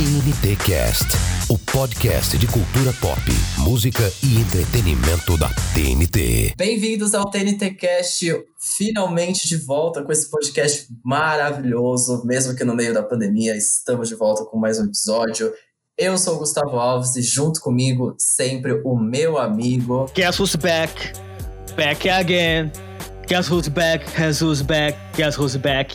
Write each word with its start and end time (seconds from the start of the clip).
TNT 0.00 0.56
Cast, 0.64 1.08
o 1.50 1.58
podcast 1.58 2.38
de 2.38 2.46
cultura 2.46 2.90
pop, 3.02 3.20
música 3.58 4.00
e 4.24 4.38
entretenimento 4.40 5.36
da 5.36 5.50
TNT. 5.74 6.54
Bem-vindos 6.56 7.14
ao 7.14 7.30
TNT 7.30 7.72
Cast, 7.72 8.42
finalmente 8.58 9.46
de 9.46 9.58
volta 9.58 10.02
com 10.02 10.10
esse 10.10 10.30
podcast 10.30 10.86
maravilhoso, 11.04 12.22
mesmo 12.24 12.56
que 12.56 12.64
no 12.64 12.74
meio 12.74 12.94
da 12.94 13.02
pandemia, 13.02 13.54
estamos 13.54 14.08
de 14.08 14.14
volta 14.14 14.42
com 14.46 14.56
mais 14.56 14.80
um 14.80 14.86
episódio. 14.86 15.52
Eu 15.98 16.16
sou 16.16 16.36
o 16.36 16.38
Gustavo 16.38 16.78
Alves 16.78 17.14
e 17.16 17.20
junto 17.20 17.60
comigo 17.60 18.14
sempre 18.16 18.80
o 18.82 18.96
meu 18.96 19.36
amigo. 19.36 20.06
Guess 20.14 20.40
who's 20.40 20.56
back? 20.56 21.12
Back 21.76 22.08
again. 22.08 22.72
Guess 23.28 23.50
who's 23.50 23.68
back? 23.68 24.06
Guess 24.16 24.42
who's 24.42 24.62
back? 24.62 24.96
Guess 25.14 25.38
who's 25.38 25.56
back? 25.56 25.94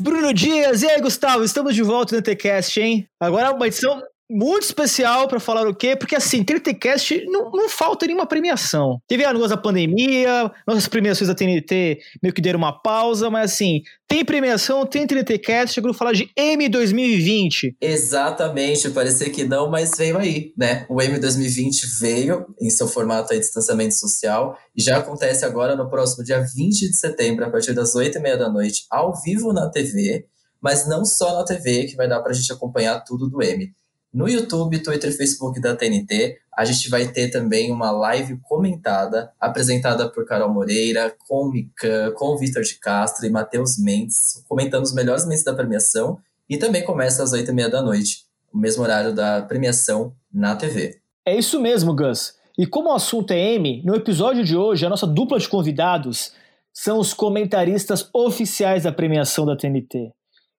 Bruno 0.00 0.32
Dias, 0.32 0.82
e 0.82 0.88
aí, 0.88 0.98
Gustavo? 0.98 1.44
Estamos 1.44 1.74
de 1.74 1.82
volta 1.82 2.16
no 2.16 2.22
TCast, 2.22 2.80
hein? 2.80 3.06
Agora 3.20 3.48
é 3.48 3.50
uma 3.50 3.66
edição 3.66 4.02
muito 4.30 4.62
especial 4.62 5.26
para 5.26 5.40
falar 5.40 5.66
o 5.66 5.74
quê? 5.74 5.96
Porque 5.96 6.14
assim, 6.14 6.44
TNTcast 6.44 7.24
não, 7.26 7.50
não 7.50 7.68
falta 7.68 8.06
nenhuma 8.06 8.26
premiação. 8.26 9.00
Teve 9.08 9.24
a 9.24 9.32
negócio 9.32 9.56
da 9.56 9.60
pandemia, 9.60 10.50
nossas 10.66 10.86
premiações 10.86 11.28
da 11.28 11.34
TNT 11.34 11.98
meio 12.22 12.32
que 12.32 12.40
deram 12.40 12.58
uma 12.58 12.72
pausa, 12.72 13.28
mas 13.28 13.52
assim, 13.52 13.82
tem 14.06 14.24
premiação, 14.24 14.86
tem 14.86 15.06
TNTcast, 15.06 15.74
chegou 15.74 15.90
a 15.90 15.94
falar 15.94 16.12
de 16.12 16.30
M 16.36 16.68
2020. 16.68 17.76
Exatamente, 17.80 18.90
parecia 18.90 19.28
que 19.30 19.44
não, 19.44 19.68
mas 19.68 19.96
veio 19.96 20.16
aí, 20.16 20.52
né? 20.56 20.86
O 20.88 21.02
M 21.02 21.18
2020 21.18 21.86
veio 22.00 22.46
em 22.60 22.70
seu 22.70 22.86
formato 22.86 23.34
de 23.34 23.40
distanciamento 23.40 23.94
social 23.94 24.56
e 24.76 24.82
já 24.82 24.98
acontece 24.98 25.44
agora 25.44 25.74
no 25.74 25.90
próximo 25.90 26.24
dia 26.24 26.40
20 26.40 26.88
de 26.88 26.96
setembro, 26.96 27.44
a 27.44 27.50
partir 27.50 27.72
das 27.72 27.94
8h30 27.94 28.36
da 28.36 28.48
noite, 28.48 28.84
ao 28.90 29.20
vivo 29.20 29.52
na 29.52 29.68
TV, 29.68 30.26
mas 30.60 30.86
não 30.86 31.04
só 31.04 31.34
na 31.38 31.44
TV, 31.44 31.84
que 31.84 31.96
vai 31.96 32.08
dar 32.08 32.20
pra 32.20 32.32
gente 32.32 32.52
acompanhar 32.52 33.00
tudo 33.00 33.28
do 33.28 33.42
M. 33.42 33.72
No 34.12 34.28
YouTube, 34.28 34.82
Twitter 34.82 35.10
e 35.10 35.12
Facebook 35.12 35.60
da 35.60 35.76
TNT, 35.76 36.38
a 36.56 36.64
gente 36.64 36.90
vai 36.90 37.06
ter 37.06 37.30
também 37.30 37.70
uma 37.70 37.92
live 37.92 38.38
comentada, 38.42 39.32
apresentada 39.40 40.08
por 40.08 40.26
Carol 40.26 40.52
Moreira, 40.52 41.14
com 41.28 41.44
o 41.44 41.50
Mikan, 41.50 42.12
com 42.12 42.34
o 42.34 42.36
Vitor 42.36 42.62
de 42.62 42.74
Castro 42.80 43.24
e 43.24 43.30
Matheus 43.30 43.78
Mendes, 43.78 44.44
comentando 44.48 44.82
os 44.82 44.92
melhores 44.92 45.22
momentos 45.22 45.44
da 45.44 45.54
premiação, 45.54 46.18
e 46.48 46.58
também 46.58 46.84
começa 46.84 47.22
às 47.22 47.32
oito 47.32 47.52
e 47.52 47.54
meia 47.54 47.70
da 47.70 47.80
noite, 47.80 48.24
o 48.52 48.58
mesmo 48.58 48.82
horário 48.82 49.14
da 49.14 49.42
premiação 49.42 50.12
na 50.32 50.56
TV. 50.56 50.98
É 51.24 51.36
isso 51.38 51.60
mesmo, 51.60 51.94
Gus. 51.94 52.34
E 52.58 52.66
como 52.66 52.90
o 52.90 52.94
assunto 52.94 53.30
é 53.30 53.54
M, 53.54 53.80
no 53.84 53.94
episódio 53.94 54.44
de 54.44 54.56
hoje, 54.56 54.84
a 54.84 54.90
nossa 54.90 55.06
dupla 55.06 55.38
de 55.38 55.48
convidados 55.48 56.32
são 56.72 56.98
os 56.98 57.14
comentaristas 57.14 58.08
oficiais 58.12 58.82
da 58.82 58.92
premiação 58.92 59.46
da 59.46 59.56
TNT. 59.56 60.12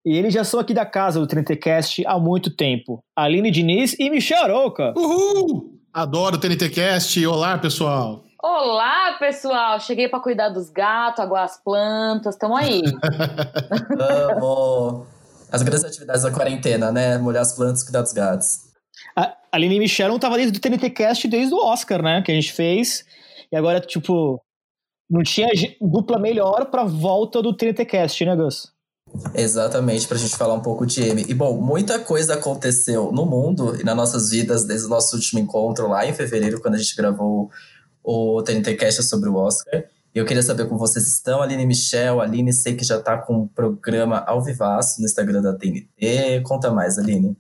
E 0.04 0.18
eles 0.18 0.34
já 0.34 0.44
são 0.44 0.60
aqui 0.60 0.74
da 0.74 0.86
casa 0.86 1.20
do 1.20 1.28
TNTcast 1.28 2.04
há 2.08 2.18
muito 2.18 2.50
tempo. 2.50 3.04
Aline 3.16 3.52
Diniz 3.52 3.96
e 4.00 4.10
Michel 4.10 4.44
Arouca. 4.44 4.94
Uhul! 4.98 5.80
Adoro 5.94 6.38
o 6.38 6.40
TNTcast. 6.40 7.24
Olá, 7.28 7.60
pessoal. 7.60 8.24
Olá, 8.42 9.16
pessoal. 9.20 9.80
Cheguei 9.80 10.10
para 10.10 10.20
cuidar 10.20 10.50
dos 10.50 10.72
gatos, 10.72 11.20
aguar 11.20 11.44
as 11.44 11.62
plantas. 11.64 12.34
Estão 12.34 12.56
aí. 12.56 12.82
Amo. 14.36 15.06
As 15.52 15.62
grandes 15.62 15.86
atividades 15.86 16.24
da 16.24 16.32
quarentena, 16.32 16.92
né? 16.92 17.20
Molhar 17.20 17.44
as 17.44 17.54
plantas, 17.54 17.84
cuidar 17.84 18.02
dos 18.02 18.14
gatos. 18.14 18.72
A 19.16 19.36
Aline 19.52 19.76
e 19.76 19.80
Michel 19.80 20.08
não 20.08 20.16
estavam 20.16 20.38
desde 20.38 20.58
o 20.58 20.62
TNTcast 20.62 21.28
desde 21.28 21.54
o 21.54 21.64
Oscar, 21.64 22.02
né? 22.02 22.24
Que 22.24 22.32
a 22.32 22.36
gente 22.36 22.52
fez. 22.52 23.06
E 23.52 23.56
agora, 23.56 23.80
tipo, 23.80 24.42
não 25.08 25.22
tinha 25.22 25.48
dupla 25.80 26.18
melhor 26.18 26.72
pra 26.72 26.86
volta 26.86 27.40
do 27.40 27.56
TNTcast, 27.56 28.26
né, 28.26 28.36
Gus? 28.36 28.72
Exatamente, 29.34 30.08
para 30.08 30.17
a 30.17 30.20
gente 30.20 30.36
falar 30.36 30.54
um 30.54 30.62
pouco 30.62 30.86
de 30.86 31.02
M. 31.04 31.26
E 31.28 31.34
bom, 31.34 31.59
muita 31.59 32.00
coisa 32.00 32.36
aconteceu 32.36 33.12
no 33.12 33.26
mundo 33.26 33.80
e 33.80 33.84
nas 33.84 33.95
nossas 33.95 34.30
vidas 34.30 34.64
desde 34.64 34.88
o 34.88 34.90
nosso 34.90 35.16
último 35.16 35.40
encontro 35.40 35.88
lá 35.88 36.06
em 36.06 36.14
fevereiro, 36.14 36.62
quando 36.62 36.76
a 36.76 36.78
gente 36.78 36.95
gravou 36.95 37.50
o 38.03 38.42
TNT 38.42 38.76
Cast 38.76 39.03
sobre 39.03 39.30
o 39.30 39.36
Oscar. 39.36 39.84
E 40.13 40.19
eu 40.19 40.25
queria 40.25 40.44
saber 40.44 40.68
como 40.68 40.78
vocês 40.78 41.08
estão, 41.08 41.41
Aline 41.41 41.66
Michel. 41.66 42.19
Aline, 42.19 42.52
sei 42.52 42.75
que 42.75 42.84
já 42.84 42.97
está 42.97 43.18
com 43.18 43.34
um 43.34 43.47
programa 43.47 44.24
ao 44.28 44.41
vivaço 44.41 45.00
no 45.00 45.06
Instagram 45.06 45.41
da 45.41 45.53
TNT. 45.53 46.41
Conta 46.44 46.69
mais, 46.69 46.97
Aline. 46.97 47.38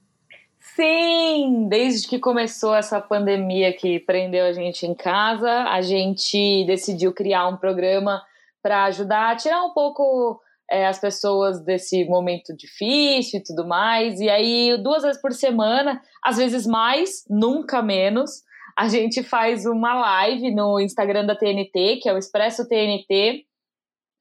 Sim, 0.75 1.67
desde 1.69 2.07
que 2.07 2.17
começou 2.17 2.73
essa 2.73 3.01
pandemia 3.01 3.73
que 3.73 3.99
prendeu 3.99 4.45
a 4.45 4.53
gente 4.53 4.85
em 4.85 4.95
casa, 4.95 5.65
a 5.65 5.81
gente 5.81 6.63
decidiu 6.65 7.11
criar 7.11 7.47
um 7.49 7.57
programa 7.57 8.21
para 8.63 8.85
ajudar 8.85 9.31
a 9.31 9.35
tirar 9.35 9.63
um 9.65 9.73
pouco 9.73 10.39
é, 10.71 10.87
as 10.87 10.99
pessoas 10.99 11.61
desse 11.63 12.05
momento 12.05 12.55
difícil 12.55 13.39
e 13.39 13.43
tudo 13.43 13.67
mais. 13.67 14.21
E 14.21 14.29
aí, 14.29 14.81
duas 14.81 15.03
vezes 15.03 15.21
por 15.21 15.33
semana, 15.33 16.01
às 16.23 16.37
vezes 16.37 16.65
mais, 16.65 17.25
nunca 17.29 17.81
menos, 17.81 18.41
a 18.77 18.87
gente 18.87 19.21
faz 19.21 19.65
uma 19.65 19.93
live 19.93 20.55
no 20.55 20.79
Instagram 20.79 21.25
da 21.25 21.35
TNT, 21.35 21.99
que 22.01 22.07
é 22.07 22.13
o 22.13 22.17
Expresso 22.17 22.67
TNT. 22.67 23.43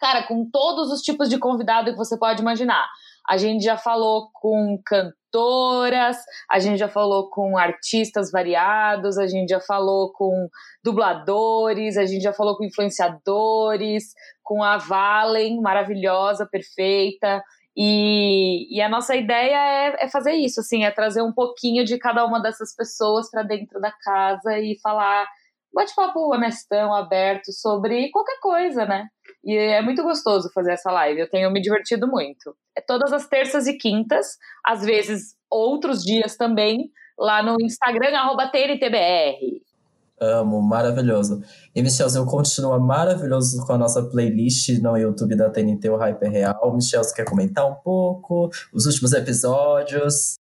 Cara, 0.00 0.24
com 0.24 0.50
todos 0.50 0.90
os 0.90 1.02
tipos 1.02 1.28
de 1.28 1.38
convidado 1.38 1.92
que 1.92 1.96
você 1.96 2.18
pode 2.18 2.40
imaginar. 2.40 2.88
A 3.28 3.36
gente 3.36 3.62
já 3.62 3.76
falou 3.76 4.28
com 4.32 4.80
cantoras, 4.84 6.16
a 6.50 6.58
gente 6.58 6.78
já 6.78 6.88
falou 6.88 7.30
com 7.30 7.56
artistas 7.56 8.30
variados, 8.32 9.18
a 9.18 9.26
gente 9.28 9.50
já 9.50 9.60
falou 9.60 10.10
com 10.12 10.48
dubladores, 10.82 11.96
a 11.96 12.06
gente 12.06 12.22
já 12.22 12.32
falou 12.32 12.56
com 12.56 12.64
influenciadores, 12.64 14.14
com 14.50 14.64
a 14.64 14.78
Valen, 14.78 15.60
maravilhosa, 15.60 16.44
perfeita. 16.44 17.40
E, 17.76 18.66
e 18.76 18.82
a 18.82 18.88
nossa 18.88 19.14
ideia 19.14 19.54
é, 19.54 20.04
é, 20.04 20.08
fazer 20.08 20.32
isso, 20.32 20.58
assim, 20.58 20.82
é 20.82 20.90
trazer 20.90 21.22
um 21.22 21.32
pouquinho 21.32 21.84
de 21.84 21.96
cada 21.98 22.26
uma 22.26 22.42
dessas 22.42 22.74
pessoas 22.74 23.30
para 23.30 23.44
dentro 23.44 23.80
da 23.80 23.92
casa 23.92 24.58
e 24.58 24.76
falar 24.82 25.24
bate-papo 25.72 26.34
honestão, 26.34 26.92
aberto 26.92 27.52
sobre 27.52 28.10
qualquer 28.10 28.40
coisa, 28.40 28.84
né? 28.84 29.06
E 29.44 29.56
é 29.56 29.80
muito 29.82 30.02
gostoso 30.02 30.50
fazer 30.52 30.72
essa 30.72 30.90
live. 30.90 31.20
Eu 31.20 31.30
tenho 31.30 31.48
me 31.52 31.62
divertido 31.62 32.08
muito. 32.08 32.52
É 32.76 32.80
todas 32.80 33.12
as 33.12 33.28
terças 33.28 33.68
e 33.68 33.78
quintas, 33.78 34.36
às 34.66 34.84
vezes 34.84 35.36
outros 35.48 36.02
dias 36.02 36.36
também, 36.36 36.90
lá 37.16 37.40
no 37.40 37.54
Instagram, 37.60 38.18
arroba 38.18 38.48
TNTBR. 38.48 39.62
Amo, 40.20 40.60
maravilhoso. 40.60 41.42
E 41.74 41.82
Michel, 41.82 42.08
continua 42.26 42.78
maravilhoso 42.78 43.64
com 43.64 43.72
a 43.72 43.78
nossa 43.78 44.02
playlist 44.02 44.68
no 44.80 44.96
YouTube 44.96 45.34
da 45.34 45.48
TNT, 45.48 45.88
o 45.88 45.96
Hyper 45.96 46.30
Real. 46.30 46.74
Michel, 46.74 47.02
você 47.02 47.14
quer 47.14 47.24
comentar 47.24 47.66
um 47.66 47.74
pouco 47.76 48.50
os 48.72 48.84
últimos 48.84 49.12
episódios? 49.12 50.39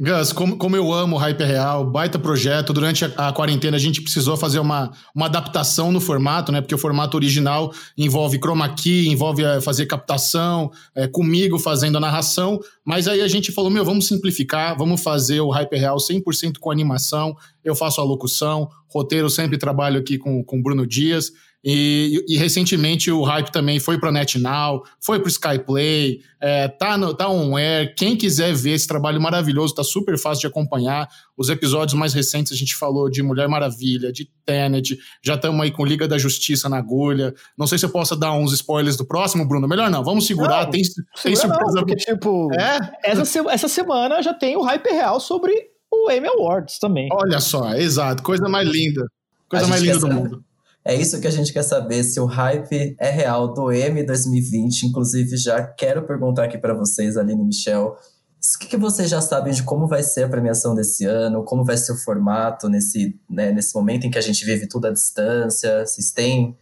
Gus, 0.00 0.32
como, 0.32 0.56
como 0.56 0.76
eu 0.76 0.92
amo 0.92 1.16
o 1.16 1.18
Hyper 1.18 1.44
Real, 1.44 1.84
baita 1.84 2.20
projeto. 2.20 2.72
Durante 2.72 3.04
a, 3.04 3.08
a, 3.16 3.32
quarentena 3.32 3.76
a 3.76 3.80
gente 3.80 4.00
precisou 4.00 4.36
fazer 4.36 4.60
uma, 4.60 4.92
uma 5.12 5.26
adaptação 5.26 5.90
no 5.90 6.00
formato, 6.00 6.52
né? 6.52 6.60
Porque 6.60 6.74
o 6.74 6.78
formato 6.78 7.16
original 7.16 7.72
envolve 7.96 8.38
chroma 8.38 8.68
key, 8.68 9.08
envolve 9.08 9.42
é, 9.42 9.60
fazer 9.60 9.86
captação, 9.86 10.70
é, 10.94 11.08
comigo 11.08 11.58
fazendo 11.58 11.98
a 11.98 12.00
narração. 12.00 12.60
Mas 12.84 13.08
aí 13.08 13.20
a 13.20 13.26
gente 13.26 13.50
falou, 13.50 13.72
meu, 13.72 13.84
vamos 13.84 14.06
simplificar, 14.06 14.78
vamos 14.78 15.02
fazer 15.02 15.40
o 15.40 15.50
Hyper 15.50 15.80
Real 15.80 15.96
100% 15.96 16.58
com 16.60 16.70
animação. 16.70 17.36
Eu 17.64 17.74
faço 17.74 18.00
a 18.00 18.04
locução, 18.04 18.68
roteiro 18.88 19.28
sempre 19.28 19.58
trabalho 19.58 19.98
aqui 19.98 20.16
com 20.16 20.44
o 20.46 20.62
Bruno 20.62 20.86
Dias. 20.86 21.32
E, 21.70 22.24
e, 22.26 22.38
recentemente 22.38 23.10
o 23.10 23.22
hype 23.22 23.52
também 23.52 23.78
foi 23.78 24.00
para 24.00 24.10
NetNow, 24.10 24.82
foi 24.98 25.20
para 25.20 25.28
Skyplay, 25.28 26.22
é, 26.40 26.66
tá, 26.66 26.96
no, 26.96 27.12
tá 27.12 27.28
on 27.28 27.58
air. 27.58 27.94
Quem 27.94 28.16
quiser 28.16 28.54
ver 28.54 28.70
esse 28.70 28.88
trabalho 28.88 29.20
maravilhoso, 29.20 29.74
tá 29.74 29.84
super 29.84 30.16
fácil 30.16 30.40
de 30.40 30.46
acompanhar. 30.46 31.06
Os 31.36 31.50
episódios 31.50 31.92
mais 31.92 32.14
recentes 32.14 32.52
a 32.52 32.56
gente 32.56 32.74
falou 32.74 33.10
de 33.10 33.22
Mulher 33.22 33.48
Maravilha, 33.48 34.10
de 34.10 34.30
Tenet, 34.46 34.98
já 35.22 35.34
estamos 35.34 35.60
aí 35.60 35.70
com 35.70 35.84
Liga 35.84 36.08
da 36.08 36.16
Justiça 36.16 36.70
na 36.70 36.78
agulha. 36.78 37.34
Não 37.54 37.66
sei 37.66 37.76
se 37.76 37.84
eu 37.84 37.90
posso 37.90 38.16
dar 38.16 38.32
uns 38.32 38.54
spoilers 38.54 38.96
do 38.96 39.04
próximo, 39.04 39.46
Bruno. 39.46 39.68
Melhor 39.68 39.90
não, 39.90 40.02
vamos 40.02 40.26
segurar. 40.26 40.64
Não, 40.64 40.70
tem, 40.70 40.80
tem 41.22 41.36
surpresa. 41.36 41.72
Não, 41.74 41.84
porque, 41.84 41.96
tipo, 41.96 42.48
é? 42.54 42.78
essa, 43.04 43.40
essa 43.50 43.68
semana 43.68 44.22
já 44.22 44.32
tem 44.32 44.56
o 44.56 44.62
hype 44.62 44.88
real 44.88 45.20
sobre 45.20 45.52
o 45.92 46.10
Emmy 46.10 46.28
Awards 46.28 46.78
também. 46.78 47.10
Olha 47.12 47.40
só, 47.40 47.74
exato. 47.74 48.22
Coisa 48.22 48.48
mais 48.48 48.66
linda. 48.66 49.06
Coisa 49.50 49.66
mais 49.66 49.82
linda 49.82 49.98
do 49.98 50.08
mundo. 50.08 50.47
É 50.88 50.94
isso 50.94 51.20
que 51.20 51.26
a 51.26 51.30
gente 51.30 51.52
quer 51.52 51.64
saber, 51.64 52.02
se 52.02 52.18
o 52.18 52.24
hype 52.24 52.96
é 52.98 53.10
real 53.10 53.52
do 53.52 53.70
M 53.70 54.02
2020. 54.02 54.84
Inclusive, 54.84 55.36
já 55.36 55.62
quero 55.62 56.06
perguntar 56.06 56.44
aqui 56.44 56.56
para 56.56 56.72
vocês, 56.72 57.18
Aline 57.18 57.42
e 57.42 57.44
Michel, 57.44 57.94
o 57.94 58.58
que, 58.58 58.68
que, 58.68 58.76
vocês 58.78 59.10
já 59.10 59.20
sabem 59.20 59.52
de 59.52 59.62
como 59.64 59.86
vai 59.86 60.02
ser 60.02 60.24
a 60.24 60.28
premiação 60.30 60.74
desse 60.74 61.04
ano, 61.04 61.44
como 61.44 61.62
vai 61.62 61.76
ser 61.76 61.92
o 61.92 61.94
formato 61.94 62.70
nesse, 62.70 63.14
né, 63.28 63.52
nesse 63.52 63.74
momento 63.74 64.06
em 64.06 64.10
que 64.10 64.16
a 64.16 64.22
gente 64.22 64.42
vive 64.46 64.66
tudo 64.66 64.86
à 64.86 64.90
distância? 64.90 65.84
Vocês 65.84 66.10
têm 66.10 66.56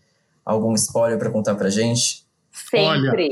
algum 0.45 0.75
spoiler 0.75 1.21
para 1.21 1.31
contar 1.31 1.55
pra 1.55 1.71
gente? 1.71 2.25
Sempre, 2.51 2.85
Olha, 2.85 3.31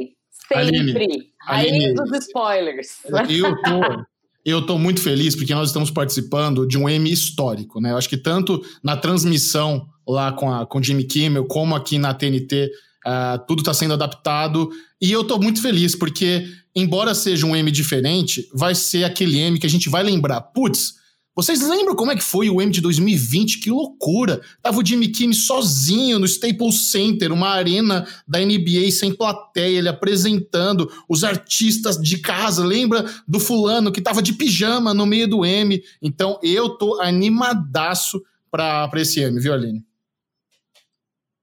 sempre. 0.48 1.32
Aline, 1.44 1.88
Aline, 1.88 1.94
dos 1.94 2.12
spoilers. 2.20 2.98
Eu 3.28 3.60
tô, 3.62 4.06
eu 4.44 4.58
estou 4.60 4.78
muito 4.78 5.02
feliz 5.02 5.34
porque 5.34 5.56
nós 5.56 5.70
estamos 5.70 5.90
participando 5.90 6.68
de 6.68 6.78
um 6.78 6.88
M 6.88 7.10
histórico, 7.10 7.80
né? 7.80 7.90
Eu 7.90 7.96
acho 7.96 8.08
que 8.08 8.16
tanto 8.16 8.62
na 8.80 8.96
transmissão 8.96 9.92
lá 10.06 10.32
com, 10.32 10.52
a, 10.52 10.66
com 10.66 10.82
Jimmy 10.82 11.04
Kimmel, 11.04 11.46
como 11.46 11.74
aqui 11.74 11.98
na 11.98 12.14
TNT, 12.14 12.70
uh, 13.06 13.44
tudo 13.46 13.60
está 13.60 13.72
sendo 13.74 13.94
adaptado. 13.94 14.70
E 15.00 15.10
eu 15.10 15.22
estou 15.22 15.40
muito 15.40 15.60
feliz, 15.60 15.94
porque, 15.94 16.46
embora 16.74 17.14
seja 17.14 17.46
um 17.46 17.54
M 17.54 17.70
diferente, 17.70 18.48
vai 18.52 18.74
ser 18.74 19.04
aquele 19.04 19.38
M 19.38 19.58
que 19.58 19.66
a 19.66 19.70
gente 19.70 19.88
vai 19.88 20.02
lembrar. 20.02 20.40
Putz, 20.40 20.94
vocês 21.36 21.68
lembram 21.68 21.96
como 21.96 22.12
é 22.12 22.16
que 22.16 22.22
foi 22.22 22.48
o 22.48 22.62
M 22.62 22.70
de 22.70 22.80
2020? 22.80 23.58
Que 23.58 23.68
loucura! 23.68 24.40
Tava 24.62 24.78
o 24.78 24.86
Jimmy 24.86 25.08
Kimmel 25.08 25.34
sozinho 25.34 26.20
no 26.20 26.26
Staples 26.26 26.92
Center, 26.92 27.32
uma 27.32 27.48
arena 27.48 28.06
da 28.26 28.38
NBA 28.38 28.88
sem 28.92 29.12
plateia, 29.12 29.78
ele 29.78 29.88
apresentando 29.88 30.88
os 31.08 31.24
artistas 31.24 31.96
de 31.96 32.18
casa. 32.18 32.64
Lembra 32.64 33.04
do 33.26 33.40
fulano 33.40 33.90
que 33.90 34.00
tava 34.00 34.22
de 34.22 34.32
pijama 34.32 34.94
no 34.94 35.06
meio 35.06 35.28
do 35.28 35.44
M? 35.44 35.82
Então 36.00 36.38
eu 36.40 36.68
tô 36.68 37.00
animadaço 37.00 38.22
para 38.48 38.88
esse 38.94 39.18
M, 39.18 39.40
viu, 39.40 39.52
Aline? 39.52 39.84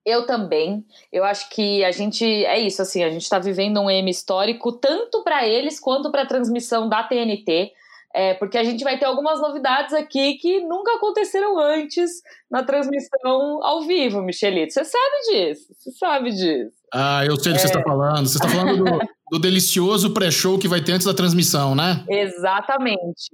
Eu 0.04 0.26
também. 0.26 0.84
Eu 1.12 1.24
acho 1.24 1.48
que 1.50 1.84
a 1.84 1.92
gente 1.92 2.24
é 2.24 2.58
isso 2.58 2.82
assim, 2.82 3.04
a 3.04 3.10
gente 3.10 3.22
está 3.22 3.38
vivendo 3.38 3.80
um 3.80 3.90
M 3.90 4.10
histórico 4.10 4.72
tanto 4.72 5.22
para 5.22 5.46
eles 5.46 5.78
quanto 5.78 6.10
para 6.10 6.22
a 6.22 6.26
transmissão 6.26 6.88
da 6.88 7.02
TNT. 7.02 7.72
É, 8.14 8.34
porque 8.34 8.58
a 8.58 8.64
gente 8.64 8.84
vai 8.84 8.98
ter 8.98 9.06
algumas 9.06 9.40
novidades 9.40 9.94
aqui 9.94 10.34
que 10.34 10.60
nunca 10.60 10.96
aconteceram 10.96 11.58
antes 11.58 12.10
na 12.50 12.62
transmissão 12.62 13.64
ao 13.64 13.82
vivo, 13.82 14.20
Michelito. 14.20 14.74
Você 14.74 14.84
sabe 14.84 15.16
disso, 15.30 15.74
você 15.74 15.90
sabe 15.92 16.30
disso. 16.30 16.76
Ah, 16.92 17.24
eu 17.24 17.36
sei 17.36 17.52
do 17.52 17.58
que 17.58 17.64
é. 17.64 17.68
você 17.68 17.68
está 17.68 17.82
falando. 17.82 18.28
Você 18.28 18.36
está 18.36 18.48
falando 18.48 18.84
do, 18.84 18.98
do 19.30 19.38
delicioso 19.38 20.12
pré-show 20.12 20.58
que 20.58 20.68
vai 20.68 20.82
ter 20.82 20.92
antes 20.92 21.06
da 21.06 21.14
transmissão, 21.14 21.74
né? 21.74 22.04
Exatamente. 22.06 23.30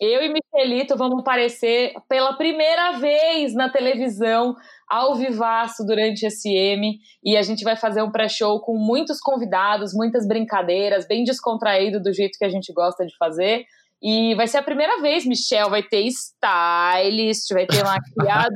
Eu 0.00 0.20
e 0.22 0.32
Michelito 0.32 0.96
vamos 0.96 1.20
aparecer 1.20 1.94
pela 2.08 2.34
primeira 2.34 2.98
vez 2.98 3.54
na 3.54 3.68
televisão 3.68 4.56
ao 4.92 5.14
vivaço 5.14 5.86
durante 5.86 6.26
esse 6.26 6.50
M 6.54 6.98
e 7.24 7.34
a 7.34 7.42
gente 7.42 7.64
vai 7.64 7.76
fazer 7.76 8.02
um 8.02 8.10
pré-show 8.10 8.60
com 8.60 8.76
muitos 8.76 9.20
convidados, 9.20 9.94
muitas 9.94 10.28
brincadeiras, 10.28 11.08
bem 11.08 11.24
descontraído 11.24 11.98
do 11.98 12.12
jeito 12.12 12.38
que 12.38 12.44
a 12.44 12.50
gente 12.50 12.70
gosta 12.74 13.06
de 13.06 13.16
fazer. 13.16 13.64
E 14.02 14.34
vai 14.34 14.48
ser 14.48 14.58
a 14.58 14.62
primeira 14.62 15.00
vez, 15.00 15.24
Michel. 15.24 15.70
Vai 15.70 15.80
ter 15.80 16.00
stylist, 16.08 17.52
vai 17.52 17.64
ter 17.66 17.84
maquiadora. 17.84 18.54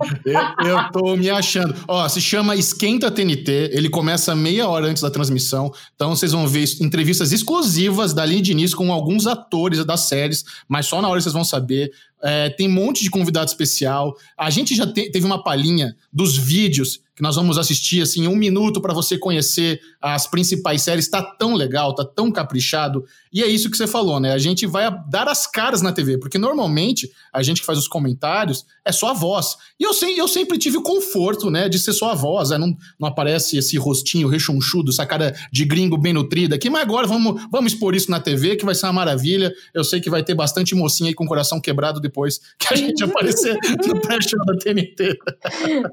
eu, 0.24 0.66
eu 0.66 0.90
tô 0.90 1.14
me 1.14 1.28
achando. 1.28 1.74
Ó, 1.86 2.08
se 2.08 2.18
chama 2.18 2.56
Esquenta 2.56 3.10
TNT. 3.10 3.70
Ele 3.72 3.90
começa 3.90 4.34
meia 4.34 4.66
hora 4.66 4.86
antes 4.86 5.02
da 5.02 5.10
transmissão. 5.10 5.70
Então 5.94 6.16
vocês 6.16 6.32
vão 6.32 6.48
ver 6.48 6.64
entrevistas 6.80 7.30
exclusivas 7.30 8.14
da 8.14 8.24
de 8.24 8.52
início 8.52 8.76
com 8.76 8.90
alguns 8.90 9.26
atores 9.26 9.84
das 9.84 10.00
séries, 10.00 10.44
mas 10.66 10.86
só 10.86 11.02
na 11.02 11.08
hora 11.08 11.20
vocês 11.20 11.34
vão 11.34 11.44
saber. 11.44 11.90
É, 12.22 12.50
tem 12.50 12.68
um 12.68 12.72
monte 12.72 13.02
de 13.02 13.10
convidado 13.10 13.48
especial. 13.48 14.16
A 14.36 14.50
gente 14.50 14.74
já 14.74 14.86
te, 14.86 15.10
teve 15.10 15.24
uma 15.24 15.42
palhinha 15.42 15.96
dos 16.12 16.36
vídeos 16.36 17.00
que 17.18 17.22
nós 17.22 17.34
vamos 17.34 17.58
assistir 17.58 18.00
assim 18.00 18.28
um 18.28 18.36
minuto 18.36 18.80
para 18.80 18.94
você 18.94 19.18
conhecer 19.18 19.80
as 20.00 20.28
principais 20.28 20.82
séries. 20.82 21.08
Tá 21.08 21.20
tão 21.20 21.54
legal, 21.54 21.92
tá 21.92 22.04
tão 22.04 22.30
caprichado. 22.30 23.04
E 23.32 23.42
é 23.42 23.46
isso 23.48 23.68
que 23.68 23.76
você 23.76 23.88
falou, 23.88 24.20
né? 24.20 24.32
A 24.32 24.38
gente 24.38 24.66
vai 24.66 24.88
dar 25.08 25.26
as 25.26 25.44
caras 25.44 25.82
na 25.82 25.90
TV, 25.90 26.16
porque 26.16 26.38
normalmente 26.38 27.10
a 27.32 27.42
gente 27.42 27.60
que 27.60 27.66
faz 27.66 27.76
os 27.76 27.88
comentários 27.88 28.64
é 28.84 28.92
só 28.92 29.10
a 29.10 29.12
voz. 29.14 29.56
E 29.80 29.82
eu, 29.82 29.92
sei, 29.92 30.18
eu 30.18 30.28
sempre 30.28 30.58
tive 30.58 30.76
o 30.76 30.82
conforto, 30.82 31.50
né, 31.50 31.68
de 31.68 31.80
ser 31.80 31.92
só 31.92 32.12
a 32.12 32.14
voz. 32.14 32.50
Né? 32.50 32.58
Não, 32.58 32.76
não 33.00 33.08
aparece 33.08 33.58
esse 33.58 33.76
rostinho 33.76 34.28
rechonchudo, 34.28 34.92
essa 34.92 35.04
cara 35.04 35.34
de 35.50 35.64
gringo 35.64 35.98
bem 35.98 36.12
nutrida 36.12 36.54
aqui. 36.54 36.70
Mas 36.70 36.82
agora 36.82 37.08
vamos, 37.08 37.42
vamos 37.50 37.72
expor 37.72 37.96
isso 37.96 38.12
na 38.12 38.20
TV, 38.20 38.54
que 38.54 38.64
vai 38.64 38.76
ser 38.76 38.86
uma 38.86 38.92
maravilha. 38.92 39.52
Eu 39.74 39.82
sei 39.82 40.00
que 40.00 40.08
vai 40.08 40.22
ter 40.22 40.36
bastante 40.36 40.72
mocinha 40.76 41.10
aí 41.10 41.14
com 41.14 41.24
o 41.24 41.28
coração 41.28 41.60
quebrado 41.60 42.00
depois 42.08 42.38
que 42.58 42.72
a 42.72 42.76
gente 42.76 43.02
aparecer 43.04 43.56
no 43.86 44.00
pré-show 44.00 44.44
da 44.44 44.56
TNT. 44.58 45.18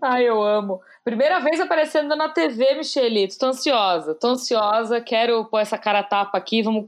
Ai, 0.01 0.27
eu 0.27 0.41
amo. 0.41 0.81
Primeira 1.03 1.39
vez 1.39 1.59
aparecendo 1.59 2.15
na 2.15 2.29
TV, 2.29 2.75
Michelito. 2.75 3.37
Tô 3.37 3.47
ansiosa, 3.47 4.15
tô 4.15 4.29
ansiosa, 4.29 4.99
quero 4.99 5.45
pôr 5.45 5.59
essa 5.59 5.77
cara 5.77 6.01
tapa 6.01 6.35
aqui, 6.37 6.63
vamos. 6.63 6.83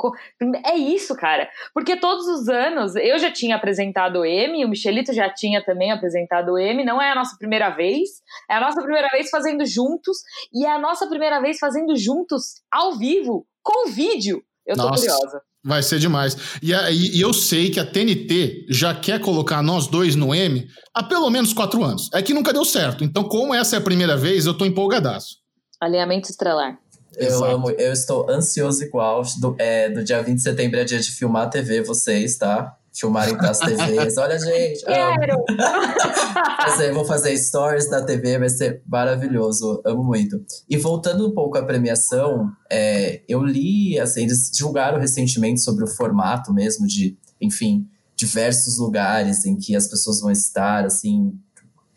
É 0.65 0.75
isso, 0.75 1.15
cara. 1.15 1.47
Porque 1.73 1.95
todos 1.95 2.25
os 2.27 2.49
anos 2.49 2.95
eu 2.95 3.19
já 3.19 3.31
tinha 3.31 3.55
apresentado 3.55 4.21
o 4.21 4.25
M, 4.25 4.65
o 4.65 4.69
Michelito 4.69 5.13
já 5.13 5.31
tinha 5.31 5.63
também 5.63 5.91
apresentado 5.91 6.53
o 6.53 6.57
M. 6.57 6.83
Não 6.83 6.99
é 6.99 7.11
a 7.11 7.15
nossa 7.15 7.35
primeira 7.37 7.69
vez, 7.69 8.09
é 8.49 8.55
a 8.55 8.59
nossa 8.59 8.81
primeira 8.81 9.07
vez 9.11 9.29
fazendo 9.29 9.63
juntos 9.65 10.17
e 10.51 10.65
é 10.65 10.71
a 10.71 10.79
nossa 10.79 11.07
primeira 11.07 11.39
vez 11.39 11.59
fazendo 11.59 11.95
juntos 11.95 12.61
ao 12.71 12.97
vivo, 12.97 13.45
com 13.61 13.89
vídeo. 13.91 14.43
Eu 14.65 14.75
tô 14.75 14.83
nossa. 14.83 14.99
curiosa. 14.99 15.41
Vai 15.67 15.83
ser 15.83 15.99
demais. 15.99 16.37
E, 16.61 16.71
e, 16.71 17.17
e, 17.17 17.21
eu 17.21 17.33
sei 17.33 17.69
que 17.69 17.77
a 17.77 17.85
TNT 17.85 18.67
já 18.69 18.95
quer 18.95 19.19
colocar 19.19 19.61
nós 19.61 19.85
dois 19.85 20.15
no 20.15 20.33
M 20.33 20.65
há 20.93 21.03
pelo 21.03 21.29
menos 21.29 21.51
quatro 21.51 21.83
anos. 21.83 22.09
É 22.13 22.21
que 22.21 22.33
nunca 22.33 22.53
deu 22.53 22.63
certo. 22.63 23.03
Então, 23.03 23.25
como 23.25 23.53
essa 23.53 23.75
é 23.75 23.79
a 23.79 23.81
primeira 23.81 24.15
vez, 24.15 24.45
eu 24.45 24.53
tô 24.53 24.65
empolgadaço. 24.65 25.35
Alinhamento 25.81 26.31
estrelar. 26.31 26.79
Eu 27.17 27.27
Exato. 27.27 27.45
amo, 27.45 27.69
eu 27.71 27.91
estou 27.91 28.31
ansioso 28.31 28.81
igual. 28.81 29.23
Do, 29.41 29.57
é, 29.59 29.89
do 29.89 30.05
dia 30.05 30.23
20 30.23 30.37
de 30.37 30.41
setembro 30.41 30.79
é 30.79 30.85
dia 30.85 31.01
de 31.01 31.11
filmar 31.11 31.47
a 31.47 31.49
TV, 31.49 31.81
vocês, 31.81 32.37
tá? 32.37 32.73
Filmarem 32.99 33.37
para 33.37 33.51
as 33.51 33.59
TVs. 33.59 34.17
Olha, 34.17 34.39
gente. 34.39 34.83
Quero! 34.83 35.43
Fazer, 36.57 36.91
vou 36.91 37.05
fazer 37.05 37.37
stories 37.37 37.89
da 37.89 38.03
TV, 38.03 38.37
vai 38.39 38.49
ser 38.49 38.81
maravilhoso. 38.85 39.81
Amo 39.85 40.03
muito. 40.03 40.43
E 40.69 40.77
voltando 40.77 41.27
um 41.27 41.31
pouco 41.31 41.57
à 41.57 41.63
premiação, 41.63 42.51
é, 42.69 43.21
eu 43.27 43.43
li, 43.43 43.97
assim, 43.99 44.23
eles 44.23 44.51
divulgaram 44.51 44.99
recentemente 44.99 45.61
sobre 45.61 45.83
o 45.83 45.87
formato 45.87 46.53
mesmo 46.53 46.85
de, 46.85 47.17
enfim, 47.39 47.87
diversos 48.15 48.77
lugares 48.77 49.45
em 49.45 49.55
que 49.55 49.75
as 49.75 49.87
pessoas 49.87 50.19
vão 50.19 50.31
estar, 50.31 50.85
assim, 50.85 51.33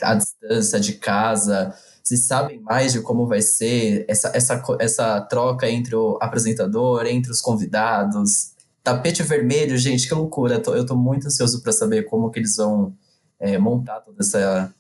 à 0.01 0.15
distância 0.15 0.79
de 0.79 0.95
casa. 0.95 1.75
Vocês 2.03 2.21
sabem 2.21 2.61
mais 2.61 2.93
de 2.93 3.01
como 3.01 3.27
vai 3.27 3.43
ser 3.43 4.05
essa, 4.09 4.31
essa, 4.35 4.63
essa 4.79 5.21
troca 5.23 5.69
entre 5.69 5.97
o 5.97 6.19
apresentador, 6.21 7.07
entre 7.07 7.31
os 7.33 7.41
convidados? 7.41 8.53
Tapete 8.83 9.23
vermelho, 9.23 9.77
gente, 9.77 10.09
que 10.09 10.15
loucura. 10.15 10.55
Eu 10.55 10.63
tô, 10.63 10.75
eu 10.75 10.87
tô 10.87 10.97
muito 10.97 11.27
ansioso 11.27 11.63
para 11.63 11.73
saber 11.73 12.05
como 12.05 12.31
que 12.31 12.39
eles 12.39 12.57
vão 12.57 12.95
é, 13.39 13.59
montar 13.59 14.01
toda 14.01 14.19
essa, 14.21 14.73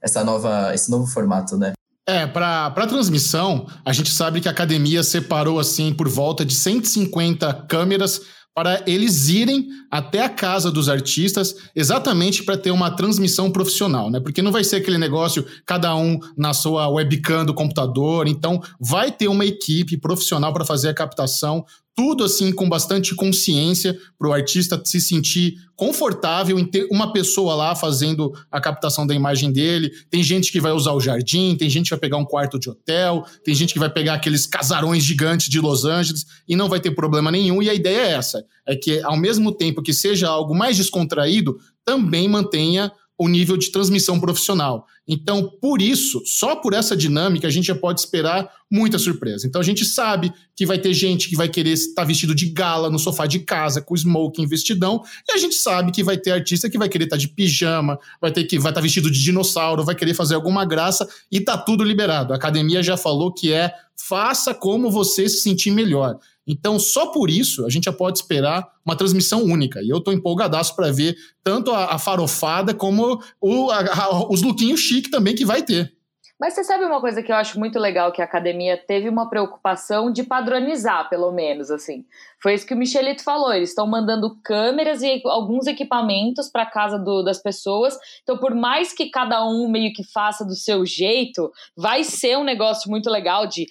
essa 0.00 0.24
nova, 0.24 0.74
esse 0.74 0.90
novo 0.90 1.06
formato, 1.06 1.56
né? 1.56 1.72
É, 2.06 2.26
para 2.26 2.86
transmissão, 2.86 3.66
a 3.84 3.92
gente 3.92 4.10
sabe 4.10 4.40
que 4.40 4.48
a 4.48 4.50
academia 4.50 5.02
separou 5.02 5.60
assim 5.60 5.92
por 5.92 6.08
volta 6.08 6.42
de 6.42 6.54
150 6.54 7.66
câmeras 7.68 8.22
para 8.54 8.82
eles 8.88 9.28
irem 9.28 9.68
até 9.88 10.24
a 10.24 10.28
casa 10.28 10.68
dos 10.68 10.88
artistas 10.88 11.54
exatamente 11.76 12.42
para 12.42 12.56
ter 12.56 12.72
uma 12.72 12.90
transmissão 12.90 13.52
profissional, 13.52 14.10
né? 14.10 14.18
Porque 14.18 14.42
não 14.42 14.50
vai 14.50 14.64
ser 14.64 14.76
aquele 14.76 14.98
negócio 14.98 15.46
cada 15.64 15.94
um 15.94 16.18
na 16.36 16.52
sua 16.52 16.88
webcam 16.88 17.44
do 17.44 17.54
computador, 17.54 18.26
então 18.26 18.60
vai 18.80 19.12
ter 19.12 19.28
uma 19.28 19.44
equipe 19.44 19.96
profissional 19.96 20.52
para 20.52 20.64
fazer 20.64 20.88
a 20.88 20.94
captação 20.94 21.64
tudo 21.98 22.22
assim 22.22 22.52
com 22.52 22.68
bastante 22.68 23.12
consciência 23.12 23.98
para 24.16 24.28
o 24.28 24.32
artista 24.32 24.80
se 24.84 25.00
sentir 25.00 25.56
confortável 25.74 26.56
em 26.56 26.64
ter 26.64 26.86
uma 26.92 27.12
pessoa 27.12 27.56
lá 27.56 27.74
fazendo 27.74 28.32
a 28.52 28.60
captação 28.60 29.04
da 29.04 29.16
imagem 29.16 29.50
dele. 29.50 29.90
Tem 30.08 30.22
gente 30.22 30.52
que 30.52 30.60
vai 30.60 30.70
usar 30.70 30.92
o 30.92 31.00
jardim, 31.00 31.56
tem 31.56 31.68
gente 31.68 31.86
que 31.86 31.90
vai 31.90 31.98
pegar 31.98 32.16
um 32.16 32.24
quarto 32.24 32.56
de 32.56 32.70
hotel, 32.70 33.24
tem 33.42 33.52
gente 33.52 33.72
que 33.72 33.80
vai 33.80 33.90
pegar 33.90 34.14
aqueles 34.14 34.46
casarões 34.46 35.02
gigantes 35.02 35.48
de 35.48 35.60
Los 35.60 35.84
Angeles 35.84 36.24
e 36.46 36.54
não 36.54 36.68
vai 36.68 36.78
ter 36.78 36.92
problema 36.92 37.32
nenhum. 37.32 37.60
E 37.60 37.68
a 37.68 37.74
ideia 37.74 38.02
é 38.02 38.12
essa: 38.12 38.44
é 38.64 38.76
que 38.76 39.02
ao 39.02 39.16
mesmo 39.16 39.50
tempo 39.50 39.82
que 39.82 39.92
seja 39.92 40.28
algo 40.28 40.54
mais 40.54 40.76
descontraído, 40.76 41.58
também 41.84 42.28
mantenha 42.28 42.92
o 43.18 43.26
nível 43.26 43.56
de 43.56 43.72
transmissão 43.72 44.20
profissional. 44.20 44.86
Então, 45.06 45.50
por 45.60 45.82
isso, 45.82 46.22
só 46.24 46.54
por 46.54 46.72
essa 46.72 46.96
dinâmica, 46.96 47.48
a 47.48 47.50
gente 47.50 47.66
já 47.66 47.74
pode 47.74 47.98
esperar 47.98 48.48
muita 48.70 48.98
surpresa. 48.98 49.46
Então, 49.46 49.60
a 49.60 49.64
gente 49.64 49.84
sabe 49.84 50.32
que 50.54 50.64
vai 50.64 50.78
ter 50.78 50.94
gente 50.94 51.28
que 51.28 51.34
vai 51.36 51.48
querer 51.48 51.70
estar 51.70 52.04
vestido 52.04 52.34
de 52.34 52.46
gala 52.46 52.88
no 52.88 52.98
sofá 52.98 53.26
de 53.26 53.40
casa, 53.40 53.82
com 53.82 53.96
smoking, 53.96 54.46
vestidão, 54.46 55.02
e 55.28 55.32
a 55.32 55.38
gente 55.38 55.56
sabe 55.56 55.90
que 55.90 56.04
vai 56.04 56.16
ter 56.16 56.30
artista 56.30 56.70
que 56.70 56.78
vai 56.78 56.88
querer 56.88 57.04
estar 57.04 57.16
de 57.16 57.26
pijama, 57.26 57.98
vai 58.20 58.30
ter 58.30 58.44
que 58.44 58.58
vai 58.58 58.70
estar 58.70 58.80
vestido 58.80 59.10
de 59.10 59.20
dinossauro, 59.20 59.84
vai 59.84 59.96
querer 59.96 60.14
fazer 60.14 60.36
alguma 60.36 60.64
graça, 60.64 61.08
e 61.32 61.40
tá 61.40 61.58
tudo 61.58 61.82
liberado. 61.82 62.32
A 62.32 62.36
academia 62.36 62.82
já 62.82 62.96
falou 62.96 63.32
que 63.32 63.52
é 63.52 63.72
faça 63.96 64.54
como 64.54 64.90
você 64.90 65.28
se 65.28 65.40
sentir 65.42 65.70
melhor. 65.72 66.18
Então, 66.48 66.78
só 66.78 67.08
por 67.08 67.28
isso, 67.28 67.66
a 67.66 67.70
gente 67.70 67.84
já 67.84 67.92
pode 67.92 68.18
esperar 68.18 68.66
uma 68.84 68.96
transmissão 68.96 69.44
única. 69.44 69.82
E 69.82 69.90
eu 69.90 70.00
tô 70.00 70.10
empolgadaço 70.10 70.74
para 70.74 70.90
ver 70.90 71.14
tanto 71.44 71.70
a, 71.70 71.94
a, 71.94 71.98
farofada 71.98 72.72
como 72.72 73.22
o, 73.38 73.70
a, 73.70 73.80
a, 73.80 74.32
os 74.32 74.40
lookinhos 74.40 74.80
chique 74.80 75.10
também 75.10 75.34
que 75.34 75.44
vai 75.44 75.62
ter. 75.62 75.98
Mas 76.40 76.54
você 76.54 76.62
sabe 76.62 76.84
uma 76.84 77.00
coisa 77.00 77.20
que 77.20 77.32
eu 77.32 77.36
acho 77.36 77.58
muito 77.58 77.80
legal 77.80 78.12
que 78.12 78.22
a 78.22 78.24
academia 78.24 78.76
teve 78.76 79.08
uma 79.08 79.28
preocupação 79.28 80.10
de 80.12 80.22
padronizar, 80.22 81.08
pelo 81.08 81.32
menos, 81.32 81.68
assim. 81.68 82.04
Foi 82.40 82.54
isso 82.54 82.64
que 82.64 82.74
o 82.74 82.76
Michelito 82.76 83.24
falou. 83.24 83.52
Eles 83.52 83.70
estão 83.70 83.88
mandando 83.88 84.38
câmeras 84.44 85.02
e 85.02 85.20
alguns 85.24 85.66
equipamentos 85.66 86.48
para 86.48 86.64
casa 86.64 86.96
do, 86.96 87.24
das 87.24 87.42
pessoas. 87.42 87.98
Então, 88.22 88.38
por 88.38 88.54
mais 88.54 88.92
que 88.92 89.10
cada 89.10 89.44
um 89.44 89.68
meio 89.68 89.92
que 89.92 90.04
faça 90.04 90.44
do 90.44 90.54
seu 90.54 90.86
jeito, 90.86 91.50
vai 91.76 92.04
ser 92.04 92.38
um 92.38 92.44
negócio 92.44 92.88
muito 92.88 93.10
legal 93.10 93.44
de 93.48 93.66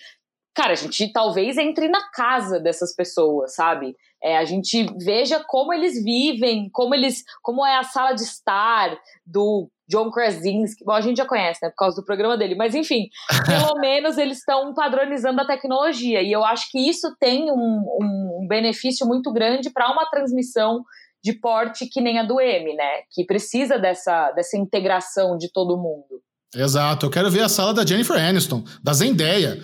cara, 0.58 0.74
a 0.74 0.76
gente 0.76 1.12
talvez 1.14 1.56
entre 1.56 1.88
na 1.88 2.10
casa 2.10 2.60
dessas 2.60 2.96
pessoas, 2.96 3.54
sabe? 3.54 3.96
É, 4.24 4.40
a 4.40 4.44
gente 4.44 4.88
veja 4.98 5.40
como 5.48 5.72
eles 5.72 6.04
vivem, 6.04 6.68
como 6.74 6.96
eles, 6.96 7.24
como 7.44 7.64
é 7.64 7.78
a 7.78 7.84
sala 7.84 8.14
de 8.14 8.24
estar 8.24 8.98
do 9.24 9.70
John 9.88 10.10
Krasinski. 10.10 10.84
Bom, 10.84 10.94
a 10.94 11.02
gente 11.02 11.18
já 11.18 11.28
conhece, 11.28 11.60
né, 11.62 11.70
por 11.70 11.76
causa 11.76 12.02
do 12.02 12.04
programa 12.04 12.36
dele, 12.36 12.56
mas 12.56 12.74
enfim, 12.74 13.08
pelo 13.46 13.76
menos 13.80 14.18
eles 14.18 14.40
estão 14.40 14.74
padronizando 14.74 15.40
a 15.40 15.46
tecnologia. 15.46 16.24
E 16.24 16.32
eu 16.32 16.44
acho 16.44 16.72
que 16.72 16.90
isso 16.90 17.16
tem 17.20 17.52
um, 17.52 17.86
um 18.02 18.48
benefício 18.50 19.06
muito 19.06 19.32
grande 19.32 19.70
para 19.70 19.92
uma 19.92 20.10
transmissão 20.10 20.84
de 21.24 21.34
porte 21.34 21.86
que 21.86 22.02
nem 22.02 22.18
a 22.18 22.24
do 22.24 22.42
M, 22.42 22.74
né? 22.74 23.02
Que 23.12 23.24
precisa 23.26 23.78
dessa, 23.78 24.32
dessa 24.32 24.58
integração 24.58 25.38
de 25.38 25.52
todo 25.52 25.78
mundo. 25.78 26.20
Exato, 26.56 27.06
eu 27.06 27.10
quero 27.10 27.30
ver 27.30 27.42
a 27.42 27.50
sala 27.50 27.74
da 27.74 27.86
Jennifer 27.86 28.18
Aniston, 28.18 28.64
da 28.82 28.94
Zendaya. 28.94 29.62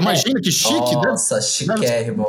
Imagina 0.00 0.40
que 0.40 0.50
chique. 0.50 0.94
Nossa, 0.94 1.36
deve, 1.36 1.46
chiquérrimo. 1.46 2.26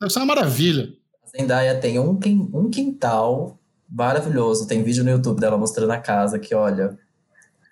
Deve 0.00 0.12
ser 0.12 0.18
uma 0.18 0.26
maravilha. 0.26 0.88
A 1.24 1.38
Zendaya 1.38 1.78
tem 1.80 1.98
um, 1.98 2.18
um 2.52 2.70
quintal 2.70 3.58
maravilhoso. 3.88 4.66
Tem 4.66 4.82
vídeo 4.82 5.02
no 5.02 5.10
YouTube 5.10 5.40
dela 5.40 5.56
mostrando 5.56 5.90
a 5.90 5.98
casa 5.98 6.38
que, 6.38 6.54
olha, 6.54 6.98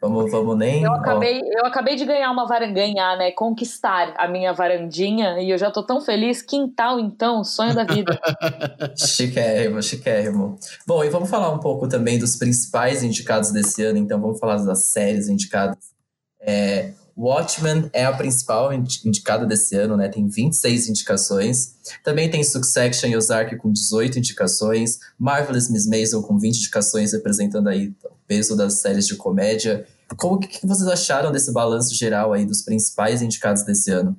Vamos, 0.05 0.31
vamos 0.31 0.59
nem. 0.59 0.83
Eu 0.83 0.93
acabei, 0.93 1.41
eu 1.41 1.65
acabei 1.65 1.97
de 1.97 2.05
ganhar 2.05 2.31
uma 2.31 2.47
varandinha, 2.47 2.75
ganhar, 2.75 3.17
né? 3.17 3.31
Conquistar 3.31 4.13
a 4.19 4.29
minha 4.29 4.53
varandinha 4.53 5.41
e 5.41 5.49
eu 5.49 5.57
já 5.57 5.71
tô 5.71 5.83
tão 5.83 5.99
feliz. 5.99 6.43
Quintal, 6.43 7.01
então, 7.01 7.43
sonho 7.43 7.75
da 7.75 7.85
vida. 7.85 8.21
chiquérrimo, 8.99 9.83
chiquérrimo. 9.83 10.59
Bom, 10.87 11.03
e 11.03 11.09
vamos 11.09 11.31
falar 11.31 11.51
um 11.51 11.59
pouco 11.59 11.89
também 11.89 12.19
dos 12.19 12.37
principais 12.37 13.03
indicados 13.03 13.51
desse 13.51 13.83
ano, 13.83 13.99
então 13.99 14.21
vamos 14.21 14.39
falar 14.39 14.57
das 14.57 14.81
séries 14.81 15.31
indicadas. 15.31 15.95
É, 16.39 16.93
Watchmen 17.17 17.89
é 17.91 18.05
a 18.05 18.13
principal 18.13 18.75
indicada 18.75 19.47
desse 19.47 19.75
ano, 19.75 19.97
né? 19.97 20.11
Tem 20.11 20.29
26 20.29 20.91
indicações. 20.91 21.77
Também 22.03 22.31
tem 22.31 22.45
Succession 22.45 23.09
e 23.09 23.17
Ozark 23.17 23.57
com 23.57 23.73
18 23.73 24.19
indicações. 24.19 24.99
Marvelous 25.19 25.71
Miss 25.71 25.87
Maisel 25.87 26.23
com 26.23 26.39
20 26.39 26.59
indicações, 26.59 27.15
representando 27.15 27.69
aí 27.69 27.89
o 28.05 28.11
peso 28.27 28.55
das 28.55 28.75
séries 28.75 29.07
de 29.07 29.17
comédia. 29.17 29.87
Como 30.17 30.39
que, 30.39 30.67
vocês 30.67 30.89
acharam 30.89 31.33
desse 31.33 31.53
balanço 31.53 31.95
geral 31.95 32.33
aí 32.33 32.45
dos 32.45 32.63
principais 32.63 33.23
indicados 33.23 33.63
desse 33.65 33.91
ano? 33.91 34.17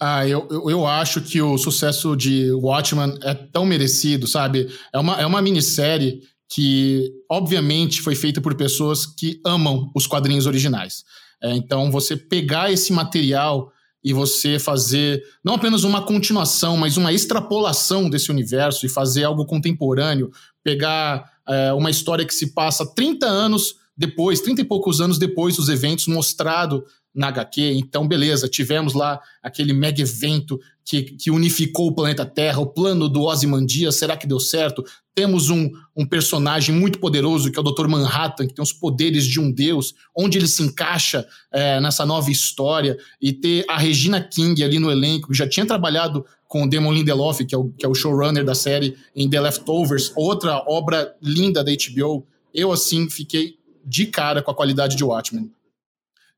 Ah, 0.00 0.26
eu, 0.26 0.46
eu, 0.50 0.70
eu, 0.70 0.86
acho 0.86 1.20
que 1.20 1.42
o 1.42 1.58
sucesso 1.58 2.16
de 2.16 2.52
Watchmen 2.52 3.18
é 3.22 3.34
tão 3.34 3.66
merecido, 3.66 4.28
sabe? 4.28 4.68
É 4.92 4.98
uma, 4.98 5.20
é 5.20 5.26
uma 5.26 5.42
minissérie 5.42 6.22
que, 6.48 7.12
obviamente, 7.30 8.00
foi 8.00 8.14
feita 8.14 8.40
por 8.40 8.54
pessoas 8.54 9.04
que 9.04 9.40
amam 9.44 9.90
os 9.94 10.06
quadrinhos 10.06 10.46
originais. 10.46 11.04
É, 11.42 11.54
então, 11.54 11.90
você 11.90 12.16
pegar 12.16 12.72
esse 12.72 12.92
material 12.92 13.72
e 14.02 14.12
você 14.12 14.58
fazer 14.58 15.22
não 15.44 15.54
apenas 15.54 15.84
uma 15.84 16.02
continuação, 16.02 16.76
mas 16.76 16.96
uma 16.96 17.12
extrapolação 17.12 18.08
desse 18.08 18.30
universo 18.30 18.86
e 18.86 18.88
fazer 18.88 19.24
algo 19.24 19.44
contemporâneo, 19.44 20.30
pegar 20.62 21.30
é, 21.48 21.72
uma 21.72 21.90
história 21.90 22.24
que 22.24 22.34
se 22.34 22.54
passa 22.54 22.86
30 22.86 23.26
anos 23.26 23.74
depois, 23.98 24.40
30 24.40 24.60
e 24.60 24.64
poucos 24.64 25.00
anos 25.00 25.18
depois 25.18 25.56
dos 25.56 25.68
eventos, 25.68 26.06
mostrado 26.06 26.84
na 27.12 27.28
HQ. 27.28 27.72
Então, 27.72 28.06
beleza, 28.06 28.48
tivemos 28.48 28.94
lá 28.94 29.20
aquele 29.42 29.72
mega 29.72 30.00
evento 30.00 30.60
que, 30.84 31.02
que 31.02 31.32
unificou 31.32 31.88
o 31.88 31.94
planeta 31.94 32.24
Terra, 32.24 32.60
o 32.60 32.66
plano 32.66 33.08
do 33.08 33.22
Ozymandias, 33.22 33.96
será 33.96 34.16
que 34.16 34.26
deu 34.26 34.38
certo? 34.38 34.84
Temos 35.16 35.50
um, 35.50 35.68
um 35.96 36.06
personagem 36.06 36.72
muito 36.72 37.00
poderoso, 37.00 37.50
que 37.50 37.58
é 37.58 37.60
o 37.60 37.64
Dr. 37.64 37.88
Manhattan, 37.88 38.46
que 38.46 38.54
tem 38.54 38.62
os 38.62 38.72
poderes 38.72 39.26
de 39.26 39.40
um 39.40 39.50
deus, 39.50 39.94
onde 40.16 40.38
ele 40.38 40.46
se 40.46 40.62
encaixa 40.62 41.26
é, 41.52 41.80
nessa 41.80 42.06
nova 42.06 42.30
história, 42.30 42.96
e 43.20 43.32
ter 43.32 43.64
a 43.68 43.76
Regina 43.76 44.20
King 44.20 44.62
ali 44.62 44.78
no 44.78 44.92
elenco, 44.92 45.28
que 45.28 45.36
já 45.36 45.48
tinha 45.48 45.66
trabalhado 45.66 46.24
com 46.46 46.62
o 46.62 46.70
Damon 46.70 46.92
Lindelof, 46.92 47.44
que 47.44 47.54
é 47.54 47.58
o, 47.58 47.68
que 47.70 47.84
é 47.84 47.88
o 47.88 47.94
showrunner 47.94 48.44
da 48.44 48.54
série, 48.54 48.96
em 49.14 49.28
The 49.28 49.40
Leftovers, 49.40 50.12
outra 50.14 50.64
obra 50.68 51.12
linda 51.20 51.64
da 51.64 51.72
HBO. 51.72 52.24
Eu, 52.54 52.70
assim, 52.70 53.10
fiquei 53.10 53.57
de 53.84 54.06
cara 54.06 54.42
com 54.42 54.50
a 54.50 54.54
qualidade 54.54 54.96
de 54.96 55.04
Watchmen. 55.04 55.50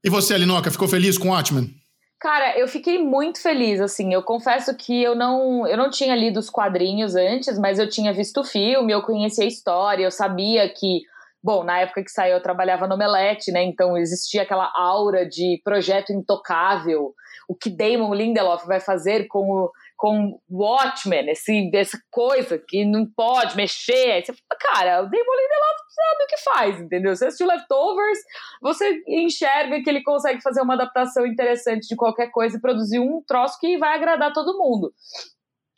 E 0.02 0.08
você, 0.08 0.34
Alinoca, 0.34 0.70
ficou 0.70 0.88
feliz 0.88 1.18
com 1.18 1.28
Watchmen? 1.28 1.74
Cara, 2.20 2.58
eu 2.58 2.68
fiquei 2.68 2.98
muito 2.98 3.40
feliz, 3.40 3.80
assim. 3.80 4.12
Eu 4.12 4.22
confesso 4.22 4.76
que 4.76 5.02
eu 5.02 5.14
não, 5.14 5.66
eu 5.66 5.76
não 5.76 5.90
tinha 5.90 6.14
lido 6.14 6.38
os 6.38 6.50
quadrinhos 6.50 7.16
antes, 7.16 7.58
mas 7.58 7.78
eu 7.78 7.88
tinha 7.88 8.12
visto 8.12 8.40
o 8.40 8.44
filme, 8.44 8.92
eu 8.92 9.00
conhecia 9.00 9.44
a 9.44 9.48
história, 9.48 10.04
eu 10.04 10.10
sabia 10.10 10.68
que, 10.68 11.00
bom, 11.42 11.64
na 11.64 11.78
época 11.80 12.04
que 12.04 12.10
saiu 12.10 12.34
eu 12.34 12.42
trabalhava 12.42 12.86
no 12.86 12.94
Omelete, 12.94 13.50
né? 13.50 13.62
Então 13.62 13.96
existia 13.96 14.42
aquela 14.42 14.70
aura 14.76 15.26
de 15.26 15.62
projeto 15.64 16.12
intocável. 16.12 17.14
O 17.48 17.54
que 17.54 17.70
Damon 17.70 18.14
Lindelof 18.14 18.66
vai 18.66 18.80
fazer 18.80 19.26
com 19.26 19.50
o 19.50 19.72
com 20.00 20.40
Watchmen, 20.50 21.28
esse, 21.28 21.70
essa 21.74 22.00
coisa 22.10 22.58
que 22.58 22.86
não 22.86 23.04
pode 23.04 23.54
mexer. 23.54 24.24
Você 24.24 24.32
fala, 24.32 24.58
cara, 24.58 25.02
o 25.02 25.04
Damon 25.04 25.12
Lindelof 25.12 25.78
sabe 25.94 26.24
o 26.24 26.26
que 26.26 26.36
faz, 26.38 26.80
entendeu? 26.80 27.14
Você 27.14 27.26
assistiu 27.26 27.46
Leftovers, 27.46 28.18
você 28.62 29.02
enxerga 29.06 29.82
que 29.82 29.90
ele 29.90 30.02
consegue 30.02 30.40
fazer 30.40 30.62
uma 30.62 30.72
adaptação 30.72 31.26
interessante 31.26 31.86
de 31.86 31.96
qualquer 31.96 32.30
coisa 32.30 32.56
e 32.56 32.60
produzir 32.62 32.98
um 32.98 33.22
troço 33.26 33.58
que 33.60 33.76
vai 33.76 33.94
agradar 33.94 34.32
todo 34.32 34.56
mundo. 34.56 34.90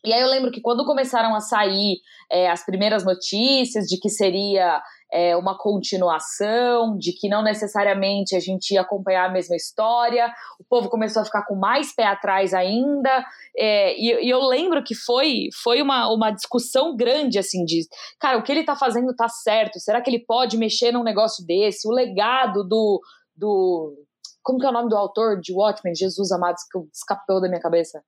E 0.05 0.13
aí 0.13 0.21
eu 0.21 0.29
lembro 0.29 0.53
que 0.53 0.61
quando 0.61 0.87
começaram 0.87 1.35
a 1.35 1.41
sair 1.41 1.97
é, 2.31 2.49
as 2.49 2.65
primeiras 2.65 3.05
notícias 3.05 3.87
de 3.87 3.99
que 3.99 4.09
seria 4.09 4.81
é, 5.13 5.37
uma 5.37 5.59
continuação, 5.59 6.97
de 6.97 7.13
que 7.13 7.29
não 7.29 7.43
necessariamente 7.43 8.35
a 8.35 8.41
gente 8.41 8.73
ia 8.73 8.81
acompanhar 8.81 9.29
a 9.29 9.33
mesma 9.33 9.55
história. 9.55 10.33
O 10.59 10.65
povo 10.65 10.89
começou 10.89 11.21
a 11.21 11.25
ficar 11.25 11.45
com 11.45 11.55
mais 11.55 11.95
pé 11.95 12.05
atrás 12.05 12.55
ainda. 12.55 13.23
É, 13.55 13.95
e, 13.95 14.27
e, 14.27 14.31
eu 14.31 14.41
lembro 14.41 14.83
que 14.83 14.95
foi, 14.95 15.49
foi 15.63 15.83
uma, 15.83 16.09
uma 16.09 16.31
discussão 16.31 16.97
grande, 16.97 17.39
assim, 17.39 17.63
de, 17.65 17.83
cara, 18.19 18.39
o 18.39 18.43
que 18.43 18.51
ele 18.51 18.65
tá 18.65 18.75
fazendo 18.75 19.15
tá 19.15 19.29
certo? 19.29 19.79
Será 19.79 20.01
que 20.01 20.09
ele 20.09 20.25
pode 20.25 20.57
mexer 20.57 20.93
num 20.93 21.05
negócio 21.05 21.45
desse? 21.47 21.87
O 21.87 21.93
legado 21.93 22.65
do. 22.65 23.01
do 23.37 23.95
como 24.43 24.59
que 24.59 24.67
é 24.67 24.71
o 24.71 24.73
nome 24.73 24.89
do 24.89 24.97
autor 24.97 25.39
de 25.41 25.53
Watchmen? 25.53 25.95
Jesus 25.95 26.33
amado, 26.33 26.57
que 26.71 26.79
escapou 26.93 27.41
da 27.41 27.49
minha 27.49 27.61
cabeça. 27.61 28.03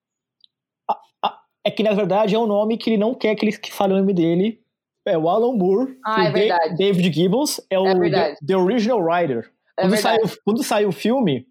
É 1.67 1.71
que, 1.71 1.83
na 1.83 1.95
verdade, 1.95 2.35
é 2.35 2.39
um 2.39 2.47
nome 2.47 2.77
que 2.77 2.91
ele 2.91 2.99
não 2.99 3.15
quer 3.15 3.35
que 3.35 3.47
ele 3.47 3.57
fale 3.71 3.95
o 3.95 3.97
nome 3.97 4.13
dele, 4.13 4.63
é 5.07 5.19
o 5.19 5.29
Alan 5.29 5.57
Moore. 5.57 5.97
Ah, 6.05 6.25
é 6.25 6.31
verdade. 6.31 6.77
David 6.77 7.13
Gibbons 7.13 7.61
é 7.71 7.79
o 7.79 7.87
é 7.87 8.11
the, 8.11 8.37
the, 8.47 8.57
Original 8.57 9.01
Writer. 9.01 9.51
É 9.79 9.83
quando, 9.83 9.97
saiu, 9.97 10.31
quando 10.45 10.63
saiu 10.63 10.89
o 10.89 10.93
filme, 10.93 11.47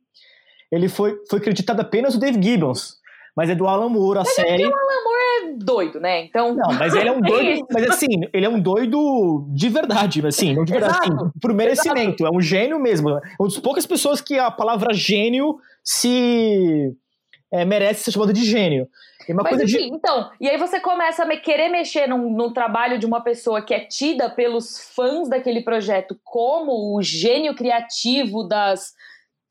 ele 0.71 0.89
foi, 0.89 1.17
foi 1.29 1.39
acreditado 1.39 1.79
apenas 1.79 2.15
o 2.15 2.19
David 2.19 2.43
Gibbons. 2.43 3.01
Mas 3.35 3.49
é 3.49 3.55
do 3.55 3.67
Alan 3.67 3.89
Moore, 3.89 4.19
a 4.19 4.23
mas 4.23 4.35
série. 4.35 4.63
É 4.63 4.67
o 4.67 4.73
Alan 4.73 5.03
Moore 5.03 5.23
é 5.23 5.53
doido, 5.57 5.99
né? 5.99 6.23
Então. 6.23 6.55
Não, 6.55 6.71
mas 6.73 6.93
ele 6.93 7.09
é 7.09 7.11
um 7.11 7.19
doido. 7.21 7.65
mas 7.71 7.89
assim, 7.89 8.07
ele 8.31 8.45
é 8.45 8.49
um 8.49 8.59
doido 8.59 9.47
de 9.49 9.69
verdade, 9.69 10.25
assim, 10.25 10.53
não 10.53 10.63
de 10.63 10.71
verdade, 10.71 10.99
assim, 11.01 11.31
por 11.41 11.53
merecimento. 11.53 12.23
Exato. 12.23 12.33
É 12.33 12.37
um 12.37 12.41
gênio 12.41 12.79
mesmo. 12.79 13.09
É 13.09 13.21
uma 13.39 13.49
das 13.49 13.57
poucas 13.57 13.85
pessoas 13.87 14.21
que 14.21 14.37
a 14.37 14.51
palavra 14.51 14.93
gênio 14.93 15.57
se 15.83 16.95
é, 17.51 17.65
merece 17.65 18.03
ser 18.03 18.11
chamada 18.11 18.33
de 18.33 18.45
gênio. 18.45 18.87
Uma 19.31 19.43
Mas 19.43 19.57
coisa 19.57 19.65
de... 19.65 19.83
então, 19.83 20.31
e 20.41 20.49
aí 20.49 20.57
você 20.57 20.79
começa 20.79 21.23
a 21.23 21.37
querer 21.37 21.69
mexer 21.69 22.07
num, 22.07 22.29
num, 22.29 22.51
trabalho 22.51 22.99
de 22.99 23.05
uma 23.05 23.23
pessoa 23.23 23.61
que 23.61 23.73
é 23.73 23.79
tida 23.79 24.29
pelos 24.29 24.79
fãs 24.93 25.29
daquele 25.29 25.61
projeto 25.61 26.19
como 26.23 26.97
o 26.97 27.01
gênio 27.01 27.55
criativo 27.55 28.43
das 28.47 28.91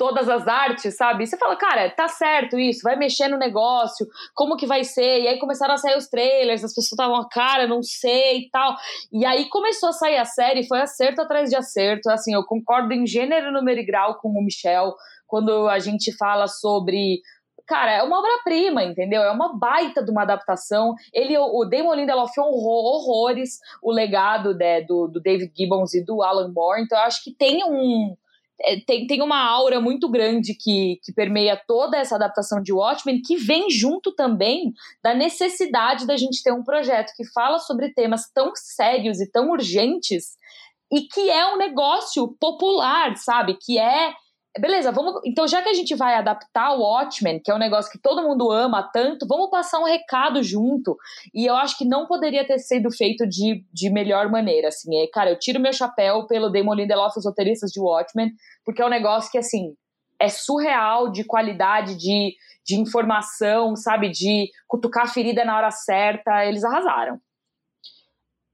todas 0.03 0.29
as 0.29 0.49
artes, 0.49 0.97
sabe? 0.97 1.23
E 1.23 1.27
você 1.29 1.37
fala, 1.37 1.55
cara, 1.55 1.89
tá 1.89 2.09
certo 2.09 2.59
isso, 2.59 2.83
vai 2.83 2.97
mexer 2.97 3.29
no 3.29 3.39
negócio, 3.39 4.05
como 4.35 4.57
que 4.57 4.67
vai 4.67 4.83
ser? 4.83 5.21
E 5.21 5.29
aí 5.29 5.39
começaram 5.39 5.75
a 5.75 5.77
sair 5.77 5.97
os 5.97 6.09
trailers, 6.09 6.65
as 6.65 6.75
pessoas 6.75 6.91
estavam, 6.91 7.25
cara, 7.31 7.69
não 7.69 7.85
sei 7.85 8.39
e 8.39 8.51
tal. 8.51 8.75
E 9.13 9.25
aí 9.25 9.49
começou 9.49 9.91
a 9.91 9.93
sair 9.93 10.17
a 10.17 10.25
série, 10.25 10.67
foi 10.67 10.81
acerto 10.81 11.23
atrás 11.23 11.51
de 11.51 11.55
acerto. 11.55 12.11
Assim, 12.11 12.35
eu 12.35 12.43
concordo 12.43 12.93
em 12.93 13.07
gênero, 13.07 13.53
número 13.53 13.79
e 13.79 13.87
grau 13.87 14.17
com 14.17 14.31
o 14.31 14.45
Michel, 14.45 14.93
quando 15.29 15.69
a 15.69 15.79
gente 15.79 16.11
fala 16.17 16.49
sobre 16.49 17.21
cara, 17.67 17.93
é 17.93 18.03
uma 18.03 18.19
obra-prima, 18.19 18.85
entendeu? 18.85 19.23
É 19.23 19.31
uma 19.31 19.57
baita 19.59 20.05
de 20.05 20.11
uma 20.11 20.23
adaptação. 20.23 20.95
Ele, 21.13 21.37
o 21.39 21.65
Damon 21.65 21.95
Lindelof 21.95 22.39
honrou 22.39 22.85
horrores 22.85 23.59
o 23.83 23.91
legado 23.91 24.55
né, 24.55 24.81
do, 24.83 25.09
do 25.09 25.21
David 25.21 25.53
Gibbons 25.57 25.95
e 25.95 26.05
do 26.05 26.23
Alan 26.23 26.53
Moore, 26.53 26.83
então 26.83 26.99
eu 26.99 27.05
acho 27.05 27.23
que 27.23 27.35
tem 27.35 27.65
um 27.65 28.17
é, 28.65 28.79
tem, 28.81 29.07
tem 29.07 29.21
uma 29.23 29.43
aura 29.43 29.81
muito 29.81 30.09
grande 30.09 30.55
que, 30.55 31.01
que 31.03 31.13
permeia 31.13 31.61
toda 31.67 31.97
essa 31.97 32.15
adaptação 32.15 32.63
de 32.63 32.73
Watchmen, 32.73 33.21
que 33.21 33.37
vem 33.37 33.69
junto 33.71 34.15
também 34.15 34.73
da 35.03 35.15
necessidade 35.15 36.07
da 36.07 36.17
gente 36.17 36.43
ter 36.43 36.53
um 36.53 36.63
projeto 36.63 37.13
que 37.17 37.25
fala 37.33 37.59
sobre 37.59 37.93
temas 37.93 38.31
tão 38.33 38.53
sérios 38.55 39.21
e 39.21 39.31
tão 39.31 39.51
urgentes 39.51 40.37
e 40.93 41.03
que 41.03 41.31
é 41.31 41.53
um 41.53 41.57
negócio 41.57 42.37
popular, 42.39 43.17
sabe? 43.17 43.57
Que 43.61 43.79
é 43.79 44.13
Beleza, 44.59 44.93
vamos. 44.93 45.23
Então, 45.25 45.49
já 45.49 45.63
que 45.63 45.71
a 45.71 45.75
gente 45.75 45.95
vai 45.95 46.15
adaptar 46.15 46.75
o 46.75 46.83
Watchmen, 46.83 47.41
que 47.43 47.51
é 47.51 47.55
um 47.55 47.59
negócio 47.59 47.91
que 47.91 47.99
todo 47.99 48.23
mundo 48.23 48.51
ama 48.51 48.83
tanto, 48.93 49.27
vamos 49.27 49.49
passar 49.49 49.79
um 49.81 49.85
recado 49.85 50.43
junto. 50.43 50.95
E 51.35 51.47
eu 51.47 51.57
acho 51.57 51.79
que 51.79 51.87
não 51.87 52.07
poderia 52.07 52.47
ter 52.47 52.59
sido 52.59 52.91
feito 52.91 53.27
de, 53.27 53.65
de 53.73 53.89
melhor 53.89 54.31
maneira. 54.31 54.69
Assim, 54.69 54.95
é, 55.03 55.07
cara, 55.07 55.31
eu 55.31 55.39
tiro 55.39 55.59
meu 55.59 55.73
chapéu 55.73 56.27
pelo 56.27 56.51
Damon 56.51 56.75
Lindelof, 56.75 57.17
os 57.17 57.25
roteiristas 57.25 57.71
de 57.71 57.81
Watchmen, 57.81 58.31
porque 58.63 58.83
é 58.83 58.87
um 58.87 58.91
negócio 58.91 59.31
que, 59.31 59.39
assim, 59.39 59.75
é 60.21 60.29
surreal 60.29 61.11
de 61.11 61.25
qualidade, 61.25 61.97
de, 61.97 62.35
de 62.63 62.77
informação, 62.77 63.75
sabe? 63.75 64.11
De 64.11 64.51
cutucar 64.69 65.05
a 65.05 65.09
ferida 65.09 65.47
na 65.47 65.57
hora 65.57 65.71
certa. 65.71 66.45
Eles 66.45 66.63
arrasaram. 66.63 67.19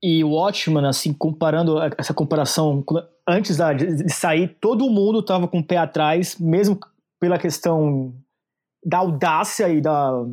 e 0.00 0.23
Watchman, 0.23 0.87
assim, 0.87 1.12
comparando 1.12 1.76
essa 1.99 2.14
comparação, 2.14 2.85
antes 3.28 3.58
de 3.58 4.08
sair, 4.08 4.56
todo 4.61 4.88
mundo 4.88 5.20
estava 5.20 5.47
com 5.47 5.58
o 5.58 5.64
pé 5.64 5.76
atrás, 5.76 6.37
mesmo 6.38 6.78
pela 7.20 7.38
questão 7.38 8.14
da 8.85 8.99
audácia 8.99 9.68
e 9.68 9.80
da, 9.80 10.25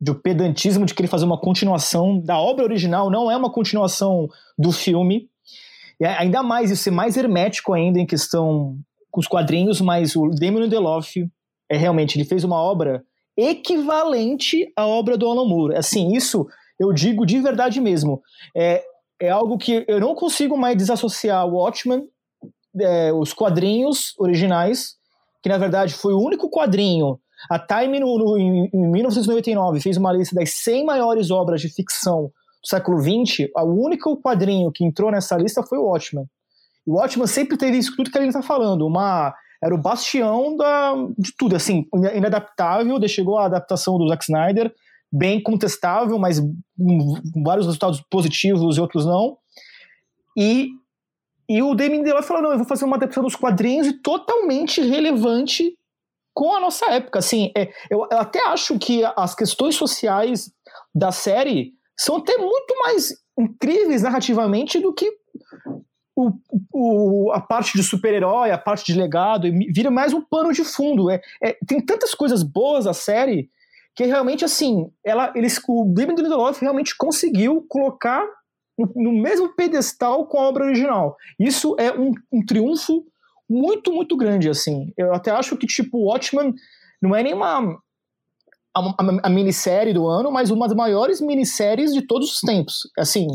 do 0.00 0.14
pedantismo 0.14 0.86
de 0.86 0.94
querer 0.94 1.08
fazer 1.08 1.24
uma 1.24 1.40
continuação 1.40 2.20
da 2.20 2.38
obra 2.38 2.64
original, 2.64 3.10
não 3.10 3.30
é 3.30 3.36
uma 3.36 3.50
continuação 3.50 4.28
do 4.56 4.70
filme. 4.70 5.28
E 6.00 6.04
ainda 6.04 6.42
mais, 6.42 6.70
isso 6.70 6.88
é 6.88 6.92
mais 6.92 7.16
hermético 7.16 7.72
ainda 7.72 7.98
em 7.98 8.06
questão 8.06 8.78
com 9.10 9.20
os 9.20 9.26
quadrinhos, 9.26 9.80
mas 9.80 10.14
o 10.14 10.28
Damon 10.28 10.60
Lindelof 10.60 11.16
é 11.70 11.76
realmente, 11.76 12.16
ele 12.16 12.24
fez 12.24 12.44
uma 12.44 12.60
obra 12.60 13.04
equivalente 13.36 14.70
à 14.76 14.86
obra 14.86 15.16
do 15.16 15.26
Alan 15.26 15.48
Moore. 15.48 15.76
Assim, 15.76 16.14
isso 16.14 16.46
eu 16.78 16.92
digo 16.92 17.24
de 17.24 17.40
verdade 17.40 17.80
mesmo. 17.80 18.22
É, 18.56 18.82
é 19.20 19.30
algo 19.30 19.58
que 19.58 19.84
eu 19.88 20.00
não 20.00 20.14
consigo 20.14 20.56
mais 20.56 20.76
desassociar 20.76 21.46
o 21.46 21.54
Watchmen, 21.54 22.06
é, 22.80 23.12
os 23.12 23.32
quadrinhos 23.32 24.14
originais, 24.18 24.94
que 25.42 25.48
na 25.48 25.58
verdade 25.58 25.94
foi 25.94 26.12
o 26.12 26.20
único 26.20 26.50
quadrinho. 26.50 27.18
A 27.50 27.58
Time, 27.58 28.00
no, 28.00 28.18
no, 28.18 28.38
em, 28.38 28.70
em 28.72 28.90
1999, 28.90 29.80
fez 29.80 29.96
uma 29.96 30.12
lista 30.12 30.34
das 30.34 30.50
100 30.50 30.84
maiores 30.84 31.30
obras 31.30 31.60
de 31.60 31.68
ficção 31.68 32.30
do 32.62 32.68
século 32.68 32.98
XX. 33.00 33.50
O 33.56 33.84
único 33.84 34.16
quadrinho 34.20 34.72
que 34.72 34.84
entrou 34.84 35.10
nessa 35.10 35.36
lista 35.36 35.62
foi 35.62 35.78
o 35.78 35.84
Watchmen. 35.84 36.26
E 36.86 36.90
o 36.90 36.94
Watchmen 36.94 37.26
sempre 37.26 37.56
teve 37.56 37.78
isso 37.78 37.94
tudo 37.96 38.10
que 38.10 38.18
ele 38.18 38.28
está 38.28 38.42
falando, 38.42 38.86
uma 38.86 39.34
era 39.64 39.74
o 39.74 39.78
bastião 39.78 40.54
da, 40.58 40.92
de 41.16 41.34
tudo, 41.38 41.56
assim, 41.56 41.86
inadaptável, 42.14 43.00
chegou 43.08 43.38
a 43.38 43.46
adaptação 43.46 43.96
do 43.96 44.06
Zack 44.08 44.24
Snyder, 44.24 44.70
bem 45.10 45.42
contestável, 45.42 46.18
mas 46.18 46.38
com 46.38 47.42
vários 47.42 47.64
resultados 47.64 48.02
positivos 48.10 48.76
e 48.76 48.80
outros 48.80 49.06
não. 49.06 49.38
E, 50.36 50.68
e 51.48 51.62
o 51.62 51.74
Damien 51.74 52.02
Deloy 52.02 52.22
falou, 52.22 52.42
não, 52.42 52.50
eu 52.52 52.58
vou 52.58 52.66
fazer 52.66 52.84
uma 52.84 52.96
adaptação 52.96 53.22
dos 53.22 53.36
quadrinhos 53.36 53.86
e 53.86 53.92
totalmente 53.92 54.80
relevante 54.80 55.76
com 56.34 56.52
a 56.52 56.60
nossa 56.60 56.86
época, 56.86 57.20
assim, 57.20 57.52
é, 57.56 57.68
eu, 57.88 58.06
eu 58.10 58.18
até 58.18 58.44
acho 58.48 58.76
que 58.78 59.02
as 59.16 59.34
questões 59.36 59.76
sociais 59.76 60.50
da 60.92 61.12
série 61.12 61.72
são 61.96 62.16
até 62.16 62.36
muito 62.36 62.74
mais 62.82 63.14
incríveis 63.38 64.02
narrativamente 64.02 64.80
do 64.80 64.92
que 64.92 65.08
o, 66.16 66.32
o, 66.72 67.32
a 67.32 67.40
parte 67.40 67.76
de 67.76 67.82
super-herói, 67.82 68.50
a 68.50 68.58
parte 68.58 68.84
de 68.84 68.98
legado, 68.98 69.48
vira 69.72 69.90
mais 69.90 70.12
um 70.12 70.20
pano 70.20 70.52
de 70.52 70.64
fundo. 70.64 71.10
É, 71.10 71.20
é, 71.42 71.56
tem 71.66 71.80
tantas 71.80 72.14
coisas 72.14 72.42
boas 72.42 72.86
a 72.86 72.92
série 72.92 73.50
que 73.94 74.04
realmente, 74.04 74.44
assim, 74.44 74.90
ela, 75.04 75.32
eles, 75.36 75.60
o 75.68 75.84
David 75.94 76.20
Lindelof 76.20 76.60
realmente 76.60 76.96
conseguiu 76.96 77.64
colocar 77.68 78.26
no, 78.78 78.90
no, 78.94 79.12
mesmo 79.12 79.54
pedestal 79.54 80.26
com 80.26 80.38
a 80.38 80.48
obra 80.48 80.64
original. 80.64 81.16
Isso 81.38 81.76
é 81.78 81.92
um, 81.92 82.12
um 82.32 82.44
triunfo 82.44 83.04
muito, 83.48 83.92
muito 83.92 84.16
grande, 84.16 84.48
assim. 84.48 84.92
Eu 84.96 85.12
até 85.14 85.30
acho 85.30 85.56
que, 85.56 85.66
tipo, 85.66 86.06
Watchmen 86.06 86.54
não 87.00 87.14
é 87.14 87.22
nenhuma 87.22 87.78
a, 88.74 88.80
a, 88.80 88.94
a 89.24 89.30
minissérie 89.30 89.92
do 89.92 90.06
ano, 90.06 90.30
mas 90.30 90.50
uma 90.50 90.66
das 90.66 90.76
maiores 90.76 91.20
minisséries 91.20 91.92
de 91.92 92.02
todos 92.02 92.34
os 92.34 92.40
tempos. 92.40 92.80
Assim, 92.98 93.26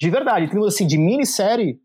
de 0.00 0.10
verdade, 0.10 0.48
temos 0.48 0.68
assim, 0.68 0.86
de 0.86 0.96
minissérie, 0.96 1.80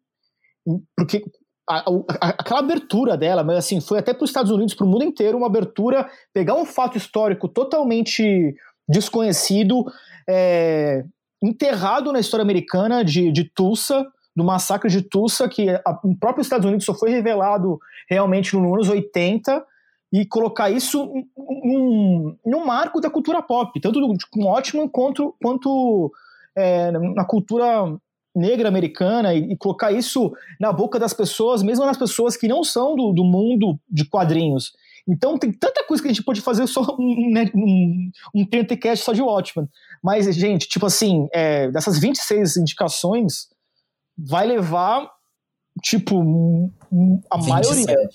porque 0.96 1.24
a, 1.68 1.84
aquela 2.20 2.60
abertura 2.60 3.18
dela, 3.18 3.44
mas 3.44 3.58
assim, 3.58 3.82
foi 3.82 4.00
até 4.00 4.14
para 4.14 4.24
os 4.24 4.30
Estados 4.30 4.52
Unidos, 4.52 4.76
para 4.76 4.86
o 4.86 4.90
mundo 4.90 5.04
inteiro, 5.04 5.38
uma 5.38 5.48
abertura, 5.48 6.10
pegar 6.34 6.56
um 6.56 6.66
fato 6.66 6.98
histórico 6.98 7.48
totalmente 7.48 8.56
desconhecido, 8.88 9.86
é, 10.30 11.04
enterrado 11.44 12.12
na 12.12 12.20
história 12.20 12.42
americana 12.42 13.04
de, 13.04 13.32
de 13.32 13.44
Tulsa, 13.44 14.06
do 14.36 14.44
massacre 14.44 14.90
de 14.90 15.02
Tulsa, 15.02 15.50
que 15.50 15.70
a, 15.70 16.00
o 16.04 16.16
próprio 16.16 16.42
Estados 16.42 16.66
Unidos 16.66 16.86
só 16.86 16.94
foi 16.94 17.10
revelado 17.10 17.78
realmente 18.10 18.56
nos 18.56 18.74
anos 18.74 18.90
80, 18.90 19.64
e 20.14 20.26
colocar 20.28 20.70
isso 20.70 21.12
num, 21.36 22.38
num 22.46 22.64
marco 22.64 23.02
da 23.02 23.10
cultura 23.10 23.42
pop, 23.42 23.80
tanto 23.82 24.00
com 24.30 24.46
ótimo 24.46 24.88
quanto, 24.88 25.36
quanto 25.42 26.12
é, 26.56 26.92
na 26.92 27.26
cultura 27.26 27.98
negra 28.36 28.68
americana 28.68 29.34
e, 29.34 29.54
e, 29.54 29.58
colocar 29.58 29.92
isso 29.92 30.32
na 30.60 30.72
boca 30.72 31.00
das 31.00 31.16
pessoas, 31.16 31.64
mesmo 31.64 31.84
nas 31.84 31.98
pessoas 31.98 32.38
que 32.38 32.48
não 32.48 32.64
são 32.64 32.96
do, 32.96 33.12
do 33.12 33.24
mundo 33.24 33.80
de 33.90 34.06
quadrinhos. 34.06 34.72
Então 35.08 35.38
tem 35.38 35.52
tanta 35.52 35.84
coisa 35.84 36.02
que 36.02 36.10
a 36.10 36.14
gente 36.14 36.24
pode 36.24 36.42
fazer 36.42 36.68
só 36.68 36.96
um, 36.98 37.32
né, 37.32 37.52
um, 37.54 38.12
um 38.36 38.46
só 38.96 39.14
de 39.14 39.22
Watchmen. 39.22 39.68
Mas, 40.04 40.26
gente, 40.36 40.68
tipo 40.68 40.86
assim, 40.86 41.28
é, 41.32 41.72
dessas 41.72 41.98
26 41.98 42.58
indicações, 42.58 43.48
vai 44.18 44.46
levar, 44.46 45.10
tipo, 45.82 46.20
a 47.32 47.38
27. 47.38 47.86
maioria. 47.86 48.10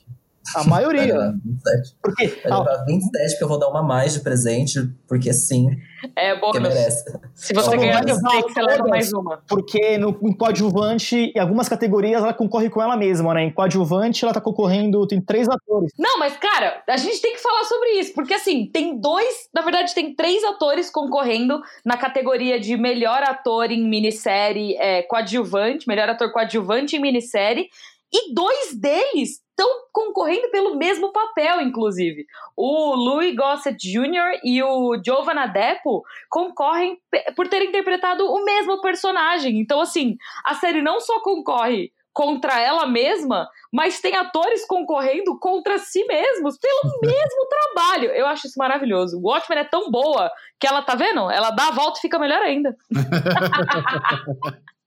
A 0.56 0.64
maioria. 0.64 1.32
27. 1.44 1.96
Porque, 2.02 2.26
vai 2.48 2.58
levar 2.58 2.84
27 2.84 3.30
porque 3.30 3.44
eu 3.44 3.48
vou 3.48 3.58
dar 3.58 3.68
uma 3.68 3.82
mais 3.82 4.14
de 4.14 4.20
presente, 4.20 4.80
porque 5.06 5.32
sim. 5.32 5.68
É 6.14 6.34
bom. 6.34 6.52
Porque 6.52 6.60
merece. 6.60 7.04
Se 7.34 7.52
você 7.52 7.76
ganhar 7.76 8.02
você 8.04 8.62
leva 8.62 8.86
mais 8.86 9.12
uma. 9.12 9.42
Porque 9.48 9.98
no, 9.98 10.16
em 10.22 10.32
coadjuvante, 10.32 11.32
em 11.34 11.38
algumas 11.38 11.68
categorias, 11.68 12.22
ela 12.22 12.32
concorre 12.32 12.70
com 12.70 12.80
ela 12.80 12.96
mesma, 12.96 13.34
né? 13.34 13.44
Em 13.44 13.52
coadjuvante, 13.52 14.24
ela 14.24 14.32
tá 14.32 14.40
concorrendo, 14.40 15.06
tem 15.06 15.20
três 15.20 15.48
atores. 15.48 15.92
Não, 15.98 16.18
mas, 16.18 16.36
cara, 16.36 16.82
a 16.88 16.96
gente 16.96 17.20
tem 17.20 17.34
que 17.34 17.42
falar 17.42 17.64
sobre 17.64 17.90
isso, 18.00 18.14
porque 18.14 18.34
assim, 18.34 18.66
tem 18.72 19.00
dois, 19.00 19.48
na 19.52 19.62
verdade, 19.62 19.94
tem 19.94 20.14
três 20.14 20.42
atores 20.44 20.90
concorrendo 20.90 21.60
na 21.84 21.96
categoria 21.96 22.60
de 22.60 22.76
melhor 22.76 23.22
ator 23.22 23.70
em 23.70 23.88
minissérie 23.88 24.76
é, 24.76 25.02
coadjuvante, 25.02 25.88
melhor 25.88 26.08
ator 26.08 26.32
coadjuvante 26.32 26.96
em 26.96 27.00
minissérie. 27.00 27.68
E 28.12 28.32
dois 28.32 28.74
deles 28.74 29.40
estão 29.58 29.88
concorrendo 29.92 30.48
pelo 30.50 30.76
mesmo 30.76 31.12
papel, 31.12 31.60
inclusive. 31.60 32.24
O 32.56 32.94
Louis 32.94 33.34
Gossett 33.34 33.76
Jr. 33.76 34.38
e 34.44 34.62
o 34.62 34.96
Giovanna 35.04 35.46
Depo 35.46 36.04
concorrem 36.30 37.00
por 37.34 37.48
terem 37.48 37.68
interpretado 37.68 38.24
o 38.24 38.44
mesmo 38.44 38.80
personagem. 38.80 39.58
Então, 39.58 39.80
assim, 39.80 40.16
a 40.44 40.54
série 40.54 40.80
não 40.80 41.00
só 41.00 41.20
concorre 41.20 41.92
contra 42.12 42.60
ela 42.60 42.86
mesma, 42.86 43.48
mas 43.72 44.00
tem 44.00 44.16
atores 44.16 44.64
concorrendo 44.66 45.38
contra 45.38 45.78
si 45.78 46.04
mesmos 46.04 46.56
pelo 46.58 46.82
mesmo 47.02 47.46
trabalho. 47.48 48.10
Eu 48.10 48.26
acho 48.26 48.46
isso 48.46 48.58
maravilhoso. 48.58 49.18
O 49.18 49.28
Watchmen 49.28 49.58
é 49.58 49.64
tão 49.64 49.90
boa 49.90 50.30
que 50.58 50.66
ela, 50.66 50.82
tá 50.82 50.94
vendo? 50.94 51.30
Ela 51.30 51.50
dá 51.50 51.68
a 51.68 51.72
volta 51.72 51.98
e 51.98 52.02
fica 52.02 52.18
melhor 52.18 52.42
ainda. 52.42 52.76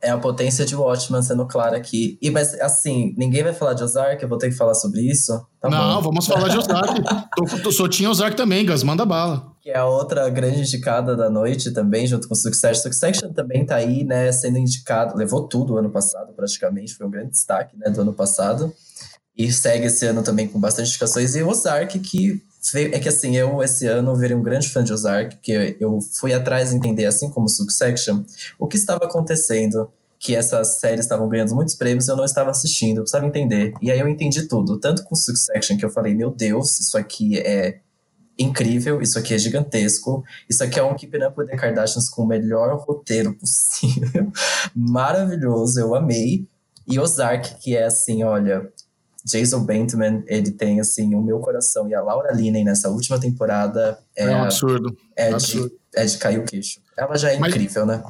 É 0.00 0.10
a 0.10 0.18
potência 0.18 0.64
de 0.64 0.74
Watchman 0.74 1.22
sendo 1.22 1.46
clara 1.46 1.76
aqui. 1.76 2.18
E, 2.20 2.30
mas, 2.30 2.58
assim, 2.60 3.14
ninguém 3.16 3.42
vai 3.42 3.52
falar 3.52 3.74
de 3.74 3.82
Ozark, 3.82 4.22
eu 4.22 4.28
vou 4.28 4.38
ter 4.38 4.48
que 4.48 4.56
falar 4.56 4.74
sobre 4.74 5.02
isso? 5.02 5.32
Tá 5.60 5.68
Não, 5.68 5.96
bom. 5.96 6.08
vamos 6.08 6.26
falar 6.26 6.48
de 6.48 6.56
Ozark. 6.56 7.02
tô, 7.62 7.70
só 7.70 7.86
tinha 7.88 8.10
Ozark 8.10 8.36
também, 8.36 8.64
Gas, 8.64 8.82
manda 8.82 9.04
bala. 9.04 9.52
Que 9.60 9.70
é 9.70 9.78
a 9.78 9.86
outra 9.86 10.28
grande 10.30 10.60
indicada 10.60 11.14
da 11.14 11.28
noite 11.28 11.70
também, 11.72 12.06
junto 12.06 12.26
com 12.28 12.34
Succession. 12.34 12.82
Succession 12.82 13.32
também 13.32 13.66
tá 13.66 13.76
aí, 13.76 14.04
né, 14.04 14.32
sendo 14.32 14.58
indicado. 14.58 15.16
Levou 15.16 15.46
tudo 15.46 15.74
o 15.74 15.76
ano 15.78 15.90
passado, 15.90 16.32
praticamente. 16.34 16.94
Foi 16.94 17.06
um 17.06 17.10
grande 17.10 17.30
destaque, 17.30 17.76
né, 17.76 17.90
do 17.90 18.00
ano 18.00 18.12
passado. 18.14 18.72
E 19.36 19.50
segue 19.52 19.86
esse 19.86 20.06
ano 20.06 20.22
também 20.22 20.48
com 20.48 20.60
bastante 20.60 20.88
indicações. 20.88 21.34
E 21.34 21.42
Ozark, 21.42 21.98
que 21.98 22.40
é 22.74 22.98
que 22.98 23.08
assim, 23.08 23.36
eu 23.36 23.62
esse 23.62 23.86
ano 23.86 24.16
virei 24.16 24.36
um 24.36 24.42
grande 24.42 24.68
fã 24.68 24.82
de 24.82 24.92
Ozark, 24.92 25.36
que 25.42 25.76
eu 25.78 25.98
fui 26.00 26.32
atrás 26.32 26.72
entender, 26.72 27.06
assim 27.06 27.28
como 27.30 27.48
Succession, 27.48 28.22
o 28.58 28.66
que 28.66 28.76
estava 28.76 29.04
acontecendo, 29.04 29.90
que 30.18 30.34
essas 30.34 30.80
séries 30.80 31.04
estavam 31.04 31.28
ganhando 31.28 31.54
muitos 31.54 31.74
prêmios 31.74 32.08
e 32.08 32.10
eu 32.10 32.16
não 32.16 32.24
estava 32.24 32.50
assistindo, 32.50 32.98
eu 32.98 33.02
precisava 33.02 33.26
entender. 33.26 33.74
E 33.82 33.90
aí 33.90 34.00
eu 34.00 34.08
entendi 34.08 34.48
tudo, 34.48 34.78
tanto 34.78 35.04
com 35.04 35.14
Succession, 35.14 35.76
que 35.76 35.84
eu 35.84 35.90
falei, 35.90 36.14
meu 36.14 36.30
Deus, 36.30 36.80
isso 36.80 36.96
aqui 36.96 37.38
é 37.38 37.80
incrível, 38.38 39.02
isso 39.02 39.18
aqui 39.18 39.34
é 39.34 39.38
gigantesco, 39.38 40.24
isso 40.48 40.64
aqui 40.64 40.78
é 40.78 40.82
um 40.82 40.94
Keeping 40.94 41.22
Up 41.24 41.38
with 41.38 41.46
the 41.46 41.56
Kardashians 41.56 42.08
com 42.08 42.22
o 42.22 42.26
melhor 42.26 42.74
roteiro 42.78 43.34
possível, 43.34 44.32
maravilhoso, 44.74 45.78
eu 45.78 45.94
amei. 45.94 46.48
E 46.86 46.98
Ozark, 46.98 47.60
que 47.60 47.76
é 47.76 47.84
assim, 47.84 48.24
olha, 48.24 48.70
Jason 49.24 49.64
Bateman, 49.64 50.22
ele 50.26 50.50
tem, 50.50 50.80
assim, 50.80 51.14
o 51.14 51.22
meu 51.22 51.40
coração. 51.40 51.88
E 51.88 51.94
a 51.94 52.02
Laura 52.02 52.32
Linney, 52.32 52.62
nessa 52.62 52.90
última 52.90 53.18
temporada... 53.18 53.98
É, 54.16 54.24
é 54.24 54.36
um 54.36 54.42
absurdo. 54.42 54.96
É, 55.16 55.32
absurdo. 55.32 55.68
De, 55.68 56.00
é 56.00 56.04
de 56.04 56.18
cair 56.18 56.38
o 56.38 56.44
queixo. 56.44 56.80
Ela 56.96 57.16
já 57.16 57.32
é 57.32 57.38
Mas... 57.38 57.50
incrível, 57.50 57.86
né? 57.86 58.02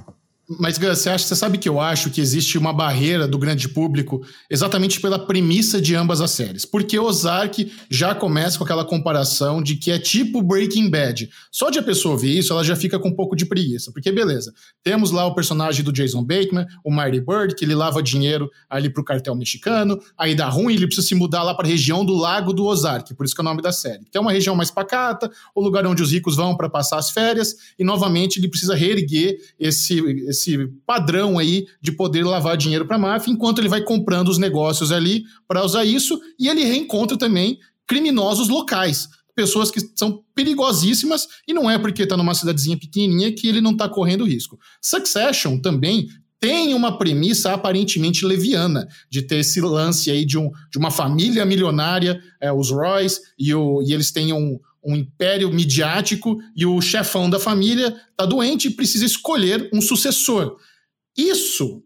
Mas, 0.46 0.76
Gus, 0.76 0.98
você, 0.98 1.08
acha, 1.08 1.26
você 1.26 1.34
sabe 1.34 1.56
que 1.56 1.68
eu 1.68 1.80
acho 1.80 2.10
que 2.10 2.20
existe 2.20 2.58
uma 2.58 2.72
barreira 2.72 3.26
do 3.26 3.38
grande 3.38 3.66
público 3.66 4.20
exatamente 4.50 5.00
pela 5.00 5.18
premissa 5.18 5.80
de 5.80 5.94
ambas 5.94 6.20
as 6.20 6.32
séries. 6.32 6.66
Porque 6.66 6.98
Ozark 6.98 7.72
já 7.90 8.14
começa 8.14 8.58
com 8.58 8.64
aquela 8.64 8.84
comparação 8.84 9.62
de 9.62 9.76
que 9.76 9.90
é 9.90 9.98
tipo 9.98 10.42
Breaking 10.42 10.90
Bad. 10.90 11.30
Só 11.50 11.70
de 11.70 11.78
a 11.78 11.82
pessoa 11.82 12.12
ouvir 12.12 12.38
isso, 12.38 12.52
ela 12.52 12.62
já 12.62 12.76
fica 12.76 12.98
com 12.98 13.08
um 13.08 13.14
pouco 13.14 13.34
de 13.34 13.46
preguiça. 13.46 13.90
Porque, 13.90 14.12
beleza, 14.12 14.52
temos 14.82 15.10
lá 15.10 15.24
o 15.24 15.34
personagem 15.34 15.82
do 15.82 15.92
Jason 15.92 16.22
Bateman, 16.22 16.66
o 16.84 16.90
Marty 16.90 17.20
Bird, 17.20 17.54
que 17.54 17.64
ele 17.64 17.74
lava 17.74 18.02
dinheiro 18.02 18.50
ali 18.68 18.90
pro 18.90 19.02
cartel 19.02 19.34
mexicano, 19.34 19.98
aí 20.18 20.34
dá 20.34 20.48
ruim, 20.48 20.74
ele 20.74 20.86
precisa 20.86 21.06
se 21.06 21.14
mudar 21.14 21.42
lá 21.42 21.54
para 21.54 21.66
a 21.66 21.70
região 21.70 22.04
do 22.04 22.14
Lago 22.14 22.52
do 22.52 22.66
Ozark, 22.66 23.14
por 23.14 23.24
isso 23.24 23.34
que 23.34 23.40
é 23.40 23.42
o 23.42 23.44
nome 23.44 23.62
da 23.62 23.72
série. 23.72 24.04
Que 24.10 24.18
é 24.18 24.20
uma 24.20 24.32
região 24.32 24.54
mais 24.54 24.70
pacata, 24.70 25.30
o 25.54 25.62
lugar 25.62 25.86
onde 25.86 26.02
os 26.02 26.12
ricos 26.12 26.36
vão 26.36 26.54
para 26.54 26.68
passar 26.68 26.98
as 26.98 27.10
férias, 27.10 27.56
e 27.78 27.84
novamente 27.84 28.38
ele 28.38 28.48
precisa 28.48 28.74
reerguer 28.74 29.38
esse 29.58 30.02
esse 30.34 30.68
padrão 30.86 31.38
aí 31.38 31.66
de 31.80 31.92
poder 31.92 32.24
lavar 32.24 32.56
dinheiro 32.56 32.86
para 32.86 32.96
a 32.96 32.98
máfia, 32.98 33.32
enquanto 33.32 33.58
ele 33.60 33.68
vai 33.68 33.82
comprando 33.82 34.28
os 34.28 34.38
negócios 34.38 34.92
ali 34.92 35.24
para 35.48 35.64
usar 35.64 35.84
isso, 35.84 36.20
e 36.38 36.48
ele 36.48 36.64
reencontra 36.64 37.16
também 37.16 37.58
criminosos 37.86 38.48
locais, 38.48 39.08
pessoas 39.34 39.70
que 39.70 39.80
são 39.96 40.22
perigosíssimas, 40.34 41.26
e 41.46 41.52
não 41.52 41.70
é 41.70 41.78
porque 41.78 42.02
está 42.02 42.16
numa 42.16 42.34
cidadezinha 42.34 42.78
pequenininha 42.78 43.32
que 43.32 43.48
ele 43.48 43.60
não 43.60 43.72
está 43.72 43.88
correndo 43.88 44.24
risco. 44.24 44.58
Succession 44.80 45.58
também 45.58 46.08
tem 46.38 46.74
uma 46.74 46.98
premissa 46.98 47.52
aparentemente 47.52 48.26
leviana 48.26 48.86
de 49.10 49.22
ter 49.22 49.38
esse 49.38 49.62
lance 49.62 50.10
aí 50.10 50.26
de, 50.26 50.36
um, 50.36 50.50
de 50.70 50.78
uma 50.78 50.90
família 50.90 51.44
milionária, 51.46 52.20
é, 52.38 52.52
os 52.52 52.70
Roys, 52.70 53.18
e, 53.38 53.54
o, 53.54 53.82
e 53.82 53.94
eles 53.94 54.12
têm 54.12 54.30
um, 54.32 54.58
um 54.84 54.94
império 54.94 55.50
midiático 55.52 56.38
e 56.54 56.66
o 56.66 56.80
chefão 56.80 57.30
da 57.30 57.38
família 57.38 57.96
está 58.10 58.26
doente 58.26 58.68
e 58.68 58.70
precisa 58.70 59.04
escolher 59.04 59.70
um 59.72 59.80
sucessor. 59.80 60.56
Isso 61.16 61.82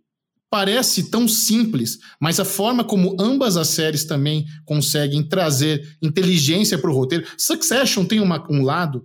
parece 0.51 1.11
tão 1.11 1.29
simples, 1.29 1.99
mas 2.21 2.41
a 2.41 2.45
forma 2.45 2.83
como 2.83 3.17
ambas 3.21 3.57
as 3.57 3.69
séries 3.69 4.05
também 4.05 4.47
conseguem 4.65 5.23
trazer 5.23 5.97
inteligência 6.03 6.79
para 6.79 6.91
o 6.91 6.95
roteiro. 6.95 7.27
Succession 7.37 8.05
tem 8.05 8.21
uma, 8.21 8.45
um 8.51 8.63
lado 8.63 9.05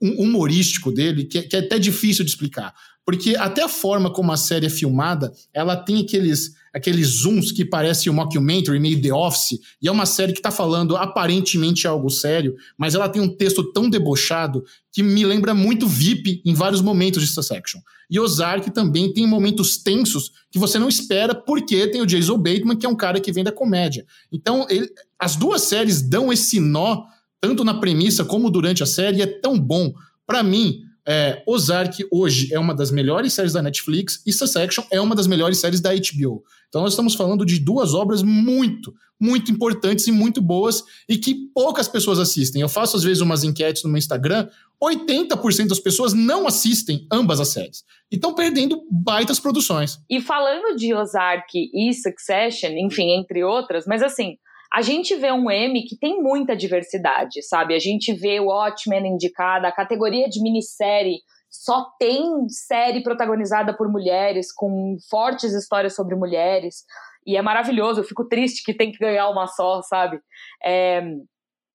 humorístico 0.00 0.90
dele 0.90 1.24
que 1.24 1.38
é, 1.38 1.42
que 1.42 1.56
é 1.56 1.60
até 1.60 1.78
difícil 1.78 2.24
de 2.24 2.30
explicar. 2.30 2.74
Porque 3.04 3.36
até 3.36 3.62
a 3.62 3.68
forma 3.68 4.12
como 4.12 4.32
a 4.32 4.36
série 4.36 4.66
é 4.66 4.70
filmada, 4.70 5.32
ela 5.52 5.76
tem 5.76 6.00
aqueles, 6.00 6.54
aqueles 6.72 7.06
zooms 7.08 7.52
que 7.52 7.64
parece 7.64 8.08
um 8.08 8.14
mockumentary, 8.14 8.80
meio 8.80 9.00
The 9.00 9.12
Office, 9.12 9.58
e 9.80 9.88
é 9.88 9.92
uma 9.92 10.06
série 10.06 10.32
que 10.32 10.38
está 10.38 10.50
falando 10.50 10.96
aparentemente 10.96 11.86
algo 11.86 12.08
sério, 12.08 12.54
mas 12.78 12.94
ela 12.94 13.08
tem 13.08 13.20
um 13.20 13.28
texto 13.28 13.62
tão 13.72 13.90
debochado 13.90 14.64
que 14.90 15.02
me 15.02 15.24
lembra 15.24 15.54
muito 15.54 15.86
VIP 15.86 16.42
em 16.44 16.54
vários 16.54 16.80
momentos 16.80 17.22
de 17.22 17.28
Succession. 17.28 17.80
E 18.10 18.20
Ozark 18.20 18.70
também 18.70 19.12
tem 19.12 19.26
momentos 19.26 19.78
tensos 19.78 20.32
que 20.50 20.58
você 20.58 20.78
não 20.78 20.88
espera, 20.88 21.34
porque 21.34 21.86
tem 21.86 22.02
o 22.02 22.06
Jason 22.06 22.36
Bateman, 22.36 22.76
que 22.76 22.84
é 22.84 22.88
um 22.88 22.96
cara 22.96 23.20
que 23.20 23.32
vem 23.32 23.42
da 23.42 23.52
comédia. 23.52 24.04
Então, 24.30 24.66
ele, 24.68 24.88
as 25.18 25.34
duas 25.34 25.62
séries 25.62 26.02
dão 26.02 26.32
esse 26.32 26.60
nó, 26.60 27.04
tanto 27.40 27.64
na 27.64 27.74
premissa 27.74 28.24
como 28.24 28.50
durante 28.50 28.82
a 28.82 28.86
série, 28.86 29.18
e 29.18 29.22
é 29.22 29.26
tão 29.26 29.58
bom. 29.58 29.94
Para 30.26 30.42
mim, 30.42 30.82
é, 31.06 31.42
Ozark 31.46 32.06
hoje 32.10 32.52
é 32.54 32.58
uma 32.58 32.74
das 32.74 32.90
melhores 32.90 33.32
séries 33.32 33.52
da 33.52 33.62
Netflix 33.62 34.22
e 34.26 34.32
Succession 34.32 34.84
é 34.90 35.00
uma 35.00 35.14
das 35.14 35.26
melhores 35.26 35.58
séries 35.58 35.80
da 35.80 35.90
HBO. 35.92 36.44
Então 36.68 36.82
nós 36.82 36.92
estamos 36.92 37.14
falando 37.14 37.44
de 37.44 37.58
duas 37.58 37.92
obras 37.92 38.22
muito, 38.22 38.94
muito 39.20 39.50
importantes 39.50 40.06
e 40.06 40.12
muito 40.12 40.40
boas 40.40 40.82
e 41.08 41.18
que 41.18 41.34
poucas 41.54 41.88
pessoas 41.88 42.18
assistem. 42.18 42.62
Eu 42.62 42.68
faço 42.68 42.96
às 42.96 43.02
vezes 43.02 43.20
umas 43.20 43.44
enquetes 43.44 43.82
no 43.82 43.90
meu 43.90 43.98
Instagram, 43.98 44.48
80% 44.82 45.68
das 45.68 45.80
pessoas 45.80 46.12
não 46.12 46.46
assistem 46.46 47.06
ambas 47.10 47.40
as 47.40 47.48
séries. 47.48 47.84
E 48.10 48.16
estão 48.16 48.34
perdendo 48.34 48.82
baitas 48.90 49.38
produções. 49.38 49.98
E 50.08 50.20
falando 50.20 50.76
de 50.76 50.94
Ozark 50.94 51.52
e 51.52 51.92
Succession, 51.94 52.70
enfim, 52.70 53.10
entre 53.10 53.44
outras, 53.44 53.86
mas 53.86 54.02
assim, 54.02 54.36
a 54.72 54.80
gente 54.80 55.14
vê 55.16 55.30
um 55.30 55.50
M 55.50 55.84
que 55.84 55.98
tem 55.98 56.22
muita 56.22 56.56
diversidade, 56.56 57.42
sabe? 57.42 57.74
A 57.74 57.78
gente 57.78 58.12
vê 58.14 58.40
o 58.40 58.46
Watchmen 58.46 59.06
indicada, 59.06 59.68
a 59.68 59.72
categoria 59.72 60.28
de 60.28 60.42
minissérie 60.42 61.18
só 61.50 61.84
tem 61.98 62.48
série 62.48 63.02
protagonizada 63.02 63.76
por 63.76 63.86
mulheres, 63.92 64.50
com 64.50 64.96
fortes 65.10 65.52
histórias 65.52 65.94
sobre 65.94 66.16
mulheres, 66.16 66.84
e 67.26 67.36
é 67.36 67.42
maravilhoso. 67.42 68.00
Eu 68.00 68.04
fico 68.04 68.26
triste 68.26 68.64
que 68.64 68.72
tem 68.72 68.90
que 68.90 68.98
ganhar 68.98 69.28
uma 69.28 69.46
só, 69.46 69.82
sabe? 69.82 70.18
É... 70.64 71.02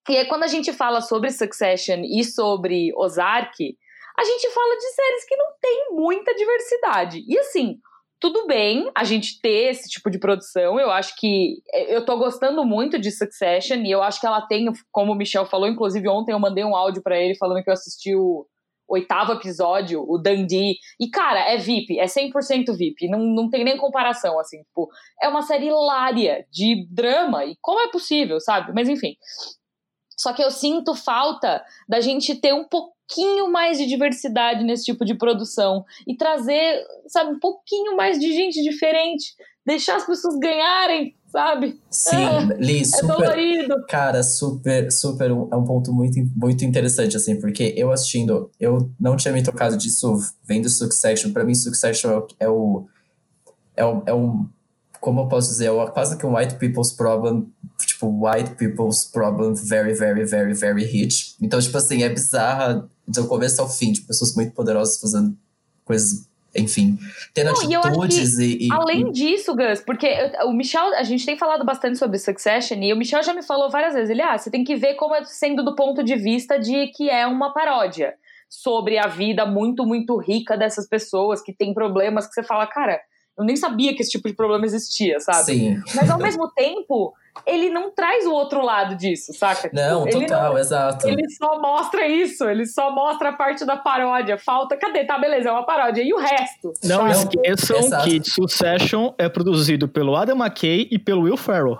E 0.10 0.18
aí, 0.18 0.26
quando 0.26 0.44
a 0.44 0.48
gente 0.48 0.74
fala 0.74 1.00
sobre 1.02 1.30
Succession 1.30 2.02
e 2.04 2.24
sobre 2.24 2.92
Ozark, 2.96 3.78
a 4.18 4.24
gente 4.24 4.50
fala 4.50 4.76
de 4.76 4.88
séries 4.88 5.26
que 5.28 5.36
não 5.36 5.48
tem 5.62 5.88
muita 5.92 6.34
diversidade. 6.34 7.24
E 7.28 7.38
assim, 7.38 7.78
tudo 8.20 8.48
bem 8.48 8.90
a 8.96 9.04
gente 9.04 9.40
ter 9.42 9.72
esse 9.72 9.90
tipo 9.90 10.10
de 10.10 10.20
produção. 10.20 10.80
Eu 10.80 10.90
acho 10.92 11.16
que 11.16 11.62
é, 11.72 11.96
eu 11.96 12.06
tô 12.06 12.18
gostando 12.18 12.66
muito 12.66 13.00
de 13.00 13.12
Succession 13.12 13.78
e 13.78 13.92
eu 13.92 14.02
acho 14.02 14.20
que 14.20 14.28
ela 14.28 14.42
tem, 14.42 14.72
como 14.92 15.12
o 15.12 15.16
Michel 15.16 15.46
falou, 15.46 15.68
inclusive 15.68 16.08
ontem 16.10 16.32
eu 16.32 16.40
mandei 16.40 16.64
um 16.64 16.76
áudio 16.76 17.02
para 17.02 17.20
ele 17.20 17.36
falando 17.36 17.64
que 17.64 17.70
eu 17.70 17.74
assisti 17.74 18.16
o 18.16 18.46
oitavo 18.88 19.34
episódio, 19.34 20.04
o 20.08 20.18
Dundee. 20.18 20.78
E 21.00 21.10
cara, 21.10 21.40
é 21.40 21.58
VIP, 21.58 22.00
é 22.00 22.06
100% 22.06 22.76
VIP, 22.76 23.10
não, 23.10 23.20
não 23.20 23.50
tem 23.50 23.64
nem 23.64 23.78
comparação 23.78 24.40
assim, 24.40 24.64
tipo, 24.64 24.90
é 25.22 25.28
uma 25.28 25.42
série 25.42 25.68
hilária 25.68 26.46
de 26.52 26.88
drama 26.90 27.46
e 27.46 27.56
como 27.62 27.82
é 27.82 27.92
possível, 27.92 28.40
sabe? 28.40 28.72
Mas 28.74 28.90
enfim. 28.90 29.16
Só 30.20 30.34
que 30.34 30.42
eu 30.42 30.50
sinto 30.50 30.96
falta 30.96 31.64
da 31.88 32.02
gente 32.02 32.34
ter 32.34 32.52
um 32.52 32.68
pouco 32.68 32.97
pouquinho 33.08 33.50
mais 33.50 33.78
de 33.78 33.88
diversidade 33.88 34.64
nesse 34.64 34.86
tipo 34.86 35.06
de 35.06 35.16
produção 35.16 35.86
e 36.06 36.16
trazer, 36.16 36.84
sabe, 37.08 37.32
um 37.32 37.40
pouquinho 37.40 37.96
mais 37.96 38.20
de 38.20 38.34
gente 38.34 38.62
diferente, 38.62 39.34
deixar 39.66 39.96
as 39.96 40.06
pessoas 40.06 40.38
ganharem, 40.38 41.16
sabe? 41.28 41.80
Sim, 41.90 42.16
é, 42.16 42.58
Li, 42.58 42.86
super, 42.86 43.04
é 43.04 43.08
dolorido. 43.08 43.86
Cara, 43.88 44.22
super, 44.24 44.92
super, 44.92 45.32
é 45.32 45.34
um 45.34 45.64
ponto 45.64 45.94
muito, 45.94 46.20
muito 46.36 46.66
interessante, 46.66 47.16
assim, 47.16 47.40
porque 47.40 47.74
eu 47.78 47.92
assistindo, 47.92 48.52
eu 48.60 48.92
não 49.00 49.16
tinha 49.16 49.34
me 49.34 49.42
tocado 49.42 49.78
disso 49.78 50.18
vendo 50.44 50.70
Succession, 50.70 51.32
para 51.32 51.46
mim 51.46 51.56
Succession 51.56 52.24
é 52.40 52.50
o, 52.50 52.88
é 53.76 53.86
o, 53.86 54.04
é 54.06 54.14
um 54.14 54.48
como 55.00 55.22
eu 55.22 55.28
posso 55.28 55.50
dizer, 55.50 55.68
é 55.68 55.88
quase 55.92 56.18
que 56.18 56.26
um 56.26 56.36
white 56.36 56.56
people's 56.56 56.92
problem, 56.92 57.48
tipo, 57.86 58.08
white 58.08 58.56
people's 58.56 59.06
problem 59.06 59.54
very, 59.54 59.94
very, 59.94 60.26
very, 60.26 60.54
very 60.54 60.84
rich. 60.84 61.36
Então, 61.40 61.60
tipo 61.62 61.78
assim, 61.78 62.04
é 62.04 62.10
bizarra 62.10 62.90
do 63.08 63.28
começo 63.28 63.62
ao 63.62 63.70
fim, 63.70 63.94
tipo, 63.94 64.08
pessoas 64.08 64.36
muito 64.36 64.54
poderosas 64.54 65.00
fazendo 65.00 65.38
coisas 65.86 66.28
enfim, 66.56 66.98
tendo 67.34 67.52
Não, 67.52 67.82
atitudes 67.82 68.40
e, 68.40 68.66
e, 68.66 68.68
Além 68.72 69.10
e... 69.10 69.12
disso, 69.12 69.56
Gus, 69.56 69.80
porque 69.82 70.08
o 70.46 70.52
Michel, 70.52 70.94
a 70.96 71.04
gente 71.04 71.26
tem 71.26 71.38
falado 71.38 71.64
bastante 71.64 72.00
sobre 72.00 72.18
Succession 72.18 72.78
e 72.82 72.92
o 72.92 72.98
Michel 72.98 73.22
já 73.22 73.34
me 73.34 73.44
falou 73.44 73.70
várias 73.70 73.94
vezes. 73.94 74.10
Ele, 74.10 74.22
ah, 74.22 74.38
você 74.38 74.50
tem 74.50 74.64
que 74.64 74.76
ver 74.76 74.96
como 74.96 75.14
é 75.14 75.24
sendo 75.26 75.64
do 75.64 75.76
ponto 75.76 76.04
de 76.04 76.16
vista 76.16 76.58
de 76.58 76.88
que 76.88 77.10
é 77.10 77.28
uma 77.28 77.54
paródia 77.54 78.16
sobre 78.50 78.98
a 78.98 79.08
vida 79.08 79.46
muito, 79.46 79.86
muito 79.86 80.18
rica 80.18 80.58
dessas 80.58 80.88
pessoas 80.88 81.42
que 81.42 81.54
têm 81.54 81.74
problemas 81.74 82.26
que 82.26 82.34
você 82.34 82.44
fala, 82.44 82.66
cara, 82.66 83.00
eu 83.38 83.46
nem 83.46 83.56
sabia 83.56 83.94
que 83.94 84.02
esse 84.02 84.12
tipo 84.12 84.28
de 84.28 84.36
problema 84.36 84.66
existia, 84.66 85.20
sabe? 85.20 85.46
Sim. 85.46 85.82
Mas 85.94 86.10
ao 86.10 86.18
mesmo 86.18 86.50
tempo, 86.54 87.14
ele 87.46 87.70
não 87.70 87.92
traz 87.92 88.26
o 88.26 88.32
outro 88.32 88.64
lado 88.64 88.96
disso, 88.96 89.34
saca? 89.34 89.70
Não, 89.74 90.08
ele 90.08 90.26
total, 90.26 90.54
não, 90.54 90.60
exato. 90.60 91.08
Ele 91.08 91.30
só 91.30 91.60
mostra 91.60 92.08
isso, 92.08 92.46
ele 92.46 92.66
só 92.66 92.92
mostra 92.92 93.30
a 93.30 93.34
parte 93.34 93.66
da 93.66 93.78
paródia. 93.78 94.38
Falta, 94.38 94.78
cadê? 94.78 95.06
Tá, 95.06 95.18
beleza, 95.18 95.50
é 95.50 95.52
uma 95.52 95.66
paródia. 95.66 96.02
E 96.02 96.14
o 96.14 96.18
resto? 96.18 96.74
Não 96.84 97.12
sabe? 97.12 97.38
esqueçam 97.38 97.78
exato. 97.80 98.04
que 98.04 98.30
Succession 98.30 99.14
é 99.18 99.30
produzido 99.30 99.88
pelo 99.88 100.16
Adam 100.16 100.38
McKay 100.38 100.88
e 100.92 101.00
pelo 101.00 101.24
Will 101.24 101.38
Ferrell. 101.38 101.80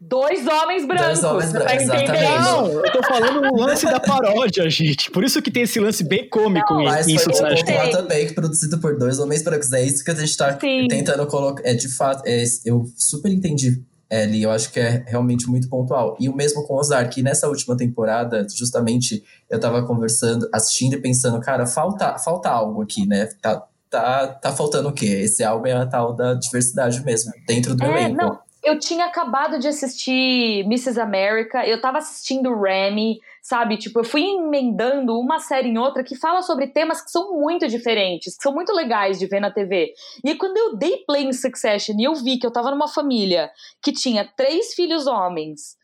Dois 0.00 0.46
homens 0.46 0.84
brancos. 0.86 1.20
Dois 1.20 1.24
homens 1.24 1.52
brancos, 1.52 1.72
tá 1.72 1.82
exatamente. 1.82 2.22
Não, 2.22 2.70
eu 2.84 2.92
tô 2.92 3.02
falando 3.02 3.40
o 3.52 3.56
lance 3.56 3.86
da 3.86 3.98
paródia, 3.98 4.68
gente. 4.68 5.10
Por 5.10 5.24
isso 5.24 5.40
que 5.40 5.50
tem 5.50 5.62
esse 5.62 5.80
lance 5.80 6.04
bem 6.04 6.28
cômico 6.28 6.74
não, 6.74 6.84
mas 6.84 7.08
em 7.08 7.16
foi 7.18 7.32
Succession. 7.32 7.74
Mas 7.74 7.90
também, 7.90 8.26
que 8.26 8.34
produzido 8.34 8.78
por 8.78 8.98
dois 8.98 9.18
homens 9.18 9.42
brancos. 9.42 9.72
É 9.72 9.82
isso 9.82 10.04
que 10.04 10.10
a 10.10 10.14
gente 10.14 10.36
tá 10.36 10.58
Sim. 10.60 10.88
tentando 10.88 11.26
colocar. 11.26 11.62
É, 11.64 11.72
de 11.72 11.88
fato, 11.88 12.22
é, 12.26 12.44
eu 12.66 12.84
super 12.96 13.32
entendi 13.32 13.82
Ellie, 14.10 14.42
eu 14.42 14.50
acho 14.50 14.70
que 14.72 14.80
é 14.80 15.04
realmente 15.06 15.48
muito 15.48 15.68
pontual. 15.68 16.16
E 16.20 16.28
o 16.28 16.34
mesmo 16.34 16.66
com 16.66 16.74
Ozark, 16.74 17.14
que 17.14 17.22
nessa 17.22 17.48
última 17.48 17.76
temporada, 17.76 18.46
justamente, 18.48 19.24
eu 19.48 19.58
tava 19.58 19.84
conversando, 19.86 20.48
assistindo 20.52 20.94
e 20.94 21.00
pensando, 21.00 21.40
cara, 21.40 21.66
falta, 21.66 22.18
falta 22.18 22.50
algo 22.50 22.82
aqui, 22.82 23.06
né? 23.06 23.28
Tá, 23.40 23.66
tá, 23.90 24.26
tá 24.28 24.52
faltando 24.52 24.88
o 24.88 24.92
quê? 24.92 25.06
Esse 25.06 25.42
álbum 25.42 25.66
é 25.66 25.72
a 25.72 25.86
tal 25.86 26.12
da 26.12 26.34
diversidade 26.34 27.04
mesmo, 27.04 27.32
dentro 27.46 27.74
do 27.74 27.84
é, 27.84 27.88
elenco. 27.88 28.16
Não, 28.16 28.38
eu 28.62 28.78
tinha 28.78 29.06
acabado 29.06 29.58
de 29.58 29.68
assistir 29.68 30.64
Mrs. 30.64 30.98
America, 31.00 31.66
eu 31.66 31.80
tava 31.80 31.98
assistindo 31.98 32.58
Remy, 32.60 33.20
sabe? 33.44 33.76
Tipo, 33.76 34.00
eu 34.00 34.04
fui 34.04 34.22
emendando 34.22 35.20
uma 35.20 35.38
série 35.38 35.68
em 35.68 35.76
outra 35.76 36.02
que 36.02 36.16
fala 36.16 36.40
sobre 36.40 36.68
temas 36.68 37.02
que 37.02 37.10
são 37.10 37.38
muito 37.38 37.68
diferentes, 37.68 38.38
que 38.38 38.42
são 38.42 38.54
muito 38.54 38.72
legais 38.72 39.18
de 39.18 39.26
ver 39.26 39.38
na 39.38 39.50
TV. 39.50 39.92
E 40.24 40.34
quando 40.34 40.56
eu 40.56 40.76
dei 40.76 41.04
play 41.06 41.24
em 41.24 41.32
Succession 41.32 41.94
e 41.98 42.04
eu 42.04 42.14
vi 42.14 42.38
que 42.38 42.46
eu 42.46 42.50
tava 42.50 42.70
numa 42.70 42.88
família 42.88 43.50
que 43.82 43.92
tinha 43.92 44.24
três 44.34 44.72
filhos 44.72 45.06
homens, 45.06 45.76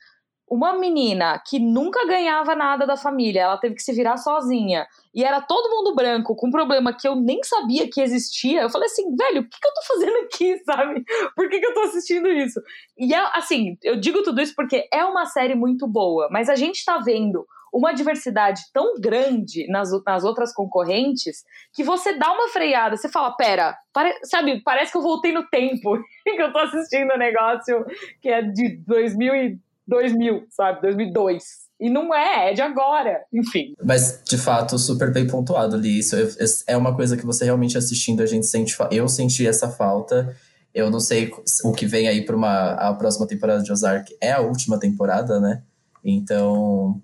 uma 0.51 0.77
menina 0.77 1.41
que 1.47 1.61
nunca 1.61 2.05
ganhava 2.07 2.57
nada 2.57 2.85
da 2.85 2.97
família, 2.97 3.43
ela 3.43 3.57
teve 3.57 3.77
que 3.77 3.83
se 3.83 3.93
virar 3.93 4.17
sozinha, 4.17 4.85
e 5.15 5.23
era 5.23 5.41
todo 5.41 5.71
mundo 5.71 5.95
branco, 5.95 6.35
com 6.35 6.49
um 6.49 6.51
problema 6.51 6.93
que 6.93 7.07
eu 7.07 7.15
nem 7.15 7.41
sabia 7.45 7.89
que 7.89 8.01
existia, 8.01 8.63
eu 8.63 8.69
falei 8.69 8.87
assim, 8.87 9.15
velho, 9.15 9.43
o 9.43 9.45
que, 9.45 9.61
que 9.61 9.69
eu 9.69 9.75
tô 9.75 9.83
fazendo 9.87 10.17
aqui, 10.25 10.59
sabe? 10.67 11.05
Por 11.37 11.49
que, 11.49 11.61
que 11.61 11.67
eu 11.67 11.75
tô 11.75 11.81
assistindo 11.83 12.29
isso? 12.29 12.61
E 12.99 13.15
é, 13.15 13.39
assim, 13.39 13.79
eu 13.85 13.95
digo 13.95 14.25
tudo 14.25 14.43
isso 14.43 14.55
porque 14.57 14.89
é 14.93 15.05
uma 15.05 15.25
série 15.27 15.55
muito 15.55 15.87
boa, 15.87 16.29
mas 16.33 16.49
a 16.49 16.57
gente 16.57 16.85
tá 16.85 16.99
vendo 16.99 17.47
uma 17.73 17.93
diversidade 17.93 18.63
tão 18.73 19.01
grande 19.01 19.69
nas, 19.69 19.91
nas 20.05 20.25
outras 20.25 20.53
concorrentes 20.53 21.45
que 21.73 21.85
você 21.85 22.15
dá 22.15 22.33
uma 22.33 22.49
freada, 22.49 22.97
você 22.97 23.09
fala, 23.09 23.37
pera, 23.37 23.79
pare, 23.93 24.19
sabe, 24.25 24.61
parece 24.65 24.91
que 24.91 24.99
eu 24.99 25.03
voltei 25.03 25.31
no 25.31 25.47
tempo, 25.49 25.97
que 26.25 26.43
eu 26.43 26.53
tô 26.53 26.59
assistindo 26.59 27.15
um 27.15 27.19
negócio 27.19 27.85
que 28.21 28.29
é 28.29 28.43
de 28.43 28.79
2000 28.85 29.35
e 29.37 29.70
2000, 29.91 30.47
sabe? 30.49 30.81
2002. 30.81 31.45
E 31.81 31.89
não 31.89 32.15
é, 32.15 32.51
é 32.51 32.55
de 32.55 32.61
agora, 32.61 33.23
enfim. 33.33 33.75
Mas, 33.83 34.21
de 34.23 34.37
fato, 34.37 34.79
super 34.79 35.11
bem 35.11 35.27
pontuado, 35.27 35.77
Li. 35.77 35.99
Isso 35.99 36.15
é 36.67 36.77
uma 36.77 36.95
coisa 36.95 37.17
que 37.17 37.25
você 37.25 37.45
realmente 37.45 37.77
assistindo, 37.77 38.23
a 38.23 38.27
gente 38.27 38.47
sente. 38.47 38.77
Eu 38.91 39.09
senti 39.09 39.47
essa 39.47 39.69
falta. 39.69 40.37
Eu 40.75 40.91
não 40.91 41.01
sei 41.01 41.33
o 41.65 41.73
que 41.73 41.87
vem 41.87 42.07
aí 42.07 42.25
para 42.25 42.37
uma 42.37 42.73
a 42.73 42.95
próxima 42.95 43.27
temporada 43.27 43.63
de 43.63 43.73
Ozark. 43.73 44.15
É 44.21 44.31
a 44.33 44.41
última 44.41 44.79
temporada, 44.79 45.41
né? 45.41 45.63
Então, 46.05 47.01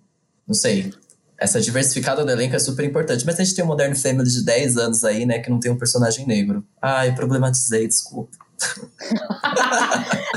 não 0.47 0.55
sei. 0.55 0.93
Essa 1.39 1.61
diversificada 1.61 2.23
do 2.25 2.31
elenco 2.31 2.55
é 2.55 2.59
super 2.59 2.85
importante. 2.85 3.25
Mas 3.25 3.41
a 3.41 3.45
gente 3.45 3.57
tem 3.57 3.65
um 3.65 3.69
Modern 3.69 3.95
Family 3.95 4.29
de 4.29 4.45
10 4.45 4.77
anos 4.77 5.05
aí, 5.05 5.25
né? 5.25 5.39
Que 5.39 5.49
não 5.49 5.59
tem 5.59 5.73
um 5.73 5.79
personagem 5.79 6.27
negro. 6.27 6.63
Ai, 6.81 7.15
problematizei, 7.15 7.89
desculpa. 7.89 8.37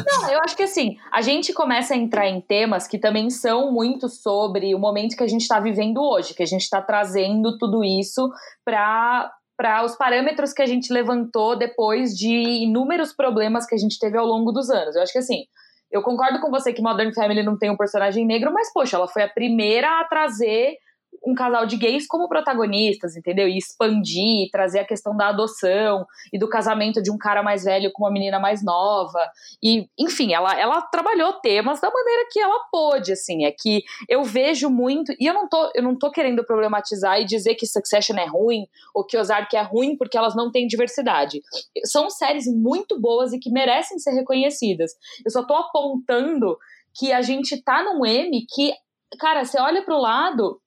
Não, 0.05 0.29
eu 0.29 0.39
acho 0.41 0.55
que 0.55 0.63
assim, 0.63 0.97
a 1.11 1.21
gente 1.21 1.53
começa 1.53 1.93
a 1.93 1.97
entrar 1.97 2.27
em 2.27 2.41
temas 2.41 2.87
que 2.87 2.97
também 2.97 3.29
são 3.29 3.71
muito 3.71 4.09
sobre 4.09 4.73
o 4.75 4.79
momento 4.79 5.15
que 5.15 5.23
a 5.23 5.27
gente 5.27 5.41
está 5.41 5.59
vivendo 5.59 6.01
hoje, 6.01 6.33
que 6.33 6.43
a 6.43 6.47
gente 6.47 6.61
está 6.61 6.81
trazendo 6.81 7.57
tudo 7.57 7.83
isso 7.83 8.29
para 8.65 9.31
para 9.57 9.83
os 9.83 9.93
parâmetros 9.93 10.53
que 10.53 10.61
a 10.61 10.65
gente 10.65 10.93
levantou 10.93 11.53
depois 11.53 12.15
de 12.15 12.33
inúmeros 12.33 13.11
problemas 13.11 13.65
que 13.65 13.75
a 13.75 13.77
gente 13.77 13.99
teve 13.99 14.17
ao 14.17 14.25
longo 14.25 14.53
dos 14.53 14.69
anos. 14.69 14.95
Eu 14.95 15.01
acho 15.01 15.11
que 15.11 15.17
assim, 15.17 15.43
eu 15.91 16.01
concordo 16.01 16.39
com 16.39 16.49
você 16.49 16.71
que 16.71 16.81
Modern 16.81 17.13
Family 17.13 17.43
não 17.43 17.57
tem 17.57 17.69
um 17.69 17.75
personagem 17.75 18.25
negro, 18.25 18.53
mas 18.53 18.71
poxa, 18.71 18.95
ela 18.95 19.07
foi 19.07 19.23
a 19.23 19.27
primeira 19.27 19.99
a 19.99 20.05
trazer 20.05 20.77
um 21.25 21.33
casal 21.33 21.65
de 21.65 21.77
gays 21.77 22.07
como 22.07 22.27
protagonistas, 22.27 23.15
entendeu? 23.15 23.47
E 23.47 23.57
expandir, 23.57 24.49
trazer 24.51 24.79
a 24.79 24.85
questão 24.85 25.15
da 25.15 25.29
adoção 25.29 26.05
e 26.31 26.39
do 26.39 26.47
casamento 26.47 27.01
de 27.01 27.11
um 27.11 27.17
cara 27.17 27.43
mais 27.43 27.63
velho 27.63 27.91
com 27.93 28.03
uma 28.03 28.11
menina 28.11 28.39
mais 28.39 28.63
nova. 28.63 29.19
E, 29.61 29.87
enfim, 29.97 30.33
ela, 30.33 30.59
ela 30.59 30.81
trabalhou 30.81 31.33
temas 31.33 31.79
da 31.81 31.89
maneira 31.89 32.27
que 32.31 32.39
ela 32.39 32.59
pôde, 32.71 33.13
assim. 33.13 33.45
É 33.45 33.51
que 33.51 33.83
eu 34.07 34.23
vejo 34.23 34.69
muito. 34.69 35.13
E 35.19 35.25
eu 35.25 35.33
não 35.33 35.47
tô, 35.47 35.71
eu 35.75 35.83
não 35.83 35.97
tô 35.97 36.11
querendo 36.11 36.43
problematizar 36.43 37.19
e 37.19 37.25
dizer 37.25 37.55
que 37.55 37.67
Succession 37.67 38.17
é 38.17 38.25
ruim 38.25 38.65
ou 38.93 39.05
que 39.05 39.17
Ozark 39.17 39.55
é 39.55 39.61
ruim 39.61 39.97
porque 39.97 40.17
elas 40.17 40.35
não 40.35 40.51
têm 40.51 40.67
diversidade. 40.67 41.41
São 41.85 42.09
séries 42.09 42.45
muito 42.47 42.99
boas 42.99 43.33
e 43.33 43.39
que 43.39 43.51
merecem 43.51 43.99
ser 43.99 44.11
reconhecidas. 44.11 44.91
Eu 45.25 45.31
só 45.31 45.43
tô 45.43 45.53
apontando 45.53 46.57
que 46.93 47.11
a 47.11 47.21
gente 47.21 47.61
tá 47.61 47.83
num 47.83 48.05
M 48.05 48.45
que, 48.49 48.73
cara, 49.19 49.45
você 49.45 49.59
olha 49.59 49.83
pro 49.83 49.99
lado 49.99 50.59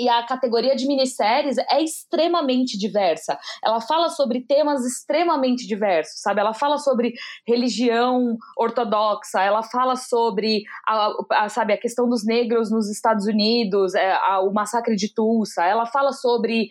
e 0.00 0.08
a 0.08 0.22
categoria 0.22 0.74
de 0.74 0.86
minisséries 0.86 1.58
é 1.58 1.82
extremamente 1.82 2.78
diversa. 2.78 3.38
Ela 3.62 3.82
fala 3.82 4.08
sobre 4.08 4.40
temas 4.40 4.86
extremamente 4.86 5.66
diversos, 5.66 6.22
sabe? 6.22 6.40
Ela 6.40 6.54
fala 6.54 6.78
sobre 6.78 7.12
religião 7.46 8.38
ortodoxa, 8.56 9.42
ela 9.42 9.62
fala 9.62 9.96
sobre 9.96 10.62
a, 10.88 11.12
a 11.32 11.48
sabe, 11.50 11.74
a 11.74 11.78
questão 11.78 12.08
dos 12.08 12.24
negros 12.24 12.70
nos 12.70 12.88
Estados 12.90 13.26
Unidos, 13.26 13.94
é, 13.94 14.12
a, 14.12 14.40
o 14.40 14.50
massacre 14.54 14.96
de 14.96 15.12
Tulsa, 15.12 15.66
ela 15.66 15.84
fala 15.84 16.12
sobre 16.12 16.68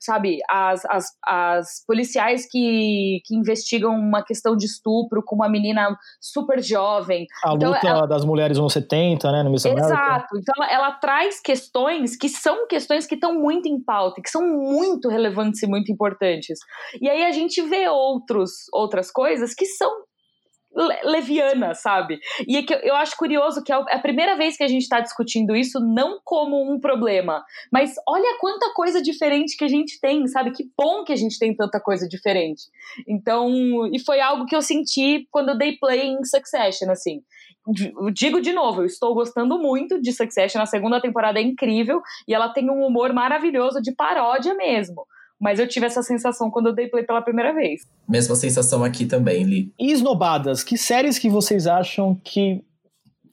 sabe, 0.00 0.38
as, 0.48 0.84
as, 0.86 1.06
as 1.24 1.84
policiais 1.86 2.46
que, 2.50 3.20
que 3.24 3.34
investigam 3.34 3.94
uma 3.94 4.22
questão 4.22 4.56
de 4.56 4.66
estupro 4.66 5.22
com 5.24 5.34
uma 5.34 5.48
menina 5.48 5.96
super 6.20 6.62
jovem. 6.62 7.26
A 7.44 7.54
então, 7.54 7.70
luta 7.70 7.86
ela, 7.86 8.06
das 8.06 8.24
mulheres 8.24 8.58
nos 8.58 8.72
70, 8.72 9.32
né, 9.32 9.42
no 9.42 9.50
Miss 9.50 9.64
Exato. 9.64 10.36
Então 10.38 10.54
ela, 10.64 10.72
ela, 10.72 10.92
traz 10.92 11.40
questões 11.40 12.16
que 12.16 12.28
são 12.28 12.66
questões 12.66 13.06
que 13.06 13.14
estão 13.14 13.34
muito 13.34 13.68
em 13.68 13.82
pauta, 13.82 14.20
que 14.22 14.30
são 14.30 14.42
muito 14.42 15.08
relevantes 15.08 15.62
e 15.62 15.66
muito 15.66 15.90
importantes. 15.90 16.58
E 17.00 17.08
aí 17.08 17.24
a 17.24 17.32
gente 17.32 17.62
vê 17.62 17.88
outros, 17.88 18.50
outras 18.72 19.10
coisas 19.10 19.54
que 19.54 19.66
são 19.66 19.90
leviana, 21.04 21.74
sabe? 21.74 22.18
E 22.46 22.56
é 22.56 22.62
que 22.62 22.74
eu 22.74 22.94
acho 22.94 23.16
curioso 23.16 23.62
que 23.62 23.72
é, 23.72 23.76
é 23.76 23.96
a 23.96 24.00
primeira 24.00 24.36
vez 24.36 24.56
que 24.56 24.64
a 24.64 24.68
gente 24.68 24.82
está 24.82 25.00
discutindo 25.00 25.56
isso 25.56 25.80
não 25.80 26.20
como 26.24 26.70
um 26.70 26.78
problema, 26.78 27.44
mas 27.72 27.94
olha 28.06 28.38
quanta 28.38 28.72
coisa 28.74 29.00
diferente 29.00 29.56
que 29.56 29.64
a 29.64 29.68
gente 29.68 29.98
tem, 30.00 30.26
sabe? 30.26 30.50
Que 30.52 30.64
bom 30.76 31.04
que 31.04 31.12
a 31.12 31.16
gente 31.16 31.38
tem 31.38 31.54
tanta 31.54 31.80
coisa 31.80 32.06
diferente. 32.06 32.64
Então, 33.08 33.50
e 33.92 33.98
foi 33.98 34.20
algo 34.20 34.46
que 34.46 34.54
eu 34.54 34.62
senti 34.62 35.26
quando 35.30 35.50
eu 35.50 35.58
dei 35.58 35.76
play 35.76 36.06
em 36.06 36.24
Succession, 36.24 36.90
assim. 36.90 37.22
Digo 38.12 38.40
de 38.40 38.52
novo, 38.52 38.82
eu 38.82 38.86
estou 38.86 39.12
gostando 39.12 39.58
muito 39.58 40.00
de 40.00 40.12
Succession, 40.12 40.60
a 40.60 40.66
segunda 40.66 41.00
temporada 41.00 41.40
é 41.40 41.42
incrível 41.42 42.00
e 42.28 42.34
ela 42.34 42.48
tem 42.48 42.70
um 42.70 42.84
humor 42.84 43.12
maravilhoso 43.12 43.82
de 43.82 43.92
paródia 43.92 44.54
mesmo. 44.54 45.04
Mas 45.40 45.58
eu 45.58 45.68
tive 45.68 45.86
essa 45.86 46.02
sensação 46.02 46.50
quando 46.50 46.68
eu 46.68 46.74
dei 46.74 46.88
play 46.88 47.04
pela 47.04 47.20
primeira 47.20 47.54
vez. 47.54 47.82
Mesma 48.08 48.34
sensação 48.34 48.82
aqui 48.82 49.04
também, 49.04 49.44
Li. 49.44 49.72
E 49.78 49.92
esnobadas, 49.92 50.62
que 50.62 50.78
séries 50.78 51.18
que 51.18 51.28
vocês 51.28 51.66
acham 51.66 52.18
que 52.24 52.62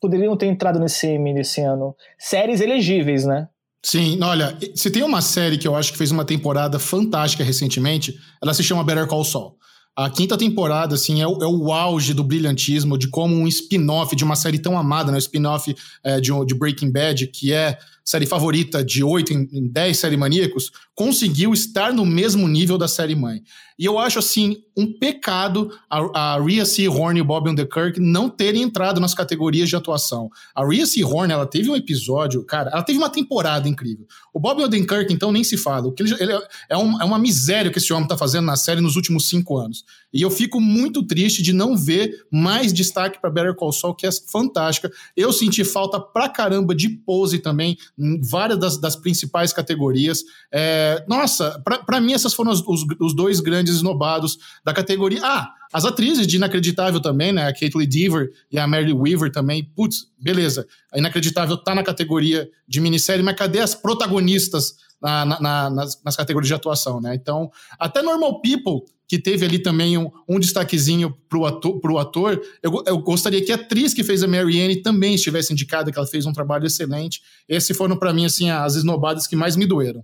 poderiam 0.01 0.35
ter 0.35 0.47
entrado 0.47 0.79
nesse 0.79 1.07
M 1.07 1.33
desse 1.33 1.61
ano? 1.61 1.95
Séries 2.19 2.59
elegíveis, 2.59 3.25
né? 3.25 3.47
Sim, 3.85 4.17
olha, 4.21 4.57
se 4.75 4.89
tem 4.89 5.03
uma 5.03 5.21
série 5.21 5.57
que 5.57 5.67
eu 5.67 5.75
acho 5.75 5.91
que 5.91 5.97
fez 5.97 6.11
uma 6.11 6.23
temporada 6.23 6.79
fantástica 6.79 7.43
recentemente, 7.43 8.17
ela 8.41 8.53
se 8.53 8.63
chama 8.63 8.83
Better 8.83 9.07
Call 9.07 9.23
Saul. 9.25 9.57
A 9.95 10.09
quinta 10.09 10.37
temporada, 10.37 10.95
assim, 10.95 11.21
é 11.21 11.27
o, 11.27 11.43
é 11.43 11.45
o 11.45 11.71
auge 11.71 12.13
do 12.13 12.23
brilhantismo, 12.23 12.97
de 12.97 13.07
como 13.09 13.35
um 13.35 13.47
spin-off 13.47 14.15
de 14.15 14.23
uma 14.23 14.35
série 14.35 14.57
tão 14.57 14.77
amada, 14.77 15.11
né? 15.11 15.17
O 15.17 15.19
spin-off 15.19 15.75
é, 16.03 16.19
de, 16.19 16.31
de 16.45 16.55
Breaking 16.55 16.91
Bad, 16.91 17.27
que 17.27 17.53
é 17.53 17.77
série 18.03 18.25
favorita 18.25 18.83
de 18.83 19.03
8 19.03 19.33
em 19.33 19.67
10 19.67 19.97
série 19.97 20.17
maníacos, 20.17 20.71
conseguiu 20.95 21.53
estar 21.53 21.93
no 21.93 22.05
mesmo 22.05 22.47
nível 22.47 22.77
da 22.77 22.87
série 22.87 23.15
mãe. 23.15 23.41
E 23.77 23.85
eu 23.85 23.97
acho, 23.97 24.19
assim, 24.19 24.57
um 24.77 24.91
pecado 24.91 25.71
a, 25.89 26.35
a 26.35 26.41
Rhea 26.41 26.65
C. 26.65 26.87
Horn 26.87 27.17
e 27.17 27.21
o 27.21 27.25
Bob 27.25 27.49
Underkirk 27.49 27.99
não 27.99 28.29
terem 28.29 28.61
entrado 28.61 28.99
nas 28.99 29.13
categorias 29.13 29.69
de 29.69 29.75
atuação. 29.75 30.29
A 30.55 30.65
Rhea 30.65 30.85
C. 30.85 31.03
Horn, 31.03 31.31
ela 31.31 31.45
teve 31.45 31.69
um 31.69 31.75
episódio, 31.75 32.43
cara, 32.45 32.69
ela 32.71 32.83
teve 32.83 32.97
uma 32.97 33.09
temporada 33.09 33.67
incrível. 33.67 34.05
O 34.33 34.39
Bob 34.39 34.61
Odenkirk, 34.61 35.11
então, 35.11 35.31
nem 35.31 35.43
se 35.43 35.57
fala. 35.57 35.87
O 35.87 35.91
que 35.91 36.03
ele, 36.03 36.15
ele 36.19 36.33
é, 36.33 36.41
é, 36.69 36.77
um, 36.77 37.01
é, 37.01 37.05
uma 37.05 37.19
miséria 37.19 37.71
que 37.71 37.77
esse 37.77 37.91
homem 37.91 38.07
tá 38.07 38.17
fazendo 38.17 38.45
na 38.45 38.55
série 38.55 38.81
nos 38.81 38.95
últimos 38.95 39.27
cinco 39.27 39.57
anos. 39.57 39.83
E 40.13 40.21
eu 40.21 40.29
fico 40.29 40.61
muito 40.61 41.03
triste 41.03 41.41
de 41.41 41.53
não 41.53 41.75
ver 41.75 42.25
mais 42.31 42.71
destaque 42.71 43.19
para 43.19 43.31
Better 43.31 43.55
Call 43.55 43.71
Saul, 43.71 43.95
que 43.95 44.05
é 44.05 44.09
fantástica. 44.11 44.91
Eu 45.17 45.33
senti 45.33 45.63
falta 45.63 45.99
pra 45.99 46.29
caramba 46.29 46.75
de 46.75 46.89
pose 46.89 47.39
também, 47.39 47.77
várias 48.21 48.59
das, 48.59 48.77
das 48.77 48.95
principais 48.95 49.53
categorias. 49.53 50.23
É, 50.51 51.03
nossa, 51.07 51.61
para 51.85 52.01
mim, 52.01 52.13
essas 52.13 52.33
foram 52.33 52.51
os, 52.51 52.61
os, 52.61 52.85
os, 52.99 53.15
dois 53.15 53.39
grandes 53.39 53.75
esnobados 53.75 54.37
da 54.63 54.73
categoria. 54.73 55.19
Ah, 55.23 55.53
as 55.71 55.85
atrizes 55.85 56.25
de 56.25 56.37
Inacreditável 56.37 56.99
também, 56.99 57.31
né? 57.31 57.47
A 57.47 57.53
Caitlyn 57.53 57.87
Deaver 57.87 58.31
e 58.51 58.57
a 58.57 58.67
Mary 58.67 58.93
Weaver 58.93 59.31
também. 59.31 59.63
Putz, 59.63 60.07
beleza. 60.19 60.67
A 60.91 60.97
Inacreditável 60.97 61.57
tá 61.57 61.75
na 61.75 61.83
categoria 61.83 62.49
de 62.67 62.81
minissérie, 62.81 63.23
mas 63.23 63.35
cadê 63.35 63.59
as 63.59 63.75
protagonistas 63.75 64.75
na, 65.01 65.25
na, 65.25 65.69
nas, 65.69 66.01
nas, 66.03 66.15
categorias 66.15 66.47
de 66.47 66.53
atuação, 66.53 67.01
né? 67.01 67.13
Então, 67.13 67.51
até 67.77 68.01
Normal 68.01 68.41
People, 68.41 68.85
que 69.13 69.19
teve 69.19 69.45
ali 69.45 69.59
também 69.59 69.95
um, 69.95 70.09
um 70.27 70.39
destaquezinho 70.39 71.15
pro 71.29 71.45
ator, 71.45 71.79
pro 71.79 71.99
ator 71.99 72.41
eu, 72.63 72.83
eu, 72.87 72.97
gostaria 72.97 73.45
que 73.45 73.51
a 73.51 73.55
atriz 73.55 73.93
que 73.93 74.03
fez 74.03 74.23
a 74.23 74.27
Marianne 74.27 74.81
também 74.81 75.13
estivesse 75.13 75.53
indicada, 75.53 75.91
que 75.91 75.99
ela 75.99 76.07
fez 76.07 76.25
um 76.25 76.33
trabalho 76.33 76.65
excelente. 76.65 77.21
Esses 77.47 77.77
foram, 77.77 77.95
para 77.95 78.11
mim, 78.11 78.25
assim, 78.25 78.49
as 78.49 78.73
esnobadas 78.73 79.27
que 79.27 79.35
mais 79.35 79.55
me 79.55 79.67
doeram. 79.67 80.03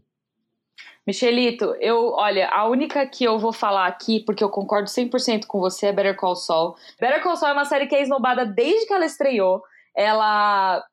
Michelito, 1.07 1.75
eu, 1.79 2.11
olha, 2.11 2.49
a 2.49 2.67
única 2.67 3.03
que 3.07 3.23
eu 3.23 3.39
vou 3.39 3.51
falar 3.51 3.87
aqui, 3.87 4.19
porque 4.19 4.43
eu 4.43 4.49
concordo 4.49 4.87
100% 4.87 5.47
com 5.47 5.59
você, 5.59 5.87
é 5.87 5.91
Better 5.91 6.15
Call 6.15 6.35
Saul. 6.35 6.75
Better 7.01 7.23
Call 7.23 7.35
Saul 7.35 7.49
é 7.49 7.53
uma 7.53 7.65
série 7.65 7.87
que 7.87 7.95
é 7.95 8.03
esnobada 8.03 8.45
desde 8.45 8.85
que 8.85 8.93
ela 8.93 9.05
estreou. 9.05 9.63
Ela 9.97 10.83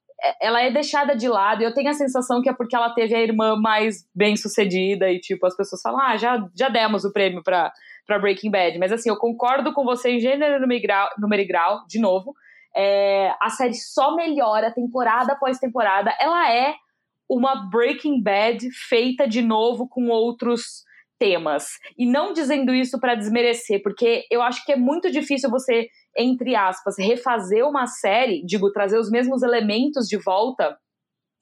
ela 0.40 0.62
é 0.62 0.70
deixada 0.70 1.14
de 1.14 1.28
lado, 1.28 1.62
eu 1.62 1.74
tenho 1.74 1.90
a 1.90 1.94
sensação 1.94 2.40
que 2.40 2.48
é 2.48 2.54
porque 2.54 2.74
ela 2.74 2.94
teve 2.94 3.14
a 3.14 3.22
irmã 3.22 3.54
mais 3.54 4.08
bem 4.14 4.34
sucedida, 4.34 5.10
e 5.10 5.20
tipo, 5.20 5.46
as 5.46 5.54
pessoas 5.54 5.82
falam, 5.82 6.00
ah, 6.00 6.16
já, 6.16 6.48
já 6.54 6.70
demos 6.70 7.04
o 7.04 7.12
prêmio 7.12 7.42
pra, 7.42 7.70
pra 8.06 8.18
Breaking 8.18 8.50
Bad. 8.50 8.78
Mas 8.78 8.92
assim, 8.92 9.08
eu 9.08 9.16
concordo 9.16 9.72
com 9.72 9.84
você 9.84 10.10
em 10.10 10.20
gênero, 10.20 10.60
número 10.60 10.78
e 10.78 10.82
grau, 10.82 11.08
grau 11.46 11.84
de 11.86 12.00
novo. 12.00 12.34
É, 12.74 13.34
a 13.40 13.50
série 13.50 13.74
só 13.74 14.14
melhora 14.14 14.72
temporada 14.72 15.32
após 15.32 15.58
temporada. 15.58 16.14
Ela 16.20 16.52
é 16.52 16.74
uma 17.28 17.68
Breaking 17.70 18.22
Bad 18.22 18.70
feita 18.88 19.26
de 19.26 19.42
novo 19.42 19.88
com 19.88 20.08
outros 20.08 20.84
temas. 21.18 21.78
E 21.98 22.06
não 22.06 22.32
dizendo 22.32 22.74
isso 22.74 23.00
para 23.00 23.14
desmerecer, 23.14 23.82
porque 23.82 24.24
eu 24.30 24.42
acho 24.42 24.64
que 24.64 24.72
é 24.72 24.76
muito 24.76 25.10
difícil 25.10 25.50
você, 25.50 25.88
entre 26.16 26.54
aspas, 26.54 26.96
refazer 26.98 27.66
uma 27.66 27.86
série, 27.86 28.44
digo, 28.44 28.70
trazer 28.70 28.98
os 28.98 29.10
mesmos 29.10 29.42
elementos 29.42 30.06
de 30.06 30.18
volta 30.18 30.76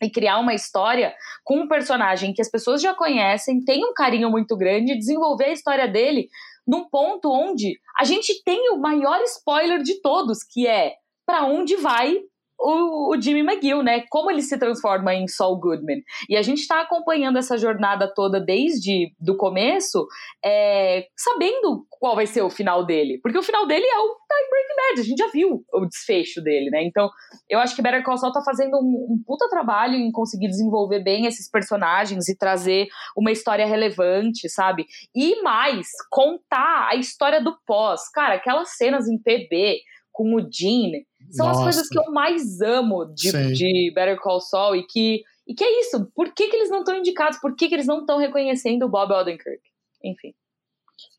e 0.02 0.10
criar 0.10 0.38
uma 0.38 0.54
história 0.54 1.14
com 1.44 1.60
um 1.60 1.68
personagem 1.68 2.32
que 2.32 2.42
as 2.42 2.50
pessoas 2.50 2.82
já 2.82 2.94
conhecem, 2.94 3.64
tem 3.64 3.84
um 3.84 3.94
carinho 3.94 4.30
muito 4.30 4.56
grande, 4.56 4.98
desenvolver 4.98 5.46
a 5.46 5.52
história 5.52 5.88
dele 5.88 6.28
num 6.66 6.88
ponto 6.88 7.30
onde 7.30 7.78
a 7.98 8.04
gente 8.04 8.42
tem 8.44 8.70
o 8.70 8.78
maior 8.78 9.20
spoiler 9.22 9.82
de 9.82 10.00
todos, 10.00 10.38
que 10.42 10.66
é 10.66 10.94
para 11.26 11.44
onde 11.44 11.76
vai 11.76 12.20
o, 12.58 13.14
o, 13.14 13.20
Jimmy 13.20 13.40
McGill, 13.40 13.82
né? 13.82 14.04
Como 14.08 14.30
ele 14.30 14.42
se 14.42 14.58
transforma 14.58 15.14
em 15.14 15.26
Saul 15.26 15.58
Goodman. 15.58 16.02
E 16.28 16.36
a 16.36 16.42
gente 16.42 16.60
está 16.60 16.80
acompanhando 16.80 17.38
essa 17.38 17.58
jornada 17.58 18.10
toda 18.12 18.40
desde 18.40 19.12
do 19.18 19.36
começo, 19.36 20.06
é, 20.44 21.06
sabendo 21.16 21.86
qual 21.90 22.14
vai 22.14 22.26
ser 22.26 22.42
o 22.42 22.50
final 22.50 22.84
dele. 22.84 23.18
Porque 23.22 23.38
o 23.38 23.42
final 23.42 23.66
dele 23.66 23.84
é 23.86 23.98
o 23.98 24.16
Time 24.34 24.50
Breaking 24.50 24.76
Bad, 24.76 25.00
a 25.00 25.04
gente 25.04 25.18
já 25.18 25.30
viu 25.30 25.64
o 25.72 25.86
desfecho 25.86 26.42
dele, 26.42 26.70
né? 26.70 26.84
Então, 26.84 27.10
eu 27.48 27.58
acho 27.58 27.74
que 27.74 27.82
Better 27.82 28.02
Call 28.02 28.16
Saul 28.16 28.32
tá 28.32 28.42
fazendo 28.44 28.76
um, 28.76 29.14
um 29.14 29.22
puta 29.26 29.48
trabalho 29.48 29.94
em 29.94 30.10
conseguir 30.10 30.48
desenvolver 30.48 31.00
bem 31.00 31.26
esses 31.26 31.50
personagens 31.50 32.28
e 32.28 32.36
trazer 32.36 32.86
uma 33.16 33.32
história 33.32 33.66
relevante, 33.66 34.48
sabe? 34.48 34.86
E 35.14 35.42
mais, 35.42 35.88
contar 36.10 36.88
a 36.90 36.96
história 36.96 37.42
do 37.42 37.56
pós. 37.66 38.08
Cara, 38.10 38.34
aquelas 38.34 38.76
cenas 38.76 39.06
em 39.08 39.18
PB 39.18 39.80
com 40.14 40.36
o 40.36 40.40
Dean 40.40 41.02
são 41.30 41.46
Nossa. 41.46 41.58
as 41.58 41.64
coisas 41.64 41.88
que 41.88 41.98
eu 41.98 42.12
mais 42.12 42.60
amo 42.60 43.06
de, 43.14 43.30
de 43.52 43.92
Better 43.94 44.20
Call 44.20 44.40
Saul 44.40 44.76
e 44.76 44.86
que, 44.86 45.22
e 45.46 45.54
que 45.54 45.64
é 45.64 45.80
isso. 45.80 46.10
Por 46.14 46.32
que, 46.32 46.48
que 46.48 46.56
eles 46.56 46.70
não 46.70 46.80
estão 46.80 46.96
indicados? 46.96 47.38
Por 47.38 47.54
que, 47.54 47.68
que 47.68 47.74
eles 47.74 47.86
não 47.86 48.00
estão 48.00 48.18
reconhecendo 48.18 48.84
o 48.84 48.88
Bob 48.88 49.12
Odenkirk? 49.12 49.60
Enfim. 50.02 50.34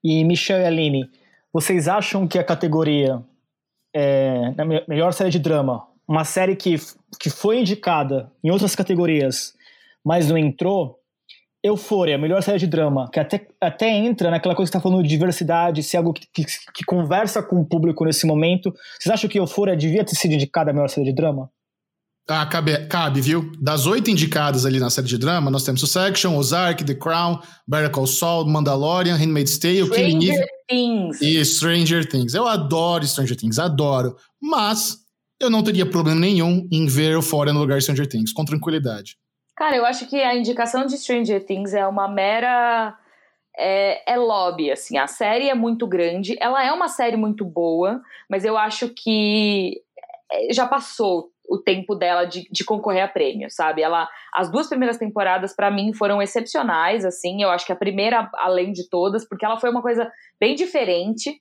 E 0.03 0.23
Michelle 0.23 0.63
e 0.63 0.67
Aline, 0.67 1.09
vocês 1.51 1.87
acham 1.87 2.27
que 2.27 2.37
a 2.37 2.43
categoria 2.43 3.23
é, 3.93 4.53
na 4.57 4.65
melhor 4.65 5.13
série 5.13 5.29
de 5.29 5.39
drama, 5.39 5.87
uma 6.05 6.25
série 6.25 6.55
que, 6.55 6.75
que 7.17 7.29
foi 7.29 7.59
indicada 7.59 8.29
em 8.43 8.51
outras 8.51 8.75
categorias, 8.75 9.55
mas 10.03 10.29
não 10.29 10.37
entrou, 10.37 10.99
Eufória, 11.65 12.15
melhor 12.15 12.43
série 12.43 12.59
de 12.59 12.67
drama, 12.67 13.09
que 13.11 13.19
até, 13.19 13.47
até 13.59 13.89
entra 13.89 14.29
naquela 14.29 14.53
coisa 14.53 14.69
que 14.69 14.77
você 14.77 14.77
tá 14.77 14.83
falando 14.83 15.01
de 15.01 15.09
diversidade, 15.09 15.81
se 15.81 15.95
é 15.95 15.97
algo 15.97 16.13
que, 16.13 16.27
que, 16.31 16.45
que, 16.45 16.85
conversa 16.85 17.41
com 17.41 17.59
o 17.59 17.65
público 17.65 18.05
nesse 18.05 18.27
momento. 18.27 18.71
Vocês 18.99 19.11
acham 19.11 19.27
que 19.27 19.39
Eufória 19.39 19.75
devia 19.75 20.05
ter 20.05 20.13
sido 20.13 20.35
indicada 20.35 20.69
a 20.69 20.73
melhor 20.73 20.89
série 20.89 21.07
de 21.07 21.15
drama? 21.15 21.49
Ah, 22.29 22.45
cabe, 22.45 22.85
cabe, 22.85 23.19
viu? 23.19 23.51
Das 23.59 23.87
oito 23.87 24.11
indicadas 24.11 24.63
ali 24.63 24.79
na 24.79 24.91
série 24.91 25.07
de 25.07 25.17
drama, 25.17 25.49
nós 25.49 25.63
temos 25.63 25.81
Succession, 25.81 26.35
Ozark, 26.37 26.83
The 26.83 26.93
Crown, 26.93 27.39
Better 27.67 27.89
Call 27.89 28.05
Saul, 28.05 28.45
Mandalorian, 28.45 29.15
Handmaid's 29.15 29.57
Tale, 29.57 29.89
Killing 29.89 30.23
Eve... 30.23 30.45
Things. 30.69 31.21
E 31.21 31.43
Stranger 31.43 32.07
Things. 32.07 32.35
Eu 32.35 32.47
adoro 32.47 33.05
Stranger 33.07 33.35
Things, 33.35 33.57
adoro. 33.57 34.15
Mas 34.39 34.97
eu 35.39 35.49
não 35.49 35.63
teria 35.63 35.85
problema 35.85 36.19
nenhum 36.19 36.67
em 36.71 36.85
ver 36.85 37.13
Euphoria 37.13 37.53
no 37.53 37.59
lugar 37.59 37.79
de 37.79 37.83
Stranger 37.83 38.07
Things, 38.07 38.31
com 38.31 38.45
tranquilidade. 38.45 39.17
Cara, 39.55 39.77
eu 39.77 39.85
acho 39.85 40.07
que 40.07 40.21
a 40.21 40.35
indicação 40.35 40.85
de 40.85 40.97
Stranger 40.97 41.43
Things 41.45 41.73
é 41.73 41.87
uma 41.87 42.07
mera. 42.07 42.97
É, 43.57 44.13
é, 44.13 44.17
lobby, 44.17 44.69
assim. 44.69 44.97
A 44.97 45.07
série 45.07 45.49
é 45.49 45.55
muito 45.55 45.87
grande, 45.87 46.35
ela 46.41 46.61
é 46.61 46.73
uma 46.73 46.89
série 46.89 47.15
muito 47.15 47.45
boa, 47.45 48.01
mas 48.29 48.43
eu 48.43 48.57
acho 48.57 48.89
que 48.89 49.81
é, 50.29 50.53
já 50.53 50.67
passou 50.67 51.31
o 51.47 51.57
tempo 51.57 51.95
dela 51.95 52.25
de, 52.25 52.49
de 52.51 52.65
concorrer 52.65 53.03
a 53.03 53.07
prêmio, 53.07 53.49
sabe? 53.49 53.81
Ela, 53.81 54.09
as 54.33 54.51
duas 54.51 54.67
primeiras 54.67 54.97
temporadas 54.97 55.55
para 55.55 55.71
mim 55.71 55.93
foram 55.93 56.21
excepcionais, 56.21 57.05
assim. 57.05 57.41
Eu 57.41 57.49
acho 57.49 57.65
que 57.65 57.71
a 57.71 57.77
primeira, 57.77 58.29
além 58.33 58.73
de 58.73 58.89
todas, 58.89 59.25
porque 59.25 59.45
ela 59.45 59.57
foi 59.57 59.69
uma 59.69 59.81
coisa 59.81 60.11
bem 60.37 60.53
diferente 60.53 61.39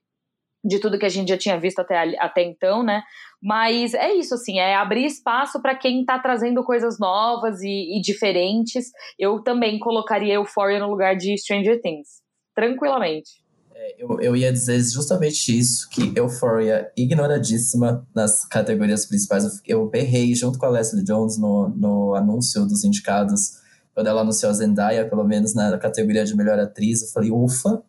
de 0.64 0.78
tudo 0.78 0.98
que 0.98 1.04
a 1.04 1.10
gente 1.10 1.28
já 1.28 1.36
tinha 1.36 1.60
visto 1.60 1.80
até, 1.80 2.18
até 2.18 2.42
então, 2.42 2.82
né? 2.82 3.02
Mas 3.42 3.92
é 3.92 4.14
isso, 4.14 4.34
assim, 4.34 4.58
é 4.58 4.74
abrir 4.74 5.04
espaço 5.04 5.60
para 5.60 5.74
quem 5.74 6.00
está 6.00 6.18
trazendo 6.18 6.64
coisas 6.64 6.98
novas 6.98 7.60
e, 7.60 7.98
e, 7.98 8.00
diferentes. 8.00 8.86
Eu 9.18 9.40
também 9.40 9.78
colocaria 9.78 10.34
Euphoria 10.34 10.80
no 10.80 10.88
lugar 10.88 11.14
de 11.14 11.36
Stranger 11.36 11.80
Things, 11.82 12.22
tranquilamente. 12.54 13.44
É, 13.74 14.02
eu, 14.02 14.18
eu 14.20 14.34
ia 14.34 14.50
dizer 14.50 14.80
justamente 14.80 15.56
isso, 15.56 15.90
que 15.90 16.12
Euphoria, 16.16 16.90
ignoradíssima 16.96 18.06
nas 18.14 18.46
categorias 18.46 19.04
principais. 19.04 19.44
Eu, 19.44 19.50
eu 19.66 19.90
berrei 19.90 20.34
junto 20.34 20.58
com 20.58 20.64
a 20.64 20.70
Leslie 20.70 21.04
Jones 21.04 21.36
no, 21.36 21.68
no 21.68 22.14
anúncio 22.14 22.64
dos 22.64 22.82
indicados, 22.82 23.58
quando 23.92 24.06
ela 24.06 24.22
anunciou 24.22 24.50
a 24.50 24.54
Zendaya, 24.54 25.06
pelo 25.06 25.24
menos 25.24 25.54
na 25.54 25.76
categoria 25.76 26.24
de 26.24 26.34
melhor 26.34 26.58
atriz. 26.58 27.02
Eu 27.02 27.08
falei, 27.08 27.30
ufa, 27.30 27.82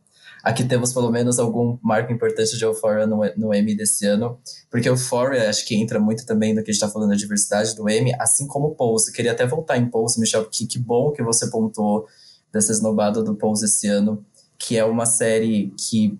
Aqui 0.46 0.64
temos 0.64 0.94
pelo 0.94 1.10
menos 1.10 1.40
algum 1.40 1.76
marco 1.82 2.14
importante 2.14 2.56
de 2.56 2.64
Euphoria 2.64 3.08
no, 3.08 3.22
no 3.36 3.52
Emmy 3.52 3.76
desse 3.76 4.06
ano, 4.06 4.38
porque 4.70 4.88
Euphoria 4.88 5.50
acho 5.50 5.66
que 5.66 5.76
entra 5.76 6.00
muito 6.00 6.24
também 6.24 6.54
no 6.54 6.64
que 6.64 6.70
a 6.70 6.72
gente 6.72 6.84
está 6.84 6.88
falando 6.88 7.10
da 7.10 7.16
diversidade 7.16 7.76
do 7.76 7.90
Emmy, 7.90 8.14
assim 8.20 8.46
como 8.46 8.76
Pose. 8.76 9.12
Queria 9.12 9.32
até 9.32 9.44
voltar 9.48 9.76
em 9.76 9.88
Pose, 9.88 10.20
Michel, 10.20 10.46
que, 10.46 10.68
que 10.68 10.78
bom 10.78 11.12
que 11.12 11.24
você 11.24 11.50
pontuou 11.50 12.06
dessa 12.54 12.72
esnobada 12.72 13.24
do 13.24 13.34
Pose 13.34 13.66
esse 13.66 13.88
ano, 13.88 14.24
que 14.56 14.78
é 14.78 14.86
uma 14.86 15.08
série 15.08 15.74
que 15.76 16.16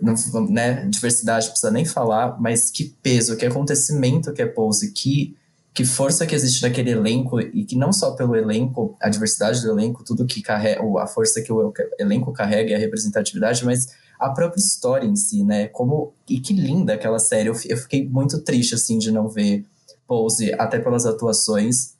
não, 0.00 0.14
né, 0.48 0.86
diversidade 0.86 1.48
precisa 1.48 1.70
nem 1.70 1.84
falar, 1.84 2.40
mas 2.40 2.70
que 2.70 2.96
peso, 3.02 3.36
que 3.36 3.44
acontecimento 3.44 4.32
que 4.32 4.40
é 4.40 4.46
Pose, 4.46 4.90
que 4.92 5.36
que 5.76 5.84
força 5.84 6.26
que 6.26 6.34
existe 6.34 6.62
naquele 6.62 6.90
elenco 6.90 7.38
e 7.38 7.62
que 7.62 7.76
não 7.76 7.92
só 7.92 8.12
pelo 8.12 8.34
elenco, 8.34 8.96
a 8.98 9.10
diversidade 9.10 9.60
do 9.60 9.70
elenco, 9.70 10.02
tudo 10.02 10.24
que 10.24 10.40
carrega, 10.40 10.80
a 10.98 11.06
força 11.06 11.42
que 11.42 11.52
o 11.52 11.70
elenco 11.98 12.32
carrega 12.32 12.70
e 12.70 12.74
a 12.74 12.78
representatividade, 12.78 13.62
mas 13.62 13.88
a 14.18 14.30
própria 14.30 14.58
história 14.58 15.06
em 15.06 15.14
si, 15.14 15.44
né? 15.44 15.68
Como 15.68 16.14
e 16.26 16.40
que 16.40 16.54
linda 16.54 16.94
aquela 16.94 17.18
série. 17.18 17.50
Eu, 17.50 17.56
eu 17.66 17.76
fiquei 17.76 18.08
muito 18.08 18.40
triste 18.40 18.74
assim 18.74 18.96
de 18.98 19.12
não 19.12 19.28
ver 19.28 19.66
Pose 20.06 20.54
até 20.54 20.78
pelas 20.78 21.04
atuações, 21.04 21.94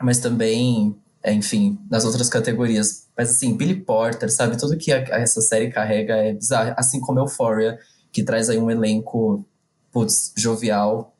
mas 0.00 0.18
também, 0.18 0.94
enfim, 1.26 1.80
nas 1.90 2.04
outras 2.04 2.28
categorias. 2.28 3.08
Mas 3.18 3.30
assim, 3.30 3.56
Billy 3.56 3.80
Porter, 3.80 4.30
sabe, 4.30 4.56
tudo 4.56 4.76
que 4.76 4.92
a, 4.92 4.98
essa 5.18 5.40
série 5.40 5.72
carrega 5.72 6.14
é 6.14 6.34
bizarro, 6.34 6.72
assim 6.76 7.00
como 7.00 7.18
Euphoria, 7.18 7.80
que 8.12 8.22
traz 8.22 8.48
aí 8.48 8.58
um 8.58 8.70
elenco 8.70 9.44
putz, 9.90 10.32
jovial, 10.36 11.11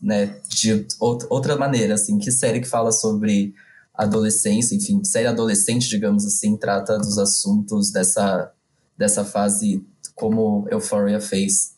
né, 0.00 0.40
de 0.48 0.86
outra 1.00 1.56
maneira, 1.56 1.94
assim, 1.94 2.18
que 2.18 2.30
série 2.30 2.60
que 2.60 2.68
fala 2.68 2.92
sobre 2.92 3.54
adolescência, 3.94 4.76
enfim, 4.76 5.02
série 5.02 5.26
adolescente, 5.26 5.88
digamos 5.88 6.24
assim, 6.24 6.56
trata 6.56 6.96
dos 6.98 7.18
assuntos 7.18 7.90
dessa, 7.90 8.52
dessa 8.96 9.24
fase 9.24 9.84
como 10.14 10.66
Euphoria 10.70 11.20
fez, 11.20 11.76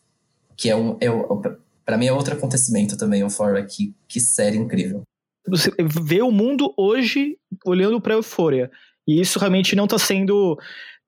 que 0.57 0.69
é 0.69 0.77
um, 0.77 0.97
é, 1.01 1.09
para 1.85 1.97
mim 1.97 2.07
é 2.07 2.13
outro 2.13 2.35
acontecimento 2.35 2.97
também, 2.97 3.23
Euphoria, 3.23 3.65
que, 3.65 3.95
que 4.07 4.21
série 4.21 4.59
incrível. 4.59 5.03
Você 5.49 5.71
vê 6.03 6.21
o 6.23 6.31
mundo 6.31 6.73
hoje 6.77 7.39
olhando 7.65 8.01
para 8.01 8.15
Euphoria, 8.15 8.71
e 9.09 9.21
isso 9.21 9.39
realmente 9.39 9.75
não 9.75 9.85
está 9.85 9.99
sendo 9.99 10.59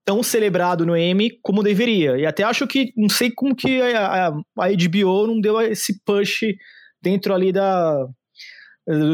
tão 0.05 0.21
celebrado 0.21 0.85
no 0.85 0.97
Emmy 0.97 1.31
como 1.41 1.63
deveria. 1.63 2.17
E 2.17 2.25
até 2.25 2.43
acho 2.43 2.67
que, 2.67 2.93
não 2.95 3.09
sei 3.09 3.31
como 3.31 3.55
que 3.55 3.81
a, 3.81 4.27
a, 4.27 4.27
a 4.29 4.69
HBO 4.69 5.27
não 5.27 5.39
deu 5.39 5.59
esse 5.61 6.01
push 6.03 6.43
dentro 7.01 7.33
ali 7.33 7.51
da, 7.51 8.05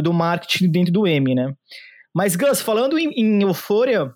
do 0.04 0.14
marketing 0.14 0.72
dentro 0.72 0.94
do 0.94 1.08
Emmy, 1.08 1.36
né? 1.36 1.54
Mas, 2.14 2.36
Gus, 2.36 2.62
falando 2.62 2.98
em, 2.98 3.10
em 3.12 3.42
Euphoria, 3.44 4.12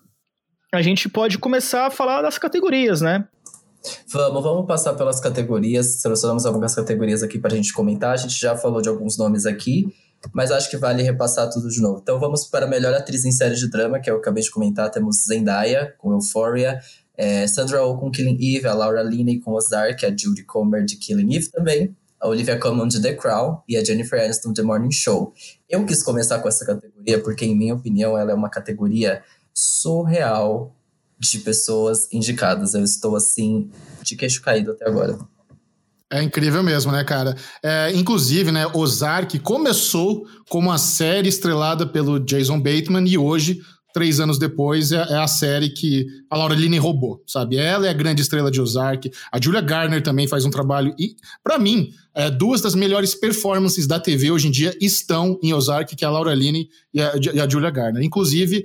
a 0.72 0.82
gente 0.82 1.08
pode 1.08 1.38
começar 1.38 1.86
a 1.86 1.90
falar 1.90 2.22
das 2.22 2.38
categorias, 2.38 3.00
né? 3.00 3.26
Vamos, 4.12 4.42
vamos 4.42 4.66
passar 4.66 4.94
pelas 4.94 5.20
categorias. 5.20 6.00
Selecionamos 6.00 6.46
algumas 6.46 6.74
categorias 6.74 7.22
aqui 7.22 7.38
para 7.38 7.52
a 7.52 7.56
gente 7.56 7.72
comentar. 7.72 8.12
A 8.12 8.16
gente 8.16 8.38
já 8.38 8.56
falou 8.56 8.80
de 8.80 8.88
alguns 8.88 9.18
nomes 9.18 9.46
aqui 9.46 9.86
mas 10.32 10.50
acho 10.50 10.70
que 10.70 10.76
vale 10.76 11.02
repassar 11.02 11.50
tudo 11.50 11.68
de 11.68 11.80
novo. 11.80 12.00
Então 12.02 12.18
vamos 12.18 12.46
para 12.46 12.66
a 12.66 12.68
melhor 12.68 12.94
atriz 12.94 13.24
em 13.24 13.32
série 13.32 13.54
de 13.54 13.68
drama, 13.68 14.00
que 14.00 14.10
eu 14.10 14.16
acabei 14.16 14.42
de 14.42 14.50
comentar. 14.50 14.90
Temos 14.90 15.24
Zendaya, 15.26 15.94
com 15.98 16.12
Euphoria, 16.12 16.80
é, 17.16 17.46
Sandra 17.46 17.84
Oh 17.84 17.96
com 17.96 18.10
Killing 18.10 18.38
Eve, 18.40 18.66
a 18.66 18.74
Laura 18.74 19.02
Linney 19.02 19.40
com 19.40 19.52
Ozark, 19.52 20.04
a 20.04 20.10
Judy 20.10 20.44
Comer 20.44 20.84
de 20.84 20.96
Killing 20.96 21.34
Eve 21.34 21.50
também, 21.50 21.96
a 22.20 22.28
Olivia 22.28 22.58
Colman 22.58 22.88
de 22.88 23.00
The 23.00 23.14
Crown 23.14 23.60
e 23.68 23.76
a 23.76 23.84
Jennifer 23.84 24.20
Aniston 24.22 24.52
de 24.52 24.62
Morning 24.62 24.90
Show. 24.90 25.32
Eu 25.68 25.84
quis 25.84 26.02
começar 26.02 26.38
com 26.38 26.48
essa 26.48 26.64
categoria 26.64 27.22
porque, 27.22 27.44
em 27.44 27.56
minha 27.56 27.74
opinião, 27.74 28.16
ela 28.16 28.32
é 28.32 28.34
uma 28.34 28.48
categoria 28.48 29.22
surreal 29.52 30.74
de 31.18 31.38
pessoas 31.38 32.08
indicadas. 32.12 32.74
Eu 32.74 32.82
estou, 32.82 33.14
assim, 33.14 33.70
de 34.02 34.16
queixo 34.16 34.42
caído 34.42 34.72
até 34.72 34.88
agora. 34.88 35.18
É 36.12 36.22
incrível 36.22 36.62
mesmo, 36.62 36.92
né, 36.92 37.02
cara? 37.02 37.34
É, 37.62 37.90
inclusive, 37.94 38.52
né, 38.52 38.66
Ozark 38.72 39.38
começou 39.40 40.24
como 40.48 40.68
uma 40.68 40.78
série 40.78 41.28
estrelada 41.28 41.86
pelo 41.86 42.20
Jason 42.20 42.60
Bateman 42.60 43.08
e 43.08 43.16
hoje, 43.16 43.60
três 43.92 44.20
anos 44.20 44.38
depois, 44.38 44.92
é, 44.92 44.96
é 44.96 45.16
a 45.16 45.26
série 45.26 45.70
que 45.70 46.06
a 46.30 46.36
Laura 46.36 46.54
Linney 46.54 46.78
roubou, 46.78 47.22
sabe? 47.26 47.56
Ela 47.56 47.86
é 47.86 47.90
a 47.90 47.94
grande 47.94 48.22
estrela 48.22 48.50
de 48.50 48.60
Ozark. 48.60 49.10
A 49.32 49.40
Julia 49.40 49.60
Garner 49.60 50.02
também 50.02 50.28
faz 50.28 50.44
um 50.44 50.50
trabalho 50.50 50.94
e, 50.98 51.16
para 51.42 51.58
mim, 51.58 51.90
é, 52.14 52.30
duas 52.30 52.60
das 52.60 52.74
melhores 52.74 53.14
performances 53.14 53.86
da 53.86 53.98
TV 53.98 54.30
hoje 54.30 54.48
em 54.48 54.50
dia 54.50 54.76
estão 54.80 55.38
em 55.42 55.54
Ozark, 55.54 55.96
que 55.96 56.04
é 56.04 56.08
a 56.08 56.10
Laura 56.10 56.34
Linney 56.34 56.68
e 56.92 57.00
a, 57.00 57.12
e 57.32 57.40
a 57.40 57.48
Julia 57.48 57.70
Garner. 57.70 58.02
Inclusive, 58.02 58.64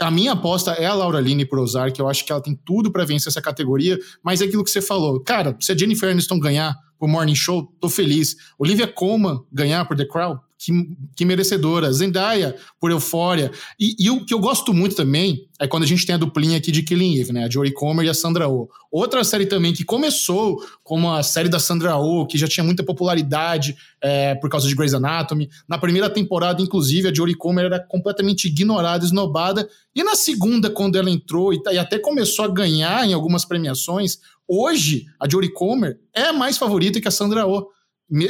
a 0.00 0.10
minha 0.10 0.32
aposta 0.32 0.72
é 0.72 0.86
a 0.86 0.94
Laura 0.94 1.20
Linney 1.20 1.44
pro 1.44 1.62
Ozark, 1.62 1.98
eu 1.98 2.08
acho 2.08 2.24
que 2.24 2.32
ela 2.32 2.40
tem 2.40 2.58
tudo 2.64 2.90
para 2.90 3.04
vencer 3.04 3.28
essa 3.28 3.42
categoria, 3.42 3.98
mas 4.22 4.40
é 4.40 4.46
aquilo 4.46 4.64
que 4.64 4.70
você 4.70 4.80
falou. 4.80 5.20
Cara, 5.20 5.54
se 5.60 5.70
a 5.70 5.76
Jennifer 5.76 6.10
Aniston 6.10 6.38
ganhar 6.38 6.74
por 6.98 7.06
Morning 7.08 7.34
Show, 7.34 7.70
tô 7.78 7.88
feliz. 7.88 8.34
Olivia 8.58 8.86
Colman 8.86 9.40
ganhar 9.52 9.84
por 9.84 9.96
The 9.96 10.06
Crown, 10.06 10.38
que, 10.60 10.72
que 11.16 11.24
merecedora. 11.24 11.90
Zendaya, 11.90 12.54
por 12.78 12.90
Eufória. 12.90 13.50
E, 13.78 13.96
e, 13.98 14.10
o 14.10 14.26
que 14.26 14.34
eu 14.34 14.38
gosto 14.38 14.74
muito 14.74 14.94
também 14.94 15.48
é 15.58 15.66
quando 15.66 15.84
a 15.84 15.86
gente 15.86 16.04
tem 16.04 16.14
a 16.14 16.18
duplinha 16.18 16.58
aqui 16.58 16.70
de 16.70 16.82
Killing 16.82 17.18
Eve, 17.18 17.32
né? 17.32 17.44
A 17.44 17.50
Jory 17.50 17.72
Comer 17.72 18.04
e 18.04 18.10
a 18.10 18.14
Sandra 18.14 18.46
Oh. 18.46 18.68
Outra 18.92 19.24
série 19.24 19.46
também 19.46 19.72
que 19.72 19.84
começou 19.84 20.62
como 20.84 21.10
a 21.10 21.22
série 21.22 21.48
da 21.48 21.58
Sandra 21.58 21.96
Oh, 21.96 22.26
que 22.26 22.36
já 22.36 22.46
tinha 22.46 22.62
muita 22.62 22.82
popularidade 22.82 23.74
é, 24.02 24.34
por 24.34 24.50
causa 24.50 24.68
de 24.68 24.74
Grey's 24.74 24.92
Anatomy. 24.92 25.48
Na 25.66 25.78
primeira 25.78 26.10
temporada, 26.10 26.60
inclusive, 26.60 27.08
a 27.08 27.14
Jory 27.14 27.34
Comer 27.34 27.64
era 27.64 27.80
completamente 27.80 28.46
ignorada, 28.46 29.02
esnobada. 29.02 29.66
E 29.94 30.04
na 30.04 30.14
segunda, 30.14 30.68
quando 30.68 30.96
ela 30.96 31.10
entrou 31.10 31.54
e, 31.54 31.60
e 31.72 31.78
até 31.78 31.98
começou 31.98 32.44
a 32.44 32.48
ganhar 32.48 33.08
em 33.08 33.14
algumas 33.14 33.46
premiações, 33.46 34.18
hoje 34.46 35.06
a 35.18 35.26
Jory 35.26 35.50
Comer 35.52 35.98
é 36.12 36.32
mais 36.32 36.58
favorita 36.58 37.00
que 37.00 37.08
a 37.08 37.10
Sandra 37.10 37.46
Oh 37.46 37.66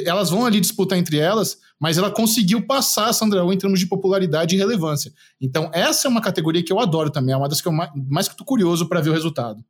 elas 0.04 0.30
vão 0.30 0.44
ali 0.44 0.60
disputar 0.60 0.98
entre 0.98 1.18
elas, 1.18 1.58
mas 1.78 1.96
ela 1.96 2.10
conseguiu 2.10 2.66
passar 2.66 3.08
a 3.08 3.12
Sandra 3.12 3.44
Oh 3.44 3.52
em 3.52 3.58
termos 3.58 3.80
de 3.80 3.86
popularidade 3.86 4.54
e 4.54 4.58
relevância. 4.58 5.12
Então, 5.40 5.70
essa 5.72 6.06
é 6.06 6.10
uma 6.10 6.20
categoria 6.20 6.62
que 6.62 6.72
eu 6.72 6.78
adoro 6.78 7.10
também, 7.10 7.34
é 7.34 7.36
uma 7.36 7.48
das 7.48 7.60
que 7.60 7.68
eu 7.68 7.72
mais, 7.72 7.90
mais 8.08 8.28
que 8.28 8.36
tô 8.36 8.44
curioso 8.44 8.88
para 8.88 9.00
ver 9.00 9.10
o 9.10 9.14
resultado. 9.14 9.64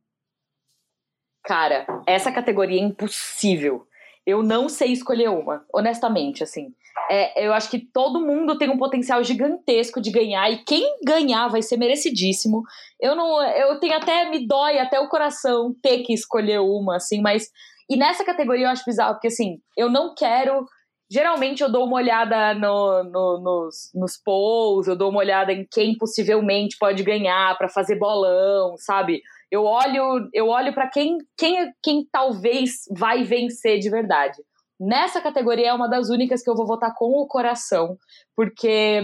Cara, 1.43 1.85
essa 2.05 2.31
categoria 2.31 2.79
é 2.79 2.83
impossível. 2.83 3.87
Eu 4.25 4.43
não 4.43 4.69
sei 4.69 4.91
escolher 4.91 5.29
uma, 5.29 5.65
honestamente, 5.73 6.43
assim. 6.43 6.73
É, 7.09 7.45
eu 7.45 7.53
acho 7.53 7.69
que 7.69 7.79
todo 7.79 8.25
mundo 8.25 8.57
tem 8.57 8.69
um 8.69 8.77
potencial 8.77 9.23
gigantesco 9.23 9.99
de 9.99 10.11
ganhar 10.11 10.49
e 10.51 10.63
quem 10.63 10.99
ganhar 11.03 11.47
vai 11.47 11.61
ser 11.61 11.77
merecidíssimo. 11.77 12.63
Eu 12.99 13.15
não, 13.15 13.41
eu 13.43 13.79
tenho 13.79 13.95
até 13.95 14.29
me 14.29 14.45
dói 14.45 14.77
até 14.77 14.99
o 14.99 15.09
coração 15.09 15.73
ter 15.81 15.99
que 15.99 16.13
escolher 16.13 16.59
uma, 16.59 16.97
assim, 16.97 17.21
mas 17.21 17.49
e 17.91 17.97
nessa 17.97 18.23
categoria 18.23 18.67
eu 18.67 18.69
acho 18.69 18.85
bizarro, 18.85 19.15
porque 19.15 19.27
assim, 19.27 19.57
eu 19.75 19.89
não 19.89 20.15
quero. 20.15 20.65
Geralmente 21.11 21.61
eu 21.61 21.69
dou 21.69 21.85
uma 21.85 21.97
olhada 21.97 22.53
no, 22.53 23.03
no, 23.03 23.41
nos, 23.41 23.91
nos 23.93 24.15
polls, 24.15 24.89
eu 24.89 24.95
dou 24.95 25.09
uma 25.09 25.19
olhada 25.19 25.51
em 25.51 25.67
quem 25.69 25.97
possivelmente 25.97 26.77
pode 26.79 27.03
ganhar 27.03 27.57
para 27.57 27.67
fazer 27.67 27.99
bolão, 27.99 28.77
sabe? 28.77 29.21
Eu 29.51 29.65
olho, 29.65 30.29
eu 30.33 30.47
olho 30.47 30.73
para 30.73 30.89
quem, 30.89 31.17
quem, 31.37 31.69
quem 31.83 32.07
talvez 32.09 32.85
vai 32.97 33.23
vencer 33.23 33.79
de 33.79 33.89
verdade. 33.89 34.41
Nessa 34.79 35.19
categoria 35.19 35.67
é 35.67 35.73
uma 35.73 35.89
das 35.89 36.09
únicas 36.09 36.41
que 36.41 36.49
eu 36.49 36.55
vou 36.55 36.65
votar 36.65 36.95
com 36.95 37.07
o 37.07 37.27
coração, 37.27 37.97
porque 38.33 39.03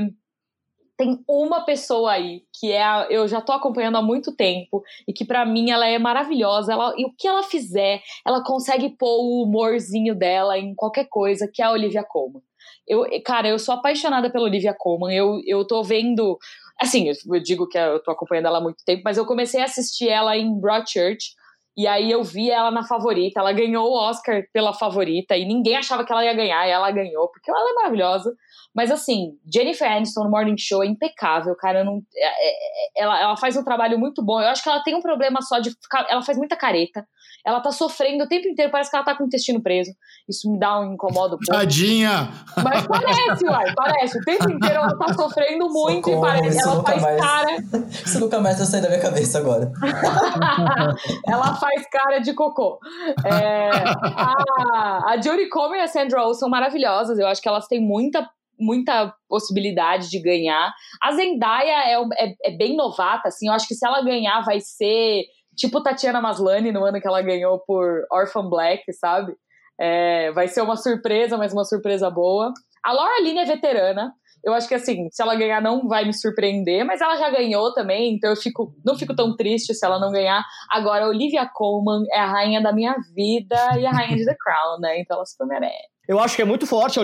tem 0.97 1.23
uma 1.27 1.61
pessoa 1.61 2.11
aí 2.11 2.41
que 2.59 2.71
é 2.71 2.83
a, 2.83 3.07
eu 3.09 3.27
já 3.27 3.39
tô 3.39 3.51
acompanhando 3.51 3.97
há 3.97 4.01
muito 4.01 4.35
tempo 4.35 4.83
e 5.07 5.13
que 5.13 5.23
para 5.23 5.45
mim 5.45 5.69
ela 5.69 5.87
é 5.87 5.99
maravilhosa. 5.99 6.73
Ela, 6.73 6.93
e 6.97 7.05
o 7.05 7.13
que 7.15 7.27
ela 7.27 7.43
fizer, 7.43 8.01
ela 8.25 8.43
consegue 8.43 8.89
pôr 8.89 9.21
o 9.21 9.43
humorzinho 9.43 10.15
dela 10.15 10.57
em 10.57 10.73
qualquer 10.73 11.05
coisa, 11.07 11.49
que 11.53 11.61
é 11.61 11.65
a 11.65 11.71
Olivia 11.71 12.03
Colman. 12.03 12.41
Eu, 12.87 13.05
cara, 13.23 13.47
eu 13.47 13.59
sou 13.59 13.75
apaixonada 13.75 14.29
pela 14.31 14.45
Olivia 14.45 14.73
Colman. 14.73 15.13
Eu, 15.13 15.39
eu 15.45 15.65
tô 15.67 15.83
vendo. 15.83 16.37
Assim, 16.79 17.09
eu 17.09 17.39
digo 17.41 17.67
que 17.67 17.77
eu 17.77 18.01
tô 18.01 18.11
acompanhando 18.11 18.47
ela 18.47 18.57
há 18.57 18.61
muito 18.61 18.83
tempo, 18.85 19.03
mas 19.05 19.17
eu 19.17 19.25
comecei 19.25 19.61
a 19.61 19.65
assistir 19.65 20.09
ela 20.09 20.35
em 20.35 20.59
Broadchurch. 20.59 21.35
E 21.75 21.85
aí 21.85 22.09
eu 22.09 22.23
vi 22.23 22.49
ela 22.49 22.71
na 22.71 22.83
favorita. 22.83 23.39
Ela 23.39 23.51
ganhou 23.51 23.87
o 23.87 23.95
Oscar 23.95 24.43
pela 24.51 24.73
favorita 24.73 25.37
e 25.37 25.45
ninguém 25.45 25.75
achava 25.75 26.03
que 26.03 26.11
ela 26.11 26.25
ia 26.25 26.33
ganhar, 26.33 26.67
e 26.67 26.71
ela 26.71 26.89
ganhou, 26.89 27.27
porque 27.27 27.51
ela 27.51 27.69
é 27.69 27.73
maravilhosa. 27.73 28.33
Mas 28.77 28.91
assim, 28.91 29.31
Jennifer 29.51 29.91
Aniston 29.91 30.25
no 30.25 30.29
Morning 30.29 30.55
Show 30.55 30.83
é 30.83 30.85
impecável, 30.85 31.55
cara. 31.55 31.83
Não, 31.83 31.99
é, 32.15 32.27
é, 32.27 32.51
é, 32.51 33.03
ela, 33.03 33.19
ela 33.19 33.35
faz 33.35 33.57
um 33.57 33.63
trabalho 33.63 33.97
muito 33.97 34.23
bom. 34.23 34.39
Eu 34.39 34.49
acho 34.49 34.61
que 34.61 34.69
ela 34.69 34.83
tem 34.83 34.93
um 34.93 35.01
problema 35.01 35.41
só 35.41 35.57
de 35.57 35.71
ficar. 35.71 36.05
Ela 36.07 36.21
faz 36.21 36.37
muita 36.37 36.55
careta. 36.55 37.03
Ela 37.43 37.59
tá 37.59 37.71
sofrendo 37.71 38.25
o 38.25 38.27
tempo 38.27 38.47
inteiro, 38.47 38.71
parece 38.71 38.91
que 38.91 38.95
ela 38.95 39.05
tá 39.05 39.15
com 39.15 39.23
o 39.23 39.25
intestino 39.25 39.63
preso. 39.63 39.89
Isso 40.29 40.51
me 40.51 40.59
dá 40.59 40.79
um 40.79 40.93
incomodo. 40.93 41.39
Tadinha! 41.47 42.29
Mas 42.63 42.85
parece, 42.85 43.47
uai, 43.47 43.73
parece. 43.75 44.19
O 44.19 44.21
tempo 44.23 44.51
inteiro 44.51 44.75
ela 44.75 44.95
tá 44.95 45.11
sofrendo 45.13 45.67
muito 45.69 46.11
Socorro, 46.11 46.27
e 46.27 46.29
parece. 46.29 46.61
Ela 46.61 46.83
faz 46.83 47.01
mais, 47.01 47.21
cara. 47.21 47.57
Isso 47.89 48.19
nunca 48.19 48.39
mais 48.39 48.57
vai 48.57 48.67
sair 48.67 48.81
da 48.81 48.89
minha 48.89 49.01
cabeça 49.01 49.39
agora. 49.39 49.71
ela 51.25 51.55
faz 51.55 51.89
cara 51.89 52.19
de 52.19 52.31
cocô. 52.33 52.79
É, 53.25 53.69
a, 54.15 55.13
a 55.13 55.21
Jodie 55.21 55.49
Comer 55.49 55.79
e 55.79 55.81
a 55.81 55.87
Sandra 55.87 56.27
Oh 56.27 56.33
são 56.35 56.47
maravilhosas. 56.47 57.17
Eu 57.17 57.25
acho 57.25 57.41
que 57.41 57.49
elas 57.49 57.65
têm 57.65 57.81
muita 57.81 58.27
muita 58.59 59.13
possibilidade 59.27 60.09
de 60.09 60.21
ganhar. 60.21 60.73
A 61.01 61.11
Zendaya 61.11 61.83
é, 61.85 62.25
é, 62.25 62.35
é, 62.45 62.57
bem 62.57 62.75
novata, 62.75 63.27
assim, 63.27 63.47
eu 63.47 63.53
acho 63.53 63.67
que 63.67 63.75
se 63.75 63.85
ela 63.85 64.03
ganhar 64.03 64.41
vai 64.41 64.59
ser 64.59 65.23
tipo 65.55 65.81
Tatiana 65.81 66.21
Maslany 66.21 66.71
no 66.71 66.85
ano 66.85 67.01
que 67.01 67.07
ela 67.07 67.21
ganhou 67.21 67.59
por 67.59 68.05
Orphan 68.11 68.49
Black, 68.49 68.91
sabe? 68.93 69.33
É, 69.79 70.31
vai 70.31 70.47
ser 70.47 70.61
uma 70.61 70.75
surpresa, 70.75 71.37
mas 71.37 71.53
uma 71.53 71.63
surpresa 71.63 72.09
boa. 72.09 72.51
A 72.83 72.91
Laura 72.93 73.21
Linney 73.21 73.43
é 73.43 73.45
veterana. 73.45 74.13
Eu 74.43 74.53
acho 74.53 74.67
que 74.67 74.75
assim, 74.75 75.09
se 75.11 75.21
ela 75.21 75.35
ganhar 75.35 75.61
não 75.61 75.87
vai 75.87 76.05
me 76.05 76.13
surpreender, 76.13 76.85
mas 76.85 77.01
ela 77.01 77.17
já 77.17 77.29
ganhou 77.29 77.73
também, 77.73 78.13
então 78.13 78.29
eu 78.29 78.35
fico, 78.35 78.73
não 78.85 78.95
fico 78.95 79.15
tão 79.15 79.35
triste 79.35 79.73
se 79.73 79.85
ela 79.85 79.99
não 79.99 80.11
ganhar. 80.11 80.43
Agora, 80.69 81.07
Olivia 81.07 81.49
Colman 81.53 82.03
é 82.11 82.19
a 82.19 82.27
rainha 82.27 82.61
da 82.61 82.71
minha 82.71 82.95
vida 83.13 83.57
e 83.79 83.85
a 83.85 83.91
rainha 83.91 84.15
de 84.15 84.25
The 84.25 84.35
Crown, 84.39 84.79
né? 84.79 85.01
Então 85.01 85.17
ela 85.17 85.25
se 85.25 85.35
merece. 85.45 85.96
Eu 86.07 86.19
acho 86.19 86.35
que 86.35 86.41
é 86.41 86.45
muito 86.45 86.65
forte. 86.65 86.99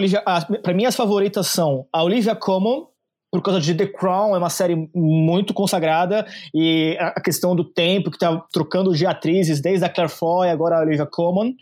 Para 0.62 0.74
mim, 0.74 0.86
as 0.86 0.95
favoritas 0.95 1.47
são 1.47 1.88
a 1.91 2.04
Olivia 2.04 2.36
Colman, 2.36 2.88
por 3.32 3.41
causa 3.41 3.60
de 3.60 3.74
The 3.74 3.88
Crown, 3.88 4.36
é 4.36 4.38
uma 4.38 4.49
série 4.49 4.89
muito 4.93 5.54
consagrada, 5.56 6.26
e 6.54 6.95
a 6.99 7.20
questão 7.20 7.56
do 7.56 7.64
tempo, 7.64 8.12
que 8.12 8.18
tá 8.20 8.45
trocando 8.51 8.95
de 8.95 9.08
atrizes, 9.08 9.60
desde 9.60 9.84
a 9.84 9.89
Claire 9.89 10.12
Foy, 10.12 10.49
agora 10.49 10.78
a 10.78 10.82
Olivia 10.82 11.08
Colman. 11.08 11.56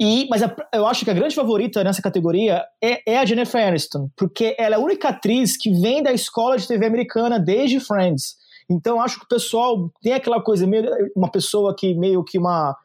E, 0.00 0.26
mas 0.28 0.42
a, 0.42 0.54
eu 0.72 0.86
acho 0.86 1.04
que 1.04 1.10
a 1.10 1.14
grande 1.14 1.34
favorita 1.34 1.82
nessa 1.84 2.00
categoria 2.00 2.64
é, 2.82 3.12
é, 3.12 3.18
a 3.18 3.24
Jennifer 3.24 3.66
Aniston, 3.66 4.08
porque 4.16 4.54
ela 4.58 4.76
é 4.76 4.78
a 4.78 4.80
única 4.80 5.08
atriz 5.08 5.56
que 5.56 5.70
vem 5.80 6.02
da 6.02 6.12
escola 6.12 6.56
de 6.56 6.66
TV 6.66 6.86
americana 6.86 7.38
desde 7.38 7.80
Friends. 7.80 8.36
Então 8.68 9.00
acho 9.00 9.18
que 9.18 9.24
o 9.24 9.28
pessoal 9.28 9.90
tem 10.02 10.14
aquela 10.14 10.40
coisa, 10.40 10.66
meio, 10.66 10.84
uma 11.16 11.30
pessoa 11.30 11.74
que 11.76 11.94
meio 11.94 12.24
que 12.24 12.38
uma, 12.38 12.76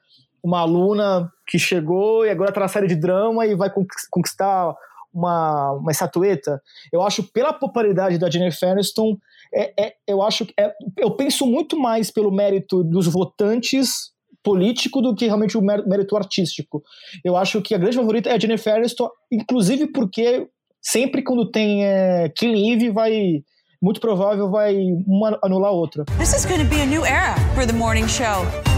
uma 0.43 0.59
aluna 0.59 1.31
que 1.47 1.57
chegou 1.57 2.25
e 2.25 2.29
agora 2.29 2.49
está 2.49 2.61
na 2.61 2.67
série 2.67 2.87
de 2.87 2.95
drama 2.95 3.45
e 3.45 3.55
vai 3.55 3.71
conquistar 4.09 4.73
uma, 5.13 5.73
uma 5.73 5.91
estatueta. 5.91 6.61
Eu 6.91 7.01
acho, 7.01 7.23
pela 7.31 7.53
popularidade 7.53 8.17
da 8.17 8.29
Jennifer 8.29 8.69
Aniston, 8.69 9.17
é, 9.53 9.73
é, 9.77 9.93
eu 10.07 10.21
acho 10.21 10.47
é, 10.57 10.71
eu 10.97 11.11
penso 11.11 11.45
muito 11.45 11.77
mais 11.79 12.11
pelo 12.11 12.31
mérito 12.31 12.83
dos 12.83 13.07
votantes 13.07 14.11
político 14.43 15.01
do 15.01 15.13
que 15.15 15.25
realmente 15.25 15.57
o 15.57 15.61
mérito 15.61 16.15
artístico. 16.15 16.83
Eu 17.23 17.35
acho 17.35 17.61
que 17.61 17.75
a 17.75 17.77
grande 17.77 17.97
favorita 17.97 18.29
é 18.29 18.33
a 18.33 18.39
Jennifer 18.39 18.75
Aniston, 18.75 19.09
inclusive 19.31 19.87
porque 19.87 20.47
sempre 20.81 21.21
quando 21.21 21.49
tem 21.49 21.85
é, 21.85 22.29
Killing 22.29 22.73
Eve 22.73 22.91
vai 22.91 23.43
muito 23.81 23.99
provável 23.99 24.49
vai 24.49 24.75
uma 25.07 25.37
anular 25.43 25.71
a 25.71 25.73
outra. 25.73 26.05
This 26.17 26.33
is 26.33 26.45
going 26.45 26.59
to 26.59 26.69
be 26.69 26.81
a 26.81 26.85
new 26.85 27.05
era 27.05 27.35
for 27.55 27.65
the 27.65 27.73
morning 27.73 28.07
show. 28.07 28.68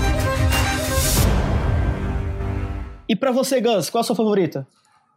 E 3.12 3.16
para 3.16 3.30
você, 3.30 3.60
Gus, 3.60 3.90
qual 3.90 4.00
a 4.00 4.06
sua 4.06 4.16
favorita? 4.16 4.66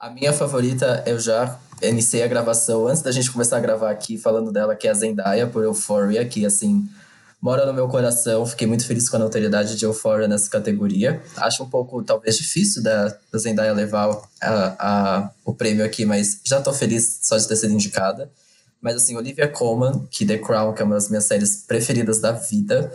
A 0.01 0.11
minha 0.11 0.33
favorita, 0.33 1.05
eu 1.07 1.17
já 1.17 1.57
iniciei 1.81 2.25
a 2.25 2.27
gravação 2.27 2.89
antes 2.89 3.03
da 3.03 3.13
gente 3.13 3.31
começar 3.31 3.59
a 3.59 3.61
gravar 3.61 3.89
aqui, 3.89 4.19
falando 4.19 4.51
dela, 4.51 4.75
que 4.75 4.89
é 4.89 4.91
a 4.91 4.95
Zendaya, 4.95 5.47
por 5.47 5.63
Euphoria, 5.63 6.25
que, 6.25 6.45
assim, 6.45 6.89
mora 7.41 7.65
no 7.65 7.73
meu 7.73 7.87
coração. 7.87 8.45
Fiquei 8.47 8.67
muito 8.67 8.85
feliz 8.85 9.09
com 9.09 9.15
a 9.15 9.21
notoriedade 9.21 9.77
de 9.77 9.85
Euphoria 9.85 10.27
nessa 10.27 10.51
categoria. 10.51 11.23
Acho 11.37 11.63
um 11.63 11.71
pouco, 11.71 12.03
talvez, 12.03 12.37
difícil 12.37 12.83
da, 12.83 13.17
da 13.33 13.39
Zendaya 13.39 13.73
levar 13.73 14.21
a, 14.43 14.75
a, 14.77 15.31
o 15.45 15.55
prêmio 15.55 15.85
aqui, 15.85 16.05
mas 16.05 16.41
já 16.43 16.61
tô 16.61 16.73
feliz 16.73 17.21
só 17.23 17.37
de 17.37 17.47
ter 17.47 17.55
sido 17.55 17.75
indicada. 17.75 18.29
Mas, 18.83 18.97
assim, 18.97 19.17
Olivia 19.17 19.47
Colman, 19.47 20.05
que 20.11 20.27
The 20.27 20.39
Crown, 20.39 20.73
que 20.73 20.83
é 20.83 20.85
uma 20.85 20.97
das 20.97 21.09
minhas 21.09 21.27
séries 21.27 21.63
preferidas 21.65 22.19
da 22.19 22.33
vida, 22.33 22.93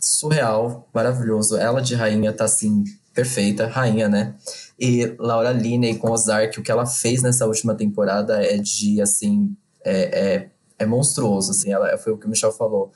surreal, 0.00 0.88
maravilhoso. 0.92 1.56
Ela 1.56 1.80
de 1.80 1.94
rainha 1.94 2.32
tá, 2.32 2.46
assim, 2.46 2.82
perfeita, 3.14 3.66
rainha, 3.66 4.08
né? 4.08 4.34
E 4.78 5.14
Laura 5.18 5.52
Linney 5.52 5.96
com 5.96 6.10
Ozark, 6.10 6.58
o 6.58 6.62
que 6.62 6.70
ela 6.70 6.86
fez 6.86 7.22
nessa 7.22 7.46
última 7.46 7.74
temporada 7.74 8.42
é 8.42 8.56
de, 8.56 9.00
assim, 9.00 9.54
é, 9.84 10.00
é, 10.34 10.50
é 10.78 10.86
monstruoso, 10.86 11.50
assim, 11.50 11.72
ela, 11.72 11.96
foi 11.98 12.12
o 12.12 12.18
que 12.18 12.26
o 12.26 12.30
Michel 12.30 12.52
falou. 12.52 12.92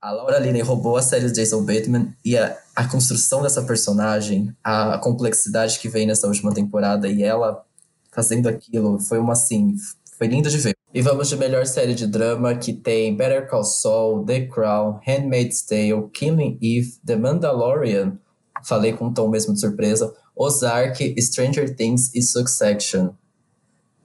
A 0.00 0.10
Laura 0.10 0.38
Linney 0.38 0.62
roubou 0.62 0.96
a 0.96 1.02
série 1.02 1.26
de 1.26 1.34
Jason 1.34 1.62
Bateman 1.62 2.14
e 2.24 2.36
a, 2.36 2.56
a 2.74 2.88
construção 2.88 3.42
dessa 3.42 3.62
personagem, 3.62 4.54
a 4.64 4.98
complexidade 4.98 5.78
que 5.78 5.88
vem 5.88 6.06
nessa 6.06 6.26
última 6.26 6.54
temporada 6.54 7.06
e 7.06 7.22
ela 7.22 7.64
fazendo 8.10 8.48
aquilo, 8.48 8.98
foi 8.98 9.18
uma, 9.18 9.34
assim, 9.34 9.74
foi 10.16 10.26
lindo 10.26 10.48
de 10.48 10.58
ver. 10.58 10.74
E 10.92 11.00
vamos 11.00 11.28
de 11.28 11.36
melhor 11.36 11.66
série 11.66 11.94
de 11.94 12.06
drama 12.06 12.54
que 12.56 12.72
tem 12.72 13.16
Better 13.16 13.48
Call 13.48 13.62
Saul, 13.62 14.24
The 14.24 14.46
Crown, 14.46 14.98
Handmaid's 15.06 15.62
Tale, 15.62 16.08
Killing 16.12 16.58
Eve, 16.60 16.98
The 17.06 17.16
Mandalorian, 17.16 18.18
falei 18.64 18.92
com 18.92 19.06
um 19.06 19.12
tom 19.12 19.28
mesmo 19.28 19.54
de 19.54 19.60
surpresa, 19.60 20.12
Ozark, 20.36 21.14
Stranger 21.20 21.74
Things 21.74 22.14
e 22.14 22.22
Succession. 22.22 23.10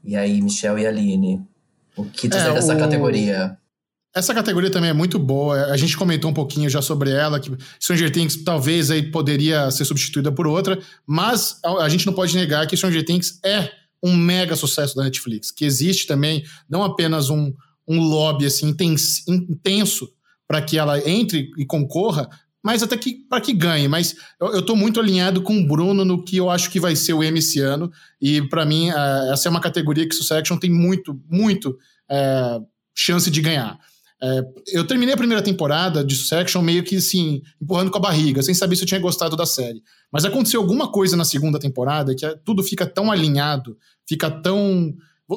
E 0.03 0.15
aí, 0.15 0.41
Michel 0.41 0.77
e 0.77 0.85
Aline, 0.85 1.41
o 1.95 2.05
que 2.05 2.27
dizer 2.27 2.49
é, 2.49 2.53
dessa 2.53 2.75
o... 2.75 2.77
categoria? 2.77 3.57
Essa 4.15 4.33
categoria 4.33 4.71
também 4.71 4.89
é 4.89 4.93
muito 4.93 5.19
boa. 5.19 5.65
A 5.65 5.77
gente 5.77 5.97
comentou 5.97 6.31
um 6.31 6.33
pouquinho 6.33 6.69
já 6.69 6.81
sobre 6.81 7.11
ela, 7.11 7.39
que 7.39 7.51
Stranger 7.81 8.11
Things 8.11 8.43
talvez 8.43 8.89
aí 8.89 9.11
poderia 9.11 9.69
ser 9.71 9.83
substituída 9.83 10.31
por 10.31 10.47
outra, 10.47 10.79
mas 11.05 11.59
a 11.79 11.89
gente 11.89 12.05
não 12.05 12.13
pode 12.13 12.33
negar 12.35 12.65
que 12.65 12.77
Stranger 12.77 13.03
Things 13.03 13.39
é 13.43 13.71
um 14.01 14.15
mega 14.15 14.55
sucesso 14.55 14.95
da 14.95 15.03
Netflix, 15.03 15.51
que 15.51 15.65
existe 15.65 16.07
também 16.07 16.45
não 16.69 16.83
apenas 16.83 17.29
um, 17.29 17.51
um 17.87 17.99
lobby 17.99 18.45
assim 18.45 18.73
intenso 19.27 20.09
para 20.47 20.61
que 20.61 20.77
ela 20.77 20.97
entre 21.09 21.51
e 21.57 21.65
concorra, 21.65 22.29
mas 22.65 22.81
até 22.81 22.97
que 22.97 23.13
para 23.29 23.39
que 23.39 23.53
ganhe. 23.53 23.87
Mas 23.87 24.15
eu, 24.41 24.59
estou 24.59 24.75
muito 24.75 24.99
alinhado 24.99 25.43
com 25.43 25.55
o 25.55 25.67
Bruno 25.67 26.03
no 26.03 26.23
que 26.23 26.37
eu 26.37 26.49
acho 26.49 26.71
que 26.71 26.79
vai 26.79 26.95
ser 26.95 27.13
o 27.13 27.23
M 27.23 27.37
esse 27.37 27.59
ano. 27.59 27.91
E 28.19 28.41
para 28.41 28.65
mim, 28.65 28.89
uh, 28.89 29.31
essa 29.31 29.47
é 29.47 29.51
uma 29.51 29.61
categoria 29.61 30.09
que 30.09 30.15
Succession 30.15 30.57
tem 30.57 30.71
muito, 30.71 31.21
muito 31.29 31.77
uh, 32.09 32.65
chance 32.95 33.29
de 33.29 33.39
ganhar. 33.39 33.77
Uh, 34.19 34.61
eu 34.69 34.83
terminei 34.83 35.13
a 35.13 35.17
primeira 35.17 35.43
temporada 35.43 36.03
de 36.03 36.15
Succession 36.15 36.59
meio 36.63 36.83
que 36.83 36.95
assim, 36.95 37.43
empurrando 37.61 37.91
com 37.91 37.99
a 37.99 38.01
barriga, 38.01 38.41
sem 38.41 38.55
saber 38.55 38.75
se 38.75 38.81
eu 38.81 38.87
tinha 38.87 38.99
gostado 38.99 39.35
da 39.35 39.45
série. 39.45 39.83
Mas 40.11 40.25
aconteceu 40.25 40.59
alguma 40.59 40.91
coisa 40.91 41.15
na 41.15 41.23
segunda 41.23 41.59
temporada 41.59 42.15
que 42.15 42.25
tudo 42.43 42.63
fica 42.63 42.87
tão 42.87 43.11
alinhado, 43.11 43.77
fica 44.09 44.31
tão. 44.31 44.91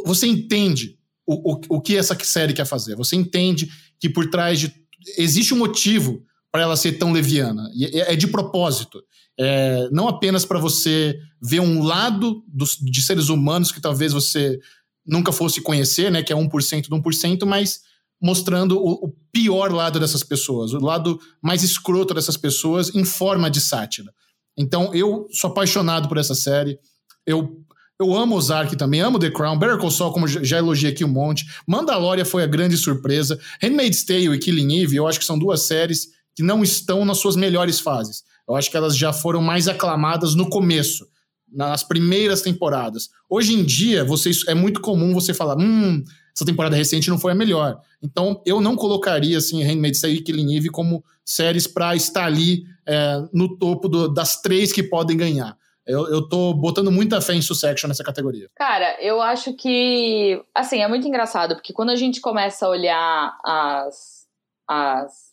Você 0.07 0.27
entende 0.27 0.97
o, 1.27 1.53
o, 1.53 1.61
o 1.77 1.81
que 1.83 1.95
essa 1.95 2.17
série 2.25 2.55
quer 2.55 2.65
fazer. 2.65 2.97
Você 2.97 3.17
entende 3.17 3.69
que 4.01 4.09
por 4.09 4.31
trás 4.31 4.59
de. 4.59 4.73
Existe 5.19 5.53
um 5.53 5.59
motivo 5.59 6.27
para 6.59 6.65
ela 6.65 6.77
ser 6.77 6.95
tão 6.95 7.13
leviana. 7.13 7.71
E 7.73 7.85
é, 7.85 8.15
é 8.15 8.17
de 8.17 8.27
propósito. 8.27 9.01
É, 9.39 9.89
não 9.93 10.09
apenas 10.09 10.45
para 10.45 10.59
você 10.59 11.17
ver 11.41 11.61
um 11.61 11.85
lado 11.85 12.43
dos, 12.49 12.77
de 12.81 13.01
seres 13.01 13.29
humanos 13.29 13.71
que 13.71 13.81
talvez 13.81 14.13
você 14.13 14.59
nunca 15.07 15.31
fosse 15.31 15.61
conhecer, 15.61 16.11
né, 16.11 16.21
que 16.21 16.33
é 16.33 16.37
1% 16.37 16.83
de 16.83 16.89
1%, 16.89 17.47
mas 17.47 17.83
mostrando 18.21 18.77
o, 18.77 19.07
o, 19.07 19.15
pior 19.31 19.71
lado 19.71 20.01
dessas 20.01 20.25
pessoas, 20.25 20.73
o 20.73 20.81
lado 20.81 21.21
mais 21.41 21.63
escroto 21.63 22.13
dessas 22.13 22.37
pessoas 22.37 22.93
em 22.93 23.05
forma 23.05 23.49
de 23.49 23.61
sátira. 23.61 24.13
Então, 24.59 24.93
eu 24.93 25.29
sou 25.31 25.51
apaixonado 25.51 26.09
por 26.09 26.19
essa 26.19 26.35
série. 26.35 26.77
Eu 27.25 27.65
eu 28.01 28.15
amo 28.15 28.37
Ozark 28.37 28.77
também, 28.77 29.01
amo 29.01 29.19
The 29.19 29.29
Crown, 29.29 29.59
Better 29.59 29.77
Call 29.77 29.91
Saul, 29.91 30.13
como 30.13 30.29
já 30.29 30.59
elogiei 30.59 30.93
aqui 30.93 31.05
um 31.05 31.09
monte. 31.09 31.45
Mandalorian 31.67 32.25
foi 32.25 32.45
a 32.45 32.47
grande 32.47 32.77
surpresa. 32.77 33.39
Handmaid's 33.61 34.05
Tale 34.05 34.29
e 34.29 34.39
Killing 34.39 34.83
Eve, 34.83 34.95
eu 34.95 35.07
acho 35.09 35.19
que 35.19 35.25
são 35.25 35.37
duas 35.37 35.63
séries 35.63 36.17
que 36.39 36.43
não 36.45 36.63
estão 36.63 37.05
nas 37.05 37.19
suas 37.19 37.35
melhores 37.35 37.81
fases. 37.81 38.23
Eu 38.49 38.55
acho 38.55 38.71
que 38.71 38.77
elas 38.77 38.97
já 38.97 39.13
foram 39.13 39.43
mais 39.43 39.67
aclamadas 39.67 40.37
no 40.37 40.49
começo, 40.49 41.05
nas 41.53 41.83
primeiras 41.83 42.43
temporadas. 42.43 43.09
Hoje 43.29 43.55
em 43.55 43.65
dia, 43.65 44.05
vocês, 44.05 44.47
é 44.47 44.55
muito 44.55 44.81
comum 44.81 45.13
você 45.13 45.35
falar, 45.35 45.59
hum, 45.59 46.01
essa 46.33 46.45
temporada 46.47 46.77
recente 46.77 47.11
não 47.11 47.19
foi 47.19 47.33
a 47.33 47.35
melhor. 47.35 47.81
Então, 48.01 48.41
eu 48.47 48.61
não 48.61 48.77
colocaria 48.77 49.37
assim 49.37 49.65
Handmaid's 49.65 50.01
Tale 50.01 50.15
e 50.15 50.23
Killing 50.23 50.57
Eve 50.57 50.69
como 50.69 51.03
séries 51.25 51.67
para 51.67 51.97
estar 51.97 52.27
ali 52.27 52.63
é, 52.87 53.21
no 53.33 53.59
topo 53.59 53.89
do, 53.89 54.07
das 54.07 54.41
três 54.41 54.73
que 54.73 54.85
podem 54.85 55.17
ganhar. 55.17 55.57
Eu, 55.85 56.07
eu 56.07 56.29
tô 56.29 56.55
botando 56.55 56.93
muita 56.93 57.21
fé 57.21 57.35
em 57.35 57.43
Succession 57.43 57.89
nessa 57.89 58.05
categoria. 58.05 58.49
Cara, 58.55 58.97
eu 59.03 59.21
acho 59.21 59.55
que, 59.55 60.41
assim, 60.55 60.83
é 60.83 60.87
muito 60.87 61.09
engraçado, 61.09 61.57
porque 61.57 61.73
quando 61.73 61.91
a 61.91 61.97
gente 61.97 62.21
começa 62.21 62.65
a 62.65 62.69
olhar 62.71 63.37
as, 63.45 64.25
as 64.69 65.28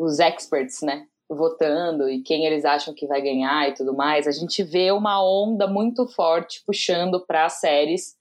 os 0.00 0.18
experts, 0.18 0.80
né? 0.82 1.04
Votando 1.28 2.08
e 2.08 2.22
quem 2.22 2.46
eles 2.46 2.64
acham 2.64 2.94
que 2.94 3.06
vai 3.06 3.20
ganhar 3.20 3.68
e 3.68 3.74
tudo 3.74 3.94
mais, 3.94 4.26
a 4.26 4.32
gente 4.32 4.62
vê 4.64 4.90
uma 4.90 5.22
onda 5.22 5.68
muito 5.68 6.08
forte 6.08 6.62
puxando 6.66 7.24
para 7.24 7.48
séries, 7.48 8.16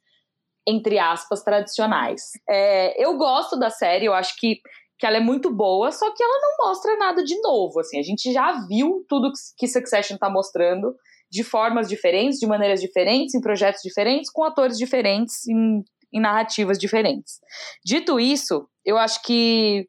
entre 0.68 1.00
aspas, 1.00 1.42
tradicionais. 1.42 2.22
É, 2.48 3.04
eu 3.04 3.18
gosto 3.18 3.58
da 3.58 3.70
série, 3.70 4.06
eu 4.06 4.14
acho 4.14 4.36
que, 4.38 4.58
que 5.00 5.06
ela 5.06 5.18
é 5.18 5.22
muito 5.22 5.50
boa, 5.50 5.92
só 5.92 6.14
que 6.14 6.22
ela 6.22 6.40
não 6.42 6.68
mostra 6.68 6.98
nada 6.98 7.24
de 7.24 7.40
novo. 7.42 7.80
Assim, 7.80 7.98
a 7.98 8.04
gente 8.04 8.32
já 8.32 8.52
viu 8.68 9.04
tudo 9.08 9.32
que 9.58 9.68
Succession 9.68 10.16
está 10.16 10.30
mostrando 10.30 10.94
de 11.32 11.44
formas 11.44 11.88
diferentes, 11.88 12.40
de 12.40 12.46
maneiras 12.46 12.82
diferentes, 12.82 13.34
em 13.34 13.42
projetos 13.42 13.82
diferentes, 13.82 14.30
com 14.30 14.44
atores 14.44 14.78
diferentes, 14.78 15.48
em, 15.48 15.84
em 16.14 16.20
narrativas 16.20 16.78
diferentes. 16.78 17.40
Dito 17.84 18.20
isso, 18.20 18.68
eu 18.84 18.98
acho 18.98 19.22
que 19.24 19.88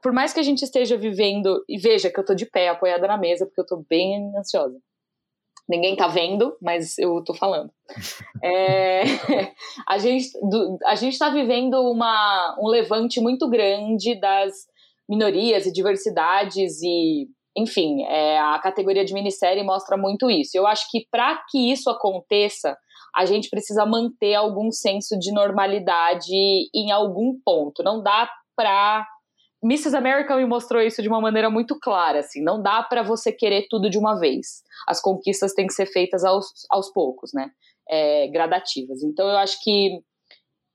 por 0.00 0.12
mais 0.12 0.32
que 0.32 0.40
a 0.40 0.42
gente 0.42 0.62
esteja 0.62 0.96
vivendo, 0.96 1.64
e 1.68 1.78
veja 1.78 2.10
que 2.10 2.18
eu 2.18 2.24
tô 2.24 2.34
de 2.34 2.46
pé, 2.46 2.68
apoiada 2.68 3.06
na 3.06 3.18
mesa, 3.18 3.46
porque 3.46 3.60
eu 3.60 3.66
tô 3.66 3.84
bem 3.88 4.32
ansiosa. 4.36 4.78
Ninguém 5.68 5.94
tá 5.94 6.08
vendo, 6.08 6.56
mas 6.60 6.98
eu 6.98 7.22
tô 7.24 7.34
falando. 7.34 7.70
É, 8.44 9.02
a, 9.86 9.98
gente, 9.98 10.28
a 10.84 10.96
gente 10.96 11.16
tá 11.16 11.28
vivendo 11.28 11.74
uma, 11.74 12.56
um 12.60 12.66
levante 12.66 13.20
muito 13.20 13.48
grande 13.48 14.18
das 14.18 14.52
minorias 15.08 15.64
e 15.64 15.72
diversidades 15.72 16.82
e 16.82 17.28
enfim, 17.56 18.02
é, 18.02 18.38
a 18.40 18.58
categoria 18.58 19.04
de 19.04 19.14
minissérie 19.14 19.62
mostra 19.62 19.96
muito 19.96 20.28
isso. 20.28 20.56
Eu 20.56 20.66
acho 20.66 20.90
que 20.90 21.06
para 21.08 21.40
que 21.48 21.70
isso 21.70 21.88
aconteça, 21.88 22.76
a 23.14 23.24
gente 23.24 23.48
precisa 23.48 23.84
manter 23.84 24.34
algum 24.34 24.72
senso 24.72 25.18
de 25.18 25.32
normalidade 25.32 26.32
em 26.74 26.90
algum 26.90 27.38
ponto. 27.44 27.82
Não 27.82 28.02
dá 28.02 28.28
para 28.56 29.06
Mrs. 29.62 29.96
America 29.96 30.36
me 30.36 30.44
mostrou 30.44 30.82
isso 30.82 31.00
de 31.00 31.08
uma 31.08 31.20
maneira 31.20 31.48
muito 31.48 31.78
clara, 31.78 32.20
assim, 32.20 32.42
não 32.42 32.60
dá 32.60 32.82
para 32.82 33.02
você 33.02 33.30
querer 33.30 33.66
tudo 33.70 33.88
de 33.88 33.96
uma 33.96 34.18
vez. 34.18 34.62
As 34.88 35.00
conquistas 35.00 35.54
têm 35.54 35.66
que 35.66 35.72
ser 35.72 35.86
feitas 35.86 36.24
aos, 36.24 36.46
aos 36.68 36.92
poucos, 36.92 37.32
né? 37.32 37.50
É, 37.88 38.28
gradativas. 38.28 39.02
Então 39.02 39.28
eu 39.28 39.36
acho 39.36 39.62
que 39.62 40.02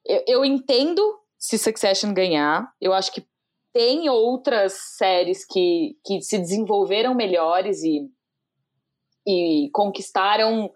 eu, 0.05 0.23
eu 0.27 0.45
entendo 0.45 1.01
se 1.37 1.57
Succession 1.57 2.13
ganhar, 2.13 2.71
eu 2.81 2.93
acho 2.93 3.11
que 3.11 3.25
tem 3.73 4.09
outras 4.09 4.73
séries 4.97 5.45
que, 5.45 5.97
que 6.03 6.21
se 6.21 6.37
desenvolveram 6.37 7.13
melhores 7.13 7.83
e, 7.83 8.09
e 9.27 9.69
conquistaram 9.71 10.71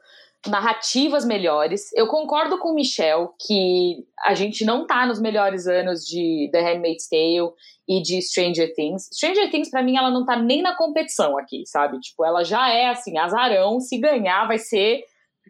narrativas 0.47 1.23
melhores. 1.23 1.91
Eu 1.93 2.07
concordo 2.07 2.57
com 2.57 2.69
o 2.69 2.75
Michel 2.75 3.33
que 3.45 4.03
a 4.25 4.33
gente 4.33 4.65
não 4.65 4.87
tá 4.87 5.05
nos 5.05 5.21
melhores 5.21 5.67
anos 5.67 6.01
de 6.01 6.49
The 6.51 6.61
Handmaid's 6.61 7.07
Tale 7.07 7.51
e 7.87 8.01
de 8.01 8.21
Stranger 8.21 8.73
Things. 8.73 9.07
Stranger 9.13 9.51
Things, 9.51 9.69
para 9.69 9.83
mim, 9.83 9.97
ela 9.97 10.09
não 10.09 10.25
tá 10.25 10.35
nem 10.35 10.61
na 10.61 10.75
competição 10.75 11.37
aqui, 11.37 11.63
sabe? 11.65 11.99
Tipo, 11.99 12.25
ela 12.25 12.43
já 12.43 12.69
é 12.69 12.89
assim, 12.89 13.17
azarão. 13.17 13.79
Se 13.79 13.97
ganhar, 13.99 14.47
vai 14.47 14.57
ser 14.57 15.03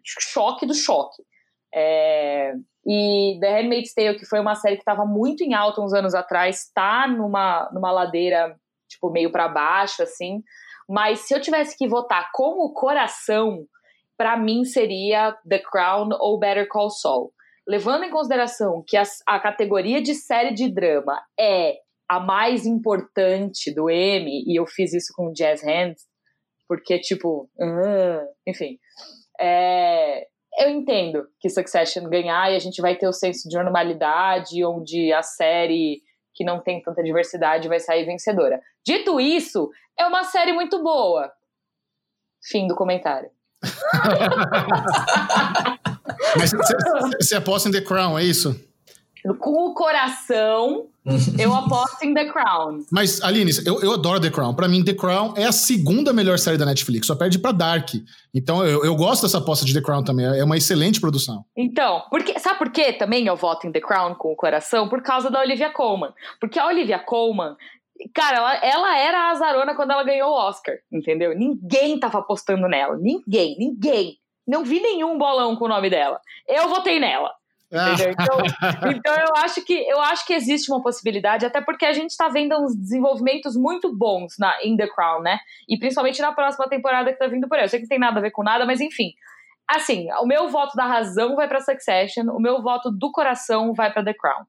choque 0.04 0.66
do 0.66 0.74
choque. 0.74 1.22
É... 1.74 2.52
E 2.84 3.38
The 3.40 3.60
Handmaid's 3.60 3.94
Tale, 3.94 4.18
que 4.18 4.26
foi 4.26 4.40
uma 4.40 4.56
série 4.56 4.76
que 4.76 4.84
tava 4.84 5.06
muito 5.06 5.42
em 5.44 5.54
alta 5.54 5.80
uns 5.80 5.94
anos 5.94 6.14
atrás, 6.14 6.68
tá 6.74 7.06
numa, 7.06 7.70
numa 7.72 7.92
ladeira, 7.92 8.56
tipo, 8.88 9.08
meio 9.08 9.30
para 9.30 9.48
baixo, 9.48 10.02
assim. 10.02 10.42
Mas 10.88 11.20
se 11.20 11.32
eu 11.32 11.40
tivesse 11.40 11.78
que 11.78 11.88
votar 11.88 12.30
como 12.32 12.74
coração 12.74 13.64
para 14.16 14.36
mim 14.36 14.64
seria 14.64 15.36
The 15.48 15.58
Crown 15.58 16.10
ou 16.20 16.38
Better 16.38 16.68
Call 16.68 16.90
Saul. 16.90 17.32
Levando 17.66 18.04
em 18.04 18.10
consideração 18.10 18.82
que 18.86 18.96
a, 18.96 19.04
a 19.26 19.38
categoria 19.38 20.02
de 20.02 20.14
série 20.14 20.52
de 20.52 20.68
drama 20.68 21.20
é 21.38 21.76
a 22.08 22.20
mais 22.20 22.66
importante 22.66 23.72
do 23.74 23.88
Emmy, 23.88 24.44
e 24.46 24.58
eu 24.58 24.66
fiz 24.66 24.92
isso 24.92 25.12
com 25.14 25.32
Jazz 25.32 25.62
Hands, 25.62 26.02
porque, 26.68 26.98
tipo, 26.98 27.48
uh, 27.58 28.28
enfim, 28.46 28.78
é, 29.40 30.26
eu 30.58 30.68
entendo 30.68 31.26
que 31.40 31.48
Succession 31.48 32.08
ganhar 32.08 32.52
e 32.52 32.56
a 32.56 32.58
gente 32.58 32.82
vai 32.82 32.96
ter 32.96 33.08
o 33.08 33.12
senso 33.12 33.48
de 33.48 33.56
normalidade, 33.56 34.64
onde 34.64 35.12
a 35.12 35.22
série 35.22 36.02
que 36.34 36.44
não 36.44 36.62
tem 36.62 36.82
tanta 36.82 37.02
diversidade 37.02 37.68
vai 37.68 37.78
sair 37.78 38.04
vencedora. 38.04 38.60
Dito 38.84 39.20
isso, 39.20 39.70
é 39.98 40.06
uma 40.06 40.24
série 40.24 40.52
muito 40.52 40.82
boa. 40.82 41.32
Fim 42.42 42.66
do 42.66 42.74
comentário. 42.74 43.30
Mas 46.36 46.50
você 47.20 47.36
aposta 47.36 47.68
em 47.68 47.72
The 47.72 47.82
Crown, 47.82 48.18
é 48.18 48.24
isso? 48.24 48.58
Com 49.38 49.70
o 49.70 49.74
coração, 49.74 50.88
eu 51.38 51.54
aposto 51.54 52.02
em 52.02 52.12
The 52.12 52.32
Crown. 52.32 52.80
Mas, 52.90 53.22
Aline, 53.22 53.52
eu, 53.64 53.80
eu 53.80 53.92
adoro 53.92 54.20
The 54.20 54.30
Crown. 54.30 54.52
Pra 54.54 54.66
mim, 54.66 54.84
The 54.84 54.94
Crown 54.94 55.34
é 55.36 55.44
a 55.44 55.52
segunda 55.52 56.12
melhor 56.12 56.40
série 56.40 56.58
da 56.58 56.66
Netflix, 56.66 57.06
só 57.06 57.14
perde 57.14 57.38
pra 57.38 57.52
Dark. 57.52 57.90
Então, 58.34 58.66
eu, 58.66 58.84
eu 58.84 58.96
gosto 58.96 59.22
dessa 59.22 59.38
aposta 59.38 59.64
de 59.64 59.74
The 59.74 59.80
Crown 59.80 60.02
também. 60.02 60.26
É 60.26 60.42
uma 60.42 60.56
excelente 60.56 61.00
produção. 61.00 61.44
Então, 61.56 62.02
porque, 62.10 62.36
sabe 62.40 62.58
por 62.58 62.70
que 62.70 62.92
também 62.94 63.26
eu 63.26 63.36
voto 63.36 63.64
em 63.66 63.72
The 63.72 63.80
Crown 63.80 64.16
com 64.16 64.32
o 64.32 64.36
coração? 64.36 64.88
Por 64.88 65.02
causa 65.02 65.30
da 65.30 65.40
Olivia 65.40 65.70
Colman. 65.70 66.10
Porque 66.40 66.58
a 66.58 66.66
Olivia 66.66 66.98
Colman 66.98 67.54
Cara, 68.14 68.36
ela, 68.36 68.54
ela 68.56 68.98
era 68.98 69.18
a 69.18 69.30
azarona 69.30 69.74
quando 69.74 69.92
ela 69.92 70.04
ganhou 70.04 70.30
o 70.30 70.34
Oscar, 70.34 70.76
entendeu? 70.90 71.36
Ninguém 71.36 71.98
tava 71.98 72.18
apostando 72.18 72.68
nela. 72.68 72.96
Ninguém, 72.96 73.56
ninguém. 73.58 74.18
Não 74.46 74.64
vi 74.64 74.80
nenhum 74.80 75.18
bolão 75.18 75.56
com 75.56 75.66
o 75.66 75.68
nome 75.68 75.88
dela. 75.88 76.20
Eu 76.48 76.68
votei 76.68 76.98
nela. 76.98 77.32
Entendeu? 77.72 78.12
Então, 78.12 78.90
então 78.90 79.14
eu 79.14 79.34
acho 79.36 79.64
que 79.64 79.72
eu 79.72 79.98
acho 80.00 80.26
que 80.26 80.34
existe 80.34 80.70
uma 80.70 80.82
possibilidade, 80.82 81.46
até 81.46 81.60
porque 81.62 81.86
a 81.86 81.92
gente 81.94 82.10
está 82.10 82.28
vendo 82.28 82.54
uns 82.60 82.76
desenvolvimentos 82.76 83.56
muito 83.56 83.96
bons 83.96 84.34
na 84.38 84.62
in 84.62 84.76
The 84.76 84.88
Crown, 84.88 85.22
né? 85.22 85.38
E 85.66 85.78
principalmente 85.78 86.20
na 86.20 86.32
próxima 86.32 86.68
temporada 86.68 87.10
que 87.10 87.18
tá 87.18 87.26
vindo 87.26 87.48
por 87.48 87.56
aí. 87.56 87.64
Eu 87.64 87.68
sei 87.68 87.78
que 87.78 87.84
não 87.84 87.88
tem 87.88 87.98
nada 87.98 88.18
a 88.18 88.22
ver 88.22 88.30
com 88.30 88.42
nada, 88.42 88.66
mas 88.66 88.80
enfim. 88.80 89.12
Assim, 89.66 90.08
o 90.20 90.26
meu 90.26 90.50
voto 90.50 90.76
da 90.76 90.84
razão 90.84 91.34
vai 91.34 91.48
para 91.48 91.60
Succession, 91.60 92.26
o 92.30 92.38
meu 92.38 92.60
voto 92.60 92.90
do 92.90 93.10
coração 93.10 93.72
vai 93.72 93.90
para 93.90 94.04
The 94.04 94.12
Crown. 94.12 94.44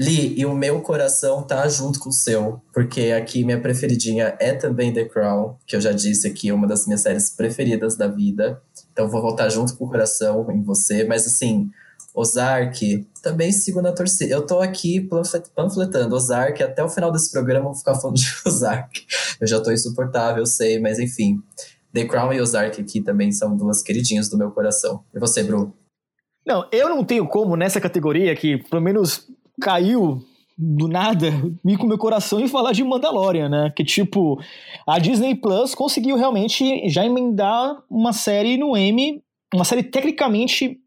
Li, 0.00 0.32
e 0.40 0.46
o 0.46 0.54
meu 0.54 0.80
coração 0.80 1.42
tá 1.42 1.68
junto 1.68 2.00
com 2.00 2.08
o 2.08 2.12
seu, 2.12 2.62
porque 2.72 3.12
aqui 3.14 3.44
minha 3.44 3.60
preferidinha 3.60 4.34
é 4.40 4.54
também 4.54 4.94
The 4.94 5.04
Crown, 5.04 5.58
que 5.66 5.76
eu 5.76 5.80
já 5.80 5.92
disse 5.92 6.26
aqui, 6.26 6.48
é 6.48 6.54
uma 6.54 6.66
das 6.66 6.86
minhas 6.86 7.02
séries 7.02 7.28
preferidas 7.28 7.96
da 7.98 8.08
vida. 8.08 8.62
Então 8.90 9.10
vou 9.10 9.20
voltar 9.20 9.50
junto 9.50 9.76
com 9.76 9.84
o 9.84 9.90
coração 9.90 10.50
em 10.50 10.62
você, 10.62 11.04
mas 11.04 11.26
assim, 11.26 11.70
Ozark, 12.14 13.06
também 13.22 13.52
sigo 13.52 13.82
na 13.82 13.92
torcida. 13.92 14.32
Eu 14.32 14.46
tô 14.46 14.60
aqui 14.60 15.06
panfletando 15.54 16.16
Ozark, 16.16 16.62
até 16.62 16.82
o 16.82 16.88
final 16.88 17.12
desse 17.12 17.30
programa 17.30 17.66
eu 17.66 17.72
vou 17.72 17.78
ficar 17.78 17.94
falando 17.94 18.16
de 18.18 18.26
Ozark. 18.46 19.04
Eu 19.38 19.46
já 19.46 19.60
tô 19.60 19.70
insuportável, 19.70 20.38
eu 20.38 20.46
sei, 20.46 20.80
mas 20.80 20.98
enfim. 20.98 21.42
The 21.92 22.06
Crown 22.06 22.32
e 22.32 22.40
Ozark 22.40 22.80
aqui 22.80 23.02
também 23.02 23.32
são 23.32 23.54
duas 23.54 23.82
queridinhas 23.82 24.30
do 24.30 24.38
meu 24.38 24.50
coração. 24.50 25.04
E 25.14 25.18
você, 25.18 25.42
Bru? 25.42 25.74
Não, 26.46 26.66
eu 26.72 26.88
não 26.88 27.04
tenho 27.04 27.28
como 27.28 27.54
nessa 27.54 27.82
categoria 27.82 28.34
que, 28.34 28.56
pelo 28.56 28.80
menos 28.80 29.28
caiu 29.60 30.22
do 30.56 30.86
nada 30.86 31.30
vir 31.64 31.78
com 31.78 31.86
meu 31.86 31.96
coração 31.96 32.38
e 32.38 32.48
falar 32.48 32.72
de 32.72 32.84
Mandalorian, 32.84 33.48
né? 33.48 33.72
Que 33.74 33.82
tipo, 33.82 34.38
a 34.86 34.98
Disney 34.98 35.34
Plus 35.34 35.74
conseguiu 35.74 36.16
realmente 36.16 36.86
já 36.88 37.04
emendar 37.04 37.82
uma 37.88 38.12
série 38.12 38.58
no 38.58 38.76
M, 38.76 39.22
uma 39.54 39.64
série 39.64 39.82
tecnicamente 39.82 40.78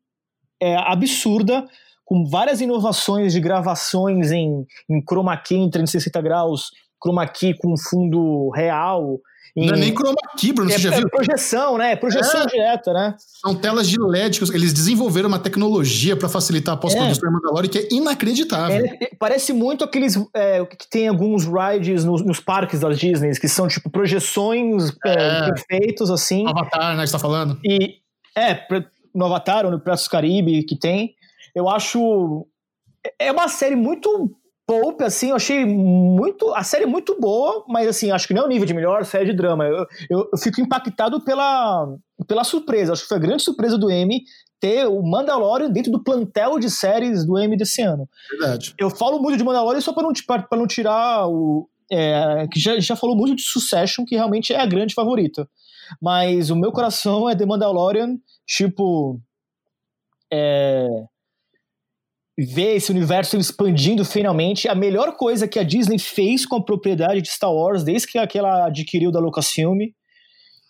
é, 0.61 0.76
absurda, 0.76 1.68
com 2.05 2.24
várias 2.26 2.61
inovações 2.61 3.34
de 3.34 3.39
gravações 3.39 4.32
em, 4.32 4.66
em 4.89 5.01
chroma 5.01 5.36
key 5.38 5.55
em 5.55 5.70
360 5.70 6.22
graus, 6.22 6.70
chroma 7.01 7.28
key 7.28 7.55
com 7.57 7.76
fundo 7.76 8.49
real, 8.51 9.20
em... 9.56 9.68
Não 9.68 9.76
é 9.76 9.78
nem 9.78 9.93
chroma 9.93 10.16
key, 10.38 10.51
Bruno, 10.51 10.72
é, 10.72 10.74
você 10.74 10.80
já 10.80 10.93
é 10.93 10.97
viu? 10.97 11.10
projeção, 11.10 11.78
né? 11.78 11.95
Projeção 11.95 12.41
é. 12.41 12.45
direta, 12.47 12.91
né? 12.91 13.16
São 13.18 13.54
telas 13.54 13.88
de 13.88 14.01
LED. 14.01 14.39
Eles 14.51 14.74
desenvolveram 14.74 15.28
uma 15.28 15.38
tecnologia 15.38 16.16
para 16.16 16.28
facilitar 16.28 16.74
a 16.74 16.78
pós-produção 16.78 17.30
é. 17.30 17.32
Mandalorian 17.32 17.70
que 17.70 17.78
é 17.78 17.88
inacreditável. 17.91 18.84
É, 18.84 19.12
parece 19.20 19.54
muito 19.54 19.84
aqueles 19.84 20.18
é, 20.34 20.66
que 20.66 20.89
tem 20.89 21.08
alguns 21.08 21.45
rides 21.45 22.04
nos, 22.04 22.26
nos, 22.26 22.39
parques 22.39 22.80
das 22.80 22.97
Disney, 22.97 23.32
que 23.39 23.47
são 23.47 23.68
tipo 23.68 23.91
projeções 23.91 24.91
é, 25.06 25.51
perfeitos, 25.51 26.10
assim. 26.10 26.47
Avatar, 26.47 26.97
né? 26.97 27.06
Você 27.06 27.14
tá 27.14 27.20
falando? 27.20 27.60
E, 27.64 27.97
é, 28.36 28.60
no 29.14 29.26
Avatar 29.26 29.66
ou 29.66 29.72
no 29.72 29.78
do 29.78 30.10
Caribe 30.10 30.64
que 30.64 30.78
tem. 30.78 31.14
Eu 31.54 31.70
acho. 31.70 32.47
É 33.20 33.32
uma 33.32 33.47
série 33.47 33.76
muito 33.76 34.36
Pope, 34.66 35.03
assim, 35.03 35.30
eu 35.30 35.36
achei 35.36 35.66
muito. 35.66 36.53
A 36.53 36.64
série 36.64 36.86
muito 36.86 37.20
boa, 37.20 37.66
mas 37.68 37.88
assim, 37.88 38.11
acho 38.11 38.28
que 38.28 38.34
não 38.34 38.43
é 38.43 38.45
o 38.45 38.49
nível 38.49 38.66
de 38.66 38.74
melhor 38.74 39.03
série 39.03 39.26
de 39.26 39.34
drama. 39.34 39.66
Eu, 39.66 39.86
eu, 40.09 40.30
eu, 40.32 40.38
fico 40.38 40.61
impactado 40.61 41.20
pela, 41.22 41.95
pela 42.26 42.43
surpresa. 42.45 42.93
Acho 42.93 43.01
que 43.01 43.09
foi 43.09 43.18
a 43.18 43.22
grande 43.22 43.43
surpresa 43.43 43.78
do 43.78 43.91
M 43.91 44.24
ter 44.61 44.88
o 44.88 45.03
Mandalorian 45.03 45.70
dentro 45.70 45.91
do 45.91 46.01
plantel 46.01 46.57
de 46.57 46.70
séries 46.70 47.26
do 47.26 47.38
M 47.38 47.57
desse 47.57 47.82
ano. 47.82 48.07
Verdade. 48.32 48.74
Eu 48.78 48.89
falo 48.89 49.20
muito 49.20 49.38
de 49.38 49.43
Mandalorian 49.43 49.82
só 49.82 49.91
para 49.91 50.03
não, 50.03 50.14
pra 50.49 50.57
não 50.57 50.66
tirar 50.66 51.28
o. 51.28 51.68
É, 51.91 52.47
que 52.49 52.57
já, 52.59 52.80
já 52.80 52.95
falou 52.95 53.16
muito 53.16 53.36
de 53.36 53.41
Succession, 53.41 54.05
que 54.05 54.16
realmente 54.16 54.53
é 54.53 54.61
a 54.61 54.66
grande 54.66 54.93
favorita. 54.93 55.47
Mas 56.01 56.49
o 56.49 56.55
meu 56.55 56.72
coração 56.72 57.30
é 57.30 57.36
The 57.36 57.45
Mandalorian, 57.45 58.18
tipo. 58.45 59.20
É, 60.32 60.88
ver 62.38 62.76
esse 62.76 62.92
universo 62.92 63.38
expandindo 63.38 64.04
finalmente. 64.04 64.68
A 64.68 64.76
melhor 64.76 65.16
coisa 65.16 65.48
que 65.48 65.60
a 65.60 65.64
Disney 65.64 66.00
fez 66.00 66.46
com 66.46 66.56
a 66.56 66.64
propriedade 66.64 67.22
de 67.22 67.30
Star 67.30 67.54
Wars 67.54 67.84
desde 67.84 68.08
que 68.08 68.38
ela 68.38 68.68
adquiriu 68.68 69.12
da 69.12 69.20
Lucasfilm. 69.20 69.80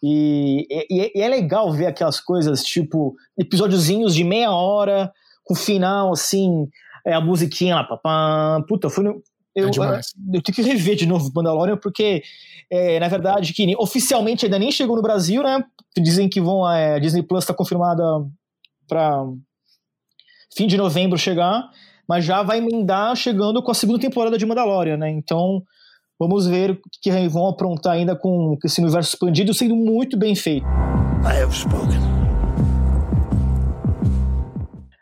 E, 0.05 0.68
e, 0.70 1.11
e 1.16 1.22
é 1.22 1.30
legal 1.30 1.72
ver 1.72 1.86
aquelas 1.86 2.20
coisas, 2.20 2.61
tipo, 2.61 3.16
episódiozinhos 3.39 4.14
de 4.14 4.26
meia 4.26 4.51
hora, 4.51 5.09
com 5.45 5.55
final, 5.55 6.11
assim, 6.11 6.68
é, 7.05 7.14
a 7.14 7.22
musiquinha 7.22 7.76
lá, 7.76 7.84
papá. 7.86 8.61
Puta, 8.68 8.89
no, 9.01 9.22
eu, 9.55 9.68
é 9.68 10.01
eu, 10.34 10.41
tenho 10.41 10.55
que 10.55 10.61
rever 10.61 10.95
de 10.95 11.05
novo 11.05 11.32
Mandalorian, 11.34 11.78
porque, 11.78 12.22
é, 12.70 12.99
na 12.99 13.07
verdade, 13.07 13.53
que 13.53 13.76
oficialmente 13.78 14.45
ainda 14.45 14.59
nem 14.59 14.72
chegou 14.72 14.95
no 14.95 15.01
Brasil, 15.01 15.43
né? 15.43 15.64
Dizem 15.97 16.28
que 16.28 16.41
vão. 16.41 16.70
É, 16.70 16.95
a 16.95 16.99
Disney 16.99 17.24
Plus 17.24 17.43
está 17.43 17.53
confirmada 17.53 18.03
para 18.88 19.26
fim 20.56 20.68
de 20.68 20.78
novembro 20.78 21.18
chegar, 21.18 21.70
mas 22.08 22.26
já 22.26 22.43
vai 22.43 22.58
emendar 22.58 23.16
chegando 23.16 23.62
com 23.62 23.72
a 23.72 23.76
segunda 23.76 23.99
temporada 23.99 24.38
de 24.38 24.45
Mandalorian, 24.45 24.97
né? 24.97 25.10
Então, 25.10 25.64
vamos 26.20 26.47
ver 26.47 26.72
o 26.72 26.80
que 27.01 27.12
vão 27.28 27.47
aprontar 27.47 27.93
ainda 27.93 28.16
com 28.16 28.58
esse 28.64 28.82
universo 28.82 29.10
expandido 29.10 29.54
sendo 29.54 29.76
muito 29.76 30.18
bem 30.18 30.36
feito. 30.36 30.66
I 31.26 31.41
have 31.41 31.56
spoken. 31.56 31.99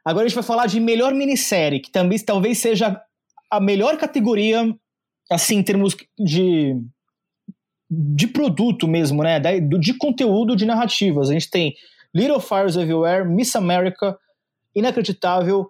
Agora 0.06 0.26
a 0.26 0.28
gente 0.28 0.36
vai 0.36 0.44
falar 0.44 0.66
de 0.66 0.80
melhor 0.80 1.14
minissérie, 1.14 1.80
que 1.80 1.92
também 1.92 2.18
talvez 2.20 2.58
seja 2.58 3.00
a 3.50 3.60
melhor 3.60 3.98
categoria, 3.98 4.74
assim, 5.30 5.58
em 5.58 5.64
termos 5.64 5.96
de, 6.18 6.76
de 7.90 8.28
produto 8.28 8.88
mesmo, 8.88 9.22
né? 9.22 9.40
De 9.40 9.94
conteúdo, 9.98 10.56
de 10.56 10.66
narrativas. 10.66 11.30
A 11.30 11.34
gente 11.34 11.52
tem 11.52 11.76
Little 12.16 12.40
Fires 12.40 12.76
Everywhere, 12.76 13.28
Miss 13.28 13.56
America, 13.56 14.18
Inacreditável, 14.76 15.70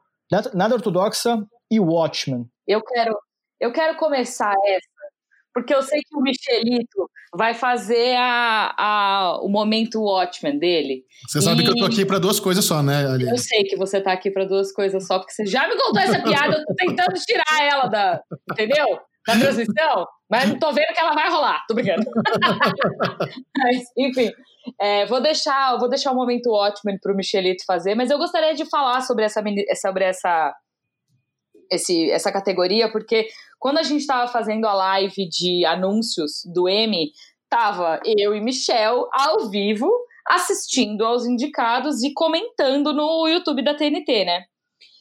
Nada 0.53 0.75
Ortodoxa 0.75 1.45
e 1.69 1.79
Watchmen. 1.79 2.45
Eu 2.67 2.81
quero, 2.81 3.17
eu 3.59 3.71
quero 3.73 3.97
começar 3.97 4.53
essa, 4.65 4.87
porque 5.53 5.73
eu 5.73 5.81
sei 5.81 5.99
que 5.99 6.15
o 6.15 6.21
Michelito 6.21 7.09
vai 7.35 7.53
fazer 7.53 8.15
a, 8.17 8.73
a, 8.77 9.39
o 9.41 9.49
momento 9.49 10.01
Watchmen 10.01 10.57
dele. 10.57 11.03
Você 11.27 11.39
e... 11.39 11.41
sabe 11.41 11.63
que 11.63 11.69
eu 11.69 11.75
tô 11.75 11.85
aqui 11.85 12.05
para 12.05 12.19
duas 12.19 12.39
coisas 12.39 12.63
só, 12.63 12.81
né, 12.81 13.05
Ali? 13.07 13.29
Eu 13.29 13.37
sei 13.37 13.63
que 13.63 13.75
você 13.75 13.99
tá 13.99 14.13
aqui 14.13 14.31
para 14.31 14.45
duas 14.45 14.71
coisas 14.71 15.05
só, 15.05 15.19
porque 15.19 15.33
você 15.33 15.45
já 15.45 15.67
me 15.67 15.75
contou 15.75 16.01
essa 16.01 16.21
piada, 16.21 16.57
eu 16.57 16.65
tô 16.65 16.75
tentando 16.75 17.13
tirar 17.25 17.63
ela 17.63 17.87
da. 17.87 18.21
Entendeu? 18.51 18.99
Da 19.27 19.37
transmissão, 19.37 20.07
mas 20.27 20.49
não 20.49 20.57
tô 20.57 20.71
vendo 20.73 20.93
que 20.93 20.99
ela 20.99 21.13
vai 21.13 21.29
rolar, 21.29 21.63
tô 21.67 21.75
brincando. 21.75 22.03
mas, 23.55 23.83
enfim, 23.95 24.31
é, 24.79 25.05
vou 25.05 25.21
deixar, 25.21 25.77
vou 25.77 25.89
deixar 25.89 26.11
o 26.11 26.13
um 26.13 26.17
momento 26.17 26.51
ótimo 26.51 26.97
para 27.01 27.13
o 27.13 27.15
Michelito 27.15 27.63
fazer, 27.65 27.95
mas 27.95 28.09
eu 28.09 28.17
gostaria 28.17 28.53
de 28.53 28.69
falar 28.69 29.01
sobre 29.01 29.25
essa 29.25 29.41
sobre 29.75 30.03
essa 30.03 30.53
esse, 31.71 32.11
essa 32.11 32.31
categoria, 32.31 32.91
porque 32.91 33.27
quando 33.57 33.77
a 33.77 33.83
gente 33.83 34.01
estava 34.01 34.29
fazendo 34.29 34.65
a 34.65 34.73
live 34.73 35.29
de 35.29 35.65
anúncios 35.65 36.41
do 36.53 36.67
M, 36.67 37.11
tava 37.49 37.99
eu 38.05 38.35
e 38.35 38.41
Michel 38.41 39.07
ao 39.13 39.49
vivo 39.49 39.89
assistindo 40.27 41.05
aos 41.05 41.25
indicados 41.25 42.03
e 42.03 42.13
comentando 42.13 42.93
no 42.93 43.27
YouTube 43.27 43.63
da 43.63 43.73
TNT, 43.73 44.25
né? 44.25 44.43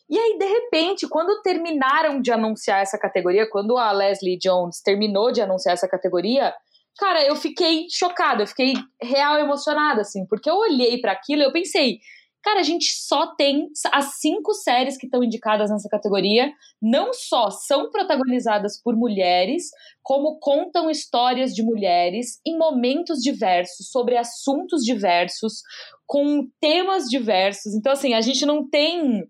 E 0.08 0.18
aí, 0.18 0.38
de 0.38 0.44
repente, 0.44 1.08
quando 1.08 1.40
terminaram 1.40 2.20
de 2.20 2.32
anunciar 2.32 2.82
essa 2.82 2.98
categoria, 2.98 3.48
quando 3.48 3.78
a 3.78 3.92
Leslie 3.92 4.38
Jones 4.38 4.82
terminou 4.82 5.30
de 5.30 5.40
anunciar 5.40 5.74
essa 5.74 5.86
categoria, 5.86 6.52
cara, 7.00 7.24
eu 7.24 7.34
fiquei 7.34 7.86
chocada, 7.88 8.42
eu 8.42 8.46
fiquei 8.46 8.74
real 9.02 9.38
emocionada, 9.38 10.02
assim, 10.02 10.26
porque 10.26 10.50
eu 10.50 10.56
olhei 10.56 11.00
para 11.00 11.12
aquilo 11.12 11.40
e 11.40 11.44
eu 11.46 11.52
pensei, 11.52 11.98
cara, 12.42 12.60
a 12.60 12.62
gente 12.62 12.92
só 12.92 13.34
tem 13.36 13.68
as 13.90 14.20
cinco 14.20 14.52
séries 14.52 14.98
que 14.98 15.06
estão 15.06 15.24
indicadas 15.24 15.70
nessa 15.70 15.88
categoria, 15.88 16.52
não 16.80 17.14
só 17.14 17.50
são 17.50 17.90
protagonizadas 17.90 18.78
por 18.82 18.94
mulheres, 18.94 19.70
como 20.02 20.38
contam 20.38 20.90
histórias 20.90 21.54
de 21.54 21.62
mulheres 21.62 22.38
em 22.46 22.58
momentos 22.58 23.20
diversos, 23.20 23.88
sobre 23.90 24.18
assuntos 24.18 24.82
diversos, 24.82 25.62
com 26.06 26.46
temas 26.60 27.04
diversos. 27.04 27.74
Então, 27.74 27.92
assim, 27.92 28.12
a 28.12 28.20
gente 28.20 28.44
não 28.44 28.68
tem 28.68 29.26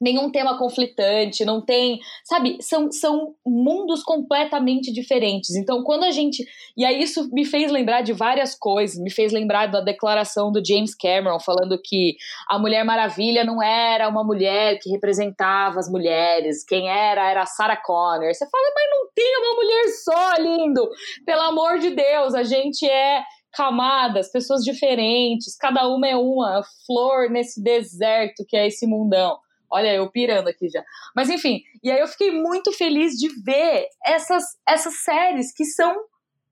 nenhum 0.00 0.30
tema 0.30 0.56
conflitante, 0.58 1.44
não 1.44 1.60
tem, 1.60 1.98
sabe, 2.24 2.58
são, 2.60 2.90
são 2.90 3.34
mundos 3.44 4.02
completamente 4.02 4.92
diferentes. 4.92 5.56
Então, 5.56 5.82
quando 5.82 6.04
a 6.04 6.10
gente, 6.10 6.44
e 6.76 6.84
aí 6.84 7.02
isso 7.02 7.28
me 7.32 7.44
fez 7.44 7.70
lembrar 7.70 8.02
de 8.02 8.12
várias 8.12 8.54
coisas, 8.54 8.98
me 8.98 9.10
fez 9.10 9.32
lembrar 9.32 9.66
da 9.66 9.80
declaração 9.80 10.52
do 10.52 10.64
James 10.64 10.94
Cameron 10.94 11.40
falando 11.40 11.80
que 11.82 12.16
a 12.48 12.58
Mulher 12.58 12.84
Maravilha 12.84 13.44
não 13.44 13.62
era 13.62 14.08
uma 14.08 14.24
mulher 14.24 14.78
que 14.80 14.90
representava 14.90 15.78
as 15.78 15.90
mulheres, 15.90 16.64
quem 16.64 16.88
era 16.88 17.28
era 17.28 17.42
a 17.42 17.46
Sarah 17.46 17.76
Connor. 17.76 18.32
Você 18.32 18.48
fala, 18.48 18.72
mas 18.74 18.90
não 18.90 19.08
tem 19.14 19.36
uma 19.38 19.54
mulher 19.54 19.88
só, 20.04 20.34
lindo. 20.40 20.88
Pelo 21.26 21.42
amor 21.42 21.78
de 21.78 21.90
Deus, 21.90 22.34
a 22.34 22.42
gente 22.42 22.88
é 22.88 23.22
camadas, 23.52 24.30
pessoas 24.30 24.62
diferentes, 24.62 25.56
cada 25.56 25.88
uma 25.88 26.06
é 26.06 26.14
uma 26.16 26.62
flor 26.86 27.30
nesse 27.30 27.62
deserto 27.62 28.44
que 28.46 28.56
é 28.56 28.66
esse 28.66 28.86
mundão. 28.86 29.38
Olha, 29.70 29.94
eu 29.94 30.10
pirando 30.10 30.48
aqui 30.48 30.68
já. 30.68 30.82
Mas 31.14 31.28
enfim, 31.28 31.60
e 31.82 31.90
aí 31.90 32.00
eu 32.00 32.08
fiquei 32.08 32.30
muito 32.30 32.72
feliz 32.72 33.14
de 33.14 33.28
ver 33.42 33.86
essas, 34.04 34.44
essas 34.66 35.02
séries 35.02 35.52
que 35.52 35.64
são, 35.64 35.94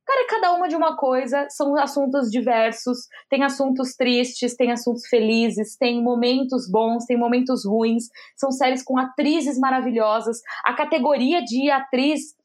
cara, 0.04 0.26
cada 0.28 0.52
uma 0.52 0.68
de 0.68 0.76
uma 0.76 0.96
coisa, 0.96 1.46
são 1.50 1.76
assuntos 1.76 2.30
diversos, 2.30 2.98
tem 3.30 3.42
assuntos 3.42 3.94
tristes, 3.94 4.54
tem 4.54 4.70
assuntos 4.70 5.06
felizes, 5.08 5.76
tem 5.76 6.02
momentos 6.02 6.70
bons, 6.70 7.06
tem 7.06 7.16
momentos 7.16 7.64
ruins, 7.64 8.04
são 8.36 8.50
séries 8.50 8.82
com 8.82 8.98
atrizes 8.98 9.58
maravilhosas. 9.58 10.38
A 10.64 10.74
categoria 10.74 11.42
de 11.42 11.70
atriz 11.70 12.36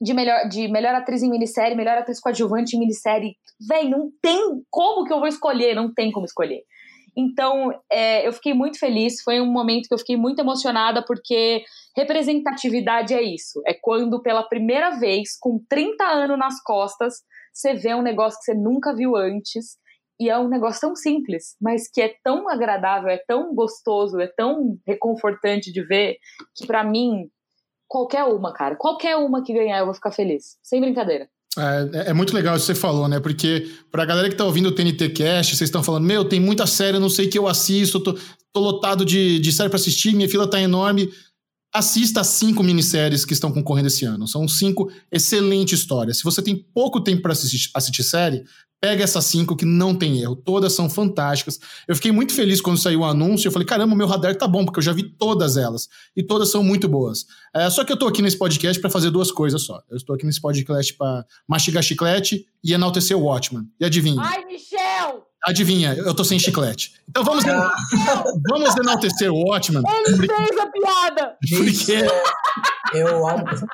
de 0.00 0.12
melhor, 0.12 0.48
de 0.48 0.68
melhor 0.68 0.94
atriz 0.94 1.22
em 1.22 1.30
minissérie, 1.30 1.76
melhor 1.76 1.96
atriz 1.98 2.20
coadjuvante 2.20 2.76
em 2.76 2.80
minissérie, 2.80 3.36
véi, 3.66 3.88
não 3.88 4.10
tem 4.20 4.62
como 4.70 5.04
que 5.06 5.12
eu 5.12 5.18
vou 5.18 5.28
escolher, 5.28 5.74
não 5.74 5.92
tem 5.92 6.12
como 6.12 6.26
escolher. 6.26 6.62
Então, 7.16 7.70
é, 7.90 8.26
eu 8.26 8.32
fiquei 8.32 8.52
muito 8.52 8.78
feliz. 8.78 9.22
Foi 9.22 9.40
um 9.40 9.50
momento 9.50 9.88
que 9.88 9.94
eu 9.94 9.98
fiquei 9.98 10.16
muito 10.16 10.38
emocionada, 10.38 11.02
porque 11.02 11.64
representatividade 11.96 13.14
é 13.14 13.22
isso. 13.22 13.62
É 13.66 13.72
quando, 13.72 14.20
pela 14.20 14.42
primeira 14.42 14.98
vez, 14.98 15.38
com 15.40 15.58
30 15.68 16.04
anos 16.04 16.38
nas 16.38 16.62
costas, 16.62 17.14
você 17.52 17.72
vê 17.72 17.94
um 17.94 18.02
negócio 18.02 18.38
que 18.38 18.44
você 18.44 18.54
nunca 18.54 18.94
viu 18.94 19.16
antes. 19.16 19.78
E 20.20 20.30
é 20.30 20.38
um 20.38 20.48
negócio 20.48 20.80
tão 20.80 20.96
simples, 20.96 21.56
mas 21.60 21.90
que 21.90 22.00
é 22.00 22.14
tão 22.24 22.48
agradável, 22.48 23.10
é 23.10 23.22
tão 23.26 23.54
gostoso, 23.54 24.18
é 24.18 24.26
tão 24.26 24.78
reconfortante 24.86 25.70
de 25.70 25.82
ver, 25.82 26.16
que 26.54 26.66
para 26.66 26.82
mim, 26.82 27.30
qualquer 27.86 28.24
uma, 28.24 28.52
cara, 28.52 28.76
qualquer 28.76 29.16
uma 29.16 29.42
que 29.44 29.52
ganhar, 29.52 29.78
eu 29.78 29.84
vou 29.84 29.94
ficar 29.94 30.12
feliz. 30.12 30.58
Sem 30.62 30.80
brincadeira. 30.80 31.28
É, 31.58 32.10
é, 32.10 32.12
muito 32.12 32.34
legal 32.34 32.56
isso 32.56 32.66
que 32.66 32.74
você 32.74 32.80
falou, 32.80 33.08
né? 33.08 33.18
Porque 33.18 33.68
pra 33.90 34.04
galera 34.04 34.28
que 34.28 34.34
tá 34.34 34.44
ouvindo 34.44 34.68
o 34.68 34.72
TNT 34.72 35.10
Cast, 35.10 35.56
vocês 35.56 35.68
estão 35.68 35.82
falando, 35.82 36.04
meu, 36.04 36.24
tem 36.24 36.38
muita 36.38 36.66
série, 36.66 36.96
eu 36.96 37.00
não 37.00 37.08
sei 37.08 37.28
que 37.28 37.38
eu 37.38 37.48
assisto, 37.48 37.98
tô, 37.98 38.12
tô 38.52 38.60
lotado 38.60 39.04
de, 39.04 39.38
de 39.38 39.52
série 39.52 39.70
pra 39.70 39.76
assistir, 39.76 40.14
minha 40.14 40.28
fila 40.28 40.48
tá 40.48 40.60
enorme. 40.60 41.10
Assista 41.76 42.22
as 42.22 42.28
cinco 42.28 42.62
minisséries 42.62 43.24
que 43.24 43.34
estão 43.34 43.52
concorrendo 43.52 43.88
esse 43.88 44.04
ano. 44.04 44.26
São 44.26 44.48
cinco 44.48 44.90
excelentes 45.12 45.78
histórias. 45.78 46.18
Se 46.18 46.24
você 46.24 46.40
tem 46.40 46.56
pouco 46.56 47.00
tempo 47.00 47.22
para 47.22 47.32
assistir, 47.32 47.70
assistir 47.74 48.02
série, 48.02 48.44
Pega 48.78 49.02
essas 49.02 49.24
cinco 49.24 49.56
que 49.56 49.64
não 49.64 49.94
tem 49.94 50.20
erro, 50.20 50.36
todas 50.36 50.74
são 50.74 50.88
fantásticas. 50.88 51.58
Eu 51.88 51.96
fiquei 51.96 52.12
muito 52.12 52.34
feliz 52.34 52.60
quando 52.60 52.78
saiu 52.78 53.00
o 53.00 53.04
anúncio. 53.04 53.48
Eu 53.48 53.52
falei, 53.52 53.66
caramba, 53.66 53.96
meu 53.96 54.06
radar 54.06 54.36
tá 54.36 54.46
bom, 54.46 54.66
porque 54.66 54.78
eu 54.78 54.82
já 54.82 54.92
vi 54.92 55.02
todas 55.02 55.56
elas. 55.56 55.88
E 56.14 56.22
todas 56.22 56.50
são 56.50 56.62
muito 56.62 56.86
boas. 56.86 57.24
É, 57.54 57.70
só 57.70 57.84
que 57.84 57.92
eu 57.92 57.96
tô 57.96 58.06
aqui 58.06 58.20
nesse 58.20 58.36
podcast 58.36 58.78
para 58.78 58.90
fazer 58.90 59.10
duas 59.10 59.32
coisas 59.32 59.62
só. 59.62 59.80
Eu 59.90 59.96
estou 59.96 60.14
aqui 60.14 60.26
nesse 60.26 60.40
podcast 60.40 60.92
para 60.92 61.24
mastigar 61.48 61.82
chiclete 61.82 62.46
e 62.62 62.74
enaltecer 62.74 63.16
o 63.16 63.22
Watchman. 63.22 63.64
E 63.80 63.84
adivinha? 63.84 64.20
Ai, 64.22 64.44
Michel! 64.44 64.75
Adivinha, 65.46 65.94
eu 65.94 66.12
tô 66.12 66.24
sem 66.24 66.40
chiclete. 66.40 66.94
Então 67.08 67.22
vamos, 67.22 67.44
vamos 68.50 68.76
enaltecer 68.76 69.30
o 69.30 69.48
Watchman. 69.48 69.80
Ele 70.06 70.16
porque... 70.16 70.34
fez 70.34 70.58
a 70.58 70.66
piada! 70.66 71.36
Porque. 71.56 71.98
Eu 72.92 73.22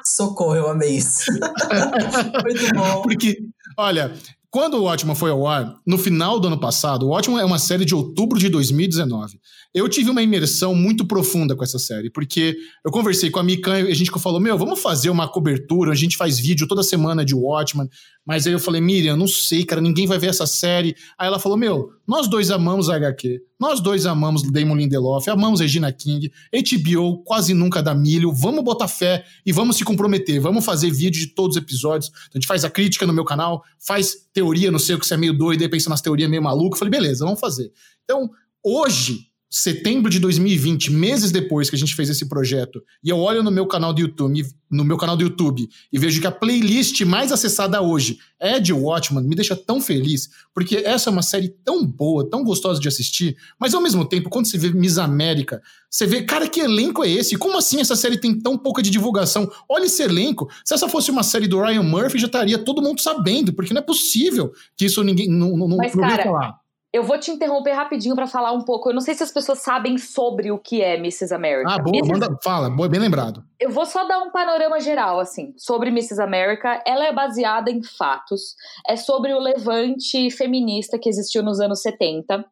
socorro, 0.05 0.55
eu 0.55 0.69
amei 0.69 0.97
isso. 0.97 1.33
Muito 2.45 2.75
bom. 2.75 3.03
Porque, 3.03 3.39
olha, 3.79 4.13
quando 4.51 4.75
o 4.75 4.83
Watchmen 4.83 5.15
foi 5.15 5.31
ao 5.31 5.47
ar, 5.47 5.75
no 5.87 5.97
final 5.97 6.39
do 6.39 6.49
ano 6.49 6.61
passado, 6.61 7.07
o 7.07 7.09
Watchmen 7.09 7.41
é 7.41 7.45
uma 7.45 7.59
série 7.59 7.87
de 7.87 7.95
outubro 7.95 8.39
de 8.39 8.51
2019. 8.51 9.41
Eu 9.75 9.89
tive 9.89 10.11
uma 10.11 10.23
imersão 10.23 10.75
muito 10.75 11.07
profunda 11.07 11.57
com 11.57 11.65
essa 11.65 11.79
série, 11.79 12.11
porque 12.11 12.55
eu 12.85 12.91
conversei 12.91 13.31
com 13.31 13.39
a 13.39 13.43
Mika 13.43 13.81
e 13.81 13.91
a 13.91 13.95
gente 13.95 14.11
falou: 14.21 14.39
Meu, 14.39 14.59
vamos 14.59 14.81
fazer 14.81 15.09
uma 15.09 15.27
cobertura, 15.27 15.93
a 15.93 15.95
gente 15.95 16.15
faz 16.15 16.39
vídeo 16.39 16.69
toda 16.69 16.83
semana 16.83 17.25
de 17.25 17.35
Watchmen. 17.35 17.89
Mas 18.25 18.47
aí 18.47 18.53
eu 18.53 18.59
falei: 18.59 18.83
Miriam, 18.83 19.17
não 19.17 19.27
sei, 19.27 19.65
cara, 19.65 19.81
ninguém 19.81 20.07
vai 20.07 20.19
ver 20.19 20.27
essa 20.27 20.47
série. 20.47 20.95
Aí 21.19 21.27
ela 21.27 21.39
falou: 21.39 21.57
Meu, 21.57 21.89
nós 22.07 22.29
dois 22.29 22.51
amamos 22.51 22.91
a 22.91 22.97
HQ, 22.97 23.41
nós 23.59 23.81
dois 23.81 24.05
amamos 24.05 24.43
Damon 24.43 24.77
Lindelof, 24.77 25.27
amamos 25.31 25.61
Regina 25.61 25.91
King, 25.91 26.31
HBO 26.53 27.23
quase 27.25 27.55
nunca 27.55 27.83
dá 27.83 27.95
milho, 27.95 28.31
vamos 28.31 28.63
botar 28.63 28.89
fé 28.89 29.25
e 29.45 29.53
vamos 29.53 29.77
se 29.77 29.85
comprometer, 29.85 30.39
vamos 30.39 30.67
fazer 30.67 30.91
vídeo 30.91 31.19
de 31.19 31.29
todos 31.29 31.57
os 31.57 31.63
episódios. 31.63 32.13
A 32.31 32.37
gente 32.37 32.47
faz 32.47 32.63
a 32.63 32.69
crítica 32.69 33.07
no 33.07 33.13
meu 33.15 33.25
canal, 33.25 33.65
faz 33.79 34.17
teoria, 34.35 34.71
não 34.71 34.79
sei 34.79 34.97
o 34.97 34.99
que 34.99 35.07
você 35.07 35.15
é 35.15 35.17
meio 35.17 35.33
doido, 35.33 35.63
aí 35.63 35.69
pensa 35.71 35.89
nas 35.89 36.03
teorias 36.03 36.29
meio 36.29 36.43
maluco. 36.43 36.75
Eu 36.75 36.79
falei: 36.79 36.91
Beleza, 36.91 37.25
vamos 37.25 37.41
fazer. 37.41 37.73
Então, 38.05 38.29
hoje, 38.63 39.32
setembro 39.55 40.11
de 40.11 40.19
2020, 40.19 40.91
meses 40.91 41.31
depois 41.31 41.69
que 41.69 41.77
a 41.77 41.79
gente 41.79 41.95
fez 41.95 42.09
esse 42.09 42.27
projeto, 42.27 42.83
e 43.05 43.11
eu 43.11 43.19
olho 43.19 43.43
no 43.43 43.51
meu 43.51 43.67
canal 43.67 43.93
do 43.93 44.01
YouTube, 44.01 44.47
no 44.71 44.83
meu 44.83 44.97
canal 44.97 45.15
do 45.15 45.23
YouTube 45.23 45.69
e 45.93 45.99
vejo 45.99 46.23
que 46.23 46.27
a 46.27 46.33
playlist 46.33 47.03
mais 47.03 47.31
acessada 47.31 47.83
hoje 47.83 48.19
é 48.41 48.59
de 48.59 48.73
Watchmen, 48.73 49.23
me 49.23 49.37
deixa 49.37 49.55
tão 49.55 49.79
feliz, 49.79 50.31
porque 50.55 50.77
essa 50.77 51.11
é 51.11 51.13
uma 51.13 51.21
série 51.21 51.51
tão 51.63 51.85
boa, 51.85 52.29
tão 52.31 52.43
gostosa 52.43 52.81
de 52.81 52.89
assistir, 52.89 53.37
mas 53.61 53.75
ao 53.75 53.83
mesmo 53.83 54.07
tempo, 54.07 54.31
quando 54.31 54.47
você 54.47 54.57
vê 54.57 54.71
Miss 54.71 54.97
América, 54.97 55.61
você 55.91 56.07
vê, 56.07 56.23
cara, 56.23 56.49
que 56.49 56.61
elenco 56.61 57.05
é 57.05 57.11
esse? 57.11 57.37
Como 57.37 57.59
assim 57.59 57.79
essa 57.79 57.95
série 57.95 58.17
tem 58.17 58.35
tão 58.35 58.57
pouca 58.57 58.83
de 58.83 58.89
divulgação? 58.89 59.53
Olha 59.69 59.85
esse 59.85 60.03
elenco. 60.03 60.49
Se 60.65 60.73
essa 60.73 60.89
fosse 60.89 61.11
uma 61.11 61.23
série 61.23 61.47
do 61.47 61.61
Ryan 61.61 61.83
Murphy, 61.83 62.19
já 62.19 62.27
estaria 62.27 62.57
todo 62.57 62.81
mundo 62.81 63.03
sabendo, 63.03 63.53
porque 63.53 63.75
não 63.75 63.83
é 63.83 63.85
possível 63.85 64.51
que 64.75 64.87
isso 64.87 65.05
ninguém 65.05 65.29
não, 65.29 65.55
não, 65.59 65.77
mas, 65.77 65.95
não 65.95 66.09
cara, 66.09 66.23
falar. 66.23 66.62
Eu 66.93 67.03
vou 67.03 67.19
te 67.19 67.31
interromper 67.31 67.73
rapidinho 67.73 68.15
para 68.15 68.27
falar 68.27 68.53
um 68.53 68.61
pouco. 68.61 68.91
Eu 68.91 68.95
não 68.95 69.01
sei 69.01 69.15
se 69.15 69.23
as 69.23 69.33
pessoas 69.33 69.61
sabem 69.61 69.97
sobre 69.97 70.53
o 70.53 70.59
que 70.59 70.83
é 70.83 70.97
Mrs. 70.97 71.33
America. 71.33 71.71
Ah, 71.71 71.79
boa, 71.79 71.97
Mrs. 71.97 72.13
manda, 72.13 72.39
fala, 72.45 72.69
boa, 72.69 72.87
bem 72.87 73.01
lembrado. 73.01 73.43
Eu 73.59 73.71
vou 73.71 73.87
só 73.87 74.07
dar 74.07 74.19
um 74.19 74.31
panorama 74.31 74.79
geral, 74.79 75.19
assim, 75.19 75.55
sobre 75.57 75.89
Mrs. 75.89 76.21
America. 76.21 76.83
Ela 76.87 77.07
é 77.07 77.13
baseada 77.13 77.71
em 77.71 77.83
fatos. 77.83 78.57
É 78.87 78.95
sobre 78.95 79.33
o 79.33 79.39
levante 79.39 80.31
feminista 80.31 80.99
que 80.99 81.09
existiu 81.09 81.43
nos 81.43 81.61
anos 81.61 81.81
70 81.81 82.45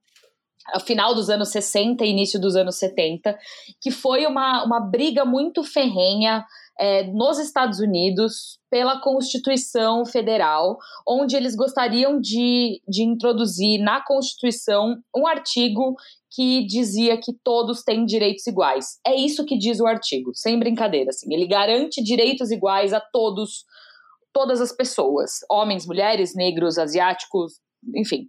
final 0.79 1.15
dos 1.15 1.29
anos 1.29 1.49
60 1.49 2.05
e 2.05 2.11
início 2.11 2.41
dos 2.41 2.55
anos 2.55 2.77
70, 2.77 3.37
que 3.81 3.91
foi 3.91 4.25
uma, 4.27 4.63
uma 4.63 4.79
briga 4.79 5.25
muito 5.25 5.65
ferrenha 5.65 6.47
é, 6.81 7.03
nos 7.05 7.39
Estados 7.39 7.79
Unidos 7.79 8.59
pela 8.71 9.01
Constituição 9.03 10.07
Federal, 10.07 10.79
onde 11.07 11.37
eles 11.37 11.55
gostariam 11.55 12.19
de, 12.19 12.81
de 12.89 13.03
introduzir 13.03 13.79
na 13.79 14.03
Constituição 14.03 14.97
um 15.15 15.27
artigo 15.27 15.95
que 16.31 16.65
dizia 16.65 17.19
que 17.19 17.35
todos 17.45 17.83
têm 17.83 18.07
direitos 18.07 18.47
iguais. 18.47 18.99
É 19.07 19.15
isso 19.15 19.45
que 19.45 19.59
diz 19.59 19.79
o 19.79 19.87
artigo, 19.87 20.31
sem 20.35 20.59
brincadeira. 20.59 21.11
Assim. 21.11 21.33
Ele 21.35 21.47
garante 21.47 22.03
direitos 22.03 22.51
iguais 22.51 22.95
a 22.95 23.01
todos, 23.01 23.67
todas 24.33 24.61
as 24.61 24.73
pessoas, 24.73 25.41
homens, 25.51 25.87
mulheres, 25.87 26.35
negros, 26.35 26.79
asiáticos, 26.79 27.61
enfim, 27.95 28.27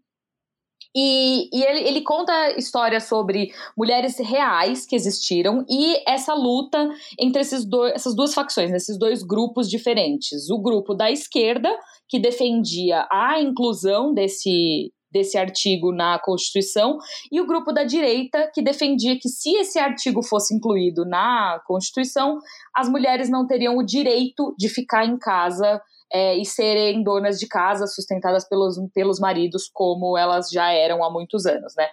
e, 0.96 1.50
e 1.54 1.64
ele, 1.64 1.88
ele, 1.88 2.02
conta 2.02 2.58
histórias 2.58 3.04
sobre 3.06 3.52
mulheres 3.78 4.18
reais 4.20 4.86
que 4.86 4.96
existiram 4.96 5.66
e 5.70 6.02
essa 6.08 6.34
luta 6.34 6.90
entre 7.18 7.42
esses 7.42 7.66
dois, 7.66 7.94
essas 7.94 8.14
duas 8.14 8.34
facções, 8.34 8.72
esses 8.72 8.98
dois 8.98 9.24
grupos 9.24 9.70
diferentes. 9.70 10.50
O 10.50 10.62
grupo 10.62 10.94
da 10.94 11.10
esquerda, 11.10 11.70
que 12.10 12.20
defendia 12.20 13.08
a 13.10 13.42
inclusão 13.42 14.14
desse, 14.14 14.92
desse 15.10 15.38
artigo 15.38 15.94
na 15.94 16.20
Constituição, 16.20 16.98
e 17.32 17.40
o 17.40 17.48
grupo 17.48 17.72
da 17.72 17.86
direita, 17.86 18.52
que 18.54 18.62
defendia 18.62 19.18
que 19.18 19.30
se 19.30 19.56
esse 19.56 19.80
artigo 19.80 20.22
fosse 20.22 20.54
incluído 20.54 21.06
na 21.06 21.62
Constituição, 21.66 22.38
as 22.76 22.90
mulheres 22.90 23.30
não 23.30 23.48
teriam 23.48 23.78
o 23.78 23.84
direito 23.84 24.54
de 24.58 24.68
ficar 24.68 25.06
em 25.06 25.18
casa 25.18 25.82
é, 26.12 26.36
e 26.36 26.46
serem 26.46 27.04
donas 27.04 27.40
de 27.40 27.48
casa 27.48 27.88
sustentadas 27.88 28.48
pelos, 28.48 28.78
pelos 28.94 29.20
maridos 29.20 29.70
como 29.72 30.18
elas 30.18 30.50
já 30.50 30.72
eram 30.72 31.04
há 31.04 31.10
muitos 31.10 31.46
anos, 31.46 31.74
né? 31.78 31.88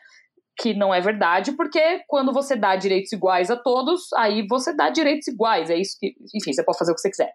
Que 0.59 0.75
não 0.75 0.93
é 0.93 1.01
verdade, 1.01 1.53
porque 1.53 2.03
quando 2.09 2.33
você 2.33 2.57
dá 2.57 2.75
direitos 2.75 3.13
iguais 3.13 3.51
a 3.51 3.57
todos, 3.57 4.13
aí 4.15 4.45
você 4.49 4.75
dá 4.75 4.91
direitos 4.91 5.29
iguais. 5.29 5.71
É 5.71 5.77
isso 5.77 5.97
que, 6.01 6.15
enfim, 6.35 6.53
você 6.53 6.65
pode 6.65 6.79
fazer 6.79 6.91
o 6.91 6.95
que 6.97 7.01
você 7.01 7.11
quiser. 7.11 7.33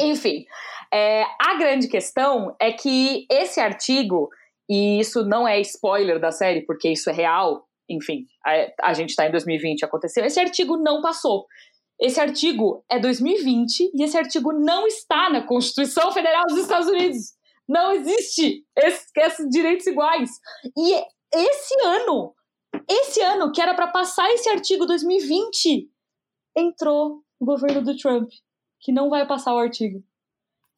Enfim, 0.00 0.44
é, 0.92 1.24
a 1.40 1.54
grande 1.56 1.88
questão 1.88 2.54
é 2.60 2.72
que 2.72 3.26
esse 3.30 3.60
artigo, 3.60 4.28
e 4.68 4.98
isso 4.98 5.24
não 5.24 5.46
é 5.46 5.60
spoiler 5.60 6.20
da 6.20 6.32
série, 6.32 6.66
porque 6.66 6.90
isso 6.90 7.08
é 7.08 7.12
real, 7.12 7.64
enfim, 7.88 8.26
a, 8.44 8.90
a 8.90 8.92
gente 8.92 9.10
está 9.10 9.26
em 9.26 9.30
2020, 9.30 9.84
aconteceu, 9.84 10.24
esse 10.24 10.40
artigo 10.40 10.76
não 10.76 11.00
passou. 11.00 11.46
Esse 12.00 12.20
artigo 12.20 12.84
é 12.90 12.98
2020 12.98 13.90
e 13.94 14.02
esse 14.02 14.16
artigo 14.16 14.52
não 14.52 14.86
está 14.86 15.30
na 15.30 15.46
Constituição 15.46 16.12
Federal 16.12 16.44
dos 16.46 16.58
Estados 16.58 16.88
Unidos. 16.88 17.34
Não 17.68 17.92
existe 17.92 18.64
esse, 18.76 19.06
esses 19.16 19.48
direitos 19.48 19.86
iguais. 19.86 20.30
E 20.76 20.94
esse 21.34 21.74
ano, 21.84 22.34
esse 22.88 23.20
ano 23.22 23.50
que 23.50 23.60
era 23.60 23.74
para 23.74 23.88
passar 23.88 24.30
esse 24.30 24.48
artigo 24.48 24.86
2020, 24.86 25.90
entrou 26.56 27.22
o 27.40 27.44
governo 27.44 27.82
do 27.82 27.96
Trump, 27.96 28.28
que 28.80 28.92
não 28.92 29.08
vai 29.08 29.26
passar 29.26 29.54
o 29.54 29.58
artigo. 29.58 30.02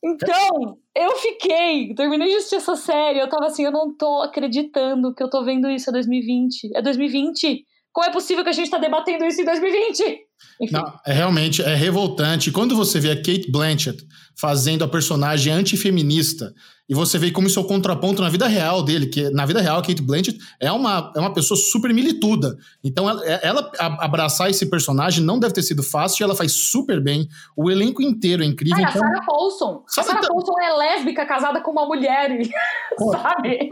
Então, 0.02 0.78
eu 0.94 1.16
fiquei, 1.16 1.92
terminei 1.94 2.28
de 2.28 2.36
assistir 2.36 2.56
essa 2.56 2.76
série, 2.76 3.18
eu 3.18 3.28
tava 3.28 3.46
assim, 3.46 3.64
eu 3.64 3.72
não 3.72 3.94
tô 3.96 4.22
acreditando 4.22 5.12
que 5.12 5.22
eu 5.22 5.28
tô 5.28 5.44
vendo 5.44 5.68
isso, 5.68 5.90
é 5.90 5.92
2020. 5.92 6.70
É 6.76 6.80
2020? 6.80 7.66
Como 7.92 8.06
é 8.06 8.12
possível 8.12 8.44
que 8.44 8.50
a 8.50 8.52
gente 8.52 8.70
tá 8.70 8.78
debatendo 8.78 9.24
isso 9.24 9.40
em 9.40 9.44
2020? 9.44 10.27
Não, 10.70 11.00
é 11.06 11.12
realmente 11.12 11.62
é 11.62 11.74
revoltante. 11.74 12.50
Quando 12.50 12.76
você 12.76 12.98
vê 12.98 13.10
a 13.10 13.16
Kate 13.16 13.50
Blanchett 13.50 14.04
fazendo 14.38 14.84
a 14.84 14.88
personagem 14.88 15.52
antifeminista 15.52 16.54
e 16.88 16.94
você 16.94 17.18
vê 17.18 17.30
como 17.30 17.46
isso 17.46 17.58
é 17.58 17.62
o 17.62 17.66
contraponto 17.66 18.22
na 18.22 18.30
vida 18.30 18.46
real 18.46 18.82
dele, 18.82 19.06
que 19.06 19.28
na 19.30 19.44
vida 19.44 19.60
real 19.60 19.82
Kate 19.82 20.00
Blanchett 20.00 20.38
é 20.58 20.72
uma, 20.72 21.12
é 21.14 21.20
uma 21.20 21.34
pessoa 21.34 21.58
super 21.58 21.92
milituda. 21.92 22.56
Então 22.82 23.08
ela, 23.08 23.22
é, 23.26 23.40
ela 23.46 23.70
abraçar 23.78 24.48
esse 24.48 24.64
personagem 24.64 25.22
não 25.22 25.38
deve 25.38 25.52
ter 25.52 25.62
sido 25.62 25.82
fácil 25.82 26.22
e 26.22 26.24
ela 26.24 26.34
faz 26.34 26.52
super 26.52 26.98
bem. 27.02 27.28
O 27.54 27.70
elenco 27.70 28.00
inteiro 28.00 28.42
é 28.42 28.46
incrível. 28.46 28.82
Cara, 28.82 28.90
então... 28.90 29.04
a 29.04 29.06
Sarah 29.06 29.26
Paulson. 29.26 29.84
a 29.86 30.02
Sarah 30.02 30.20
tá... 30.20 30.28
Paulson 30.28 30.52
é 30.62 30.72
lésbica, 30.76 31.26
casada 31.26 31.60
com 31.60 31.72
uma 31.72 31.84
mulher, 31.84 32.38
Pô, 32.96 33.12
sabe? 33.12 33.68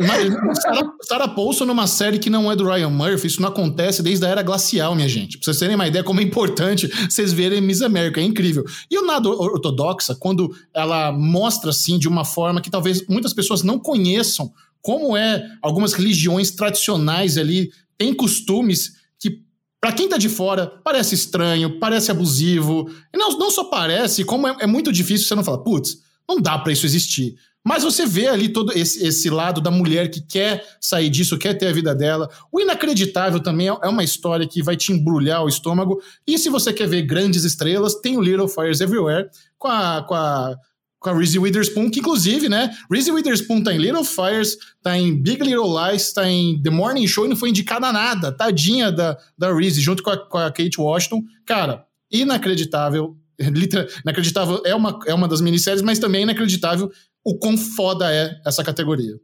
Sarah, 0.60 0.92
Sarah 1.00 1.28
Paulson 1.28 1.64
numa 1.64 1.86
série 1.86 2.18
que 2.18 2.28
não 2.28 2.52
é 2.52 2.54
do 2.54 2.68
Ryan 2.68 2.90
Murphy, 2.90 3.28
isso 3.28 3.40
não 3.40 3.48
acontece 3.48 4.02
desde 4.02 4.26
a 4.26 4.28
Era 4.28 4.42
Glacial, 4.42 4.94
minha 4.94 5.08
gente. 5.08 5.38
Pra 5.38 5.44
vocês 5.46 5.58
terem 5.58 5.74
uma 5.74 5.88
ideia 5.88 6.04
como 6.04 6.20
é 6.20 6.22
importante 6.22 6.86
vocês 7.08 7.32
verem 7.32 7.62
Miss 7.62 7.80
América, 7.80 8.20
é 8.20 8.24
incrível. 8.24 8.62
E 8.90 8.98
o 8.98 9.06
Nado 9.06 9.30
Ortodoxa, 9.30 10.14
quando 10.14 10.54
ela 10.74 11.12
mostra 11.12 11.70
assim 11.70 11.98
de 11.98 12.09
uma 12.09 12.24
forma 12.24 12.61
que 12.61 12.70
talvez 12.70 13.07
muitas 13.09 13.32
pessoas 13.32 13.62
não 13.62 13.78
conheçam 13.78 14.52
como 14.82 15.16
é 15.16 15.44
algumas 15.61 15.92
religiões 15.92 16.52
tradicionais 16.52 17.36
ali 17.36 17.72
têm 17.98 18.14
costumes 18.14 18.92
que 19.18 19.42
para 19.80 19.92
quem 19.92 20.09
tá 20.09 20.16
de 20.16 20.28
fora, 20.28 20.66
parece 20.84 21.14
estranho, 21.14 21.78
parece 21.78 22.11
abusivo. 22.11 22.88
E 23.12 23.18
não, 23.18 23.36
não 23.38 23.50
só 23.50 23.64
parece, 23.64 24.24
como 24.24 24.46
é, 24.46 24.57
é 24.61 24.66
muito 24.66 24.92
difícil 24.92 25.26
você 25.26 25.34
não 25.34 25.44
falar, 25.44 25.59
putz, 25.59 25.98
não 26.28 26.40
dá 26.40 26.58
para 26.58 26.72
isso 26.72 26.86
existir. 26.86 27.36
Mas 27.64 27.82
você 27.82 28.06
vê 28.06 28.28
ali 28.28 28.48
todo 28.48 28.72
esse, 28.72 29.04
esse 29.04 29.28
lado 29.28 29.60
da 29.60 29.72
mulher 29.72 30.08
que 30.08 30.20
quer 30.20 30.64
sair 30.80 31.10
disso, 31.10 31.36
quer 31.36 31.54
ter 31.54 31.66
a 31.66 31.72
vida 31.72 31.92
dela. 31.96 32.30
O 32.52 32.60
inacreditável 32.60 33.40
também 33.40 33.68
é, 33.68 33.76
é 33.82 33.88
uma 33.88 34.04
história 34.04 34.46
que 34.46 34.62
vai 34.62 34.76
te 34.76 34.92
embrulhar 34.92 35.42
o 35.42 35.48
estômago. 35.48 36.00
E 36.24 36.38
se 36.38 36.48
você 36.48 36.72
quer 36.72 36.86
ver 36.86 37.02
grandes 37.02 37.42
estrelas, 37.42 37.96
tem 37.96 38.16
o 38.16 38.22
Little 38.22 38.46
Fires 38.46 38.80
Everywhere 38.80 39.28
com 39.58 39.66
a, 39.66 40.04
com 40.06 40.14
a 40.14 40.56
com 40.98 41.10
a 41.10 41.14
Reese 41.14 41.38
Witherspoon, 41.38 41.90
que 41.90 42.00
inclusive, 42.00 42.48
né, 42.48 42.74
Reese 42.90 43.12
Witherspoon 43.12 43.62
tá 43.62 43.72
em 43.72 43.78
Little 43.78 44.02
Fires, 44.02 44.56
tá 44.82 44.98
em 44.98 45.14
Big 45.14 45.42
Little 45.44 45.72
Lies, 45.78 46.12
tá 46.12 46.28
em 46.28 46.60
The 46.60 46.70
Morning 46.70 47.06
Show 47.06 47.26
e 47.26 47.28
não 47.28 47.36
foi 47.36 47.50
indicada 47.50 47.92
nada, 47.92 48.32
tadinha 48.32 48.90
da, 48.90 49.16
da 49.38 49.54
Reese, 49.54 49.80
junto 49.80 50.02
com 50.02 50.10
a, 50.10 50.16
com 50.16 50.38
a 50.38 50.50
Kate 50.50 50.80
Washington. 50.80 51.22
Cara, 51.44 51.84
inacreditável, 52.10 53.16
inacreditável 54.05 54.62
é 54.64 54.74
uma, 54.74 54.99
é 55.07 55.14
uma 55.14 55.28
das 55.28 55.41
minisséries, 55.41 55.82
mas 55.82 55.99
também 55.99 56.20
é 56.20 56.24
inacreditável 56.24 56.91
o 57.24 57.39
quão 57.39 57.57
foda 57.57 58.12
é 58.12 58.41
essa 58.47 58.62
categoria. 58.62 59.14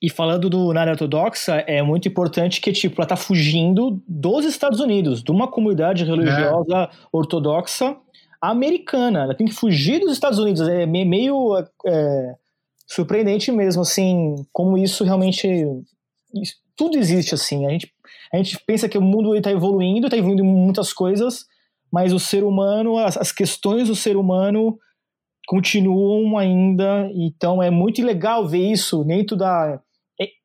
E 0.00 0.08
falando 0.08 0.48
do 0.48 0.72
na 0.72 0.82
área 0.82 0.92
ortodoxa, 0.92 1.56
é 1.66 1.82
muito 1.82 2.06
importante 2.06 2.60
que, 2.60 2.72
tipo, 2.72 3.00
ela 3.00 3.08
tá 3.08 3.16
fugindo 3.16 4.00
dos 4.06 4.44
Estados 4.44 4.78
Unidos, 4.78 5.24
de 5.24 5.32
uma 5.32 5.48
comunidade 5.48 6.04
religiosa 6.04 6.76
é. 6.76 6.88
ortodoxa 7.10 7.96
americana. 8.40 9.24
Ela 9.24 9.34
tem 9.34 9.48
que 9.48 9.52
fugir 9.52 9.98
dos 9.98 10.12
Estados 10.12 10.38
Unidos. 10.38 10.66
É 10.68 10.86
meio 10.86 11.56
é, 11.84 12.34
surpreendente 12.86 13.50
mesmo, 13.50 13.82
assim, 13.82 14.36
como 14.52 14.78
isso 14.78 15.02
realmente. 15.02 15.48
Isso, 16.32 16.54
tudo 16.76 16.96
existe, 16.96 17.34
assim. 17.34 17.66
A 17.66 17.70
gente, 17.70 17.92
a 18.32 18.36
gente 18.36 18.56
pensa 18.64 18.88
que 18.88 18.96
o 18.96 19.02
mundo 19.02 19.34
está 19.34 19.50
evoluindo, 19.50 20.06
está 20.06 20.16
evoluindo 20.16 20.44
muitas 20.44 20.92
coisas, 20.92 21.44
mas 21.92 22.12
o 22.12 22.18
ser 22.18 22.44
humano, 22.44 22.98
as, 22.98 23.16
as 23.16 23.32
questões 23.32 23.88
do 23.88 23.96
ser 23.96 24.16
humano 24.16 24.78
continuam 25.46 26.36
ainda. 26.36 27.10
Então 27.14 27.62
é 27.62 27.70
muito 27.70 28.02
legal 28.04 28.46
ver 28.46 28.70
isso 28.70 29.04
dentro 29.04 29.36
da 29.36 29.80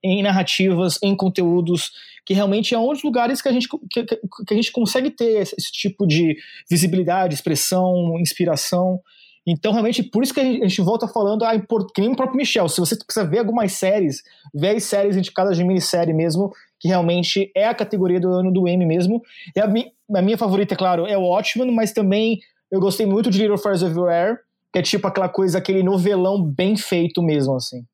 em 0.04 0.22
narrativas, 0.22 1.00
em 1.02 1.16
conteúdos, 1.16 1.92
que 2.26 2.34
realmente 2.34 2.76
é 2.76 2.80
um 2.80 2.90
dos 2.90 3.04
lugares 3.04 3.42
que 3.42 3.50
a 3.50 3.52
gente, 3.52 3.68
que, 3.90 4.06
que 4.06 4.18
a 4.52 4.54
gente 4.54 4.72
consegue 4.72 5.10
ter 5.10 5.42
esse, 5.42 5.56
esse, 5.58 5.72
tipo 5.72 6.06
de 6.06 6.38
visibilidade, 6.70 7.34
expressão, 7.34 8.20
inspiração. 8.20 9.00
Então, 9.46 9.72
realmente, 9.72 10.04
por 10.04 10.24
isso 10.24 10.34
que 10.34 10.40
a 10.40 10.44
gente, 10.44 10.64
a 10.64 10.68
gente 10.68 10.82
volta 10.82 11.08
falando, 11.08 11.44
a 11.44 11.56
import, 11.56 11.90
que 11.94 12.02
nem 12.02 12.12
o 12.12 12.16
próprio 12.16 12.38
Michel, 12.38 12.70
se 12.70 12.80
você 12.80 12.96
precisa 12.96 13.26
ver 13.26 13.40
algumas 13.40 13.74
séries, 13.74 14.22
vê 14.54 14.70
as 14.70 14.84
séries 14.84 15.18
indicadas 15.18 15.58
de 15.58 15.64
minissérie 15.64 16.14
mesmo, 16.14 16.52
que 16.84 16.90
realmente 16.90 17.50
é 17.56 17.66
a 17.66 17.74
categoria 17.74 18.20
do 18.20 18.28
ano 18.28 18.52
do 18.52 18.68
M 18.68 18.86
mesmo. 18.86 19.22
E 19.56 19.60
a, 19.62 19.66
mi, 19.66 19.86
a 20.14 20.22
minha 20.22 20.38
favorita, 20.38 20.74
é 20.74 20.78
claro, 20.78 21.08
é 21.08 21.18
o 21.18 21.22
Watchmen, 21.22 21.72
mas 21.72 21.94
também 21.94 22.40
eu 22.70 22.82
gostei 22.82 23.06
muito 23.06 23.32
de 23.32 23.40
Little 23.40 23.58
Fires 23.58 23.82
Everywhere, 23.82 24.36
que 24.74 24.80
é 24.80 24.82
tipo 24.82 25.08
aquela 25.08 25.30
coisa, 25.30 25.60
aquele 25.60 25.82
novelão 25.82 26.44
bem 26.44 26.76
feito 26.76 27.24
mesmo, 27.24 27.56
assim. 27.56 27.86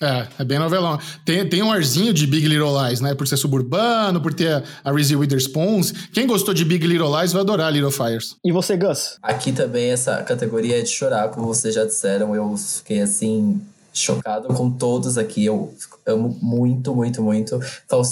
É, 0.00 0.26
é 0.38 0.44
bem 0.44 0.58
novelão. 0.58 0.98
Tem, 1.26 1.46
tem 1.46 1.62
um 1.62 1.70
arzinho 1.70 2.14
de 2.14 2.26
Big 2.26 2.48
Little 2.48 2.72
Lies, 2.82 3.02
né? 3.02 3.14
Por 3.14 3.28
ser 3.28 3.36
suburbano, 3.36 4.18
por 4.18 4.32
ter 4.32 4.64
a 4.82 4.92
Reese 4.92 5.14
Witherspoon. 5.14 5.82
Quem 6.14 6.26
gostou 6.26 6.54
de 6.54 6.64
Big 6.64 6.86
Little 6.86 7.20
Lies 7.20 7.32
vai 7.32 7.42
adorar 7.42 7.70
Little 7.70 7.90
Fires. 7.90 8.36
E 8.42 8.50
você, 8.50 8.78
Gus? 8.78 9.18
Aqui 9.22 9.52
também 9.52 9.90
essa 9.90 10.22
categoria 10.22 10.78
é 10.78 10.82
de 10.82 10.88
chorar, 10.88 11.28
como 11.28 11.46
vocês 11.46 11.74
já 11.74 11.84
disseram. 11.84 12.34
Eu 12.34 12.56
fiquei, 12.56 13.02
assim, 13.02 13.60
chocado 13.98 14.48
com 14.48 14.70
todos 14.70 15.18
aqui. 15.18 15.44
Eu 15.44 15.74
amo 16.06 16.36
muito, 16.40 16.94
muito, 16.94 17.22
muito. 17.22 17.58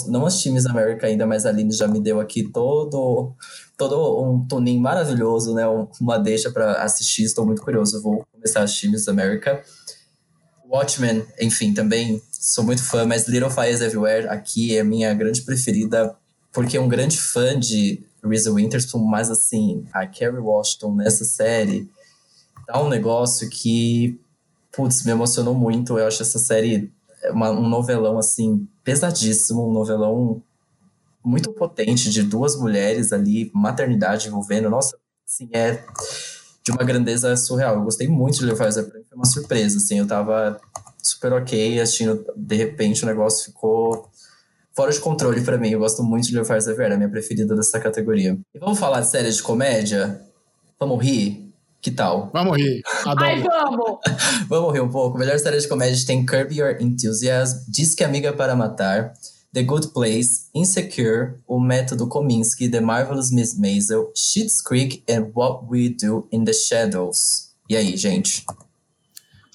Não 0.07 0.25
assisti 0.25 0.49
Miss 0.51 0.65
America 0.65 1.07
ainda, 1.07 1.25
mas 1.25 1.45
a 1.45 1.49
Aline 1.49 1.71
já 1.71 1.87
me 1.87 1.99
deu 1.99 2.19
aqui 2.19 2.43
todo 2.43 3.33
todo 3.77 4.23
um 4.23 4.45
toninho 4.47 4.81
maravilhoso, 4.81 5.53
né? 5.53 5.63
Uma 6.01 6.17
deixa 6.17 6.51
para 6.51 6.81
assistir. 6.83 7.23
Estou 7.23 7.45
muito 7.45 7.61
curioso. 7.61 8.01
Vou 8.01 8.25
começar 8.31 8.61
a 8.61 8.63
assistir 8.63 8.89
Miss 8.89 9.07
America. 9.07 9.63
Watchmen, 10.67 11.25
enfim, 11.39 11.73
também 11.73 12.21
sou 12.31 12.63
muito 12.63 12.83
fã, 12.83 13.05
mas 13.05 13.27
Little 13.27 13.49
Fires 13.49 13.81
Everywhere 13.81 14.27
aqui 14.27 14.75
é 14.77 14.83
minha 14.83 15.13
grande 15.13 15.41
preferida, 15.43 16.15
porque 16.51 16.75
é 16.75 16.81
um 16.81 16.89
grande 16.89 17.17
fã 17.17 17.57
de 17.57 18.03
Reese 18.23 18.49
Witherspoon, 18.49 19.03
mas 19.05 19.31
assim, 19.31 19.85
a 19.93 20.05
Kerry 20.05 20.39
Washington 20.39 20.95
nessa 20.95 21.23
série 21.23 21.89
dá 22.67 22.81
um 22.81 22.89
negócio 22.89 23.49
que, 23.49 24.19
putz, 24.77 25.03
me 25.03 25.11
emocionou 25.11 25.55
muito. 25.55 25.97
Eu 25.97 26.05
acho 26.05 26.21
essa 26.21 26.37
série 26.37 26.93
uma, 27.31 27.49
um 27.49 27.67
novelão, 27.67 28.19
assim, 28.19 28.67
pesadíssimo, 28.83 29.67
um 29.67 29.73
novelão 29.73 30.41
muito 31.25 31.51
potente 31.51 32.11
de 32.11 32.21
duas 32.21 32.55
mulheres 32.55 33.11
ali, 33.11 33.51
maternidade 33.53 34.27
envolvendo. 34.27 34.69
Nossa, 34.69 34.95
assim, 35.27 35.49
é 35.51 35.83
de 36.63 36.71
uma 36.71 36.83
grandeza 36.83 37.35
surreal. 37.35 37.75
Eu 37.75 37.83
gostei 37.83 38.07
muito 38.07 38.37
de 38.37 38.49
Everywhere, 38.49 38.91
foi 38.91 39.17
uma 39.17 39.25
surpresa, 39.25 39.77
assim, 39.77 39.97
eu 39.97 40.07
tava 40.07 40.61
super 41.01 41.33
ok 41.33 41.79
assistindo, 41.81 42.25
de 42.35 42.55
repente 42.55 43.03
o 43.03 43.07
negócio 43.07 43.45
ficou 43.45 44.09
fora 44.75 44.91
de 44.91 44.99
controle 44.99 45.41
para 45.41 45.57
mim. 45.57 45.71
Eu 45.71 45.79
gosto 45.79 46.03
muito 46.03 46.27
de 46.27 46.45
Fires 46.45 46.67
Everywhere, 46.67 46.91
é 46.91 46.95
a 46.95 46.97
minha 46.97 47.09
preferida 47.09 47.55
dessa 47.55 47.79
categoria. 47.79 48.37
E 48.53 48.59
vamos 48.59 48.77
falar 48.77 49.01
de 49.01 49.09
séries 49.09 49.37
de 49.37 49.43
comédia? 49.43 50.21
Vamos 50.79 51.03
rir? 51.03 51.46
Que 51.81 51.91
tal? 51.91 52.29
Vamos 52.33 52.57
rir. 52.57 52.81
Adoro. 53.05 53.25
Ai, 53.25 53.41
vamos! 53.41 53.99
vamos 54.49 54.73
rir 54.73 54.81
um 54.81 54.89
pouco. 54.89 55.17
Melhor 55.17 55.37
série 55.39 55.59
de 55.59 55.67
comédia 55.67 56.05
tem 56.05 56.25
Curb 56.25 56.53
Your 56.53 56.77
Enthusiasm, 56.79 57.59
Diz 57.67 57.93
que 57.93 58.03
Amiga 58.03 58.33
para 58.33 58.55
Matar, 58.55 59.13
The 59.53 59.63
Good 59.63 59.89
Place, 59.89 60.47
Insecure, 60.53 61.35
O 61.47 61.59
Método 61.59 62.07
Kominsky, 62.07 62.69
The 62.69 62.81
Marvelous 62.81 63.31
Miss 63.31 63.57
Maisel, 63.57 64.11
Schitt's 64.15 64.61
Creek 64.61 65.03
and 65.09 65.31
What 65.35 65.65
We 65.69 65.89
Do 65.89 66.27
in 66.31 66.43
the 66.43 66.53
Shadows. 66.53 67.49
E 67.69 67.75
aí, 67.75 67.95
gente? 67.95 68.45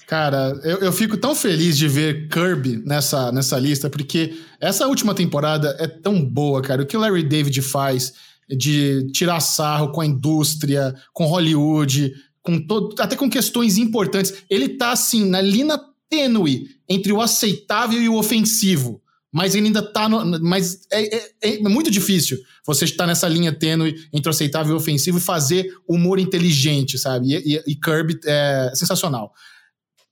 Cara, 0.07 0.59
eu, 0.63 0.79
eu 0.79 0.91
fico 0.91 1.17
tão 1.17 1.33
feliz 1.33 1.77
de 1.77 1.87
ver 1.87 2.27
Kirby 2.27 2.83
nessa, 2.85 3.31
nessa 3.31 3.57
lista, 3.57 3.89
porque 3.89 4.37
essa 4.59 4.87
última 4.87 5.15
temporada 5.15 5.75
é 5.79 5.87
tão 5.87 6.23
boa, 6.23 6.61
cara. 6.61 6.83
O 6.83 6.85
que 6.85 6.95
o 6.95 6.99
Larry 6.99 7.23
David 7.23 7.61
faz 7.61 8.13
de 8.49 9.07
tirar 9.11 9.39
sarro 9.39 9.91
com 9.91 10.01
a 10.01 10.05
indústria, 10.05 10.95
com 11.13 11.25
Hollywood, 11.25 12.13
com 12.41 12.59
todo, 12.65 12.95
até 13.01 13.15
com 13.15 13.29
questões 13.29 13.77
importantes. 13.77 14.33
Ele 14.49 14.69
tá 14.69 14.91
assim, 14.91 15.25
na 15.25 15.41
linha 15.41 15.79
tênue 16.09 16.67
entre 16.87 17.11
o 17.11 17.21
aceitável 17.21 18.01
e 18.01 18.09
o 18.09 18.15
ofensivo 18.15 19.03
mas 19.33 19.55
ele 19.55 19.65
ainda 19.65 19.81
tá 19.81 20.07
no. 20.07 20.39
Mas 20.41 20.81
é, 20.91 21.15
é, 21.15 21.33
é 21.41 21.59
muito 21.63 21.89
difícil 21.89 22.37
você 22.65 22.85
estar 22.85 23.07
nessa 23.07 23.27
linha 23.27 23.51
tênue 23.51 23.95
entre 24.13 24.29
o 24.29 24.31
aceitável 24.31 24.73
e 24.73 24.73
o 24.75 24.77
ofensivo 24.77 25.17
e 25.17 25.21
fazer 25.21 25.75
humor 25.87 26.19
inteligente, 26.19 26.99
sabe? 26.99 27.33
E, 27.33 27.55
e, 27.55 27.63
e 27.71 27.75
Kirby 27.75 28.19
é 28.25 28.71
sensacional. 28.75 29.33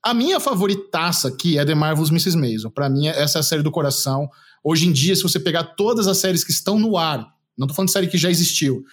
A 0.04 0.12
minha 0.12 0.40
favoritaça 0.40 1.28
aqui 1.28 1.56
é 1.56 1.64
The 1.64 1.76
Marvelous 1.76 2.10
Mrs. 2.10 2.36
Maisel. 2.36 2.72
Para 2.72 2.90
mim, 2.90 3.06
essa 3.06 3.38
é 3.38 3.40
a 3.40 3.44
série 3.44 3.62
do 3.62 3.70
coração. 3.70 4.28
Hoje 4.64 4.88
em 4.88 4.92
dia, 4.92 5.14
se 5.14 5.22
você 5.22 5.38
pegar 5.38 5.62
todas 5.62 6.08
as 6.08 6.18
séries 6.18 6.42
que 6.42 6.50
estão 6.50 6.76
no 6.76 6.96
ar, 6.96 7.32
não 7.56 7.66
tô 7.66 7.74
falando 7.74 7.88
de 7.88 7.92
série 7.92 8.08
que 8.08 8.18
já 8.18 8.30
existiu, 8.30 8.84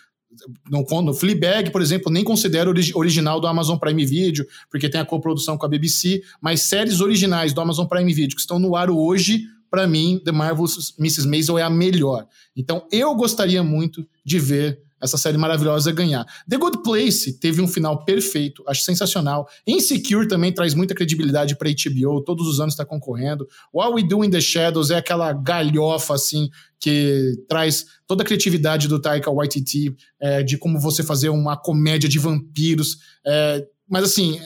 no, 0.70 0.86
no 1.02 1.14
Fleabag, 1.14 1.72
por 1.72 1.82
exemplo, 1.82 2.12
nem 2.12 2.24
considero 2.24 2.70
ori 2.70 2.92
original 2.94 3.40
do 3.40 3.48
Amazon 3.48 3.78
Prime 3.78 4.06
Video, 4.06 4.46
porque 4.70 4.90
tem 4.90 5.02
a 5.02 5.06
coprodução 5.06 5.58
com 5.58 5.66
a 5.66 5.70
BBC, 5.70 6.22
mas 6.42 6.62
séries 6.62 7.02
originais 7.02 7.54
do 7.54 7.62
Amazon 7.62 7.88
Prime 7.88 8.14
Video 8.14 8.36
que 8.36 8.42
estão 8.42 8.60
no 8.60 8.76
ar 8.76 8.90
hoje, 8.90 9.46
para 9.70 9.88
mim, 9.88 10.22
The 10.24 10.32
Marvelous 10.32 10.96
Mrs. 10.98 11.28
Maisel 11.28 11.58
é 11.58 11.64
a 11.64 11.70
melhor. 11.70 12.28
Então, 12.56 12.88
eu 12.92 13.14
gostaria 13.16 13.64
muito 13.64 14.08
de 14.24 14.40
ver 14.40 14.82
essa 15.02 15.18
série 15.18 15.38
maravilhosa 15.38 15.92
ganhar. 15.92 16.26
The 16.48 16.58
Good 16.58 16.84
Place 16.84 17.34
teve 17.34 17.62
um 17.62 17.68
final 17.68 18.04
perfeito, 18.04 18.64
acho 18.68 18.84
sensacional. 18.84 19.48
Insecure 19.66 20.28
também 20.28 20.52
traz 20.52 20.74
muita 20.74 20.96
credibilidade 20.96 21.58
para 21.58 21.70
HBO, 21.70 22.22
todos 22.24 22.48
os 22.48 22.60
anos 22.60 22.74
está 22.74 22.86
concorrendo. 22.86 23.48
What 23.74 23.94
We 23.94 24.04
Do 24.04 24.24
in 24.24 24.30
the 24.30 24.42
Shadows 24.42 24.92
é 24.92 24.98
aquela 24.98 25.32
galhofa 25.34 26.16
assim 26.16 26.50
que 26.80 27.34
traz 27.48 27.86
toda 28.08 28.24
a 28.24 28.26
criatividade 28.26 28.88
do 28.88 29.02
Taika 29.02 29.32
Waititi, 29.32 29.94
é, 30.20 30.42
de 30.42 30.58
como 30.58 30.80
você 30.80 31.04
fazer 31.04 31.30
uma 31.30 31.58
comédia 31.58 32.08
de 32.08 32.18
vampiros. 32.18 32.98
É, 33.26 33.66
mas 33.88 34.04
assim, 34.04 34.40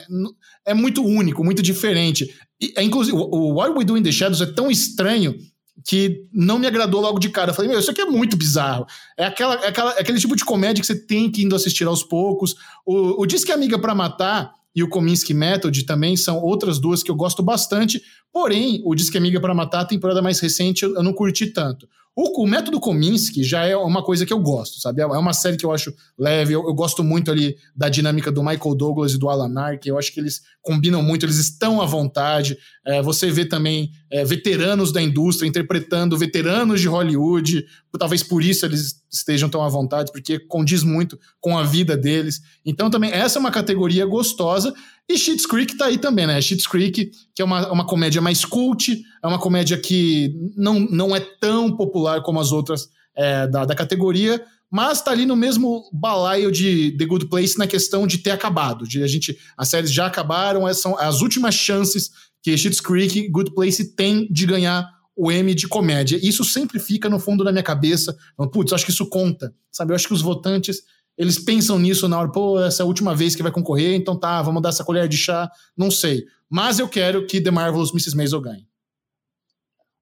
é 0.66 0.74
muito 0.74 1.04
único, 1.04 1.44
muito 1.44 1.62
diferente. 1.62 2.34
E, 2.60 2.72
é, 2.76 2.82
inclusive, 2.82 3.16
o 3.16 3.54
What 3.54 3.76
We 3.76 3.84
Do 3.84 3.96
in 3.96 4.02
the 4.02 4.10
Shadows 4.10 4.40
é 4.40 4.46
tão 4.46 4.70
estranho 4.70 5.36
que 5.84 6.24
não 6.32 6.58
me 6.58 6.66
agradou 6.66 7.00
logo 7.00 7.18
de 7.18 7.28
cara. 7.28 7.50
Eu 7.50 7.54
falei, 7.54 7.70
meu, 7.70 7.78
isso 7.78 7.90
aqui 7.90 8.00
é 8.00 8.06
muito 8.06 8.36
bizarro. 8.36 8.86
É, 9.16 9.26
aquela, 9.26 9.54
é, 9.56 9.68
aquela, 9.68 9.92
é 9.92 10.00
aquele 10.00 10.18
tipo 10.18 10.34
de 10.34 10.44
comédia 10.44 10.80
que 10.80 10.86
você 10.86 10.98
tem 10.98 11.30
que 11.30 11.44
indo 11.44 11.54
assistir 11.54 11.86
aos 11.86 12.02
poucos. 12.02 12.56
O, 12.86 13.22
o 13.22 13.26
que 13.26 13.52
Amiga 13.52 13.78
para 13.78 13.94
Matar 13.94 14.52
e 14.74 14.82
o 14.82 14.88
Kominsky 14.88 15.32
Method 15.32 15.84
também 15.84 16.16
são 16.16 16.38
outras 16.38 16.78
duas 16.78 17.02
que 17.02 17.10
eu 17.10 17.14
gosto 17.14 17.42
bastante. 17.42 18.02
Porém, 18.32 18.82
o 18.84 18.94
Diz 18.94 19.08
que 19.08 19.16
Amiga 19.16 19.40
para 19.40 19.54
Matar, 19.54 19.82
a 19.82 19.84
temporada 19.84 20.20
mais 20.20 20.40
recente, 20.40 20.82
eu, 20.82 21.02
não 21.02 21.12
curti 21.12 21.46
tanto. 21.46 21.88
O, 22.16 22.42
o, 22.42 22.46
método 22.46 22.78
Kominsky 22.78 23.42
já 23.42 23.66
é 23.66 23.76
uma 23.76 24.02
coisa 24.02 24.24
que 24.24 24.32
eu 24.32 24.38
gosto, 24.38 24.80
sabe? 24.80 25.02
É 25.02 25.06
uma 25.06 25.32
série 25.32 25.56
que 25.56 25.66
eu 25.66 25.72
acho 25.72 25.92
leve. 26.16 26.52
Eu, 26.52 26.64
eu 26.64 26.72
gosto 26.72 27.02
muito 27.02 27.30
ali 27.30 27.56
da 27.74 27.88
dinâmica 27.88 28.30
do 28.30 28.42
Michael 28.42 28.74
Douglas 28.76 29.14
e 29.14 29.18
do 29.18 29.28
Alan 29.28 29.60
Arkin. 29.60 29.88
Eu 29.88 29.98
acho 29.98 30.12
que 30.12 30.20
eles 30.20 30.42
combinam 30.62 31.02
muito, 31.02 31.26
eles 31.26 31.38
estão 31.38 31.80
à 31.82 31.86
vontade. 31.86 32.56
É, 32.86 33.02
você 33.02 33.30
vê 33.32 33.44
também 33.44 33.90
é, 34.10 34.24
veteranos 34.24 34.92
da 34.92 35.02
indústria 35.02 35.48
interpretando 35.48 36.16
veteranos 36.16 36.80
de 36.80 36.86
Hollywood. 36.86 37.66
Talvez 37.98 38.22
por 38.22 38.44
isso 38.44 38.64
eles 38.64 39.03
estejam 39.14 39.48
tão 39.48 39.62
à 39.62 39.68
vontade, 39.68 40.12
porque 40.12 40.38
condiz 40.38 40.82
muito 40.82 41.18
com 41.40 41.56
a 41.56 41.62
vida 41.62 41.96
deles. 41.96 42.40
Então, 42.64 42.90
também, 42.90 43.10
essa 43.10 43.38
é 43.38 43.40
uma 43.40 43.50
categoria 43.50 44.04
gostosa. 44.04 44.74
E 45.08 45.16
Schitt's 45.16 45.46
Creek 45.46 45.76
tá 45.76 45.86
aí 45.86 45.98
também, 45.98 46.26
né? 46.26 46.40
Schitt's 46.40 46.66
Creek, 46.66 47.10
que 47.34 47.42
é 47.42 47.44
uma, 47.44 47.70
uma 47.70 47.86
comédia 47.86 48.20
mais 48.20 48.44
cult, 48.44 49.02
é 49.22 49.26
uma 49.26 49.38
comédia 49.38 49.78
que 49.78 50.34
não, 50.56 50.80
não 50.80 51.14
é 51.14 51.20
tão 51.20 51.74
popular 51.76 52.22
como 52.22 52.40
as 52.40 52.52
outras 52.52 52.88
é, 53.14 53.46
da, 53.46 53.64
da 53.64 53.74
categoria, 53.74 54.44
mas 54.70 55.00
tá 55.00 55.12
ali 55.12 55.24
no 55.24 55.36
mesmo 55.36 55.88
balaio 55.92 56.50
de 56.50 56.96
The 56.98 57.04
Good 57.04 57.26
Place 57.26 57.56
na 57.56 57.66
questão 57.66 58.06
de 58.06 58.18
ter 58.18 58.32
acabado, 58.32 58.88
de 58.88 59.02
a 59.02 59.06
gente, 59.06 59.38
as 59.56 59.68
séries 59.68 59.92
já 59.92 60.06
acabaram, 60.06 60.66
essas 60.66 60.82
são 60.82 60.98
as 60.98 61.20
últimas 61.20 61.54
chances 61.54 62.10
que 62.42 62.56
Schitt's 62.56 62.80
Creek, 62.80 63.28
Good 63.28 63.54
Place 63.54 63.94
tem 63.94 64.26
de 64.30 64.46
ganhar 64.46 64.88
o 65.16 65.30
M 65.30 65.54
de 65.54 65.68
comédia. 65.68 66.18
Isso 66.22 66.44
sempre 66.44 66.78
fica 66.78 67.08
no 67.08 67.18
fundo 67.18 67.44
da 67.44 67.52
minha 67.52 67.62
cabeça. 67.62 68.16
Putz, 68.52 68.72
acho 68.72 68.84
que 68.84 68.90
isso 68.90 69.08
conta, 69.08 69.54
sabe? 69.70 69.92
Eu 69.92 69.96
acho 69.96 70.08
que 70.08 70.14
os 70.14 70.22
votantes 70.22 70.82
eles 71.16 71.38
pensam 71.38 71.78
nisso 71.78 72.08
na 72.08 72.18
hora, 72.18 72.30
pô, 72.30 72.60
essa 72.60 72.82
é 72.82 72.84
a 72.84 72.86
última 72.86 73.14
vez 73.14 73.36
que 73.36 73.42
vai 73.42 73.52
concorrer, 73.52 73.94
então 73.94 74.18
tá, 74.18 74.42
vamos 74.42 74.60
dar 74.60 74.70
essa 74.70 74.84
colher 74.84 75.06
de 75.06 75.16
chá, 75.16 75.50
não 75.76 75.90
sei. 75.90 76.24
Mas 76.50 76.78
eu 76.78 76.88
quero 76.88 77.26
que 77.26 77.40
The 77.40 77.50
Marvelous 77.50 77.90
Mrs. 77.90 78.16
Maisel 78.16 78.40
ganhe. 78.40 78.66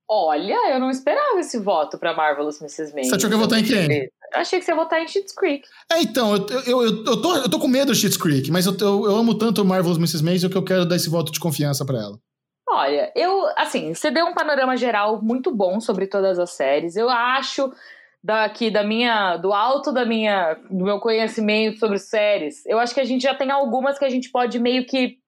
Olha, 0.09 0.73
eu 0.73 0.81
não 0.81 0.91
esperava 0.91 1.39
esse 1.41 1.59
voto 1.59 1.99
pra 1.99 2.15
Marvelous 2.15 2.61
Mrs. 2.61 2.95
Maisel. 2.95 3.05
Você 3.05 3.17
achou 3.17 3.31
que 3.31 3.35
eu 3.35 3.39
ia 3.39 3.45
votar 3.45 3.59
em 3.61 3.65
quem? 3.65 4.03
Eu 4.35 4.41
achei 4.41 4.59
que 4.59 4.65
você 4.65 4.73
ia 4.73 4.77
votar 4.77 5.01
em 5.01 5.09
Schitt's 5.09 5.35
Creek. 5.35 5.67
É, 5.91 6.01
então, 6.01 6.35
eu, 6.35 6.47
eu, 6.49 6.83
eu, 6.83 7.05
eu, 7.05 7.23
tô, 7.23 7.37
eu 7.37 7.49
tô 7.49 7.59
com 7.59 7.69
medo 7.69 7.93
do 7.93 7.95
Schitt's 7.95 8.17
Creek, 8.17 8.51
mas 8.51 8.67
eu, 8.67 8.75
eu, 8.81 9.07
eu 9.07 9.17
amo 9.17 9.35
tanto 9.37 9.65
Marvelous 9.65 9.99
Mrs. 9.99 10.23
Maisel 10.23 10.51
que 10.51 10.57
eu 10.57 10.65
quero 10.65 10.87
dar 10.87 10.97
esse 10.97 11.09
voto 11.09 11.31
de 11.31 11.41
confiança 11.41 11.85
para 11.85 11.99
ela. 11.99 12.19
Olha, 12.75 13.13
eu, 13.15 13.47
assim, 13.57 13.93
você 13.93 14.11
deu 14.11 14.25
um 14.25 14.33
panorama 14.33 14.77
geral 14.79 15.21
muito 15.23 15.55
bom 15.55 15.79
sobre 15.79 16.07
todas 16.07 16.39
as 16.39 16.53
séries. 16.53 16.97
Eu 16.97 17.11
acho 17.11 17.71
daqui 18.25 18.71
da 18.71 18.83
minha 18.83 19.37
do 19.37 19.53
alto 19.53 19.93
da 19.93 20.07
minha 20.07 20.55
do 20.71 20.85
meu 20.85 20.99
conhecimento 21.01 21.79
sobre 21.79 21.99
séries, 21.99 22.65
eu 22.67 22.79
acho 22.79 22.95
que 22.95 23.01
a 23.01 23.05
gente 23.05 23.23
já 23.23 23.35
tem 23.35 23.51
algumas 23.51 23.99
que 23.99 24.05
a 24.05 24.11
gente 24.11 24.31
pode 24.31 24.59
meio 24.59 24.87
que 24.87 25.19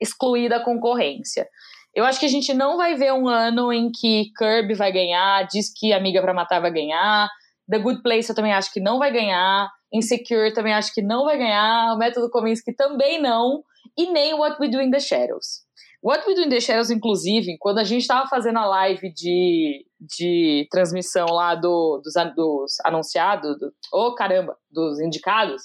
excluir 0.00 0.48
da 0.48 0.60
concorrência. 0.60 1.48
Eu 1.94 2.04
acho 2.04 2.20
que 2.20 2.26
a 2.26 2.28
gente 2.28 2.52
não 2.54 2.76
vai 2.76 2.94
ver 2.94 3.12
um 3.12 3.28
ano 3.28 3.72
em 3.72 3.90
que 3.90 4.30
Kirby 4.36 4.74
vai 4.74 4.92
ganhar, 4.92 5.46
diz 5.46 5.72
que 5.74 5.92
Amiga 5.92 6.20
para 6.20 6.34
Matar 6.34 6.60
vai 6.60 6.70
ganhar, 6.70 7.28
The 7.68 7.78
Good 7.78 8.02
Place 8.02 8.28
eu 8.28 8.36
também 8.36 8.52
acho 8.52 8.72
que 8.72 8.80
não 8.80 8.98
vai 8.98 9.10
ganhar, 9.10 9.68
Insecure 9.92 10.52
também 10.52 10.74
acho 10.74 10.94
que 10.94 11.02
não 11.02 11.24
vai 11.24 11.36
ganhar, 11.36 11.94
o 11.94 11.98
Método 11.98 12.30
Kominsky 12.30 12.74
também 12.74 13.20
não, 13.20 13.62
e 13.96 14.10
nem 14.10 14.34
What 14.34 14.56
We 14.60 14.68
Do 14.68 14.80
in 14.80 14.90
the 14.90 15.00
Shadows. 15.00 15.62
What 16.02 16.26
We 16.26 16.34
Do 16.34 16.42
in 16.42 16.48
the 16.48 16.60
Shadows, 16.60 16.90
inclusive, 16.90 17.56
quando 17.60 17.78
a 17.78 17.84
gente 17.84 18.02
estava 18.02 18.28
fazendo 18.28 18.58
a 18.58 18.66
live 18.66 19.12
de, 19.14 19.86
de 20.00 20.66
transmissão 20.68 21.26
lá 21.26 21.54
do, 21.54 22.02
dos, 22.02 22.14
dos 22.34 22.72
anunciados, 22.84 23.56
do, 23.56 23.72
oh 23.92 24.12
caramba, 24.14 24.56
dos 24.68 25.00
indicados, 25.00 25.62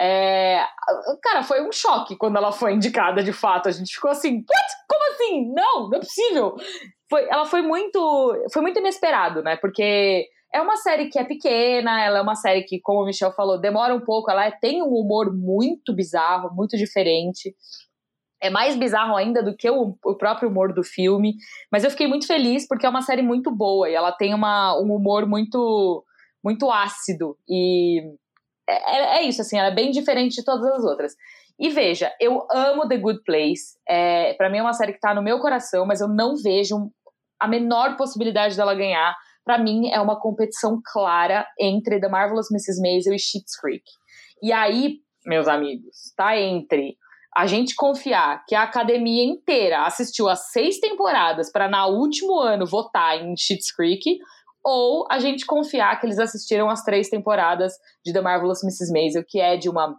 é, 0.00 0.66
cara, 1.22 1.44
foi 1.44 1.66
um 1.66 1.70
choque 1.70 2.16
quando 2.16 2.36
ela 2.36 2.50
foi 2.50 2.74
indicada 2.74 3.22
de 3.22 3.32
fato. 3.32 3.68
A 3.68 3.72
gente 3.72 3.94
ficou 3.94 4.10
assim, 4.10 4.34
What? 4.34 4.74
como 4.88 5.12
assim? 5.12 5.52
Não, 5.54 5.88
não 5.88 5.96
é 5.96 6.00
possível. 6.00 6.56
Foi, 7.08 7.22
ela 7.30 7.46
foi 7.46 7.62
muito, 7.62 8.48
foi 8.52 8.62
muito 8.62 8.80
inesperado, 8.80 9.42
né? 9.44 9.56
Porque 9.56 10.26
é 10.52 10.60
uma 10.60 10.76
série 10.76 11.08
que 11.08 11.20
é 11.20 11.24
pequena, 11.24 12.02
ela 12.02 12.18
é 12.18 12.22
uma 12.22 12.34
série 12.34 12.64
que, 12.64 12.80
como 12.80 13.02
o 13.02 13.06
Michel 13.06 13.32
falou, 13.32 13.60
demora 13.60 13.94
um 13.94 14.00
pouco, 14.00 14.28
ela 14.28 14.50
tem 14.50 14.82
um 14.82 14.88
humor 14.88 15.32
muito 15.32 15.94
bizarro, 15.94 16.52
muito 16.52 16.76
diferente 16.76 17.54
é 18.40 18.50
mais 18.50 18.76
bizarro 18.76 19.16
ainda 19.16 19.42
do 19.42 19.56
que 19.56 19.68
o, 19.70 19.96
o, 20.04 20.14
próprio 20.16 20.48
humor 20.48 20.72
do 20.72 20.82
filme. 20.82 21.34
Mas 21.70 21.84
eu 21.84 21.90
fiquei 21.90 22.06
muito 22.06 22.26
feliz 22.26 22.66
porque 22.66 22.86
é 22.86 22.88
uma 22.88 23.02
série 23.02 23.22
muito 23.22 23.50
boa 23.50 23.88
e 23.88 23.94
ela 23.94 24.12
tem 24.12 24.34
uma, 24.34 24.78
um 24.78 24.94
humor 24.94 25.26
muito, 25.26 26.04
muito 26.44 26.70
ácido. 26.70 27.36
E 27.48 28.00
é, 28.68 28.96
é, 28.96 29.18
é 29.18 29.22
isso, 29.22 29.40
assim, 29.40 29.58
ela 29.58 29.68
é 29.68 29.74
bem 29.74 29.90
diferente 29.90 30.36
de 30.36 30.44
todas 30.44 30.66
as 30.72 30.84
outras. 30.84 31.14
E 31.58 31.70
veja, 31.70 32.12
eu 32.20 32.46
amo 32.52 32.86
The 32.86 32.98
Good 32.98 33.22
Place. 33.24 33.78
É, 33.88 34.34
para 34.34 34.50
mim 34.50 34.58
é 34.58 34.62
uma 34.62 34.74
série 34.74 34.92
que 34.92 35.00
tá 35.00 35.14
no 35.14 35.22
meu 35.22 35.38
coração, 35.40 35.86
mas 35.86 36.00
eu 36.00 36.08
não 36.08 36.34
vejo 36.36 36.90
a 37.40 37.48
menor 37.48 37.96
possibilidade 37.96 38.56
dela 38.56 38.74
ganhar. 38.74 39.14
Para 39.44 39.58
mim 39.58 39.88
é 39.88 40.00
uma 40.00 40.20
competição 40.20 40.80
clara 40.84 41.46
entre 41.58 42.00
The 42.00 42.08
Marvelous 42.08 42.50
Mrs. 42.50 42.80
Maisel 42.82 43.14
e 43.14 43.18
Schitt's 43.18 43.58
Creek. 43.58 43.84
E 44.42 44.52
aí, 44.52 44.96
meus 45.24 45.48
amigos, 45.48 46.12
tá 46.14 46.36
entre 46.36 46.96
a 47.36 47.46
gente 47.46 47.74
confiar 47.74 48.42
que 48.46 48.54
a 48.54 48.62
academia 48.62 49.22
inteira 49.22 49.84
assistiu 49.84 50.26
as 50.26 50.50
seis 50.50 50.80
temporadas 50.80 51.52
para 51.52 51.68
na 51.68 51.86
último 51.86 52.40
ano 52.40 52.64
votar 52.64 53.22
em 53.22 53.36
Schitt's 53.36 53.70
Creek, 53.70 54.18
ou 54.64 55.06
a 55.10 55.18
gente 55.18 55.44
confiar 55.44 56.00
que 56.00 56.06
eles 56.06 56.18
assistiram 56.18 56.70
as 56.70 56.82
três 56.82 57.10
temporadas 57.10 57.74
de 58.02 58.10
The 58.10 58.22
Marvelous 58.22 58.62
Mrs. 58.64 58.90
Maisel, 58.90 59.22
que 59.28 59.38
é 59.38 59.58
de 59.58 59.68
uma 59.68 59.94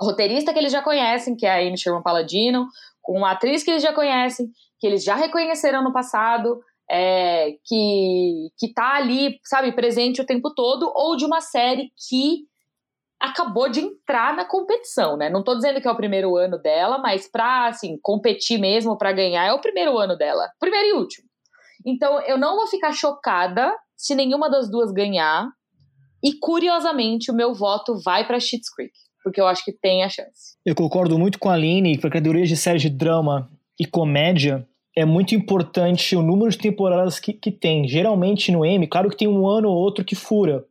roteirista 0.00 0.50
que 0.50 0.58
eles 0.58 0.72
já 0.72 0.80
conhecem, 0.80 1.36
que 1.36 1.44
é 1.44 1.50
a 1.50 1.58
Amy 1.58 1.76
Sherman 1.76 2.02
Palladino, 2.02 2.66
com 3.02 3.18
uma 3.18 3.32
atriz 3.32 3.62
que 3.62 3.70
eles 3.70 3.82
já 3.82 3.92
conhecem, 3.92 4.48
que 4.80 4.86
eles 4.86 5.04
já 5.04 5.14
reconheceram 5.14 5.84
no 5.84 5.92
passado, 5.92 6.58
é, 6.90 7.50
que, 7.66 8.48
que 8.58 8.72
tá 8.72 8.94
ali, 8.94 9.38
sabe, 9.44 9.72
presente 9.72 10.22
o 10.22 10.26
tempo 10.26 10.54
todo, 10.54 10.90
ou 10.94 11.16
de 11.16 11.26
uma 11.26 11.42
série 11.42 11.92
que 12.08 12.46
acabou 13.22 13.68
de 13.68 13.80
entrar 13.80 14.34
na 14.34 14.44
competição, 14.44 15.16
né? 15.16 15.30
Não 15.30 15.40
estou 15.40 15.54
dizendo 15.54 15.80
que 15.80 15.86
é 15.86 15.90
o 15.90 15.96
primeiro 15.96 16.36
ano 16.36 16.58
dela, 16.58 16.98
mas 16.98 17.30
para 17.30 17.68
assim, 17.68 17.96
competir 18.02 18.58
mesmo, 18.58 18.98
para 18.98 19.12
ganhar, 19.12 19.46
é 19.46 19.52
o 19.52 19.60
primeiro 19.60 19.96
ano 19.96 20.16
dela. 20.18 20.50
Primeiro 20.58 20.88
e 20.88 20.92
último. 20.94 21.28
Então, 21.86 22.20
eu 22.22 22.36
não 22.36 22.56
vou 22.56 22.66
ficar 22.66 22.92
chocada 22.92 23.72
se 23.96 24.16
nenhuma 24.16 24.50
das 24.50 24.68
duas 24.68 24.90
ganhar. 24.90 25.48
E 26.22 26.32
curiosamente, 26.34 27.30
o 27.30 27.34
meu 27.34 27.54
voto 27.54 27.96
vai 28.04 28.26
para 28.26 28.40
Schitt's 28.40 28.68
Creek, 28.74 28.92
porque 29.22 29.40
eu 29.40 29.46
acho 29.46 29.64
que 29.64 29.72
tem 29.72 30.02
a 30.02 30.08
chance. 30.08 30.56
Eu 30.66 30.74
concordo 30.74 31.16
muito 31.16 31.38
com 31.38 31.48
a 31.48 31.54
Aline, 31.54 31.96
que 31.96 32.06
a 32.06 32.10
categoria 32.10 32.44
de 32.44 32.56
série 32.56 32.80
de 32.80 32.90
drama 32.90 33.48
e 33.78 33.86
comédia 33.86 34.66
é 34.96 35.04
muito 35.04 35.34
importante 35.34 36.16
o 36.16 36.22
número 36.22 36.50
de 36.50 36.58
temporadas 36.58 37.20
que, 37.20 37.32
que 37.32 37.52
tem. 37.52 37.86
Geralmente 37.86 38.50
no 38.50 38.64
M, 38.64 38.84
claro 38.88 39.08
que 39.08 39.16
tem 39.16 39.28
um 39.28 39.46
ano 39.46 39.68
ou 39.68 39.76
outro 39.76 40.04
que 40.04 40.16
fura 40.16 40.64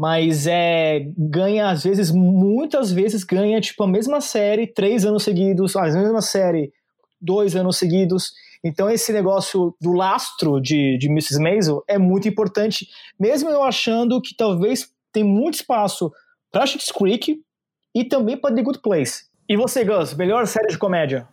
mas 0.00 0.46
é 0.46 1.04
ganha 1.14 1.68
às 1.68 1.84
vezes 1.84 2.10
muitas 2.10 2.90
vezes 2.90 3.22
ganha 3.22 3.60
tipo 3.60 3.82
a 3.82 3.86
mesma 3.86 4.22
série 4.22 4.66
três 4.66 5.04
anos 5.04 5.22
seguidos 5.22 5.76
a 5.76 5.82
mesma 5.82 6.22
série 6.22 6.72
dois 7.20 7.54
anos 7.54 7.76
seguidos 7.76 8.32
então 8.64 8.88
esse 8.88 9.12
negócio 9.12 9.76
do 9.78 9.92
lastro 9.92 10.58
de, 10.58 10.96
de 10.96 11.06
Mrs. 11.06 11.38
Maisel 11.38 11.84
é 11.86 11.98
muito 11.98 12.26
importante 12.26 12.88
mesmo 13.18 13.50
eu 13.50 13.62
achando 13.62 14.22
que 14.22 14.34
talvez 14.34 14.88
tem 15.12 15.22
muito 15.22 15.56
espaço 15.56 16.10
para 16.50 16.64
Schitt's 16.64 16.90
Creek 16.90 17.38
e 17.94 18.02
também 18.02 18.38
para 18.38 18.54
The 18.54 18.62
Good 18.62 18.78
Place 18.78 19.24
e 19.46 19.54
você 19.54 19.84
Gus 19.84 20.14
melhor 20.14 20.46
série 20.46 20.68
de 20.68 20.78
comédia 20.78 21.28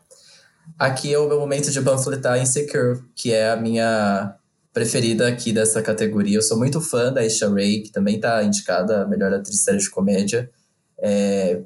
aqui 0.77 1.13
é 1.13 1.17
o 1.17 1.29
meu 1.29 1.39
momento 1.39 1.71
de 1.71 1.81
panfletar 1.81 2.37
Insecure 2.37 2.99
que 3.15 3.31
é 3.31 3.49
a 3.49 3.55
minha 3.55 4.36
preferida 4.77 5.27
aqui 5.27 5.51
dessa 5.51 5.81
categoria. 5.81 6.37
Eu 6.37 6.41
sou 6.43 6.55
muito 6.55 6.79
fã 6.79 7.11
da 7.11 7.25
Isha 7.25 7.49
Ray, 7.49 7.81
que 7.81 7.91
também 7.91 8.17
está 8.17 8.43
indicada 8.43 9.01
a 9.01 9.07
melhor 9.07 9.33
atriz 9.33 9.59
série 9.61 9.79
de 9.79 9.89
comédia. 9.89 10.51
É, 10.99 11.61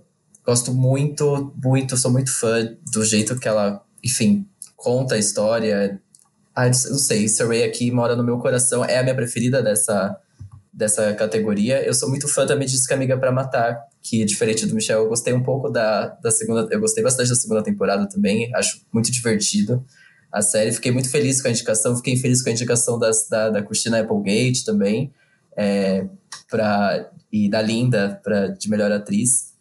gosto 0.45 0.73
muito, 0.73 1.53
muito, 1.61 1.97
sou 1.97 2.09
muito 2.09 2.31
fã 2.31 2.73
do 2.93 3.03
jeito 3.03 3.37
que 3.37 3.49
ela, 3.49 3.83
enfim, 4.01 4.47
conta 4.77 5.15
a 5.15 5.17
história. 5.17 5.99
Ah, 6.55 6.67
não 6.67 6.73
sei, 6.73 7.25
Isha 7.25 7.45
Ray 7.45 7.63
aqui 7.63 7.91
mora 7.91 8.15
no 8.15 8.23
meu 8.23 8.37
coração, 8.37 8.85
é 8.85 8.97
a 8.97 9.03
minha 9.03 9.15
preferida 9.15 9.61
dessa, 9.61 10.17
dessa 10.71 11.13
categoria. 11.13 11.85
Eu 11.85 11.93
sou 11.93 12.07
muito 12.07 12.29
fã 12.29 12.47
também 12.47 12.65
de 12.65 12.75
Disque 12.75 12.93
Amiga 12.93 13.17
para 13.17 13.29
Matar, 13.29 13.77
que 14.01 14.23
diferente 14.23 14.65
do 14.65 14.73
Michel, 14.73 14.99
eu 14.99 15.09
gostei 15.09 15.33
um 15.33 15.43
pouco 15.43 15.69
da, 15.69 16.07
da 16.23 16.31
segunda, 16.31 16.65
eu 16.71 16.79
gostei 16.79 17.03
bastante 17.03 17.27
da 17.27 17.35
segunda 17.35 17.61
temporada 17.61 18.07
também, 18.07 18.49
acho 18.55 18.85
muito 18.93 19.11
divertido 19.11 19.85
a 20.31 20.41
série. 20.41 20.71
Fiquei 20.71 20.91
muito 20.91 21.09
feliz 21.09 21.41
com 21.41 21.47
a 21.47 21.51
indicação, 21.51 21.95
fiquei 21.95 22.15
feliz 22.17 22.41
com 22.41 22.49
a 22.49 22.53
indicação 22.53 22.97
da, 22.97 23.11
da 23.49 23.61
Christina 23.61 23.99
Applegate 23.99 24.63
também, 24.65 25.11
é, 25.57 26.05
pra, 26.49 27.09
e 27.31 27.49
da 27.49 27.61
Linda 27.61 28.19
pra, 28.23 28.47
de 28.47 28.69
melhor 28.69 28.91
atriz. 28.91 29.51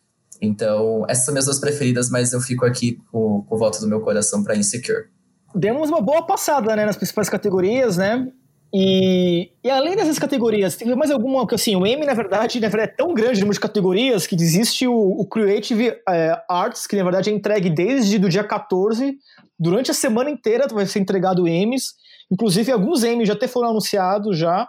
Então, 0.40 1.04
essas 1.08 1.24
são 1.24 1.34
minhas 1.34 1.44
duas 1.44 1.58
preferidas, 1.58 2.08
mas 2.08 2.32
eu 2.32 2.40
fico 2.40 2.64
aqui 2.64 2.98
com, 3.10 3.42
com 3.42 3.54
o 3.54 3.58
voto 3.58 3.80
do 3.80 3.86
meu 3.86 4.00
coração 4.00 4.42
para 4.42 4.56
Insecure. 4.56 5.08
Demos 5.54 5.90
uma 5.90 6.00
boa 6.00 6.24
passada 6.24 6.74
né, 6.76 6.86
nas 6.86 6.96
principais 6.96 7.28
categorias, 7.28 7.96
né? 7.96 8.32
E, 8.72 9.50
e, 9.64 9.70
além 9.70 9.96
dessas 9.96 10.18
categorias, 10.18 10.76
tem 10.76 10.94
mais 10.94 11.10
alguma 11.10 11.44
que 11.44 11.56
assim, 11.56 11.74
o 11.74 11.84
Emmy, 11.84 12.06
na 12.06 12.14
verdade, 12.14 12.60
na 12.60 12.68
verdade, 12.68 12.92
é 12.92 12.96
tão 12.96 13.12
grande 13.12 13.40
número 13.40 13.54
de 13.54 13.60
categorias 13.60 14.28
que 14.28 14.36
existe 14.36 14.86
o, 14.86 14.94
o 14.94 15.26
Creative 15.26 15.96
é, 16.08 16.40
Arts, 16.48 16.86
que 16.86 16.96
na 16.96 17.02
verdade 17.02 17.30
é 17.30 17.32
entregue 17.32 17.68
desde 17.68 18.16
o 18.16 18.28
dia 18.28 18.44
14 18.44 19.18
durante 19.60 19.90
a 19.90 19.94
semana 19.94 20.30
inteira 20.30 20.66
vai 20.68 20.86
ser 20.86 21.00
entregado 21.00 21.46
Emmys. 21.46 21.92
Inclusive, 22.30 22.72
alguns 22.72 23.04
Emmys 23.04 23.28
já 23.28 23.34
até 23.34 23.46
foram 23.46 23.68
anunciados 23.68 24.38
já. 24.38 24.66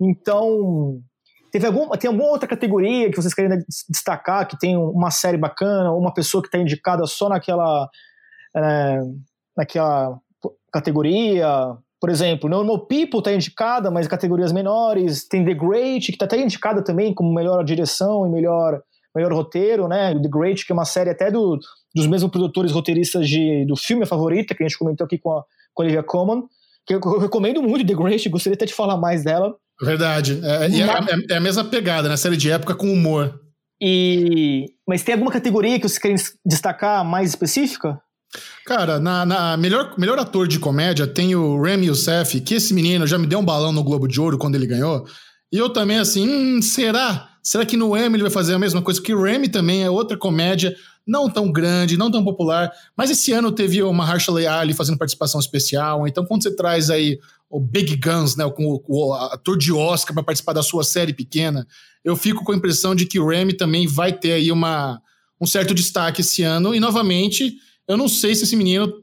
Então, 0.00 0.98
teve 1.52 1.66
algum, 1.66 1.90
tem 1.90 2.08
alguma 2.08 2.30
outra 2.30 2.48
categoria 2.48 3.10
que 3.10 3.16
vocês 3.16 3.34
querem 3.34 3.62
destacar, 3.86 4.48
que 4.48 4.58
tem 4.58 4.78
uma 4.78 5.10
série 5.10 5.36
bacana, 5.36 5.92
uma 5.92 6.14
pessoa 6.14 6.40
que 6.42 6.48
está 6.48 6.56
indicada 6.56 7.04
só 7.06 7.28
naquela, 7.28 7.86
é, 8.56 9.00
naquela 9.54 10.18
categoria? 10.72 11.76
Por 12.00 12.08
exemplo, 12.08 12.48
Normal 12.48 12.86
People 12.86 13.18
está 13.18 13.32
indicada, 13.32 13.90
mas 13.90 14.08
categorias 14.08 14.52
menores. 14.52 15.28
Tem 15.28 15.44
The 15.44 15.54
Great, 15.54 16.06
que 16.06 16.12
está 16.12 16.24
até 16.24 16.40
indicada 16.40 16.82
também 16.82 17.12
como 17.12 17.34
melhor 17.34 17.62
direção 17.62 18.26
e 18.26 18.30
melhor, 18.30 18.80
melhor 19.14 19.32
roteiro, 19.32 19.86
né? 19.86 20.14
The 20.14 20.28
Great, 20.28 20.64
que 20.64 20.72
é 20.72 20.74
uma 20.74 20.86
série 20.86 21.10
até 21.10 21.30
do, 21.30 21.58
dos 21.94 22.06
mesmos 22.06 22.30
produtores 22.30 22.72
roteiristas 22.72 23.28
de, 23.28 23.66
do 23.66 23.76
filme 23.76 24.06
Favorita, 24.06 24.54
que 24.54 24.62
a 24.62 24.66
gente 24.66 24.78
comentou 24.78 25.04
aqui 25.04 25.18
com 25.18 25.32
a, 25.32 25.44
com 25.74 25.82
a 25.82 25.84
Olivia 25.84 26.02
Colman 26.02 26.44
que 26.86 26.94
eu, 26.94 27.18
recomendo 27.18 27.62
muito 27.62 27.86
The 27.86 27.94
Great, 27.94 28.28
gostaria 28.28 28.54
até 28.54 28.66
de 28.66 28.74
falar 28.74 28.96
mais 28.96 29.22
dela. 29.22 29.54
Verdade. 29.80 30.40
É, 30.42 30.66
é, 30.66 30.80
é, 30.80 31.34
é, 31.34 31.36
a 31.36 31.40
mesma 31.40 31.64
pegada, 31.64 32.08
né? 32.08 32.16
Série 32.16 32.36
de 32.36 32.50
época 32.50 32.74
com 32.74 32.92
humor. 32.92 33.40
E... 33.80 34.66
Mas 34.86 35.02
tem 35.02 35.14
alguma 35.14 35.30
categoria 35.30 35.78
que 35.78 35.88
vocês 35.88 35.98
querem 35.98 36.16
destacar 36.44 37.04
mais 37.04 37.30
específica? 37.30 37.98
Cara, 38.64 39.00
na, 39.00 39.26
na, 39.26 39.56
melhor, 39.56 39.94
melhor 39.98 40.18
ator 40.18 40.46
de 40.46 40.58
comédia 40.58 41.06
tem 41.06 41.34
o 41.34 41.60
Remy 41.60 41.86
Youssef, 41.86 42.40
que 42.40 42.54
esse 42.54 42.72
menino 42.72 43.06
já 43.06 43.18
me 43.18 43.26
deu 43.26 43.38
um 43.38 43.44
balão 43.44 43.72
no 43.72 43.82
Globo 43.82 44.06
de 44.06 44.20
Ouro 44.20 44.38
quando 44.38 44.54
ele 44.54 44.66
ganhou. 44.66 45.06
E 45.52 45.58
eu 45.58 45.68
também, 45.68 45.98
assim, 45.98 46.28
hum, 46.28 46.62
será? 46.62 47.30
Será 47.42 47.64
que 47.64 47.76
no 47.76 47.96
Emmy 47.96 48.16
ele 48.16 48.22
vai 48.22 48.30
fazer 48.30 48.54
a 48.54 48.58
mesma 48.58 48.82
coisa? 48.82 49.00
Porque 49.00 49.14
Remy 49.14 49.48
também 49.48 49.82
é 49.82 49.90
outra 49.90 50.16
comédia 50.16 50.76
não 51.06 51.28
tão 51.28 51.50
grande, 51.50 51.96
não 51.96 52.10
tão 52.10 52.22
popular, 52.22 52.70
mas 52.96 53.10
esse 53.10 53.32
ano 53.32 53.50
teve 53.50 53.82
uma 53.82 54.06
Mahershala 54.06 54.40
Ali 54.48 54.74
fazendo 54.74 54.98
participação 54.98 55.40
especial, 55.40 56.06
então 56.06 56.24
quando 56.24 56.42
você 56.42 56.54
traz 56.54 56.90
aí 56.90 57.18
o 57.48 57.58
Big 57.58 57.96
Guns, 57.96 58.36
né, 58.36 58.48
com 58.48 58.66
o, 58.66 58.84
o 58.86 59.14
ator 59.14 59.58
de 59.58 59.72
Oscar 59.72 60.14
para 60.14 60.22
participar 60.22 60.52
da 60.52 60.62
sua 60.62 60.84
série 60.84 61.12
pequena, 61.12 61.66
eu 62.04 62.14
fico 62.14 62.44
com 62.44 62.52
a 62.52 62.56
impressão 62.56 62.94
de 62.94 63.06
que 63.06 63.18
o 63.18 63.26
Remy 63.26 63.54
também 63.54 63.88
vai 63.88 64.12
ter 64.12 64.32
aí 64.34 64.52
uma, 64.52 65.00
um 65.40 65.46
certo 65.46 65.74
destaque 65.74 66.20
esse 66.20 66.42
ano, 66.42 66.74
e 66.74 66.78
novamente, 66.78 67.56
eu 67.90 67.96
não 67.96 68.06
sei 68.06 68.36
se 68.36 68.44
esse 68.44 68.56
menino 68.56 69.02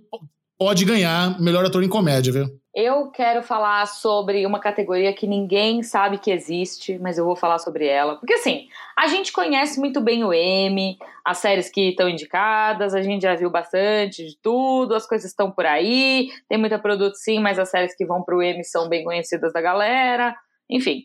pode 0.58 0.86
ganhar 0.86 1.40
melhor 1.42 1.66
ator 1.66 1.84
em 1.84 1.90
comédia, 1.90 2.32
viu? 2.32 2.46
Eu 2.74 3.12
quero 3.12 3.44
falar 3.44 3.86
sobre 3.86 4.46
uma 4.46 4.60
categoria 4.60 5.12
que 5.12 5.28
ninguém 5.28 5.84
sabe 5.84 6.20
que 6.20 6.32
existe, 6.32 6.98
mas 7.00 7.18
eu 7.18 7.26
vou 7.26 7.36
falar 7.36 7.60
sobre 7.60 7.86
ela. 7.86 8.16
Porque 8.16 8.36
assim, 8.36 8.68
a 8.98 9.08
gente 9.08 9.34
conhece 9.34 9.78
muito 9.78 10.00
bem 10.00 10.24
o 10.24 10.32
M, 10.32 10.98
as 11.26 11.40
séries 11.40 11.70
que 11.70 11.90
estão 11.90 12.08
indicadas, 12.08 12.94
a 12.94 13.02
gente 13.02 13.24
já 13.24 13.36
viu 13.36 13.50
bastante 13.50 14.26
de 14.26 14.38
tudo, 14.42 14.96
as 14.96 15.06
coisas 15.06 15.30
estão 15.30 15.52
por 15.52 15.66
aí, 15.66 16.30
tem 16.48 16.58
muita 16.58 16.80
produto 16.80 17.16
sim, 17.16 17.40
mas 17.40 17.60
as 17.60 17.70
séries 17.70 17.96
que 17.96 18.06
vão 18.06 18.24
pro 18.24 18.42
M 18.42 18.64
são 18.64 18.88
bem 18.88 19.04
conhecidas 19.04 19.52
da 19.52 19.60
galera, 19.60 20.34
enfim. 20.70 21.04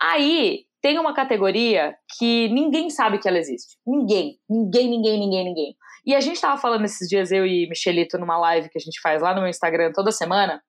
Aí 0.00 0.64
tem 0.82 0.98
uma 0.98 1.14
categoria 1.14 1.94
que 2.18 2.48
ninguém 2.48 2.90
sabe 2.90 3.18
que 3.18 3.28
ela 3.28 3.38
existe. 3.38 3.76
Ninguém, 3.86 4.38
ninguém, 4.48 4.88
ninguém, 4.88 5.20
ninguém, 5.20 5.44
ninguém. 5.44 5.76
E 6.04 6.14
a 6.14 6.20
gente 6.20 6.40
tava 6.40 6.60
falando 6.60 6.84
esses 6.84 7.08
dias, 7.08 7.30
eu 7.30 7.46
e 7.46 7.68
Michelito, 7.68 8.18
numa 8.18 8.38
live 8.38 8.68
que 8.68 8.78
a 8.78 8.80
gente 8.80 9.00
faz 9.00 9.22
lá 9.22 9.34
no 9.34 9.40
meu 9.40 9.50
Instagram 9.50 9.92
toda 9.92 10.10
semana, 10.12 10.62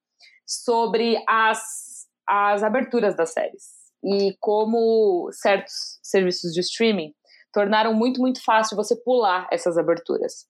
sobre 0.45 1.21
as, 1.27 2.07
as 2.27 2.63
aberturas 2.63 3.15
das 3.15 3.31
séries 3.31 3.81
e 4.03 4.35
como 4.39 5.29
certos 5.31 5.99
serviços 6.01 6.53
de 6.53 6.59
streaming 6.61 7.13
tornaram 7.53 7.93
muito, 7.93 8.19
muito 8.19 8.43
fácil 8.43 8.75
você 8.75 8.95
pular 8.95 9.47
essas 9.51 9.77
aberturas. 9.77 10.45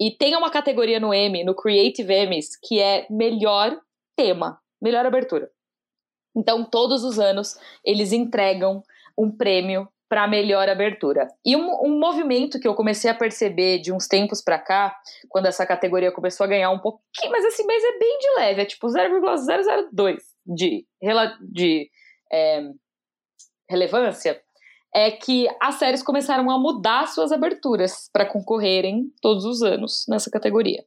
E 0.00 0.16
tem 0.16 0.36
uma 0.36 0.50
categoria 0.50 1.00
no 1.00 1.12
Emmy, 1.12 1.44
no 1.44 1.54
Creative 1.54 2.12
Emmys, 2.12 2.50
que 2.62 2.80
é 2.80 3.06
melhor 3.10 3.78
tema, 4.16 4.60
melhor 4.80 5.04
abertura. 5.04 5.50
Então, 6.36 6.64
todos 6.64 7.02
os 7.02 7.18
anos, 7.18 7.58
eles 7.84 8.12
entregam 8.12 8.82
um 9.18 9.30
prêmio 9.30 9.88
para 10.08 10.26
melhor 10.26 10.68
abertura. 10.68 11.28
E 11.44 11.54
um, 11.54 11.84
um, 11.84 11.98
movimento 11.98 12.58
que 12.58 12.66
eu 12.66 12.74
comecei 12.74 13.10
a 13.10 13.14
perceber 13.14 13.78
de 13.78 13.92
uns 13.92 14.06
tempos 14.06 14.42
para 14.42 14.58
cá, 14.58 14.96
quando 15.28 15.46
essa 15.46 15.66
categoria 15.66 16.10
começou 16.10 16.44
a 16.44 16.48
ganhar 16.48 16.70
um 16.70 16.78
pouquinho, 16.78 17.30
mas 17.30 17.44
assim, 17.44 17.64
mas 17.66 17.84
é 17.84 17.98
bem 17.98 18.18
de 18.18 18.30
leve, 18.38 18.62
é 18.62 18.64
tipo 18.64 18.88
0,002 18.88 20.22
de, 20.46 20.86
de 21.52 21.90
é, 22.32 22.62
relevância, 23.68 24.40
é 24.94 25.10
que 25.10 25.46
as 25.60 25.74
séries 25.74 26.02
começaram 26.02 26.50
a 26.50 26.58
mudar 26.58 27.06
suas 27.06 27.30
aberturas 27.30 28.08
para 28.12 28.24
concorrerem 28.24 29.12
todos 29.20 29.44
os 29.44 29.62
anos 29.62 30.06
nessa 30.08 30.30
categoria. 30.30 30.82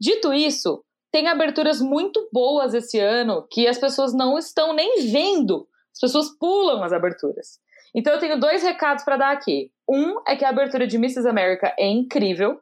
Dito 0.00 0.32
isso, 0.32 0.82
tem 1.12 1.28
aberturas 1.28 1.80
muito 1.80 2.28
boas 2.32 2.72
esse 2.72 2.98
ano 2.98 3.46
que 3.50 3.66
as 3.66 3.78
pessoas 3.78 4.14
não 4.14 4.38
estão 4.38 4.72
nem 4.72 5.10
vendo. 5.10 5.68
As 5.92 6.00
pessoas 6.00 6.28
pulam 6.38 6.82
as 6.82 6.92
aberturas. 6.92 7.58
Então 7.94 8.12
eu 8.14 8.20
tenho 8.20 8.38
dois 8.38 8.62
recados 8.62 9.04
para 9.04 9.16
dar 9.16 9.32
aqui. 9.32 9.70
Um 9.88 10.16
é 10.26 10.36
que 10.36 10.44
a 10.44 10.50
abertura 10.50 10.86
de 10.86 10.96
Mrs. 10.96 11.28
America 11.28 11.74
é 11.78 11.88
incrível. 11.88 12.60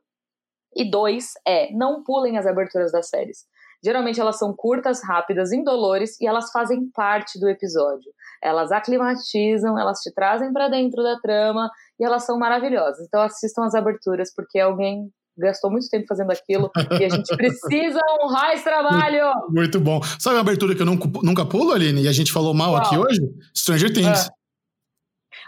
E 0.74 0.88
dois 0.90 1.30
é, 1.46 1.72
não 1.72 2.04
pulem 2.04 2.36
as 2.36 2.46
aberturas 2.46 2.92
das 2.92 3.08
séries. 3.08 3.46
Geralmente 3.82 4.20
elas 4.20 4.38
são 4.38 4.54
curtas, 4.54 5.02
rápidas, 5.02 5.52
indolores 5.52 6.20
e 6.20 6.26
elas 6.26 6.50
fazem 6.50 6.90
parte 6.92 7.38
do 7.40 7.48
episódio. 7.48 8.10
Elas 8.42 8.70
aclimatizam, 8.70 9.78
elas 9.78 10.00
te 10.00 10.12
trazem 10.12 10.52
para 10.52 10.68
dentro 10.68 11.02
da 11.02 11.18
trama 11.20 11.70
e 11.98 12.04
elas 12.04 12.24
são 12.24 12.38
maravilhosas. 12.38 13.06
Então 13.06 13.22
assistam 13.22 13.64
as 13.64 13.74
aberturas 13.74 14.32
porque 14.34 14.58
alguém 14.58 15.10
gastou 15.38 15.70
muito 15.70 15.88
tempo 15.88 16.06
fazendo 16.06 16.30
aquilo 16.30 16.70
e 16.98 17.04
a 17.04 17.08
gente 17.08 17.28
precisa 17.36 18.00
honrar 18.20 18.52
esse 18.52 18.64
trabalho. 18.64 19.32
Muito 19.48 19.80
bom. 19.80 20.00
Sabe 20.18 20.36
a 20.36 20.40
abertura 20.40 20.74
que 20.74 20.82
eu 20.82 20.86
nunca, 20.86 21.08
nunca 21.22 21.46
pulo, 21.46 21.72
Aline? 21.72 22.02
E 22.02 22.08
a 22.08 22.12
gente 22.12 22.32
falou 22.32 22.52
mal 22.52 22.72
Qual? 22.72 22.82
aqui 22.82 22.98
hoje? 22.98 23.20
Stranger 23.54 23.92
Things. 23.92 24.28
Ah 24.28 24.45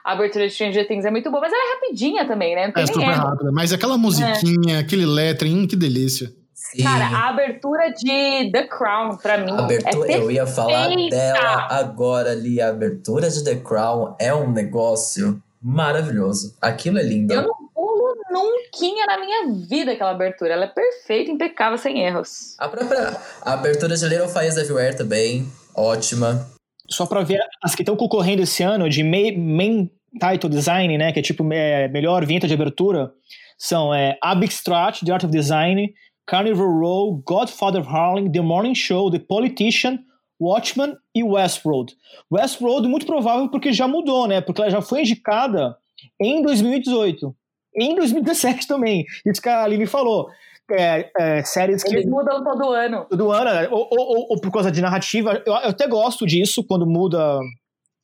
a 0.05 0.13
abertura 0.13 0.47
de 0.47 0.55
Stranger 0.55 0.87
Things 0.87 1.05
é 1.05 1.11
muito 1.11 1.31
boa, 1.31 1.41
mas 1.41 1.53
ela 1.53 1.63
é 1.63 1.75
rapidinha 1.75 2.27
também, 2.27 2.55
né? 2.55 2.73
é 2.75 2.87
super 2.87 3.05
rápida. 3.05 3.51
Mas 3.53 3.73
aquela 3.73 3.99
musiquinha, 3.99 4.77
é. 4.77 4.79
aquele 4.79 5.07
lettering, 5.07 5.63
hum, 5.63 5.67
que 5.67 5.77
delícia. 5.77 6.33
Sim. 6.55 6.83
Cara, 6.83 7.07
a 7.07 7.29
abertura 7.29 7.91
de 7.91 8.51
The 8.53 8.67
Crown, 8.67 9.17
pra 9.17 9.39
mim. 9.39 9.53
Abertura, 9.53 10.13
é 10.13 10.19
eu 10.19 10.31
ia 10.31 10.47
falar 10.47 10.89
dela 11.09 11.67
agora 11.71 12.33
ali. 12.33 12.61
A 12.61 12.69
abertura 12.69 13.31
de 13.31 13.43
The 13.43 13.57
Crown 13.57 14.15
é 14.19 14.35
um 14.35 14.51
negócio 14.51 15.43
maravilhoso. 15.63 16.55
Aquilo 16.61 16.99
é 16.99 17.03
lindo. 17.03 17.33
Eu 17.33 17.43
não 17.43 17.69
pulo 17.75 18.15
nunca 18.31 19.07
na 19.07 19.19
minha 19.19 19.67
vida 19.67 19.93
aquela 19.93 20.11
abertura. 20.11 20.53
Ela 20.53 20.65
é 20.65 20.69
perfeita, 20.69 21.31
impecável, 21.31 21.79
sem 21.79 22.05
erros. 22.05 22.55
A 22.59 22.69
própria 22.69 23.17
a 23.43 23.53
abertura 23.55 23.97
de 23.97 24.07
Little 24.07 24.29
Fires 24.29 24.57
Everywhere 24.57 24.97
também, 24.97 25.51
ótima 25.75 26.47
só 26.89 27.07
para 27.07 27.23
ver 27.23 27.41
as 27.63 27.75
que 27.75 27.83
estão 27.83 27.97
concorrendo 27.97 28.43
esse 28.43 28.63
ano 28.63 28.89
de 28.89 29.03
main, 29.03 29.91
title 30.19 30.49
design, 30.49 30.97
né, 30.97 31.13
que 31.13 31.19
é 31.19 31.23
tipo 31.23 31.47
é, 31.53 31.89
melhor 31.89 32.25
vinheta 32.25 32.49
de 32.49 32.55
abertura, 32.55 33.13
são 33.59 33.93
é, 33.93 34.17
Abstract, 34.23 35.05
The 35.05 35.13
Art 35.13 35.25
of 35.25 35.33
Design, 35.33 35.93
Carnival 36.27 36.71
Row, 36.79 37.23
Godfather 37.25 37.81
of 37.81 37.91
Harlem, 37.91 38.31
The 38.31 38.41
Morning 38.41 38.75
Show, 38.75 39.11
The 39.11 39.19
Politician, 39.19 39.99
Watchmen 40.41 40.95
e 41.15 41.23
Westworld. 41.23 41.95
Westworld 42.31 42.87
muito 42.87 43.07
provável 43.07 43.49
porque 43.49 43.73
já 43.73 43.89
mudou, 43.89 44.29
né? 44.29 44.41
Porque 44.41 44.61
ela 44.61 44.71
já 44.71 44.81
foi 44.81 45.01
indicada 45.01 45.77
em 46.21 46.43
2018. 46.43 47.35
Em 47.75 47.97
2017 47.97 48.69
também. 48.69 49.05
Isso 49.27 49.43
que 49.43 49.49
a 49.49 49.65
Aline 49.65 49.87
falou 49.87 50.29
é, 50.71 51.11
é, 51.19 51.43
séries 51.45 51.83
que. 51.83 51.95
Eles 51.95 52.07
mudam 52.07 52.43
todo 52.43 52.71
ano. 52.73 53.07
Todo 53.09 53.33
ano, 53.33 53.51
né? 53.51 53.69
ou, 53.71 53.89
ou, 53.91 54.27
ou, 54.31 54.41
por 54.41 54.51
causa 54.53 54.71
de 54.71 54.81
narrativa. 54.81 55.43
Eu, 55.45 55.55
eu, 55.55 55.71
até 55.71 55.87
gosto 55.87 56.27
disso 56.27 56.65
quando 56.65 56.87
muda 56.87 57.39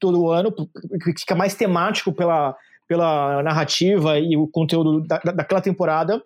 todo 0.00 0.30
ano, 0.30 0.52
fica 1.18 1.34
mais 1.34 1.54
temático 1.54 2.12
pela, 2.12 2.56
pela 2.86 3.42
narrativa 3.42 4.18
e 4.18 4.36
o 4.36 4.46
conteúdo 4.46 5.00
da, 5.06 5.18
daquela 5.18 5.60
temporada. 5.60 6.22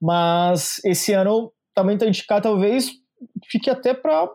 Mas 0.00 0.80
esse 0.84 1.12
ano 1.12 1.52
também 1.74 1.98
tá 1.98 2.06
indicado, 2.06 2.42
talvez 2.42 2.90
fique 3.50 3.70
até 3.70 3.94
para 3.94 4.28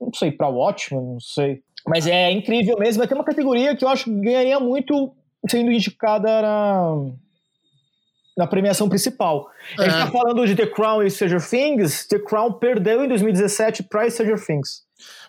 não 0.00 0.12
sei, 0.14 0.30
para 0.30 0.48
Watchmen, 0.48 1.02
não 1.02 1.20
sei. 1.20 1.62
Mas 1.86 2.06
é 2.06 2.30
incrível 2.30 2.76
mesmo. 2.78 2.98
Vai 2.98 3.08
ter 3.08 3.14
uma 3.14 3.24
categoria 3.24 3.76
que 3.76 3.84
eu 3.84 3.88
acho 3.88 4.04
que 4.04 4.20
ganharia 4.20 4.60
muito 4.60 5.14
sendo 5.48 5.70
indicada 5.70 6.42
na 6.42 7.12
na 8.36 8.46
premiação 8.46 8.88
principal. 8.88 9.48
É. 9.78 9.82
A 9.82 9.88
gente 9.88 9.98
tá 9.98 10.10
falando 10.10 10.46
de 10.46 10.54
The 10.54 10.66
Crown 10.66 11.02
e 11.02 11.10
Stranger 11.10 11.48
Things, 11.48 12.06
The 12.06 12.18
Crown 12.18 12.52
perdeu 12.54 13.04
em 13.04 13.08
2017 13.08 13.84
para 13.84 14.08
Stranger 14.10 14.44
Things. 14.44 14.84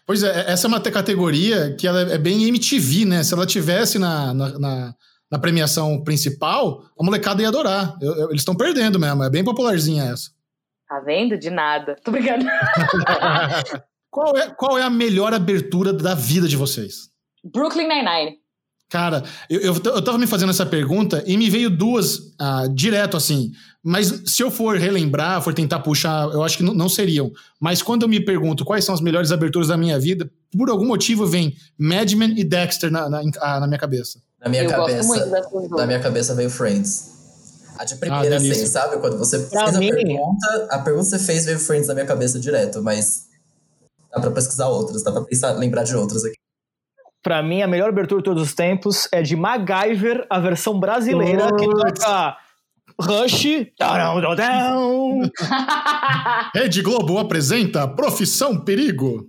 Pois 0.06 0.24
é, 0.24 0.52
essa 0.52 0.68
é 0.68 0.70
uma 0.70 0.82
categoria 0.82 1.76
que 1.76 1.88
ela 1.88 2.02
é 2.14 2.18
bem 2.18 2.44
MTV, 2.46 3.06
né? 3.06 3.24
Se 3.24 3.34
ela 3.34 3.46
tivesse 3.46 4.00
na, 4.00 4.34
na, 4.34 4.60
na, 4.60 4.96
na 5.32 5.40
premiação 5.40 6.02
principal, 6.04 6.84
a 6.98 7.04
molecada 7.04 7.42
ia 7.42 7.48
adorar. 7.48 7.96
Eu, 8.02 8.16
eu, 8.16 8.30
eles 8.30 8.42
estão 8.42 8.56
perdendo 8.56 9.00
mesmo, 9.00 9.24
é 9.24 9.30
bem 9.30 9.44
popularzinha 9.44 10.04
essa. 10.06 10.32
Tá 10.88 11.02
vendo? 11.02 11.38
De 11.38 11.50
nada. 11.50 11.98
Tô 12.02 12.12
brincando. 12.12 12.46
qual, 14.10 14.38
é, 14.38 14.50
qual 14.52 14.78
é 14.78 14.84
a 14.84 14.90
melhor 14.90 15.34
abertura 15.34 15.92
da 15.92 16.16
vida 16.16 16.48
de 16.48 16.56
vocês? 16.56 17.10
Brooklyn 17.44 17.88
Nine-Nine. 17.88 18.38
Cara, 18.90 19.24
eu, 19.50 19.60
eu, 19.60 19.74
eu 19.74 20.02
tava 20.02 20.18
me 20.18 20.26
fazendo 20.26 20.50
essa 20.50 20.66
pergunta 20.66 21.22
e 21.28 21.36
me 21.36 21.50
veio 21.50 21.70
duas 21.70 22.34
ah, 22.40 22.68
direto 22.74 23.18
assim. 23.18 23.52
Mas 23.84 24.24
se 24.26 24.42
eu 24.42 24.50
for 24.50 24.78
relembrar, 24.78 25.42
for 25.42 25.54
tentar 25.54 25.80
puxar, 25.80 26.30
eu 26.32 26.42
acho 26.42 26.58
que 26.58 26.64
não, 26.64 26.74
não, 26.74 26.88
seriam. 26.88 27.32
Mas 27.60 27.82
quando 27.82 28.04
eu 28.04 28.08
me 28.08 28.20
pergunto 28.20 28.64
quais 28.64 28.86
são 28.86 28.96
as 28.96 29.02
melhores 29.02 29.32
aberturas 29.32 29.68
da 29.68 29.78
minha 29.78 30.00
vida, 30.00 30.30
por 30.58 30.70
algum 30.70 30.86
motivo 30.86 31.26
vem 31.26 31.56
Mad 31.78 32.12
Men 32.14 32.40
e 32.40 32.46
Dexter 32.46 32.90
na, 32.90 33.10
na, 33.10 33.22
ah, 33.42 33.60
na 33.60 33.68
minha 33.68 33.80
cabeça. 33.80 34.20
Na 34.40 34.50
minha 34.50 34.64
eu 34.64 34.70
cabeça. 34.70 35.26
Na 35.72 35.86
minha 35.86 36.00
cabeça 36.00 36.34
veio 36.34 36.50
Friends. 36.50 37.18
A 37.78 37.84
de 37.84 37.96
primeira, 37.98 38.36
ah, 38.36 38.38
assim, 38.38 38.66
sabe? 38.66 38.98
Quando 38.98 39.18
você 39.18 39.38
fez 39.38 39.76
a 39.76 39.80
pergunta, 39.80 40.68
a 40.72 40.80
pergunta 40.80 41.04
que 41.04 41.10
você 41.10 41.20
fez 41.20 41.46
veio 41.46 41.60
Friends 41.60 41.88
na 41.88 41.94
minha 41.94 42.06
cabeça 42.06 42.40
direto, 42.40 42.82
mas 42.82 43.28
dá 44.12 44.20
pra 44.22 44.32
pesquisar 44.32 44.68
outras, 44.68 45.04
dá 45.04 45.12
pra 45.12 45.22
pensar, 45.22 45.52
lembrar 45.52 45.84
de 45.84 45.96
outras 45.96 46.24
aqui. 46.24 46.38
Pra 47.28 47.44
mim, 47.44 47.62
a 47.62 47.68
melhor 47.68 47.90
abertura 47.90 48.22
de 48.22 48.24
todos 48.24 48.42
os 48.42 48.56
tempos 48.56 49.10
é 49.12 49.22
de 49.22 49.36
MacGyver, 49.36 50.26
a 50.30 50.40
versão 50.40 50.80
brasileira, 50.80 51.54
que 51.58 51.66
toca 51.66 52.38
Rush. 53.02 53.68
Rede 56.56 56.82
Globo 56.82 57.18
apresenta 57.20 57.86
Profissão 57.86 58.64
Perigo. 58.64 59.26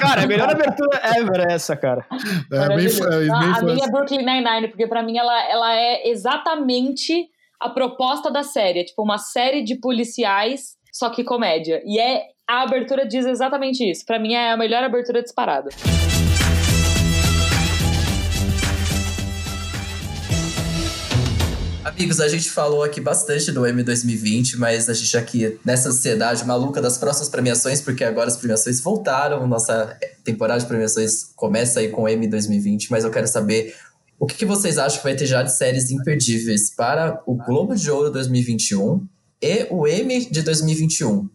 Cara, 0.00 0.24
a 0.24 0.26
melhor 0.26 0.50
abertura 0.50 1.00
ever 1.04 1.48
é 1.48 1.52
essa, 1.52 1.76
cara. 1.76 2.04
É, 2.50 2.66
bem, 2.66 2.86
é, 2.86 3.18
bem 3.20 3.30
a 3.30 3.62
minha 3.62 3.84
é 3.84 3.90
Brooklyn 3.92 4.26
Nine-Nine, 4.26 4.66
porque 4.66 4.88
pra 4.88 5.04
mim 5.04 5.16
ela, 5.16 5.48
ela 5.48 5.72
é 5.72 6.08
exatamente 6.08 7.28
a 7.60 7.70
proposta 7.70 8.28
da 8.28 8.42
série. 8.42 8.80
É 8.80 8.84
tipo 8.84 9.04
uma 9.04 9.18
série 9.18 9.62
de 9.62 9.76
policiais, 9.76 10.74
só 10.92 11.10
que 11.10 11.22
comédia. 11.22 11.80
E 11.86 12.00
é 12.00 12.24
a 12.48 12.62
abertura 12.62 13.06
diz 13.06 13.24
exatamente 13.24 13.88
isso. 13.88 14.04
Pra 14.04 14.18
mim 14.18 14.34
é 14.34 14.50
a 14.50 14.56
melhor 14.56 14.82
abertura 14.82 15.22
disparada. 15.22 15.70
Amigos, 21.86 22.18
a 22.18 22.26
gente 22.26 22.50
falou 22.50 22.82
aqui 22.82 23.00
bastante 23.00 23.52
do 23.52 23.64
M 23.64 23.80
2020, 23.80 24.58
mas 24.58 24.88
a 24.88 24.92
gente 24.92 25.16
aqui 25.16 25.56
nessa 25.64 25.88
ansiedade 25.88 26.44
maluca 26.44 26.82
das 26.82 26.98
próximas 26.98 27.28
premiações, 27.28 27.80
porque 27.80 28.02
agora 28.02 28.26
as 28.26 28.36
premiações 28.36 28.80
voltaram, 28.80 29.46
nossa 29.46 29.96
temporada 30.24 30.58
de 30.58 30.66
premiações 30.66 31.30
começa 31.36 31.78
aí 31.78 31.88
com 31.88 32.02
o 32.02 32.08
M 32.08 32.26
2020, 32.26 32.90
mas 32.90 33.04
eu 33.04 33.10
quero 33.12 33.28
saber 33.28 33.72
o 34.18 34.26
que, 34.26 34.34
que 34.34 34.44
vocês 34.44 34.78
acham 34.78 34.98
que 34.98 35.04
vai 35.04 35.14
ter 35.14 35.26
já 35.26 35.44
de 35.44 35.52
séries 35.52 35.92
imperdíveis 35.92 36.74
para 36.74 37.22
o 37.24 37.36
Globo 37.36 37.76
de 37.76 37.88
Ouro 37.88 38.10
2021 38.10 39.06
e 39.40 39.68
o 39.70 39.86
M 39.86 40.28
de 40.28 40.42
2021? 40.42 41.30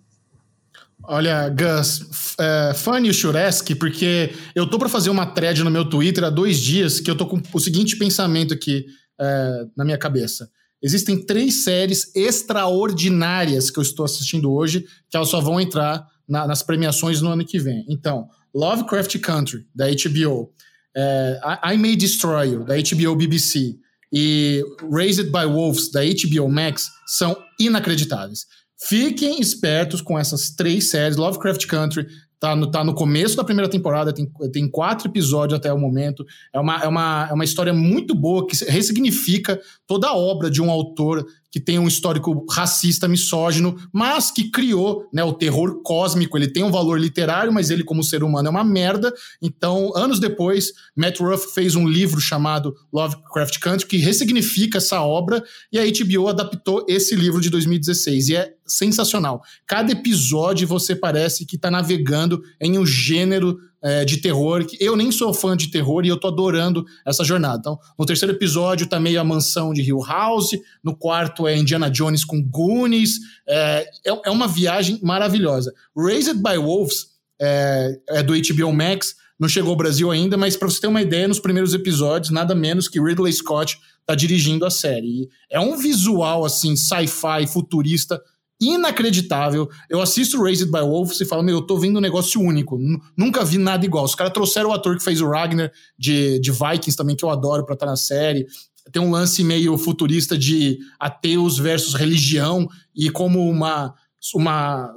Olha, 1.01 1.47
Gus, 1.47 2.35
é, 2.37 2.73
o 3.09 3.13
Shuresk, 3.13 3.73
porque 3.75 4.33
eu 4.53 4.69
tô 4.69 4.77
para 4.77 4.89
fazer 4.89 5.11
uma 5.11 5.25
thread 5.25 5.63
no 5.63 5.71
meu 5.71 5.89
Twitter 5.89 6.25
há 6.25 6.29
dois 6.29 6.59
dias 6.59 6.99
que 6.99 7.09
eu 7.09 7.15
tô 7.15 7.25
com 7.25 7.41
o 7.53 7.59
seguinte 7.59 7.95
pensamento 7.95 8.53
aqui 8.53 8.85
é, 9.21 9.65
na 9.77 9.85
minha 9.85 9.97
cabeça. 9.97 10.49
Existem 10.81 11.23
três 11.23 11.63
séries 11.63 12.11
extraordinárias 12.15 13.69
que 13.69 13.77
eu 13.77 13.83
estou 13.83 14.03
assistindo 14.03 14.51
hoje, 14.51 14.85
que 15.09 15.15
elas 15.15 15.29
só 15.29 15.39
vão 15.39 15.61
entrar 15.61 16.05
na, 16.27 16.47
nas 16.47 16.63
premiações 16.63 17.21
no 17.21 17.29
ano 17.29 17.45
que 17.45 17.59
vem. 17.59 17.85
Então, 17.87 18.27
Lovecraft 18.53 19.19
Country, 19.19 19.67
da 19.75 19.85
HBO, 19.87 20.51
é, 20.95 21.39
I 21.71 21.77
May 21.77 21.95
Destroy 21.95 22.49
You, 22.49 22.63
da 22.63 22.75
HBO 22.75 23.15
BBC, 23.15 23.77
e 24.11 24.63
Raised 24.91 25.31
by 25.31 25.45
Wolves, 25.45 25.91
da 25.91 26.01
HBO 26.01 26.49
Max, 26.49 26.87
são 27.07 27.37
inacreditáveis. 27.59 28.45
Fiquem 28.83 29.39
espertos 29.39 30.01
com 30.01 30.17
essas 30.17 30.49
três 30.49 30.89
séries, 30.89 31.15
Lovecraft 31.15 31.67
Country, 31.67 32.07
Tá 32.41 32.55
no, 32.55 32.71
tá 32.71 32.83
no 32.83 32.95
começo 32.95 33.37
da 33.37 33.43
primeira 33.43 33.69
temporada, 33.69 34.11
tem, 34.11 34.27
tem 34.51 34.67
quatro 34.67 35.07
episódios 35.07 35.59
até 35.59 35.71
o 35.71 35.77
momento. 35.77 36.25
É 36.51 36.59
uma, 36.59 36.83
é, 36.83 36.87
uma, 36.87 37.27
é 37.29 37.33
uma 37.33 37.43
história 37.43 37.71
muito 37.71 38.15
boa 38.15 38.47
que 38.47 38.55
ressignifica 38.65 39.61
toda 39.85 40.07
a 40.07 40.17
obra 40.17 40.49
de 40.49 40.59
um 40.59 40.71
autor 40.71 41.23
que 41.51 41.59
tem 41.59 41.77
um 41.77 41.87
histórico 41.87 42.45
racista, 42.49 43.07
misógino, 43.07 43.77
mas 43.91 44.31
que 44.31 44.49
criou 44.49 45.07
né, 45.13 45.21
o 45.23 45.33
terror 45.33 45.81
cósmico. 45.83 46.37
Ele 46.37 46.47
tem 46.47 46.63
um 46.63 46.71
valor 46.71 46.99
literário, 46.99 47.51
mas 47.51 47.69
ele, 47.69 47.83
como 47.83 48.03
ser 48.03 48.23
humano, 48.23 48.47
é 48.47 48.51
uma 48.51 48.63
merda. 48.63 49.13
Então, 49.41 49.91
anos 49.95 50.19
depois, 50.19 50.71
Matt 50.95 51.19
Ruff 51.19 51.53
fez 51.53 51.75
um 51.75 51.87
livro 51.87 52.21
chamado 52.21 52.73
Lovecraft 52.91 53.59
Country, 53.59 53.85
que 53.85 53.97
ressignifica 53.97 54.77
essa 54.77 55.01
obra, 55.01 55.43
e 55.71 55.77
a 55.77 55.83
HBO 55.83 56.29
adaptou 56.29 56.85
esse 56.87 57.15
livro 57.15 57.41
de 57.41 57.49
2016. 57.49 58.29
E 58.29 58.35
é 58.37 58.53
sensacional. 58.65 59.43
Cada 59.67 59.91
episódio 59.91 60.65
você 60.65 60.95
parece 60.95 61.45
que 61.45 61.57
está 61.57 61.69
navegando 61.69 62.41
em 62.59 62.79
um 62.79 62.85
gênero 62.85 63.57
é, 63.83 64.05
de 64.05 64.17
terror. 64.17 64.65
Eu 64.79 64.95
nem 64.95 65.11
sou 65.11 65.33
fã 65.33 65.55
de 65.55 65.69
terror 65.69 66.05
e 66.05 66.09
eu 66.09 66.17
tô 66.17 66.27
adorando 66.27 66.85
essa 67.05 67.23
jornada. 67.23 67.57
Então, 67.59 67.79
no 67.97 68.05
terceiro 68.05 68.33
episódio 68.33 68.87
tá 68.87 68.99
meio 68.99 69.19
a 69.19 69.23
mansão 69.23 69.73
de 69.73 69.81
Hill 69.81 69.99
House, 69.99 70.51
no 70.83 70.95
quarto 70.95 71.47
é 71.47 71.57
Indiana 71.57 71.89
Jones 71.89 72.23
com 72.23 72.41
Goonies. 72.41 73.19
É, 73.47 73.89
é, 74.05 74.21
é 74.25 74.29
uma 74.29 74.47
viagem 74.47 74.99
maravilhosa. 75.01 75.73
Raised 75.95 76.35
by 76.35 76.57
Wolves 76.57 77.07
é, 77.41 77.99
é 78.09 78.23
do 78.23 78.33
HBO 78.33 78.71
Max, 78.71 79.15
não 79.39 79.49
chegou 79.49 79.71
ao 79.71 79.77
Brasil 79.77 80.11
ainda, 80.11 80.37
mas 80.37 80.55
para 80.55 80.69
você 80.69 80.79
ter 80.79 80.87
uma 80.87 81.01
ideia, 81.01 81.27
nos 81.27 81.39
primeiros 81.39 81.73
episódios, 81.73 82.31
nada 82.31 82.53
menos 82.53 82.87
que 82.87 83.01
Ridley 83.01 83.33
Scott 83.33 83.79
tá 84.05 84.13
dirigindo 84.13 84.65
a 84.65 84.69
série. 84.69 85.21
E 85.23 85.29
é 85.49 85.59
um 85.59 85.75
visual 85.77 86.45
assim, 86.45 86.75
sci-fi, 86.75 87.47
futurista, 87.47 88.21
inacreditável. 88.61 89.67
Eu 89.89 89.99
assisto 89.99 90.41
Raised 90.41 90.71
by 90.71 90.81
Wolves 90.81 91.19
e 91.19 91.25
falo, 91.25 91.41
meu, 91.41 91.57
eu 91.57 91.61
tô 91.63 91.77
vendo 91.77 91.97
um 91.97 92.01
negócio 92.01 92.39
único. 92.39 92.79
Nunca 93.17 93.43
vi 93.43 93.57
nada 93.57 93.83
igual. 93.83 94.05
Os 94.05 94.13
caras 94.13 94.31
trouxeram 94.31 94.69
o 94.69 94.73
ator 94.73 94.95
que 94.95 95.03
fez 95.03 95.19
o 95.19 95.27
Ragnar 95.27 95.71
de, 95.97 96.39
de 96.39 96.51
Vikings 96.51 96.95
também, 96.95 97.15
que 97.15 97.25
eu 97.25 97.31
adoro 97.31 97.65
pra 97.65 97.73
estar 97.73 97.87
na 97.87 97.95
série. 97.97 98.45
Tem 98.91 99.01
um 99.01 99.09
lance 99.09 99.43
meio 99.43 99.75
futurista 99.77 100.37
de 100.37 100.77
ateus 100.99 101.57
versus 101.57 101.95
religião 101.95 102.69
e 102.95 103.09
como 103.09 103.49
uma, 103.49 103.95
uma 104.35 104.93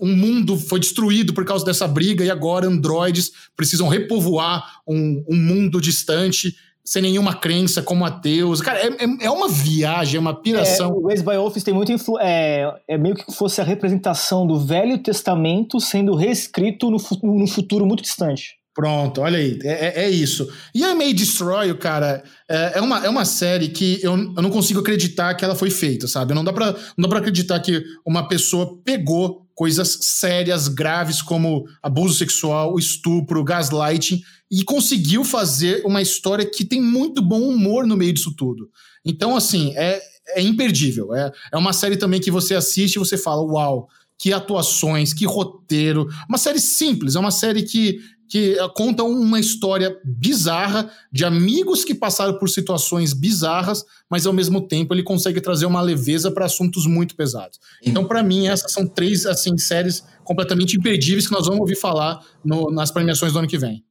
um 0.00 0.16
mundo 0.16 0.58
foi 0.58 0.80
destruído 0.80 1.32
por 1.32 1.44
causa 1.44 1.64
dessa 1.64 1.86
briga 1.86 2.24
e 2.24 2.30
agora 2.30 2.66
androides 2.66 3.30
precisam 3.56 3.86
repovoar 3.86 4.80
um, 4.86 5.24
um 5.28 5.36
mundo 5.36 5.80
distante 5.80 6.56
sem 6.84 7.02
nenhuma 7.02 7.34
crença, 7.34 7.82
como 7.82 8.04
ateus. 8.04 8.60
Cara, 8.60 8.80
é, 8.80 8.86
é, 8.86 9.26
é 9.26 9.30
uma 9.30 9.48
viagem, 9.48 10.16
é 10.16 10.20
uma 10.20 10.34
piração. 10.34 10.90
É, 10.90 10.92
o 10.92 11.02
Waze 11.02 11.22
by 11.22 11.36
Office 11.36 11.62
tem 11.62 11.74
muito 11.74 11.92
influ 11.92 12.18
é, 12.20 12.74
é 12.88 12.98
meio 12.98 13.14
que 13.14 13.32
fosse 13.32 13.60
a 13.60 13.64
representação 13.64 14.46
do 14.46 14.58
Velho 14.58 14.98
Testamento 14.98 15.80
sendo 15.80 16.14
reescrito 16.14 16.90
no, 16.90 16.98
no 17.22 17.46
futuro 17.46 17.86
muito 17.86 18.02
distante. 18.02 18.62
Pronto, 18.74 19.20
olha 19.20 19.36
aí, 19.36 19.58
é, 19.62 20.02
é, 20.02 20.04
é 20.04 20.10
isso. 20.10 20.48
E 20.74 20.82
a 20.82 20.94
May 20.94 21.12
Destroy, 21.12 21.74
cara, 21.74 22.24
é, 22.48 22.78
é, 22.78 22.80
uma, 22.80 23.04
é 23.04 23.08
uma 23.08 23.26
série 23.26 23.68
que 23.68 24.00
eu, 24.02 24.12
eu 24.12 24.42
não 24.42 24.50
consigo 24.50 24.80
acreditar 24.80 25.34
que 25.34 25.44
ela 25.44 25.54
foi 25.54 25.68
feita, 25.68 26.08
sabe? 26.08 26.32
Não 26.32 26.42
dá, 26.42 26.54
pra, 26.54 26.72
não 26.96 27.02
dá 27.02 27.08
pra 27.08 27.18
acreditar 27.18 27.60
que 27.60 27.84
uma 28.04 28.26
pessoa 28.26 28.78
pegou 28.82 29.46
coisas 29.54 29.98
sérias, 30.00 30.68
graves, 30.68 31.20
como 31.20 31.66
abuso 31.82 32.14
sexual, 32.14 32.78
estupro, 32.78 33.44
gaslighting, 33.44 34.22
e 34.52 34.62
conseguiu 34.62 35.24
fazer 35.24 35.82
uma 35.82 36.02
história 36.02 36.44
que 36.44 36.62
tem 36.62 36.78
muito 36.78 37.22
bom 37.22 37.40
humor 37.40 37.86
no 37.86 37.96
meio 37.96 38.12
disso 38.12 38.34
tudo. 38.36 38.70
Então, 39.02 39.34
assim, 39.34 39.72
é, 39.74 39.98
é 40.36 40.42
imperdível. 40.42 41.14
É, 41.14 41.32
é 41.50 41.56
uma 41.56 41.72
série 41.72 41.96
também 41.96 42.20
que 42.20 42.30
você 42.30 42.54
assiste 42.54 42.96
e 42.96 42.98
você 42.98 43.16
fala, 43.16 43.42
uau, 43.42 43.88
que 44.18 44.30
atuações, 44.30 45.14
que 45.14 45.24
roteiro. 45.24 46.06
Uma 46.28 46.36
série 46.36 46.60
simples, 46.60 47.16
é 47.16 47.18
uma 47.18 47.30
série 47.30 47.62
que 47.62 47.98
que 48.28 48.56
conta 48.74 49.02
uma 49.02 49.38
história 49.38 49.94
bizarra 50.02 50.90
de 51.12 51.22
amigos 51.22 51.84
que 51.84 51.94
passaram 51.94 52.38
por 52.38 52.48
situações 52.48 53.12
bizarras, 53.12 53.84
mas 54.08 54.26
ao 54.26 54.32
mesmo 54.32 54.66
tempo 54.66 54.94
ele 54.94 55.02
consegue 55.02 55.38
trazer 55.38 55.66
uma 55.66 55.82
leveza 55.82 56.30
para 56.30 56.46
assuntos 56.46 56.86
muito 56.86 57.14
pesados. 57.14 57.60
Então, 57.84 58.06
para 58.06 58.22
mim, 58.22 58.48
essas 58.48 58.72
são 58.72 58.86
três 58.86 59.26
assim 59.26 59.58
séries 59.58 60.02
completamente 60.24 60.78
imperdíveis 60.78 61.26
que 61.26 61.32
nós 61.34 61.44
vamos 61.44 61.60
ouvir 61.60 61.76
falar 61.76 62.24
no, 62.42 62.70
nas 62.70 62.90
premiações 62.90 63.34
do 63.34 63.38
ano 63.38 63.48
que 63.48 63.58
vem. 63.58 63.84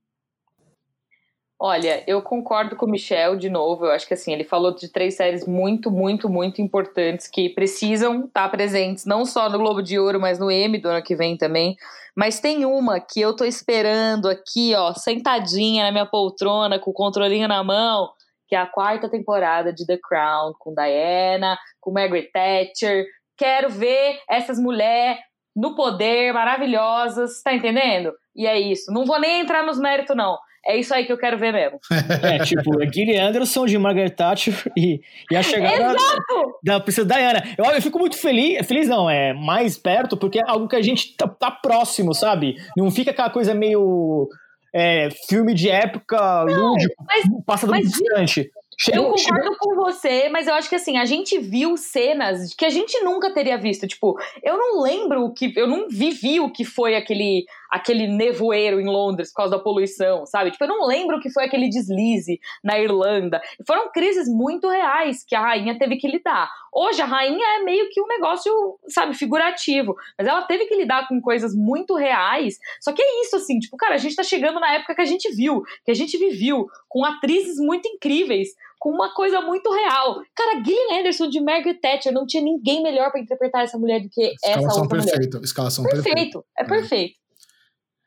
Olha, 1.63 2.03
eu 2.07 2.23
concordo 2.23 2.75
com 2.75 2.87
o 2.87 2.89
Michel 2.89 3.35
de 3.35 3.47
novo. 3.47 3.85
Eu 3.85 3.91
acho 3.91 4.07
que 4.07 4.15
assim, 4.15 4.33
ele 4.33 4.43
falou 4.43 4.73
de 4.73 4.91
três 4.91 5.13
séries 5.13 5.45
muito, 5.45 5.91
muito, 5.91 6.27
muito 6.27 6.59
importantes 6.59 7.27
que 7.27 7.49
precisam 7.49 8.25
estar 8.25 8.49
presentes, 8.49 9.05
não 9.05 9.25
só 9.25 9.47
no 9.47 9.59
Globo 9.59 9.83
de 9.83 9.99
Ouro, 9.99 10.19
mas 10.19 10.39
no 10.39 10.49
M 10.49 10.79
do 10.79 10.89
ano 10.89 11.03
que 11.03 11.15
vem 11.15 11.37
também. 11.37 11.75
Mas 12.15 12.39
tem 12.39 12.65
uma 12.65 12.99
que 12.99 13.21
eu 13.21 13.35
tô 13.35 13.45
esperando 13.45 14.27
aqui, 14.27 14.73
ó, 14.73 14.91
sentadinha 14.95 15.83
na 15.83 15.91
minha 15.91 16.05
poltrona, 16.07 16.79
com 16.79 16.89
o 16.89 16.95
controlinho 16.95 17.47
na 17.47 17.63
mão, 17.63 18.09
que 18.47 18.55
é 18.55 18.59
a 18.59 18.65
quarta 18.65 19.07
temporada 19.07 19.71
de 19.71 19.85
The 19.85 19.99
Crown, 20.01 20.53
com 20.57 20.73
Diana, 20.73 21.59
com 21.79 21.91
Margaret 21.91 22.31
Thatcher. 22.33 23.05
Quero 23.37 23.69
ver 23.69 24.19
essas 24.27 24.57
mulheres 24.57 25.19
no 25.55 25.75
poder, 25.75 26.33
maravilhosas, 26.33 27.43
tá 27.43 27.53
entendendo? 27.53 28.13
E 28.35 28.47
é 28.47 28.59
isso. 28.59 28.91
Não 28.91 29.05
vou 29.05 29.19
nem 29.19 29.41
entrar 29.41 29.63
nos 29.63 29.77
méritos, 29.77 30.15
não. 30.17 30.39
É 30.65 30.77
isso 30.77 30.93
aí 30.93 31.05
que 31.05 31.11
eu 31.11 31.17
quero 31.17 31.37
ver 31.37 31.51
mesmo. 31.51 31.79
É, 32.23 32.39
tipo, 32.39 32.81
é 32.81 32.91
Gillian 32.91 33.27
Anderson 33.29 33.65
de 33.65 33.77
Margaret 33.77 34.11
Thatcher 34.11 34.53
e, 34.77 35.01
e 35.31 35.35
a 35.35 35.41
chegada 35.41 35.93
da, 35.93 36.75
da 36.75 36.79
princesa 36.79 37.07
Diana. 37.07 37.41
Eu, 37.57 37.65
eu 37.65 37.81
fico 37.81 37.97
muito 37.97 38.17
feliz, 38.17 38.65
feliz 38.67 38.87
não, 38.87 39.09
é 39.09 39.33
mais 39.33 39.77
perto, 39.77 40.15
porque 40.15 40.39
é 40.39 40.43
algo 40.45 40.67
que 40.67 40.75
a 40.75 40.81
gente 40.81 41.15
tá, 41.15 41.27
tá 41.27 41.49
próximo, 41.51 42.13
sabe? 42.13 42.55
Não 42.77 42.91
fica 42.91 43.11
aquela 43.11 43.29
coisa 43.29 43.53
meio 43.55 44.27
é, 44.73 45.09
filme 45.27 45.53
de 45.53 45.69
época, 45.69 46.43
lúdico, 46.43 47.03
passado 47.45 47.71
mas- 47.71 47.87
distante. 47.89 48.51
Eu 48.91 49.15
Chegou- 49.15 49.15
concordo 49.15 49.57
com 49.59 49.75
você, 49.75 50.27
mas 50.29 50.47
eu 50.47 50.55
acho 50.55 50.67
que 50.67 50.73
assim, 50.73 50.97
a 50.97 51.05
gente 51.05 51.37
viu 51.37 51.77
cenas 51.77 52.51
que 52.55 52.65
a 52.65 52.69
gente 52.69 52.99
nunca 53.01 53.31
teria 53.31 53.55
visto. 53.55 53.85
Tipo, 53.87 54.17
eu 54.41 54.57
não 54.57 54.81
lembro 54.81 55.23
o 55.25 55.31
que. 55.33 55.53
Eu 55.55 55.67
não 55.67 55.87
vivi 55.87 56.39
o 56.39 56.49
que 56.51 56.65
foi 56.65 56.95
aquele, 56.95 57.45
aquele 57.71 58.05
nevoeiro 58.05 58.81
em 58.81 58.85
Londres 58.85 59.29
por 59.29 59.37
causa 59.37 59.55
da 59.55 59.63
poluição, 59.63 60.25
sabe? 60.25 60.51
Tipo, 60.51 60.65
eu 60.65 60.67
não 60.67 60.85
lembro 60.85 61.17
o 61.17 61.21
que 61.21 61.31
foi 61.31 61.45
aquele 61.45 61.69
deslize 61.69 62.37
na 62.61 62.77
Irlanda. 62.77 63.41
Foram 63.65 63.89
crises 63.91 64.27
muito 64.27 64.67
reais 64.67 65.23
que 65.25 65.33
a 65.33 65.41
rainha 65.41 65.79
teve 65.79 65.95
que 65.95 66.07
lidar. 66.07 66.51
Hoje 66.73 67.01
a 67.01 67.05
rainha 67.05 67.59
é 67.59 67.63
meio 67.63 67.89
que 67.89 68.01
um 68.01 68.07
negócio, 68.07 68.51
sabe, 68.89 69.13
figurativo. 69.13 69.95
Mas 70.17 70.27
ela 70.27 70.41
teve 70.41 70.65
que 70.65 70.75
lidar 70.75 71.07
com 71.07 71.21
coisas 71.21 71.55
muito 71.55 71.95
reais. 71.95 72.57
Só 72.81 72.91
que 72.91 73.01
é 73.01 73.21
isso, 73.21 73.37
assim, 73.37 73.57
tipo, 73.59 73.77
cara, 73.77 73.95
a 73.95 73.97
gente 73.97 74.15
tá 74.15 74.23
chegando 74.23 74.59
na 74.59 74.73
época 74.73 74.95
que 74.95 75.01
a 75.01 75.05
gente 75.05 75.33
viu, 75.33 75.63
que 75.85 75.91
a 75.91 75.95
gente 75.95 76.17
viveu, 76.17 76.67
com 76.89 77.05
atrizes 77.05 77.57
muito 77.57 77.87
incríveis 77.87 78.49
com 78.81 78.89
uma 78.89 79.13
coisa 79.13 79.39
muito 79.41 79.71
real. 79.71 80.23
Cara, 80.35 80.59
Gillian 80.63 80.99
Anderson 80.99 81.29
de 81.29 81.39
Margaret 81.39 81.75
Thatcher 81.75 82.11
não 82.11 82.25
tinha 82.25 82.41
ninguém 82.41 82.81
melhor 82.81 83.11
pra 83.11 83.21
interpretar 83.21 83.63
essa 83.63 83.77
mulher 83.77 84.01
do 84.01 84.09
que 84.09 84.33
essa 84.43 84.57
Escalação 84.57 84.81
outra 84.81 84.97
mulher. 84.97 85.11
perfeita. 85.11 85.37
Escalação 85.43 85.83
perfeita. 85.83 86.09
Perfeito, 86.09 86.45
é 86.57 86.63
perfeito. 86.63 87.20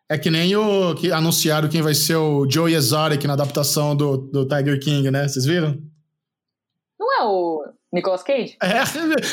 É 0.09 0.19
que 0.19 0.31
nem 0.31 0.55
o 0.55 0.95
que 0.95 1.11
anunciaram 1.11 1.69
quem 1.69 1.81
vai 1.81 1.95
ser 1.95 2.17
o 2.17 2.49
Joey 2.49 2.75
Exotic 2.75 3.25
na 3.25 3.33
adaptação 3.33 3.97
do, 3.97 4.17
do 4.19 4.47
Tiger 4.47 4.79
King, 4.79 5.11
né? 5.11 5.27
Vocês 5.27 5.47
viram? 5.47 5.79
Não 6.99 7.21
é 7.21 7.25
o 7.25 7.65
Nicolas 7.95 8.23
Cage? 8.23 8.57
É, 8.63 8.73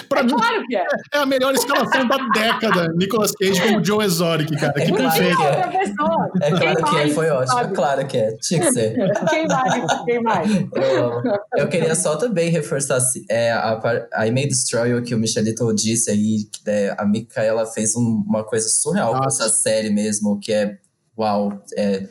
pra 0.07 0.19
É 0.21 0.23
mim 0.23 0.29
claro 0.35 0.63
que 0.67 0.75
é. 0.77 0.85
é 1.13 1.17
a 1.17 1.25
melhor 1.25 1.53
escalação 1.53 2.07
da 2.07 2.17
década. 2.33 2.93
Nicolas 2.95 3.31
Cage 3.31 3.59
como 3.61 3.83
Joe 3.83 4.05
Exotic, 4.05 4.57
cara. 4.59 4.73
Que 4.73 4.81
É 4.81 4.88
claro 4.88 5.03
perfeito. 5.11 5.38
que 5.38 5.43
é. 5.43 5.47
outra 5.49 5.67
pessoa. 5.79 6.31
É 6.41 6.49
claro 6.51 6.61
Quem 6.61 6.75
que 6.75 6.89
é, 6.89 6.91
mais, 6.93 7.13
foi 7.15 7.29
ótimo. 7.29 7.59
É 7.59 7.61
sabe? 7.63 7.75
claro 7.75 8.07
que 8.07 8.17
é. 8.17 8.31
Tinha 8.41 8.59
que 8.61 8.71
ser. 8.71 8.95
Quem 9.29 9.47
mais? 9.47 10.03
Quem 10.05 10.21
mais? 10.23 10.51
Eu, 10.75 11.05
amo. 11.13 11.21
eu 11.57 11.67
queria 11.67 11.95
só 11.95 12.15
também 12.15 12.49
reforçar 12.49 12.95
assim, 12.97 13.25
é, 13.29 13.51
a, 13.51 14.07
a 14.13 14.27
I 14.27 14.31
May 14.31 14.47
Destroy, 14.47 14.93
o 14.93 15.01
que 15.03 15.15
o 15.15 15.19
Michelito 15.19 15.73
disse 15.73 16.11
aí, 16.11 16.43
que 16.51 16.59
né, 16.65 16.93
a 16.97 17.05
Micaela 17.05 17.65
fez 17.65 17.95
um- 17.95 18.23
uma 18.27 18.43
coisa 18.43 18.69
surreal 18.69 19.13
com 19.13 19.23
Nossa. 19.23 19.45
essa 19.45 19.53
série 19.53 19.89
mesmo, 19.89 20.39
que 20.39 20.53
é 20.53 20.77
uau. 21.17 21.61
É, 21.75 22.03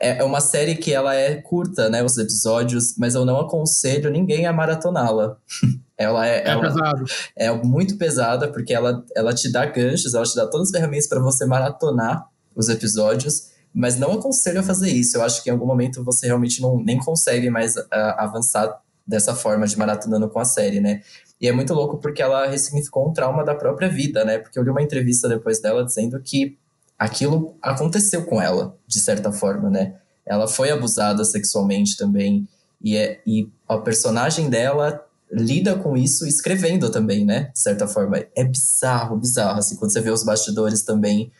é 0.00 0.18
é 0.18 0.24
uma 0.24 0.40
série 0.40 0.76
que 0.76 0.92
ela 0.92 1.14
é 1.14 1.36
curta, 1.36 1.88
né? 1.88 2.02
Os 2.02 2.16
episódios, 2.18 2.94
mas 2.96 3.14
eu 3.14 3.24
não 3.24 3.40
aconselho 3.40 4.10
ninguém 4.10 4.46
a 4.46 4.52
maratoná-la. 4.52 5.36
ela 5.96 6.26
é, 6.26 6.42
É 6.44 6.48
ela 6.50 6.62
pesado. 6.62 7.04
é 7.36 7.50
muito 7.52 7.96
pesada, 7.96 8.48
porque 8.48 8.72
ela, 8.72 9.04
ela 9.16 9.34
te 9.34 9.50
dá 9.50 9.66
ganchos, 9.66 10.14
ela 10.14 10.24
te 10.24 10.36
dá 10.36 10.46
todas 10.46 10.68
as 10.68 10.72
ferramentas 10.72 11.08
para 11.08 11.20
você 11.20 11.44
maratonar 11.44 12.28
os 12.54 12.68
episódios, 12.68 13.50
mas 13.74 13.98
não 13.98 14.12
aconselho 14.12 14.60
a 14.60 14.62
fazer 14.62 14.90
isso. 14.90 15.16
Eu 15.16 15.22
acho 15.22 15.42
que 15.42 15.50
em 15.50 15.52
algum 15.52 15.66
momento 15.66 16.04
você 16.04 16.26
realmente 16.26 16.60
não, 16.60 16.82
nem 16.82 16.98
consegue 16.98 17.50
mais 17.50 17.76
ah, 17.76 18.24
avançar 18.24 18.80
dessa 19.06 19.34
forma 19.34 19.66
de 19.66 19.76
maratonando 19.78 20.28
com 20.28 20.38
a 20.38 20.44
série, 20.44 20.80
né? 20.80 21.00
E 21.40 21.48
é 21.48 21.52
muito 21.52 21.72
louco 21.72 21.98
porque 21.98 22.20
ela 22.20 22.46
ressignificou 22.46 23.08
um 23.08 23.12
trauma 23.12 23.44
da 23.44 23.54
própria 23.54 23.88
vida, 23.88 24.24
né? 24.24 24.38
Porque 24.38 24.58
eu 24.58 24.62
li 24.62 24.70
uma 24.70 24.82
entrevista 24.82 25.28
depois 25.28 25.60
dela 25.60 25.84
dizendo 25.84 26.20
que 26.20 26.58
aquilo 26.98 27.56
aconteceu 27.62 28.24
com 28.24 28.40
ela, 28.42 28.76
de 28.86 28.98
certa 28.98 29.30
forma, 29.30 29.70
né? 29.70 29.94
Ela 30.26 30.48
foi 30.48 30.70
abusada 30.70 31.24
sexualmente 31.24 31.96
também, 31.96 32.46
e, 32.82 32.96
é, 32.96 33.20
e 33.26 33.48
a 33.68 33.78
personagem 33.78 34.48
dela 34.48 35.04
lida 35.30 35.76
com 35.76 35.96
isso 35.96 36.26
escrevendo 36.26 36.90
também, 36.90 37.24
né? 37.24 37.50
De 37.52 37.60
certa 37.60 37.86
forma. 37.86 38.24
É 38.34 38.44
bizarro, 38.44 39.16
bizarro. 39.16 39.58
Assim, 39.58 39.76
quando 39.76 39.92
você 39.92 40.00
vê 40.00 40.10
os 40.10 40.24
bastidores 40.24 40.82
também 40.82 41.30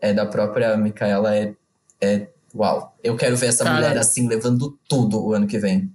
é, 0.00 0.12
da 0.12 0.26
própria 0.26 0.76
Micaela, 0.76 1.34
é, 1.34 1.54
é. 2.00 2.28
Uau. 2.54 2.94
Eu 3.02 3.16
quero 3.16 3.36
ver 3.36 3.46
essa 3.46 3.64
Cara. 3.64 3.76
mulher 3.76 3.98
assim, 3.98 4.26
levando 4.26 4.78
tudo 4.88 5.22
o 5.22 5.34
ano 5.34 5.46
que 5.46 5.58
vem. 5.58 5.90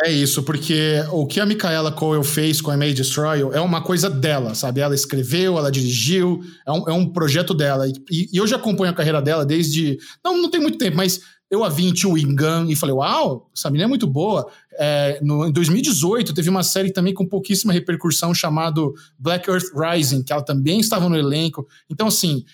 É 0.00 0.12
isso, 0.12 0.44
porque 0.44 1.02
o 1.10 1.26
que 1.26 1.40
a 1.40 1.46
Micaela 1.46 1.90
Coel 1.90 2.22
fez 2.22 2.60
com 2.60 2.70
a 2.70 2.76
May 2.76 2.94
Destroy 2.94 3.40
é 3.40 3.60
uma 3.60 3.82
coisa 3.82 4.08
dela, 4.08 4.54
sabe? 4.54 4.80
Ela 4.80 4.94
escreveu, 4.94 5.58
ela 5.58 5.72
dirigiu, 5.72 6.40
é 6.64 6.70
um, 6.70 6.88
é 6.88 6.92
um 6.92 7.06
projeto 7.12 7.52
dela. 7.52 7.88
E, 7.88 8.28
e 8.32 8.36
eu 8.36 8.46
já 8.46 8.56
acompanho 8.56 8.92
a 8.92 8.94
carreira 8.94 9.20
dela 9.20 9.44
desde. 9.44 9.98
Não, 10.24 10.40
não 10.40 10.50
tem 10.50 10.60
muito 10.60 10.78
tempo, 10.78 10.96
mas 10.96 11.20
eu 11.50 11.64
a 11.64 11.68
vi 11.68 11.86
em 11.86 11.96
Chewing 11.96 12.36
Gun 12.36 12.66
e 12.68 12.76
falei, 12.76 12.94
uau, 12.94 13.50
essa 13.52 13.70
menina 13.70 13.86
é 13.86 13.88
muito 13.88 14.06
boa. 14.06 14.48
É, 14.78 15.18
no, 15.20 15.46
em 15.46 15.52
2018, 15.52 16.32
teve 16.32 16.48
uma 16.48 16.62
série 16.62 16.92
também 16.92 17.12
com 17.12 17.26
pouquíssima 17.26 17.72
repercussão 17.72 18.32
chamado 18.32 18.94
Black 19.18 19.50
Earth 19.50 19.72
Rising, 19.74 20.22
que 20.22 20.32
ela 20.32 20.44
também 20.44 20.78
estava 20.78 21.08
no 21.08 21.16
elenco. 21.16 21.66
Então, 21.90 22.06
assim, 22.06 22.44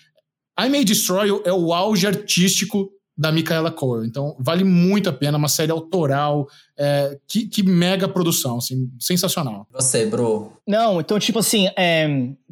I 0.59 0.69
May 0.69 0.83
Destroy 0.83 1.29
é 1.43 1.53
o 1.53 1.73
auge 1.73 2.07
artístico 2.07 2.89
da 3.17 3.31
Micaela 3.31 3.71
Coel. 3.71 4.05
Então, 4.05 4.35
vale 4.39 4.63
muito 4.63 5.09
a 5.09 5.13
pena, 5.13 5.37
uma 5.37 5.47
série 5.47 5.71
autoral, 5.71 6.47
é, 6.77 7.17
que, 7.27 7.47
que 7.47 7.63
mega 7.63 8.07
produção, 8.07 8.57
assim, 8.57 8.89
sensacional. 8.99 9.65
Você, 9.71 10.05
Bro. 10.05 10.53
Não, 10.67 10.99
então, 10.99 11.17
tipo 11.17 11.39
assim, 11.39 11.69
é, 11.77 12.07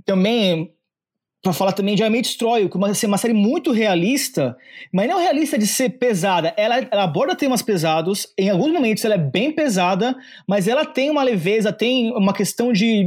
também, 0.05 0.71
pra 1.41 1.51
falar 1.51 1.73
também 1.73 1.95
de 1.95 2.03
I 2.03 2.09
May 2.09 2.21
Destroy, 2.21 2.69
que 2.69 2.77
é 2.77 2.77
uma, 2.77 2.89
assim, 2.89 3.07
uma 3.07 3.17
série 3.17 3.33
muito 3.33 3.71
realista, 3.71 4.55
mas 4.91 5.09
não 5.09 5.19
realista 5.19 5.57
de 5.57 5.67
ser 5.67 5.89
pesada. 5.89 6.53
Ela, 6.55 6.87
ela 6.89 7.03
aborda 7.03 7.35
temas 7.35 7.61
pesados, 7.61 8.27
em 8.37 8.49
alguns 8.49 8.71
momentos 8.71 9.03
ela 9.03 9.15
é 9.15 9.17
bem 9.17 9.51
pesada, 9.51 10.15
mas 10.47 10.67
ela 10.67 10.85
tem 10.85 11.11
uma 11.11 11.23
leveza, 11.23 11.73
tem 11.73 12.13
uma 12.13 12.33
questão 12.33 12.71
de. 12.71 13.05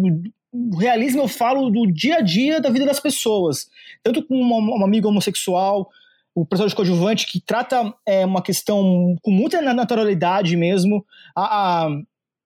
o 0.53 0.77
realismo, 0.77 1.23
eu 1.23 1.29
falo 1.29 1.71
do 1.71 1.87
dia 1.91 2.17
a 2.17 2.21
dia 2.21 2.61
da 2.61 2.69
vida 2.69 2.85
das 2.85 3.01
pessoas. 3.01 3.67
Tanto 4.03 4.23
com 4.23 4.37
um, 4.37 4.79
um 4.79 4.85
amigo 4.85 5.09
homossexual, 5.09 5.89
o 6.37 6.45
personagem 6.45 6.77
coadjuvante 6.77 7.27
que 7.27 7.41
trata 7.41 7.95
é, 8.07 8.27
uma 8.27 8.43
questão 8.43 9.17
com 9.23 9.31
muita 9.31 9.63
naturalidade 9.63 10.55
mesmo. 10.55 11.03
A, 11.35 11.87
a, 11.87 11.89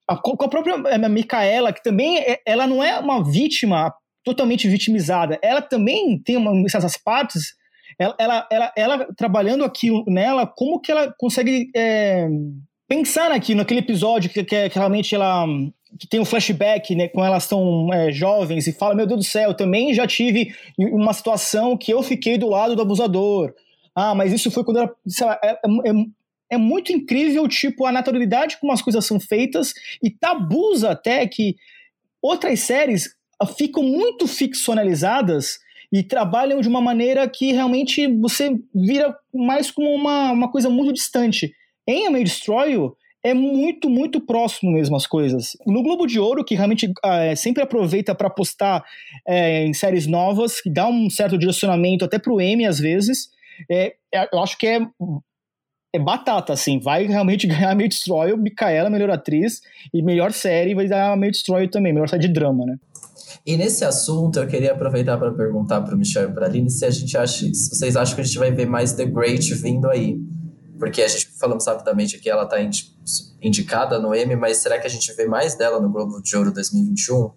a, 0.08 0.16
com 0.16 0.44
a 0.44 0.48
própria 0.48 0.74
é, 0.86 1.08
Micaela, 1.08 1.72
que 1.72 1.82
também 1.82 2.18
é- 2.18 2.40
ela 2.46 2.68
não 2.68 2.84
é 2.84 3.00
uma 3.00 3.24
vítima 3.24 3.92
totalmente 4.22 4.68
vitimizada, 4.68 5.40
ela 5.42 5.60
também 5.60 6.16
tem 6.22 6.36
uma, 6.36 6.52
essas 6.66 6.96
partes. 6.96 7.58
Ela, 7.98 8.14
ela, 8.16 8.48
ela, 8.50 8.72
ela 8.76 9.08
trabalhando 9.16 9.64
aquilo 9.64 10.04
nela, 10.06 10.46
como 10.46 10.80
que 10.80 10.92
ela 10.92 11.12
consegue 11.18 11.68
é, 11.74 12.28
pensar 12.88 13.30
naquilo, 13.30 13.58
naquele 13.58 13.80
episódio 13.80 14.30
que, 14.30 14.44
que, 14.44 14.70
que 14.70 14.78
realmente 14.78 15.16
ela 15.16 15.46
que 15.98 16.06
tem 16.06 16.20
um 16.20 16.24
flashback, 16.24 16.94
né, 16.94 17.10
elas 17.12 17.42
estão 17.42 17.92
é, 17.92 18.12
jovens 18.12 18.68
e 18.68 18.72
fala, 18.72 18.94
meu 18.94 19.06
Deus 19.06 19.18
do 19.18 19.26
céu, 19.26 19.52
também 19.52 19.92
já 19.92 20.06
tive 20.06 20.54
uma 20.78 21.12
situação 21.12 21.76
que 21.76 21.92
eu 21.92 22.00
fiquei 22.00 22.38
do 22.38 22.48
lado 22.48 22.76
do 22.76 22.82
abusador. 22.82 23.52
Ah, 23.94 24.14
mas 24.14 24.32
isso 24.32 24.50
foi 24.50 24.64
quando 24.64 24.78
era, 24.78 24.94
sei 25.06 25.26
lá, 25.26 25.38
é, 25.42 25.52
é, 25.52 25.92
é 26.50 26.56
muito 26.56 26.92
incrível, 26.92 27.46
tipo, 27.48 27.86
a 27.86 27.92
naturalidade 27.92 28.58
como 28.60 28.72
as 28.72 28.82
coisas 28.82 29.04
são 29.04 29.20
feitas 29.20 29.72
e 30.02 30.10
tabus 30.10 30.84
até 30.84 31.26
que 31.26 31.56
outras 32.20 32.60
séries 32.60 33.14
ficam 33.56 33.82
muito 33.82 34.26
ficcionalizadas 34.26 35.58
e 35.92 36.02
trabalham 36.02 36.60
de 36.60 36.68
uma 36.68 36.80
maneira 36.80 37.28
que 37.28 37.52
realmente 37.52 38.06
você 38.06 38.56
vira 38.74 39.16
mais 39.34 39.70
como 39.70 39.92
uma, 39.92 40.30
uma 40.32 40.50
coisa 40.50 40.68
muito 40.68 40.92
distante. 40.92 41.52
Em 41.86 42.06
A 42.06 42.10
May 42.10 42.22
Destroy 42.22 42.72
You, 42.72 42.96
é 43.22 43.34
muito, 43.34 43.90
muito 43.90 44.20
próximo 44.20 44.72
mesmo 44.72 44.96
as 44.96 45.06
coisas. 45.06 45.56
No 45.66 45.82
Globo 45.82 46.06
de 46.06 46.18
Ouro, 46.18 46.44
que 46.44 46.54
realmente 46.54 46.90
ah, 47.02 47.34
sempre 47.36 47.62
aproveita 47.62 48.14
para 48.14 48.30
postar 48.30 48.82
é, 49.26 49.66
em 49.66 49.74
séries 49.74 50.06
novas, 50.06 50.60
que 50.60 50.70
dá 50.70 50.88
um 50.88 51.10
certo 51.10 51.36
direcionamento 51.36 52.04
até 52.04 52.18
pro 52.18 52.40
M 52.40 52.64
às 52.66 52.78
vezes, 52.78 53.28
é, 53.70 53.94
é- 54.14 54.28
eu 54.32 54.38
acho 54.40 54.56
que 54.56 54.66
é, 54.66 54.80
é 55.94 55.98
batata, 55.98 56.52
assim. 56.52 56.78
Vai 56.80 57.06
realmente 57.06 57.46
ganhar 57.48 57.70
a 57.70 57.74
May 57.74 57.88
Destroy, 57.88 58.36
Micaela, 58.36 58.90
melhor 58.90 59.10
atriz, 59.10 59.60
e 59.92 60.02
melhor 60.02 60.32
série 60.32 60.74
vai 60.74 60.86
dar 60.86 61.12
a 61.12 61.16
May 61.16 61.30
Destroy 61.30 61.68
também, 61.68 61.92
melhor 61.92 62.08
série 62.08 62.22
de 62.22 62.32
drama, 62.32 62.64
né? 62.64 62.76
E 63.44 63.56
nesse 63.56 63.84
assunto, 63.84 64.38
eu 64.38 64.46
queria 64.46 64.72
aproveitar 64.72 65.16
para 65.16 65.32
perguntar 65.32 65.80
para 65.80 65.94
o 65.94 65.98
Michel 65.98 66.30
e 66.30 66.32
para 66.32 66.46
a 66.46 66.48
Aline 66.48 66.68
se 66.68 66.84
a 66.84 66.90
gente 66.90 67.16
acha, 67.16 67.46
se 67.46 67.70
vocês 67.70 67.96
acham 67.96 68.14
que 68.14 68.20
a 68.20 68.24
gente 68.24 68.38
vai 68.38 68.50
ver 68.50 68.66
mais 68.66 68.92
The 68.92 69.06
Great 69.06 69.54
vindo 69.54 69.88
aí. 69.88 70.18
Porque 70.78 71.02
a 71.02 71.08
gente 71.08 71.28
falamos 71.38 71.66
rapidamente 71.66 72.16
aqui, 72.16 72.30
ela 72.30 72.44
está 72.44 72.56
indicada 73.42 73.98
no 73.98 74.14
M, 74.14 74.34
mas 74.36 74.58
será 74.58 74.78
que 74.78 74.86
a 74.86 74.90
gente 74.90 75.12
vê 75.14 75.26
mais 75.26 75.54
dela 75.54 75.80
no 75.80 75.90
Globo 75.90 76.22
de 76.22 76.36
Ouro 76.36 76.52
2021? 76.52 77.30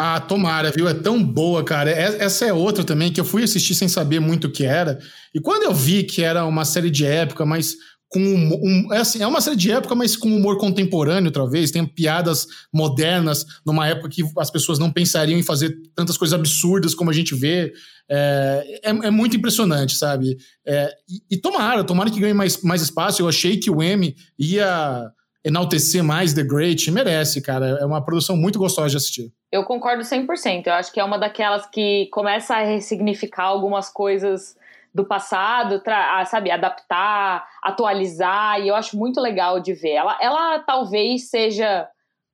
Ah, 0.00 0.20
tomara, 0.20 0.70
viu? 0.70 0.86
É 0.88 0.94
tão 0.94 1.20
boa, 1.20 1.64
cara. 1.64 1.90
É- 1.90 2.22
Essa 2.24 2.46
é 2.46 2.52
outra 2.52 2.84
também 2.84 3.12
que 3.12 3.20
eu 3.20 3.24
fui 3.24 3.42
assistir 3.42 3.74
sem 3.74 3.88
saber 3.88 4.20
muito 4.20 4.46
o 4.46 4.50
que 4.52 4.64
era. 4.64 4.96
E 5.34 5.40
quando 5.40 5.64
eu 5.64 5.74
vi 5.74 6.04
que 6.04 6.22
era 6.22 6.44
uma 6.46 6.64
série 6.64 6.88
de 6.88 7.04
época, 7.04 7.44
mas 7.44 7.74
com 8.08 8.20
um, 8.20 8.54
um- 8.88 8.94
é, 8.94 8.98
assim, 8.98 9.20
é 9.20 9.26
uma 9.26 9.40
série 9.40 9.56
de 9.56 9.72
época, 9.72 9.96
mas 9.96 10.16
com 10.16 10.28
humor 10.34 10.56
contemporâneo, 10.56 11.32
talvez. 11.32 11.72
Tem 11.72 11.84
piadas 11.84 12.46
modernas, 12.72 13.44
numa 13.66 13.88
época 13.88 14.08
que 14.08 14.22
as 14.38 14.50
pessoas 14.52 14.78
não 14.78 14.88
pensariam 14.92 15.36
em 15.36 15.42
fazer 15.42 15.76
tantas 15.96 16.16
coisas 16.16 16.38
absurdas 16.38 16.94
como 16.94 17.10
a 17.10 17.12
gente 17.12 17.34
vê. 17.34 17.72
É, 18.08 18.80
é, 18.84 18.90
é 18.90 19.10
muito 19.10 19.36
impressionante, 19.36 19.96
sabe? 19.96 20.36
É, 20.64 20.90
e, 21.08 21.34
e 21.34 21.40
tomara, 21.40 21.82
tomara 21.82 22.08
que 22.08 22.20
ganhe 22.20 22.32
mais, 22.34 22.62
mais 22.62 22.82
espaço. 22.82 23.20
Eu 23.20 23.28
achei 23.28 23.56
que 23.56 23.68
o 23.68 23.82
M 23.82 24.14
ia 24.38 25.10
enaltecer 25.44 26.02
mais 26.02 26.34
The 26.34 26.42
Great. 26.42 26.90
Merece, 26.90 27.40
cara. 27.40 27.78
É 27.80 27.84
uma 27.84 28.04
produção 28.04 28.36
muito 28.36 28.58
gostosa 28.58 28.90
de 28.90 28.96
assistir. 28.96 29.32
Eu 29.50 29.64
concordo 29.64 30.02
100%. 30.02 30.66
Eu 30.66 30.74
acho 30.74 30.92
que 30.92 31.00
é 31.00 31.04
uma 31.04 31.18
daquelas 31.18 31.66
que 31.66 32.08
começa 32.12 32.54
a 32.54 32.62
ressignificar 32.62 33.44
algumas 33.44 33.88
coisas 33.88 34.56
do 34.94 35.04
passado, 35.04 35.82
sabe, 36.26 36.50
adaptar, 36.50 37.46
atualizar, 37.62 38.60
e 38.60 38.68
eu 38.68 38.74
acho 38.74 38.96
muito 38.96 39.20
legal 39.20 39.60
de 39.60 39.72
ver. 39.74 39.92
Ela, 39.92 40.18
ela 40.20 40.58
talvez 40.60 41.28
seja 41.30 41.88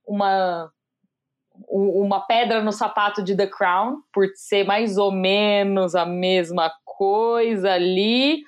uma 0.07 0.71
uma 1.69 2.21
pedra 2.21 2.63
no 2.63 2.73
sapato 2.73 3.23
de 3.23 3.37
The 3.37 3.47
Crown, 3.47 3.99
por 4.13 4.27
ser 4.35 4.65
mais 4.65 4.99
ou 4.99 5.13
menos 5.13 5.95
a 5.95 6.05
mesma 6.05 6.73
coisa 6.85 7.73
ali, 7.73 8.43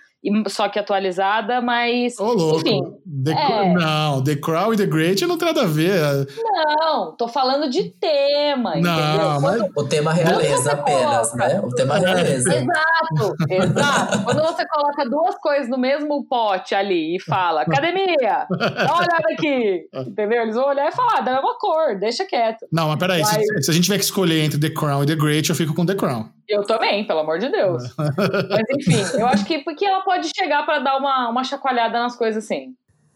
só 0.49 0.69
que 0.69 0.79
atualizada, 0.79 1.61
mas. 1.61 2.19
Ô, 2.19 2.33
louco. 2.33 2.61
Enfim, 2.61 2.83
The, 3.25 3.33
é... 3.33 3.73
Não, 3.73 4.23
The 4.23 4.37
Crown 4.37 4.75
e 4.75 4.77
The 4.77 4.87
Great 4.87 5.27
não 5.27 5.39
tem 5.39 5.49
nada 5.49 5.63
a 5.63 5.67
ver. 5.67 6.27
Não, 6.43 7.17
tô 7.17 7.29
falando 7.29 7.69
de 7.71 7.85
tema. 7.85 8.77
Não, 8.77 9.41
mas... 9.41 9.63
O 9.77 9.85
tema 9.85 10.13
realeza 10.13 10.73
apenas, 10.73 11.31
coloca... 11.31 11.49
né? 11.49 11.61
O 11.63 11.69
tema 11.69 11.99
realeza. 11.99 12.55
Exato, 12.55 13.35
exato. 13.49 14.25
Quando 14.25 14.43
você 14.43 14.67
coloca 14.67 15.09
duas 15.09 15.35
coisas 15.37 15.69
no 15.69 15.79
mesmo 15.79 16.25
pote 16.29 16.75
ali 16.75 17.17
e 17.17 17.21
fala, 17.21 17.63
academia, 17.63 18.47
dá 18.51 18.85
uma 18.85 18.99
olhada 18.99 19.33
aqui. 19.33 19.89
Entendeu? 19.95 20.43
Eles 20.43 20.55
vão 20.55 20.69
olhar 20.69 20.89
e 20.89 20.93
falar, 20.93 21.21
da 21.21 21.35
mesma 21.35 21.59
cor, 21.59 21.99
deixa 21.99 22.25
quieto. 22.25 22.67
Não, 22.73 22.89
mas 22.89 22.99
peraí, 22.99 23.23
mas... 23.23 23.31
Se, 23.31 23.63
se 23.63 23.71
a 23.71 23.75
gente 23.75 23.85
tiver 23.85 23.99
que 23.99 24.05
escolher 24.05 24.45
entre 24.45 24.59
The 24.59 24.71
Crown 24.71 25.03
e 25.03 25.07
The 25.07 25.15
Great, 25.15 25.49
eu 25.51 25.57
fico 25.57 25.75
com 25.75 25.87
The 25.87 25.95
Crown. 25.95 26.29
Eu 26.49 26.63
também, 26.63 27.05
pelo 27.05 27.21
amor 27.21 27.39
de 27.41 27.49
Deus. 27.49 27.83
Mas 27.99 28.63
enfim, 28.71 29.19
eu 29.19 29.27
acho 29.27 29.45
que 29.45 29.59
porque 29.59 29.85
ela 29.85 30.01
pode 30.03 30.16
chegar 30.25 30.65
para 30.65 30.79
dar 30.79 30.97
uma, 30.97 31.29
uma 31.29 31.45
chacoalhada 31.45 32.01
nas 32.01 32.17
coisas 32.17 32.45
assim. 32.45 32.75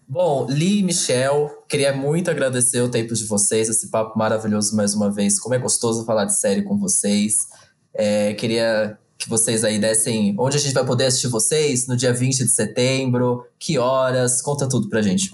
Bom, 0.08 0.46
Lee 0.48 0.80
e 0.80 0.82
Michel, 0.82 1.64
queria 1.68 1.94
muito 1.94 2.30
agradecer 2.30 2.80
o 2.80 2.88
tempo 2.88 3.14
de 3.14 3.24
vocês, 3.26 3.68
esse 3.68 3.90
papo 3.90 4.18
maravilhoso 4.18 4.74
mais 4.74 4.92
uma 4.92 5.08
vez. 5.10 5.38
Como 5.38 5.54
é 5.54 5.58
gostoso 5.58 6.04
falar 6.04 6.24
de 6.24 6.34
série 6.34 6.62
com 6.62 6.76
vocês. 6.76 7.48
É, 7.94 8.34
queria 8.34 8.98
que 9.16 9.28
vocês 9.28 9.62
aí 9.62 9.78
dessem 9.78 10.34
onde 10.38 10.56
a 10.56 10.60
gente 10.60 10.72
vai 10.72 10.84
poder 10.84 11.04
assistir 11.04 11.28
vocês 11.28 11.86
no 11.86 11.96
dia 11.96 12.12
20 12.12 12.38
de 12.44 12.50
setembro, 12.50 13.46
que 13.58 13.78
horas, 13.78 14.42
conta 14.42 14.68
tudo 14.68 14.88
pra 14.88 15.00
gente. 15.00 15.32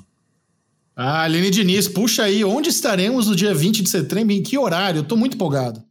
Ah, 0.95 1.23
Aline 1.23 1.51
Diniz, 1.51 1.89
puxa 1.89 2.25
aí, 2.25 2.45
onde 2.45 2.69
estaremos 2.69 3.29
no 3.29 3.37
dia 3.37 3.55
20 3.55 3.83
de 3.83 3.89
setembro, 3.89 4.33
em 4.33 4.43
que 4.43 4.59
horário? 4.59 4.99
Eu 4.99 5.05
tô 5.05 5.17
muito 5.17 5.35
empolgado. 5.35 5.83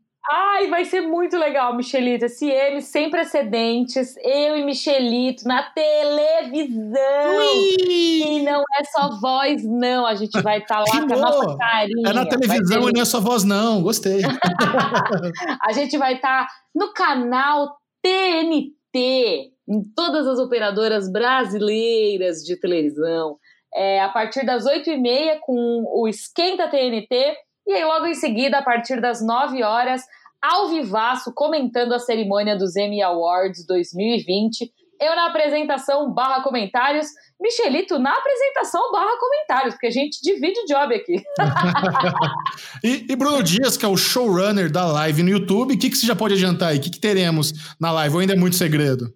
Ai, 0.55 0.67
vai 0.69 0.85
ser 0.85 1.01
muito 1.01 1.37
legal, 1.37 1.75
Michelito. 1.75 2.29
SM 2.29 2.79
sem 2.79 3.09
precedentes. 3.09 4.15
Eu 4.23 4.55
e 4.55 4.63
Michelito 4.63 5.45
na 5.45 5.63
televisão. 5.63 7.37
Ui! 7.37 7.83
E 7.89 8.41
não 8.41 8.63
é 8.79 8.83
só 8.85 9.19
voz, 9.19 9.65
não. 9.65 10.05
A 10.05 10.15
gente 10.15 10.41
vai 10.41 10.59
estar 10.59 10.81
tá 10.81 10.85
lá 10.87 11.05
com 11.05 11.13
a 11.13 11.17
nossa 11.17 11.57
carinha. 11.57 12.09
É 12.09 12.13
na 12.13 12.25
televisão 12.25 12.83
ter... 12.83 12.89
e 12.89 12.93
não 12.93 13.01
é 13.01 13.05
só 13.05 13.19
voz, 13.19 13.43
não. 13.43 13.83
Gostei. 13.83 14.21
a 15.61 15.73
gente 15.73 15.97
vai 15.97 16.15
estar 16.15 16.47
tá 16.47 16.53
no 16.73 16.93
canal 16.93 17.75
TNT, 18.01 19.51
em 19.67 19.83
todas 19.93 20.25
as 20.25 20.39
operadoras 20.39 21.11
brasileiras 21.11 22.37
de 22.37 22.57
televisão. 22.57 23.37
É, 23.73 24.01
a 24.01 24.07
partir 24.07 24.45
das 24.45 24.63
8h30 24.63 25.39
com 25.41 25.83
o 25.93 26.07
Esquenta 26.07 26.69
TNT 26.69 27.35
e 27.67 27.73
aí, 27.73 27.83
logo 27.83 28.05
em 28.05 28.13
seguida, 28.13 28.59
a 28.59 28.61
partir 28.61 29.01
das 29.01 29.25
9 29.25 29.63
horas, 29.63 30.03
ao 30.45 30.69
vivaço, 30.69 31.33
comentando 31.33 31.93
a 31.93 31.99
cerimônia 31.99 32.55
dos 32.55 32.75
Emmy 32.75 33.01
Awards 33.01 33.65
2020. 33.65 34.71
Eu 35.01 35.15
na 35.15 35.27
apresentação 35.27 36.13
barra 36.13 36.41
comentários, 36.41 37.07
Michelito 37.41 37.99
na 37.99 38.13
apresentação 38.13 38.91
barra 38.91 39.17
comentários, 39.19 39.73
porque 39.73 39.87
a 39.87 39.91
gente 39.91 40.21
divide 40.21 40.63
job 40.67 40.95
aqui. 40.95 41.21
e, 42.83 43.05
e, 43.09 43.15
Bruno 43.15 43.43
Dias, 43.43 43.75
que 43.75 43.85
é 43.85 43.89
o 43.89 43.97
showrunner 43.97 44.71
da 44.71 44.85
live 44.85 45.23
no 45.23 45.29
YouTube, 45.29 45.73
o 45.73 45.77
que, 45.77 45.89
que 45.89 45.97
você 45.97 46.07
já 46.07 46.15
pode 46.15 46.35
adiantar 46.35 46.69
aí? 46.69 46.77
O 46.77 46.81
que, 46.81 46.91
que 46.91 46.99
teremos 46.99 47.75
na 47.79 47.91
live? 47.91 48.15
Ou 48.15 48.21
ainda 48.21 48.33
é 48.33 48.37
muito 48.37 48.55
segredo? 48.55 49.13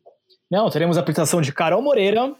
Não, 0.51 0.69
teremos 0.69 0.97
a 0.97 1.01
apresentação 1.01 1.41
de 1.41 1.53
Carol 1.53 1.81
Moreira, 1.81 2.35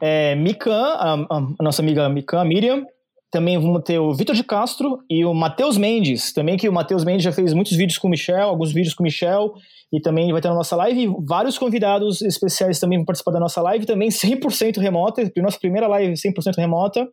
é, 0.00 0.34
Mikan, 0.36 0.72
a, 0.72 1.14
a, 1.14 1.62
nossa 1.62 1.82
amiga 1.82 2.08
Mikan, 2.08 2.44
Miriam, 2.44 2.86
também 3.30 3.56
vamos 3.58 3.82
ter 3.84 3.98
o 3.98 4.12
Vitor 4.12 4.34
de 4.34 4.42
Castro 4.42 4.98
e 5.08 5.24
o 5.24 5.32
Matheus 5.32 5.76
Mendes, 5.76 6.32
também 6.32 6.56
que 6.56 6.68
o 6.68 6.72
Matheus 6.72 7.04
Mendes 7.04 7.22
já 7.22 7.32
fez 7.32 7.54
muitos 7.54 7.76
vídeos 7.76 7.96
com 7.96 8.08
o 8.08 8.10
Michel, 8.10 8.48
alguns 8.48 8.72
vídeos 8.72 8.92
com 8.92 9.02
o 9.02 9.06
Michel, 9.06 9.54
e 9.92 10.00
também 10.00 10.32
vai 10.32 10.40
ter 10.40 10.48
na 10.48 10.54
nossa 10.54 10.74
live. 10.76 11.04
E 11.04 11.14
vários 11.24 11.56
convidados 11.56 12.22
especiais 12.22 12.80
também 12.80 12.98
vão 12.98 13.04
participar 13.04 13.30
da 13.30 13.40
nossa 13.40 13.62
live, 13.62 13.86
também 13.86 14.08
100% 14.08 14.78
remota, 14.78 15.30
nossa 15.36 15.58
primeira 15.58 15.86
live 15.86 16.12
100% 16.12 16.56
remota, 16.56 17.06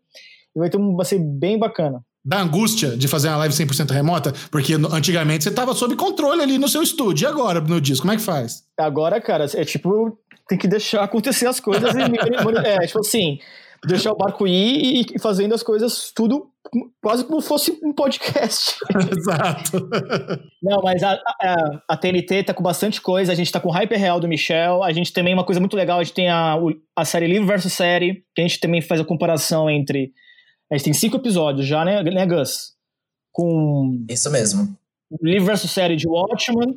e 0.56 0.60
vai, 0.60 0.69
ter 0.69 0.77
um, 0.77 0.95
vai 0.95 1.06
ser 1.06 1.19
bem 1.19 1.57
bacana. 1.57 2.02
Da 2.26 2.41
angústia 2.41 2.98
de 2.98 3.07
fazer 3.07 3.30
uma 3.30 3.38
live 3.38 3.53
100% 3.53 3.91
remota? 3.91 4.34
Porque 4.52 4.73
antigamente 4.73 5.44
você 5.44 5.49
estava 5.49 5.73
sob 5.73 5.95
controle 5.95 6.41
ali 6.41 6.57
no 6.57 6.68
seu 6.68 6.81
estúdio, 6.81 7.26
e 7.26 7.27
agora, 7.27 7.61
no 7.61 7.80
disco, 7.80 8.02
como 8.02 8.14
é 8.14 8.18
que 8.18 8.23
faz? 8.23 8.64
Agora, 8.77 9.22
cara, 9.22 9.45
é 9.53 9.64
tipo, 9.64 10.18
tem 10.49 10.57
que 10.57 10.68
deixar 10.68 11.03
acontecer 11.03 11.45
as 11.45 11.60
coisas 11.60 11.94
e... 11.94 11.99
é, 12.65 12.88
tipo 12.88 12.99
assim 12.99 13.38
deixar 13.86 14.12
o 14.12 14.18
barco 14.18 14.48
ir 14.48 15.06
e 15.14 15.20
fazendo 15.20 15.54
as 15.54 15.64
coisas 15.64 16.12
tudo 16.14 16.52
quase 17.02 17.26
como 17.26 17.41
fosse 17.41 17.78
um 17.84 17.94
podcast. 17.94 18.76
Exato. 19.18 19.90
Não, 20.62 20.82
mas 20.82 21.04
a, 21.04 21.14
a, 21.41 21.82
a, 21.90 21.98
TNT 21.98 22.44
tá 22.44 22.54
com 22.54 22.64
bastante 22.64 23.02
coisa. 23.02 23.32
A 23.32 23.36
gente 23.36 23.52
tá 23.52 23.60
com 23.60 23.70
o 23.70 23.72
Hyper 23.72 23.99
Real 23.99 24.20
do 24.20 24.28
Michel. 24.28 24.84
A 24.84 24.91
gente 24.91 25.14
também, 25.14 25.34
uma 25.34 25.45
coisa 25.45 25.60
muito 25.60 25.76
legal, 25.76 25.99
a 25.99 26.04
gente 26.04 26.14
tem 26.14 26.30
a, 26.30 26.58
a 26.95 27.06
série 27.06 27.28
livro 27.28 27.48
versus 27.48 27.74
série, 27.74 28.26
que 28.36 28.41
a 28.41 28.48
gente 28.48 28.60
também 28.60 28.82
faz 28.82 28.99
a 28.99 29.06
comparação 29.06 29.70
entre. 29.70 30.12
A 30.72 30.76
gente 30.76 30.86
tem 30.86 30.94
cinco 30.94 31.18
episódios 31.18 31.66
já, 31.66 31.86
né, 31.86 32.04
né 32.04 32.26
Gus? 32.26 32.74
Com. 33.32 34.06
Isso 34.10 34.30
mesmo. 34.32 34.78
Livro 35.22 35.45
versus 35.45 35.72
série 35.72 35.95
de 35.95 36.08
Watchmen, 36.08 36.76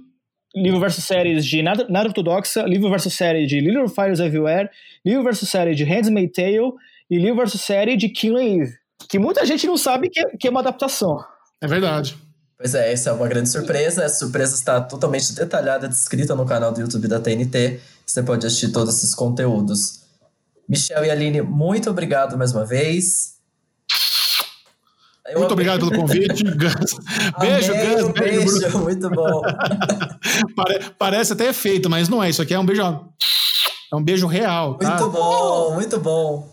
livro 0.54 0.78
versus 0.78 1.04
séries 1.04 1.44
de 1.44 1.62
Nada, 1.62 1.86
Nada 1.88 2.08
Ortodoxa, 2.08 2.62
livro 2.62 2.88
versus 2.88 3.12
série 3.12 3.46
de 3.46 3.60
Little 3.60 3.88
Fires 3.88 4.20
Everywhere, 4.20 4.68
livro 5.04 5.24
versus 5.24 5.48
série 5.48 5.74
de 5.74 5.82
Handmaid's 5.82 6.32
Tale 6.32 6.72
e 7.10 7.18
livro 7.18 7.36
versus 7.38 7.60
série 7.60 7.96
de 7.96 8.08
Killing 8.08 8.60
Eve, 8.60 8.74
que 9.08 9.18
muita 9.18 9.44
gente 9.44 9.66
não 9.66 9.76
sabe 9.76 10.08
que 10.08 10.20
é, 10.20 10.36
que 10.38 10.46
é 10.46 10.50
uma 10.50 10.60
adaptação. 10.60 11.18
É 11.60 11.66
verdade. 11.66 12.16
Pois 12.56 12.74
é, 12.74 12.92
essa 12.92 13.10
é 13.10 13.12
uma 13.12 13.26
grande 13.26 13.48
surpresa. 13.48 14.04
Essa 14.04 14.18
surpresa 14.18 14.54
está 14.54 14.80
totalmente 14.80 15.32
detalhada, 15.34 15.88
descrita 15.88 16.34
no 16.36 16.46
canal 16.46 16.72
do 16.72 16.80
YouTube 16.80 17.08
da 17.08 17.18
TNT. 17.18 17.80
Você 18.06 18.22
pode 18.22 18.46
assistir 18.46 18.70
todos 18.70 18.96
esses 18.96 19.14
conteúdos. 19.14 20.00
Michel 20.68 21.04
e 21.04 21.10
Aline, 21.10 21.42
muito 21.42 21.90
obrigado 21.90 22.36
mais 22.38 22.52
uma 22.52 22.64
vez. 22.64 23.40
Eu 25.26 25.38
muito 25.38 25.52
obrigado 25.52 25.88
pelo 25.88 26.02
convite, 26.02 26.42
Gus. 26.54 26.96
Beijo, 27.38 27.72
Amei. 27.72 28.04
Um 28.04 28.12
beijo, 28.12 28.60
beijo 28.60 28.78
muito 28.78 29.10
bom. 29.10 29.42
Parece 30.98 31.32
até 31.32 31.52
feito, 31.52 31.88
mas 31.88 32.08
não 32.08 32.22
é. 32.22 32.30
Isso 32.30 32.42
aqui 32.42 32.52
é 32.52 32.58
um 32.58 32.66
beijo. 32.66 32.82
É 32.82 33.96
um 33.96 34.02
beijo 34.02 34.26
real. 34.26 34.74
Tá? 34.74 34.98
Muito 34.98 35.10
bom, 35.10 35.74
muito 35.74 36.00
bom. 36.00 36.49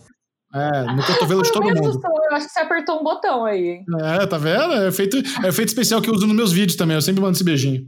É, 0.58 0.94
no 0.94 1.06
cotovelo 1.06 1.42
de 1.42 1.52
todo 1.52 1.64
mundo. 1.64 2.02
Eu 2.30 2.36
acho 2.36 2.48
que 2.48 2.54
você 2.54 2.60
apertou 2.60 3.00
um 3.00 3.04
botão 3.04 3.46
aí. 3.46 3.84
É, 4.02 4.26
tá 4.26 4.38
vendo? 4.38 4.74
É 4.74 4.92
feito, 4.92 5.18
é 5.18 5.52
feito 5.52 5.70
especial 5.70 6.02
que 6.02 6.10
eu 6.10 6.14
uso 6.14 6.26
nos 6.26 6.36
meus 6.36 6.52
vídeos 6.52 6.76
também. 6.76 6.96
Eu 6.96 7.02
sempre 7.02 7.22
mando 7.22 7.36
esse 7.36 7.44
beijinho. 7.44 7.86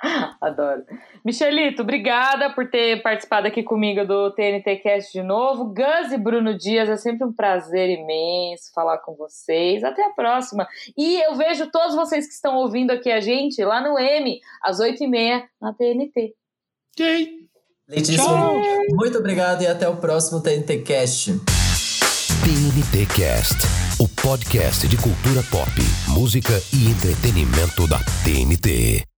Adoro. 0.40 0.84
Michelito, 1.24 1.82
obrigada 1.82 2.50
por 2.50 2.68
ter 2.70 3.02
participado 3.02 3.46
aqui 3.46 3.62
comigo 3.62 4.06
do 4.06 4.30
TNT 4.32 4.76
Cast 4.76 5.12
de 5.12 5.22
novo. 5.22 5.74
Gus 5.74 6.12
e 6.12 6.18
Bruno 6.18 6.56
Dias, 6.56 6.88
é 6.88 6.96
sempre 6.96 7.26
um 7.26 7.32
prazer 7.32 7.88
imenso 7.90 8.72
falar 8.74 8.98
com 8.98 9.14
vocês. 9.14 9.82
Até 9.82 10.04
a 10.04 10.10
próxima. 10.10 10.66
E 10.96 11.20
eu 11.22 11.34
vejo 11.34 11.70
todos 11.70 11.96
vocês 11.96 12.26
que 12.26 12.34
estão 12.34 12.56
ouvindo 12.56 12.90
aqui 12.90 13.10
a 13.10 13.20
gente 13.20 13.64
lá 13.64 13.80
no 13.80 13.98
M, 13.98 14.38
às 14.62 14.78
8h30, 14.78 15.44
na 15.60 15.72
TNT. 15.72 16.34
Ok. 16.94 17.46
Leitíssimo, 17.88 18.60
muito 18.90 19.18
obrigado 19.18 19.62
e 19.62 19.66
até 19.66 19.88
o 19.88 19.96
próximo 19.96 20.42
TNT 20.42 20.78
Cast. 20.78 21.65
TNT 22.44 23.06
Cast, 23.06 23.56
o 23.98 24.06
podcast 24.06 24.86
de 24.86 24.96
cultura 24.96 25.42
pop, 25.50 25.70
música 26.08 26.62
e 26.72 26.86
entretenimento 26.86 27.86
da 27.86 27.98
TNT. 28.24 29.15